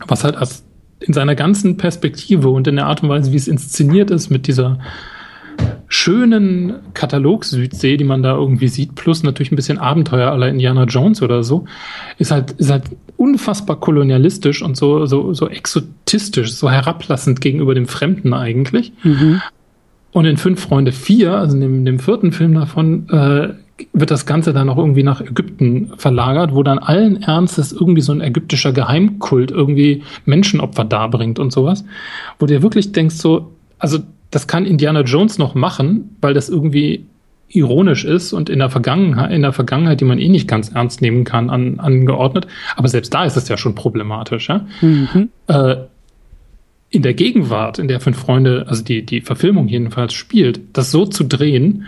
Was 0.06 0.24
halt 0.24 0.36
als 0.36 0.64
in 1.00 1.12
seiner 1.12 1.34
ganzen 1.34 1.76
Perspektive 1.76 2.48
und 2.48 2.66
in 2.66 2.76
der 2.76 2.86
Art 2.86 3.02
und 3.02 3.08
Weise, 3.08 3.32
wie 3.32 3.36
es 3.36 3.48
inszeniert 3.48 4.10
ist, 4.10 4.30
mit 4.30 4.46
dieser 4.46 4.78
schönen 5.88 6.74
Katalog-Südsee, 6.94 7.96
die 7.96 8.04
man 8.04 8.22
da 8.22 8.34
irgendwie 8.34 8.68
sieht, 8.68 8.94
plus 8.94 9.22
natürlich 9.22 9.52
ein 9.52 9.56
bisschen 9.56 9.78
Abenteuer 9.78 10.30
aller 10.30 10.48
Indiana 10.48 10.84
Jones 10.84 11.22
oder 11.22 11.42
so, 11.42 11.66
ist 12.18 12.30
halt, 12.30 12.52
ist 12.52 12.70
halt 12.70 12.84
unfassbar 13.16 13.78
kolonialistisch 13.78 14.62
und 14.62 14.76
so, 14.76 15.06
so, 15.06 15.34
so 15.34 15.48
exotistisch, 15.48 16.54
so 16.54 16.70
herablassend 16.70 17.40
gegenüber 17.40 17.74
dem 17.74 17.86
Fremden 17.86 18.32
eigentlich. 18.32 18.92
Mhm. 19.02 19.42
Und 20.12 20.24
in 20.24 20.36
Fünf 20.36 20.60
Freunde 20.60 20.92
4, 20.92 21.32
also 21.32 21.56
in 21.56 21.60
dem, 21.60 21.74
in 21.78 21.84
dem 21.84 21.98
vierten 21.98 22.32
Film 22.32 22.54
davon, 22.54 23.08
äh, 23.10 23.50
wird 23.92 24.10
das 24.10 24.26
Ganze 24.26 24.52
dann 24.52 24.68
auch 24.68 24.78
irgendwie 24.78 25.02
nach 25.02 25.20
Ägypten 25.20 25.92
verlagert, 25.96 26.54
wo 26.54 26.62
dann 26.62 26.78
allen 26.78 27.22
Ernstes 27.22 27.72
irgendwie 27.72 28.00
so 28.00 28.12
ein 28.12 28.20
ägyptischer 28.20 28.72
Geheimkult 28.72 29.50
irgendwie 29.50 30.02
Menschenopfer 30.24 30.84
darbringt 30.84 31.38
und 31.38 31.52
sowas, 31.52 31.84
wo 32.38 32.46
du 32.46 32.62
wirklich 32.62 32.92
denkst 32.92 33.16
so, 33.16 33.52
also 33.78 33.98
das 34.30 34.46
kann 34.46 34.64
Indiana 34.64 35.02
Jones 35.02 35.38
noch 35.38 35.54
machen, 35.54 36.16
weil 36.20 36.34
das 36.34 36.48
irgendwie 36.48 37.06
ironisch 37.48 38.04
ist 38.04 38.32
und 38.32 38.48
in 38.48 38.58
der 38.58 38.70
Vergangenheit, 38.70 39.30
in 39.30 39.42
der 39.42 39.52
Vergangenheit, 39.52 40.00
die 40.00 40.04
man 40.04 40.18
eh 40.18 40.28
nicht 40.28 40.48
ganz 40.48 40.70
ernst 40.70 41.02
nehmen 41.02 41.24
kann, 41.24 41.50
an, 41.50 41.80
angeordnet. 41.80 42.46
Aber 42.76 42.88
selbst 42.88 43.12
da 43.12 43.24
ist 43.24 43.36
es 43.36 43.48
ja 43.48 43.56
schon 43.56 43.74
problematisch. 43.74 44.48
Ja? 44.48 44.66
Mhm. 44.80 45.28
Äh, 45.48 45.76
in 46.88 47.02
der 47.02 47.14
Gegenwart, 47.14 47.78
in 47.78 47.88
der 47.88 48.00
fünf 48.00 48.18
Freunde, 48.18 48.66
also 48.68 48.84
die, 48.84 49.04
die 49.04 49.20
Verfilmung 49.20 49.68
jedenfalls 49.68 50.12
spielt, 50.12 50.60
das 50.74 50.90
so 50.90 51.06
zu 51.06 51.24
drehen 51.24 51.86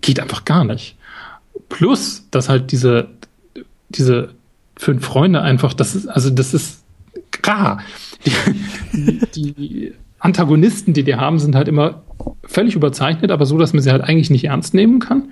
geht 0.00 0.20
einfach 0.20 0.44
gar 0.44 0.64
nicht. 0.64 0.96
Plus, 1.68 2.26
dass 2.30 2.48
halt 2.48 2.72
diese, 2.72 3.08
diese 3.88 4.30
fünf 4.76 5.04
Freunde 5.04 5.42
einfach, 5.42 5.72
das 5.72 5.94
ist, 5.94 6.06
also 6.06 6.30
das 6.30 6.54
ist 6.54 6.84
klar. 7.30 7.80
Die, 8.92 9.20
die 9.34 9.92
Antagonisten, 10.18 10.92
die 10.92 11.04
die 11.04 11.16
haben, 11.16 11.38
sind 11.38 11.54
halt 11.54 11.68
immer 11.68 12.02
völlig 12.44 12.74
überzeichnet, 12.74 13.30
aber 13.30 13.46
so, 13.46 13.58
dass 13.58 13.72
man 13.72 13.82
sie 13.82 13.90
halt 13.90 14.02
eigentlich 14.02 14.30
nicht 14.30 14.44
ernst 14.44 14.74
nehmen 14.74 15.00
kann. 15.00 15.30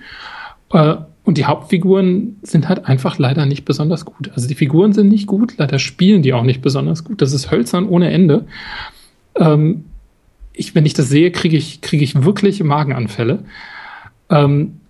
Äh, 0.72 0.96
und 1.24 1.38
die 1.38 1.46
Hauptfiguren 1.46 2.36
sind 2.42 2.68
halt 2.68 2.84
einfach 2.84 3.18
leider 3.18 3.46
nicht 3.46 3.64
besonders 3.64 4.04
gut. 4.04 4.30
Also 4.34 4.46
die 4.46 4.54
Figuren 4.54 4.92
sind 4.92 5.08
nicht 5.08 5.26
gut, 5.26 5.54
leider 5.56 5.78
spielen 5.78 6.22
die 6.22 6.34
auch 6.34 6.42
nicht 6.42 6.60
besonders 6.60 7.02
gut. 7.02 7.22
Das 7.22 7.32
ist 7.32 7.50
hölzern 7.50 7.88
ohne 7.88 8.10
Ende. 8.10 8.44
Ähm, 9.36 9.84
ich, 10.52 10.74
wenn 10.74 10.84
ich 10.84 10.92
das 10.92 11.08
sehe, 11.08 11.32
kriege 11.32 11.56
ich, 11.56 11.80
kriege 11.80 12.04
ich 12.04 12.22
wirklich 12.24 12.62
Magenanfälle. 12.62 13.44
Ähm, 14.30 14.80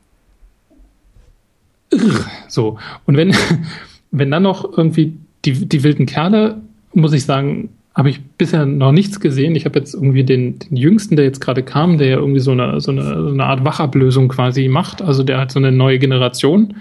so. 2.48 2.78
Und 3.06 3.16
wenn, 3.16 3.35
wenn 4.11 4.31
dann 4.31 4.43
noch 4.43 4.77
irgendwie 4.77 5.15
die, 5.44 5.66
die 5.66 5.82
wilden 5.82 6.06
Kerle, 6.06 6.61
muss 6.93 7.12
ich 7.12 7.24
sagen, 7.24 7.70
habe 7.94 8.11
ich 8.11 8.20
bisher 8.23 8.66
noch 8.66 8.93
nichts 8.93 9.20
gesehen. 9.20 9.55
Ich 9.55 9.65
habe 9.66 9.78
jetzt 9.78 9.94
irgendwie 9.94 10.24
den, 10.24 10.59
den 10.59 10.77
Jüngsten, 10.77 11.15
der 11.15 11.24
jetzt 11.27 11.40
gerade 11.40 11.62
kam, 11.62 11.97
der 11.98 12.09
ja 12.09 12.16
irgendwie 12.16 12.40
so 12.40 12.51
eine, 12.51 12.81
so, 12.81 12.90
eine, 12.90 13.02
so 13.02 13.28
eine 13.28 13.44
Art 13.44 13.65
Wachablösung 13.65 14.28
quasi 14.28 14.66
macht. 14.66 15.01
Also 15.01 15.23
der 15.23 15.39
hat 15.39 15.52
so 15.52 15.61
eine 15.61 15.70
neue 15.70 16.01
Generation 16.01 16.74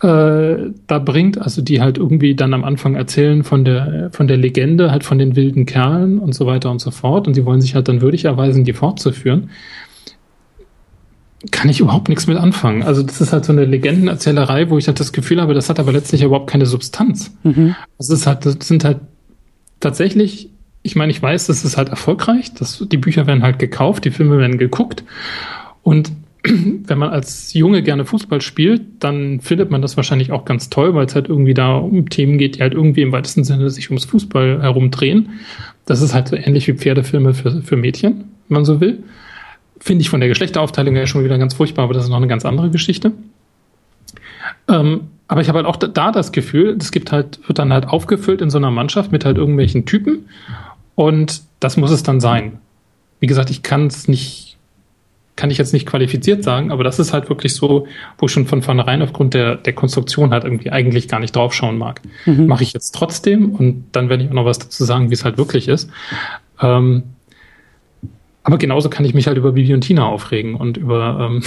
äh, 0.00 0.70
da 0.86 0.98
bringt, 0.98 1.38
also 1.38 1.60
die 1.60 1.80
halt 1.80 1.98
irgendwie 1.98 2.36
dann 2.36 2.54
am 2.54 2.64
Anfang 2.64 2.94
erzählen 2.94 3.42
von 3.42 3.64
der, 3.64 4.10
von 4.12 4.28
der 4.28 4.36
Legende, 4.36 4.92
halt 4.92 5.02
von 5.02 5.18
den 5.18 5.34
wilden 5.34 5.66
Kerlen 5.66 6.20
und 6.20 6.34
so 6.34 6.46
weiter 6.46 6.70
und 6.70 6.80
so 6.80 6.92
fort. 6.92 7.26
Und 7.26 7.34
sie 7.34 7.44
wollen 7.44 7.60
sich 7.60 7.74
halt 7.74 7.88
dann 7.88 8.00
würdig 8.00 8.26
erweisen, 8.26 8.64
die 8.64 8.72
fortzuführen 8.72 9.50
kann 11.50 11.70
ich 11.70 11.80
überhaupt 11.80 12.08
nichts 12.08 12.26
mit 12.26 12.36
anfangen. 12.36 12.82
Also 12.82 13.02
das 13.02 13.20
ist 13.20 13.32
halt 13.32 13.44
so 13.44 13.52
eine 13.52 13.64
Legendenerzählerei, 13.64 14.68
wo 14.68 14.76
ich 14.76 14.86
halt 14.86 15.00
das 15.00 15.12
Gefühl 15.12 15.40
habe, 15.40 15.54
das 15.54 15.70
hat 15.70 15.80
aber 15.80 15.92
letztlich 15.92 16.22
überhaupt 16.22 16.50
keine 16.50 16.66
Substanz. 16.66 17.34
Mhm. 17.42 17.74
Das 17.96 18.10
ist 18.10 18.26
halt, 18.26 18.44
das 18.44 18.56
sind 18.60 18.84
halt 18.84 18.98
tatsächlich, 19.80 20.50
ich 20.82 20.96
meine, 20.96 21.10
ich 21.10 21.22
weiß, 21.22 21.46
das 21.46 21.64
ist 21.64 21.78
halt 21.78 21.88
erfolgreich, 21.88 22.52
dass 22.54 22.84
die 22.90 22.96
Bücher 22.98 23.26
werden 23.26 23.42
halt 23.42 23.58
gekauft, 23.58 24.04
die 24.04 24.10
Filme 24.10 24.38
werden 24.38 24.58
geguckt 24.58 25.04
und 25.82 26.12
wenn 26.44 26.98
man 26.98 27.10
als 27.10 27.52
Junge 27.54 27.82
gerne 27.82 28.04
Fußball 28.04 28.40
spielt, 28.42 28.82
dann 29.00 29.40
findet 29.40 29.70
man 29.70 29.82
das 29.82 29.96
wahrscheinlich 29.96 30.32
auch 30.32 30.44
ganz 30.44 30.70
toll, 30.70 30.94
weil 30.94 31.06
es 31.06 31.14
halt 31.14 31.28
irgendwie 31.28 31.54
da 31.54 31.76
um 31.76 32.08
Themen 32.08 32.38
geht, 32.38 32.56
die 32.56 32.60
halt 32.60 32.74
irgendwie 32.74 33.02
im 33.02 33.12
weitesten 33.12 33.44
Sinne 33.44 33.70
sich 33.70 33.90
ums 33.90 34.06
Fußball 34.06 34.62
herumdrehen. 34.62 35.40
Das 35.86 36.02
ist 36.02 36.14
halt 36.14 36.28
so 36.28 36.36
ähnlich 36.36 36.66
wie 36.66 36.74
Pferdefilme 36.74 37.34
für, 37.34 37.62
für 37.62 37.76
Mädchen, 37.76 38.24
wenn 38.48 38.54
man 38.54 38.64
so 38.64 38.80
will. 38.80 39.02
Finde 39.80 40.02
ich 40.02 40.10
von 40.10 40.20
der 40.20 40.28
Geschlechteraufteilung 40.28 40.94
her 40.94 41.06
schon 41.06 41.24
wieder 41.24 41.38
ganz 41.38 41.54
furchtbar, 41.54 41.84
aber 41.84 41.94
das 41.94 42.04
ist 42.04 42.10
noch 42.10 42.18
eine 42.18 42.28
ganz 42.28 42.44
andere 42.44 42.70
Geschichte. 42.70 43.12
Ähm, 44.68 45.08
aber 45.26 45.40
ich 45.40 45.48
habe 45.48 45.58
halt 45.58 45.66
auch 45.66 45.76
da 45.76 46.12
das 46.12 46.32
Gefühl, 46.32 46.76
es 46.78 46.92
gibt 46.92 47.12
halt, 47.12 47.40
wird 47.48 47.58
dann 47.58 47.72
halt 47.72 47.88
aufgefüllt 47.88 48.40
in 48.40 48.50
so 48.50 48.58
einer 48.58 48.70
Mannschaft 48.70 49.12
mit 49.12 49.24
halt 49.24 49.38
irgendwelchen 49.38 49.86
Typen 49.86 50.28
und 50.94 51.42
das 51.60 51.76
muss 51.76 51.90
es 51.90 52.02
dann 52.02 52.20
sein. 52.20 52.58
Wie 53.20 53.26
gesagt, 53.26 53.50
ich 53.50 53.62
kann 53.62 53.86
es 53.86 54.08
nicht 54.08 54.50
kann 55.40 55.50
ich 55.50 55.56
jetzt 55.56 55.72
nicht 55.72 55.86
qualifiziert 55.86 56.44
sagen, 56.44 56.70
aber 56.70 56.84
das 56.84 56.98
ist 56.98 57.14
halt 57.14 57.30
wirklich 57.30 57.54
so, 57.54 57.86
wo 58.18 58.26
ich 58.26 58.32
schon 58.32 58.46
von 58.46 58.60
vornherein 58.60 59.00
aufgrund 59.00 59.32
der, 59.32 59.56
der 59.56 59.72
Konstruktion 59.72 60.32
halt 60.32 60.44
irgendwie 60.44 60.70
eigentlich 60.70 61.08
gar 61.08 61.18
nicht 61.18 61.34
draufschauen 61.34 61.78
mag. 61.78 62.02
Mhm. 62.26 62.46
Mache 62.46 62.62
ich 62.62 62.74
jetzt 62.74 62.90
trotzdem 62.90 63.54
und 63.54 63.86
dann 63.92 64.10
werde 64.10 64.22
ich 64.22 64.28
auch 64.28 64.34
noch 64.34 64.44
was 64.44 64.58
dazu 64.58 64.84
sagen, 64.84 65.08
wie 65.08 65.14
es 65.14 65.24
halt 65.24 65.38
wirklich 65.38 65.68
ist. 65.68 65.88
Ähm, 66.60 67.04
aber 68.50 68.58
genauso 68.58 68.90
kann 68.90 69.04
ich 69.04 69.14
mich 69.14 69.26
halt 69.26 69.38
über 69.38 69.52
Bibi 69.52 69.72
und 69.74 69.82
Tina 69.82 70.06
aufregen 70.06 70.56
und 70.56 70.76
über 70.76 71.28
ähm, 71.30 71.42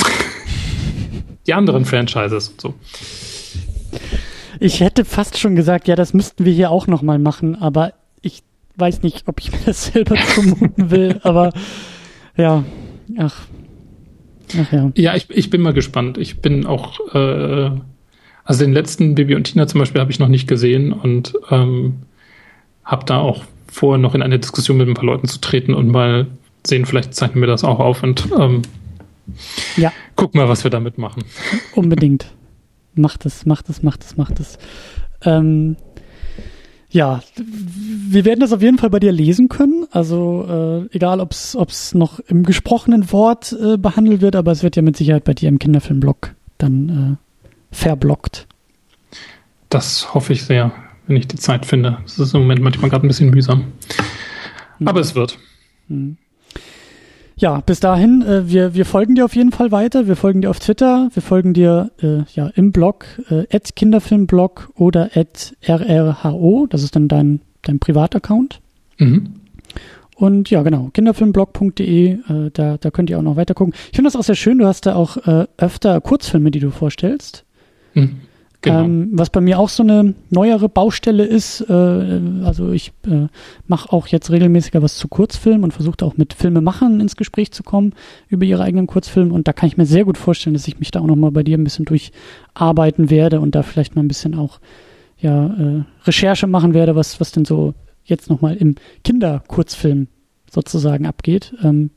die 1.47 1.53
anderen 1.53 1.83
Franchises 1.85 2.49
und 2.49 2.61
so. 2.61 2.73
Ich 4.59 4.79
hätte 4.79 5.03
fast 5.03 5.37
schon 5.37 5.55
gesagt, 5.55 5.89
ja, 5.89 5.95
das 5.95 6.13
müssten 6.13 6.45
wir 6.45 6.53
hier 6.53 6.71
auch 6.71 6.87
noch 6.87 7.01
mal 7.01 7.19
machen, 7.19 7.61
aber 7.61 7.93
ich 8.21 8.43
weiß 8.77 9.03
nicht, 9.03 9.27
ob 9.27 9.41
ich 9.41 9.51
mir 9.51 9.59
das 9.65 9.85
selber 9.87 10.15
zumuten 10.15 10.91
will, 10.91 11.19
aber 11.23 11.51
ja, 12.37 12.63
ach, 13.17 13.47
Ach 14.57 14.71
ja. 14.71 14.91
Ja, 14.95 15.15
ich, 15.15 15.29
ich 15.29 15.49
bin 15.49 15.61
mal 15.61 15.73
gespannt. 15.73 16.17
Ich 16.17 16.41
bin 16.41 16.65
auch, 16.65 16.99
äh, 17.13 17.71
also 18.43 18.63
den 18.63 18.73
letzten 18.73 19.15
Bibi 19.15 19.35
und 19.35 19.45
Tina 19.45 19.67
zum 19.67 19.79
Beispiel 19.79 19.99
habe 19.99 20.11
ich 20.11 20.19
noch 20.19 20.27
nicht 20.27 20.47
gesehen 20.47 20.93
und 20.93 21.33
ähm, 21.49 22.03
habe 22.83 23.05
da 23.05 23.19
auch 23.19 23.43
vor, 23.67 23.97
noch 23.97 24.15
in 24.15 24.21
eine 24.21 24.39
Diskussion 24.39 24.77
mit 24.77 24.87
ein 24.87 24.93
paar 24.93 25.05
Leuten 25.05 25.27
zu 25.27 25.41
treten 25.41 25.73
und 25.73 25.89
mal 25.89 26.27
sehen, 26.65 26.85
vielleicht 26.85 27.13
zeichnen 27.13 27.41
wir 27.41 27.47
das 27.47 27.63
auch 27.63 27.79
auf 27.79 28.03
und 28.03 28.27
ähm, 28.37 28.61
ja. 29.77 29.91
gucken 30.15 30.39
mal, 30.39 30.49
was 30.49 30.63
wir 30.63 30.71
damit 30.71 30.97
machen. 30.97 31.23
Unbedingt. 31.75 32.27
Macht 32.95 33.25
es, 33.25 33.45
macht 33.45 33.69
es, 33.69 33.81
macht 33.81 34.03
es, 34.03 34.17
macht 34.17 34.39
es. 34.39 34.57
Ähm, 35.23 35.77
ja, 36.89 37.23
wir 37.35 38.23
werden 38.23 38.39
das 38.39 38.53
auf 38.53 38.61
jeden 38.61 38.77
Fall 38.77 38.91
bei 38.91 38.99
dir 38.99 39.11
lesen 39.11 39.49
können. 39.49 39.87
Also 39.89 40.87
äh, 40.91 40.95
egal, 40.95 41.19
ob 41.19 41.31
es 41.31 41.95
noch 41.95 42.19
im 42.19 42.43
gesprochenen 42.43 43.11
Wort 43.11 43.51
äh, 43.59 43.77
behandelt 43.77 44.21
wird, 44.21 44.35
aber 44.35 44.51
es 44.51 44.61
wird 44.61 44.75
ja 44.75 44.83
mit 44.83 44.95
Sicherheit 44.95 45.23
bei 45.23 45.33
dir 45.33 45.49
im 45.49 45.57
Kinderfilmblog 45.57 46.35
dann 46.59 47.17
äh, 47.17 47.75
verblockt. 47.75 48.47
Das 49.69 50.13
hoffe 50.13 50.33
ich 50.33 50.43
sehr, 50.43 50.71
wenn 51.07 51.17
ich 51.17 51.27
die 51.27 51.37
Zeit 51.37 51.65
finde. 51.65 51.97
Das 52.03 52.19
ist 52.19 52.35
im 52.35 52.41
Moment 52.41 52.61
manchmal 52.61 52.91
gerade 52.91 53.07
ein 53.07 53.09
bisschen 53.09 53.31
mühsam. 53.31 53.71
Mhm. 54.77 54.87
Aber 54.87 54.99
es 54.99 55.15
wird. 55.15 55.39
Mhm 55.87 56.17
ja, 57.35 57.61
bis 57.61 57.79
dahin, 57.79 58.21
äh, 58.21 58.49
wir, 58.49 58.73
wir 58.73 58.85
folgen 58.85 59.15
dir 59.15 59.25
auf 59.25 59.35
jeden 59.35 59.51
Fall 59.51 59.71
weiter. 59.71 60.07
Wir 60.07 60.15
folgen 60.15 60.41
dir 60.41 60.49
auf 60.49 60.59
Twitter, 60.59 61.09
wir 61.13 61.21
folgen 61.21 61.53
dir 61.53 61.91
äh, 62.01 62.23
ja 62.33 62.47
im 62.55 62.71
Blog, 62.71 63.05
äh, 63.29 63.59
Kinderfilmblog 63.75 64.71
oder 64.75 65.09
at 65.15 65.55
rrho, 65.67 66.67
das 66.69 66.83
ist 66.83 66.95
dann 66.95 67.07
dein, 67.07 67.41
dein 67.63 67.79
Privataccount. 67.79 68.61
Mhm. 68.97 69.35
Und 70.15 70.49
ja, 70.51 70.61
genau, 70.61 70.89
kinderfilmblog.de, 70.93 72.11
äh, 72.11 72.19
da, 72.53 72.77
da 72.77 72.91
könnt 72.91 73.09
ihr 73.09 73.17
auch 73.17 73.23
noch 73.23 73.35
weiter 73.35 73.55
gucken. 73.55 73.73
Ich 73.75 73.95
finde 73.95 74.07
das 74.07 74.15
auch 74.15 74.23
sehr 74.23 74.35
schön, 74.35 74.59
du 74.59 74.67
hast 74.67 74.85
da 74.85 74.95
auch 74.95 75.17
äh, 75.27 75.47
öfter 75.57 75.99
Kurzfilme, 76.01 76.51
die 76.51 76.59
du 76.59 76.69
vorstellst. 76.69 77.45
Mhm. 77.93 78.21
Genau. 78.63 78.85
Ähm, 78.85 79.09
was 79.11 79.29
bei 79.29 79.41
mir 79.41 79.59
auch 79.59 79.67
so 79.67 79.83
eine 79.83 80.15
neuere 80.29 80.69
Baustelle 80.69 81.25
ist, 81.25 81.59
äh, 81.69 81.73
also 81.73 82.71
ich 82.71 82.93
äh, 83.05 83.27
mache 83.67 83.91
auch 83.91 84.07
jetzt 84.07 84.31
regelmäßiger 84.31 84.81
was 84.81 84.95
zu 84.95 85.09
Kurzfilmen 85.09 85.65
und 85.65 85.73
versuche 85.73 85.97
auch 86.01 86.15
mit 86.15 86.33
Filmemachern 86.33 87.01
ins 87.01 87.17
Gespräch 87.17 87.51
zu 87.51 87.61
kommen 87.63 87.93
über 88.29 88.45
ihre 88.45 88.63
eigenen 88.63 88.87
Kurzfilme 88.87 89.33
und 89.33 89.49
da 89.49 89.53
kann 89.53 89.67
ich 89.67 89.75
mir 89.75 89.85
sehr 89.85 90.05
gut 90.05 90.17
vorstellen, 90.17 90.53
dass 90.53 90.65
ich 90.65 90.79
mich 90.79 90.91
da 90.91 91.01
auch 91.01 91.07
nochmal 91.07 91.31
bei 91.31 91.43
dir 91.43 91.57
ein 91.57 91.65
bisschen 91.65 91.83
durcharbeiten 91.83 93.09
werde 93.09 93.41
und 93.41 93.53
da 93.53 93.63
vielleicht 93.63 93.97
mal 93.97 94.01
ein 94.01 94.07
bisschen 94.07 94.33
auch 94.33 94.61
ja, 95.19 95.47
äh, 95.47 95.83
Recherche 96.05 96.47
machen 96.47 96.73
werde, 96.73 96.95
was, 96.95 97.19
was 97.19 97.33
denn 97.33 97.43
so 97.43 97.73
jetzt 98.05 98.29
nochmal 98.29 98.55
im 98.55 98.75
Kinderkurzfilm 99.03 100.07
sozusagen 100.49 101.05
abgeht. 101.05 101.53
Ähm, 101.61 101.89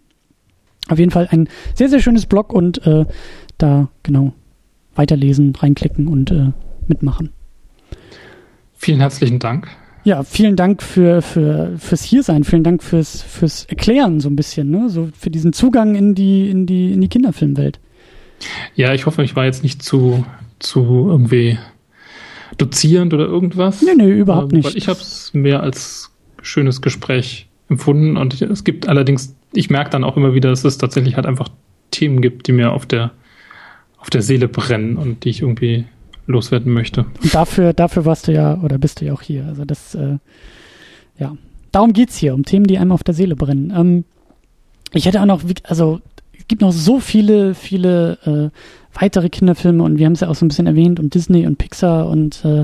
auf 0.88 0.98
jeden 0.98 1.12
Fall 1.12 1.28
ein 1.30 1.48
sehr, 1.74 1.88
sehr 1.88 2.00
schönes 2.00 2.26
Blog 2.26 2.52
und 2.52 2.84
äh, 2.86 3.04
da 3.56 3.88
genau 4.02 4.32
weiterlesen, 4.96 5.54
reinklicken 5.54 6.08
und 6.08 6.30
äh, 6.30 6.52
mitmachen. 6.88 7.30
Vielen 8.74 9.00
herzlichen 9.00 9.38
Dank. 9.38 9.68
Ja, 10.04 10.22
vielen 10.22 10.54
Dank 10.54 10.82
für, 10.82 11.20
für, 11.20 11.76
fürs 11.78 12.04
Hiersein, 12.04 12.44
vielen 12.44 12.62
Dank 12.62 12.82
fürs, 12.82 13.22
fürs 13.22 13.64
Erklären 13.64 14.20
so 14.20 14.28
ein 14.28 14.36
bisschen, 14.36 14.70
ne? 14.70 14.88
so 14.88 15.08
für 15.18 15.30
diesen 15.30 15.52
Zugang 15.52 15.96
in 15.96 16.14
die, 16.14 16.48
in 16.48 16.66
die, 16.66 16.92
in 16.92 17.00
die 17.00 17.08
Kinderfilmwelt. 17.08 17.80
Ja, 18.76 18.94
ich 18.94 19.06
hoffe, 19.06 19.24
ich 19.24 19.34
war 19.34 19.46
jetzt 19.46 19.64
nicht 19.64 19.82
zu, 19.82 20.24
zu 20.60 21.08
irgendwie 21.08 21.58
dozierend 22.56 23.14
oder 23.14 23.24
irgendwas. 23.24 23.82
Nee, 23.82 23.94
nee, 23.96 24.10
überhaupt 24.10 24.52
ähm, 24.52 24.58
nicht. 24.58 24.66
Weil 24.66 24.76
ich 24.76 24.88
habe 24.88 25.00
es 25.00 25.32
mehr 25.34 25.62
als 25.62 26.12
schönes 26.40 26.82
Gespräch 26.82 27.48
empfunden 27.68 28.16
und 28.16 28.40
es 28.40 28.62
gibt 28.62 28.88
allerdings, 28.88 29.34
ich 29.52 29.70
merke 29.70 29.90
dann 29.90 30.04
auch 30.04 30.16
immer 30.16 30.34
wieder, 30.34 30.50
dass 30.50 30.64
es 30.64 30.78
tatsächlich 30.78 31.16
halt 31.16 31.26
einfach 31.26 31.48
Themen 31.90 32.20
gibt, 32.20 32.46
die 32.46 32.52
mir 32.52 32.72
auf 32.72 32.86
der 32.86 33.10
auf 34.06 34.10
der 34.10 34.22
Seele 34.22 34.46
brennen 34.46 34.96
und 34.96 35.24
die 35.24 35.30
ich 35.30 35.42
irgendwie 35.42 35.84
loswerden 36.28 36.72
möchte. 36.72 37.06
Und 37.24 37.34
dafür, 37.34 37.72
dafür 37.72 38.04
warst 38.04 38.28
du 38.28 38.32
ja 38.32 38.56
oder 38.62 38.78
bist 38.78 39.00
du 39.00 39.04
ja 39.04 39.12
auch 39.12 39.20
hier. 39.20 39.44
Also 39.46 39.64
das, 39.64 39.96
äh, 39.96 40.18
ja, 41.18 41.36
darum 41.72 41.92
geht's 41.92 42.16
hier, 42.16 42.32
um 42.32 42.44
Themen, 42.44 42.68
die 42.68 42.78
einem 42.78 42.92
auf 42.92 43.02
der 43.02 43.14
Seele 43.14 43.34
brennen. 43.34 43.72
Ähm, 43.76 44.04
ich 44.92 45.06
hätte 45.06 45.20
auch 45.20 45.26
noch, 45.26 45.42
also 45.64 46.00
es 46.38 46.46
gibt 46.46 46.62
noch 46.62 46.70
so 46.70 47.00
viele, 47.00 47.54
viele 47.54 48.52
äh, 48.54 48.96
weitere 48.96 49.28
Kinderfilme 49.28 49.82
und 49.82 49.98
wir 49.98 50.06
haben 50.06 50.12
es 50.12 50.20
ja 50.20 50.28
auch 50.28 50.36
so 50.36 50.44
ein 50.44 50.48
bisschen 50.48 50.68
erwähnt 50.68 51.00
und 51.00 51.12
Disney 51.12 51.44
und 51.44 51.58
Pixar 51.58 52.06
und 52.06 52.44
äh, 52.44 52.62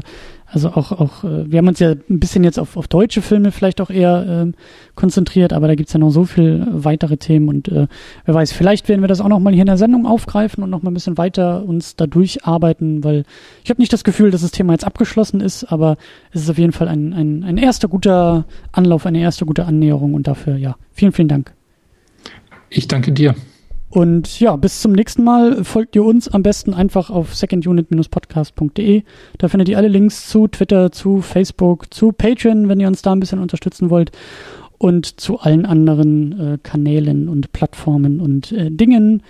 also 0.53 0.69
auch, 0.69 0.93
auch, 0.93 1.25
äh, 1.25 1.51
wir 1.51 1.59
haben 1.59 1.69
uns 1.69 1.79
ja 1.79 1.93
ein 1.93 2.21
bisschen 2.21 2.45
jetzt 2.45 2.59
auf, 2.59 2.77
auf 2.77 2.87
deutsche 2.87 3.23
Filme 3.23 3.53
vielleicht 3.53 3.81
auch 3.81 3.89
eher 3.89 4.47
äh, 4.49 4.53
konzentriert, 4.95 5.53
aber 5.53 5.67
da 5.67 5.75
gibt's 5.75 5.95
ja 5.95 5.99
noch 5.99 6.11
so 6.11 6.25
viel 6.25 6.67
weitere 6.71 7.17
Themen 7.17 7.49
und 7.49 7.69
äh, 7.69 7.87
wer 8.27 8.35
weiß, 8.35 8.53
vielleicht 8.53 8.89
werden 8.89 9.01
wir 9.01 9.09
das 9.09 9.21
auch 9.21 9.29
noch 9.29 9.41
mal 9.41 9.53
hier 9.53 9.63
in 9.63 9.67
der 9.67 9.79
Sendung 9.79 10.07
aufgreifen 10.07 10.63
und 10.63 10.69
noch 10.69 10.83
mal 10.83 10.91
ein 10.91 10.95
bisschen 10.95 11.17
weiter 11.17 11.65
uns 11.65 11.97
da 11.97 12.07
durcharbeiten, 12.07 13.03
weil 13.03 13.25
ich 13.65 13.71
habe 13.71 13.81
nicht 13.81 13.93
das 13.93 14.05
Gefühl, 14.05 14.31
dass 14.31 14.43
das 14.43 14.51
Thema 14.51 14.75
jetzt 14.75 14.85
abgeschlossen 14.85 15.41
ist, 15.41 15.65
aber 15.65 15.97
es 16.33 16.43
ist 16.43 16.51
auf 16.51 16.59
jeden 16.59 16.73
Fall 16.73 16.89
ein, 16.89 17.15
ein, 17.15 17.45
ein 17.45 17.57
erster 17.57 17.89
guter 17.89 18.45
Anlauf, 18.73 19.07
eine 19.07 19.21
erste 19.21 19.47
gute 19.47 19.65
Annäherung 19.65 20.13
und 20.13 20.27
dafür, 20.27 20.57
ja, 20.57 20.77
vielen, 20.93 21.13
vielen 21.13 21.29
Dank. 21.29 21.55
Ich 22.69 22.89
danke 22.89 23.13
dir. 23.13 23.35
Und 23.93 24.41
ja, 24.41 24.57
bis 24.57 24.81
zum 24.81 24.93
nächsten 24.93 25.23
Mal 25.23 25.65
folgt 25.65 25.95
ihr 25.97 26.03
uns 26.03 26.27
am 26.27 26.43
besten 26.43 26.73
einfach 26.73 27.11
auf 27.11 27.35
secondunit-podcast.de. 27.35 29.03
Da 29.37 29.49
findet 29.49 29.69
ihr 29.69 29.77
alle 29.77 29.89
Links 29.89 30.31
zu 30.31 30.49
Twitter, 30.49 30.91
zu 30.91 31.21
Facebook, 31.21 31.93
zu 31.93 32.11
Patreon, 32.11 32.71
wenn 32.71 32.81
ihr 32.81 32.89
uns 32.89 33.03
da 33.03 33.13
ein 33.13 33.21
bisschen 33.21 33.39
unterstützen 33.39 33.91
wollt. 33.91 34.11
Und 34.79 35.21
zu 35.21 35.41
allen 35.41 35.67
anderen 35.67 36.55
äh, 36.55 36.59
Kanälen 36.63 37.29
und 37.29 37.53
Plattformen 37.53 38.21
und 38.21 38.51
äh, 38.53 38.71
Dingen. 38.71 39.23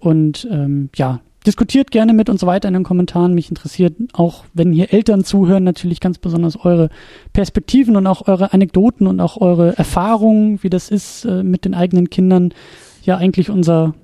Und 0.00 0.46
ähm, 0.50 0.90
ja, 0.96 1.20
diskutiert 1.46 1.92
gerne 1.92 2.12
mit 2.12 2.28
uns 2.28 2.44
weiter 2.44 2.66
in 2.66 2.74
den 2.74 2.82
Kommentaren. 2.82 3.32
Mich 3.32 3.48
interessiert 3.48 3.94
auch, 4.12 4.44
wenn 4.54 4.72
hier 4.72 4.92
Eltern 4.92 5.22
zuhören, 5.22 5.62
natürlich 5.62 6.00
ganz 6.00 6.18
besonders 6.18 6.56
eure 6.56 6.90
Perspektiven 7.32 7.96
und 7.96 8.08
auch 8.08 8.26
eure 8.26 8.52
Anekdoten 8.52 9.06
und 9.06 9.20
auch 9.20 9.40
eure 9.40 9.78
Erfahrungen, 9.78 10.60
wie 10.64 10.70
das 10.70 10.90
ist 10.90 11.26
äh, 11.26 11.44
mit 11.44 11.64
den 11.64 11.74
eigenen 11.74 12.10
Kindern 12.10 12.52
ja 13.02 13.16
eigentlich 13.16 13.50
unser 13.50 13.94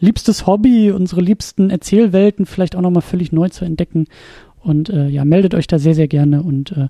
liebstes 0.00 0.46
Hobby, 0.46 0.90
unsere 0.90 1.20
liebsten 1.20 1.70
Erzählwelten 1.70 2.46
vielleicht 2.46 2.76
auch 2.76 2.80
nochmal 2.80 3.02
völlig 3.02 3.32
neu 3.32 3.48
zu 3.48 3.64
entdecken. 3.64 4.06
Und 4.60 4.88
äh, 4.88 5.08
ja, 5.08 5.24
meldet 5.24 5.54
euch 5.54 5.66
da 5.66 5.78
sehr, 5.78 5.94
sehr 5.94 6.08
gerne. 6.08 6.42
Und 6.42 6.72
äh, 6.72 6.88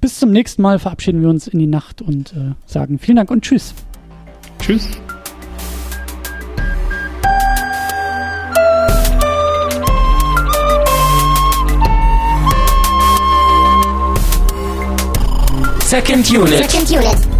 bis 0.00 0.18
zum 0.18 0.30
nächsten 0.30 0.62
Mal 0.62 0.78
verabschieden 0.78 1.22
wir 1.22 1.30
uns 1.30 1.48
in 1.48 1.58
die 1.58 1.66
Nacht 1.66 2.02
und 2.02 2.34
äh, 2.34 2.52
sagen 2.66 2.98
vielen 2.98 3.16
Dank 3.16 3.30
und 3.30 3.42
tschüss. 3.42 3.74
Tschüss. 4.58 5.00
Second 15.86 16.30
Unit. 16.30 16.70
Second 16.70 16.90
Unit. 16.90 17.35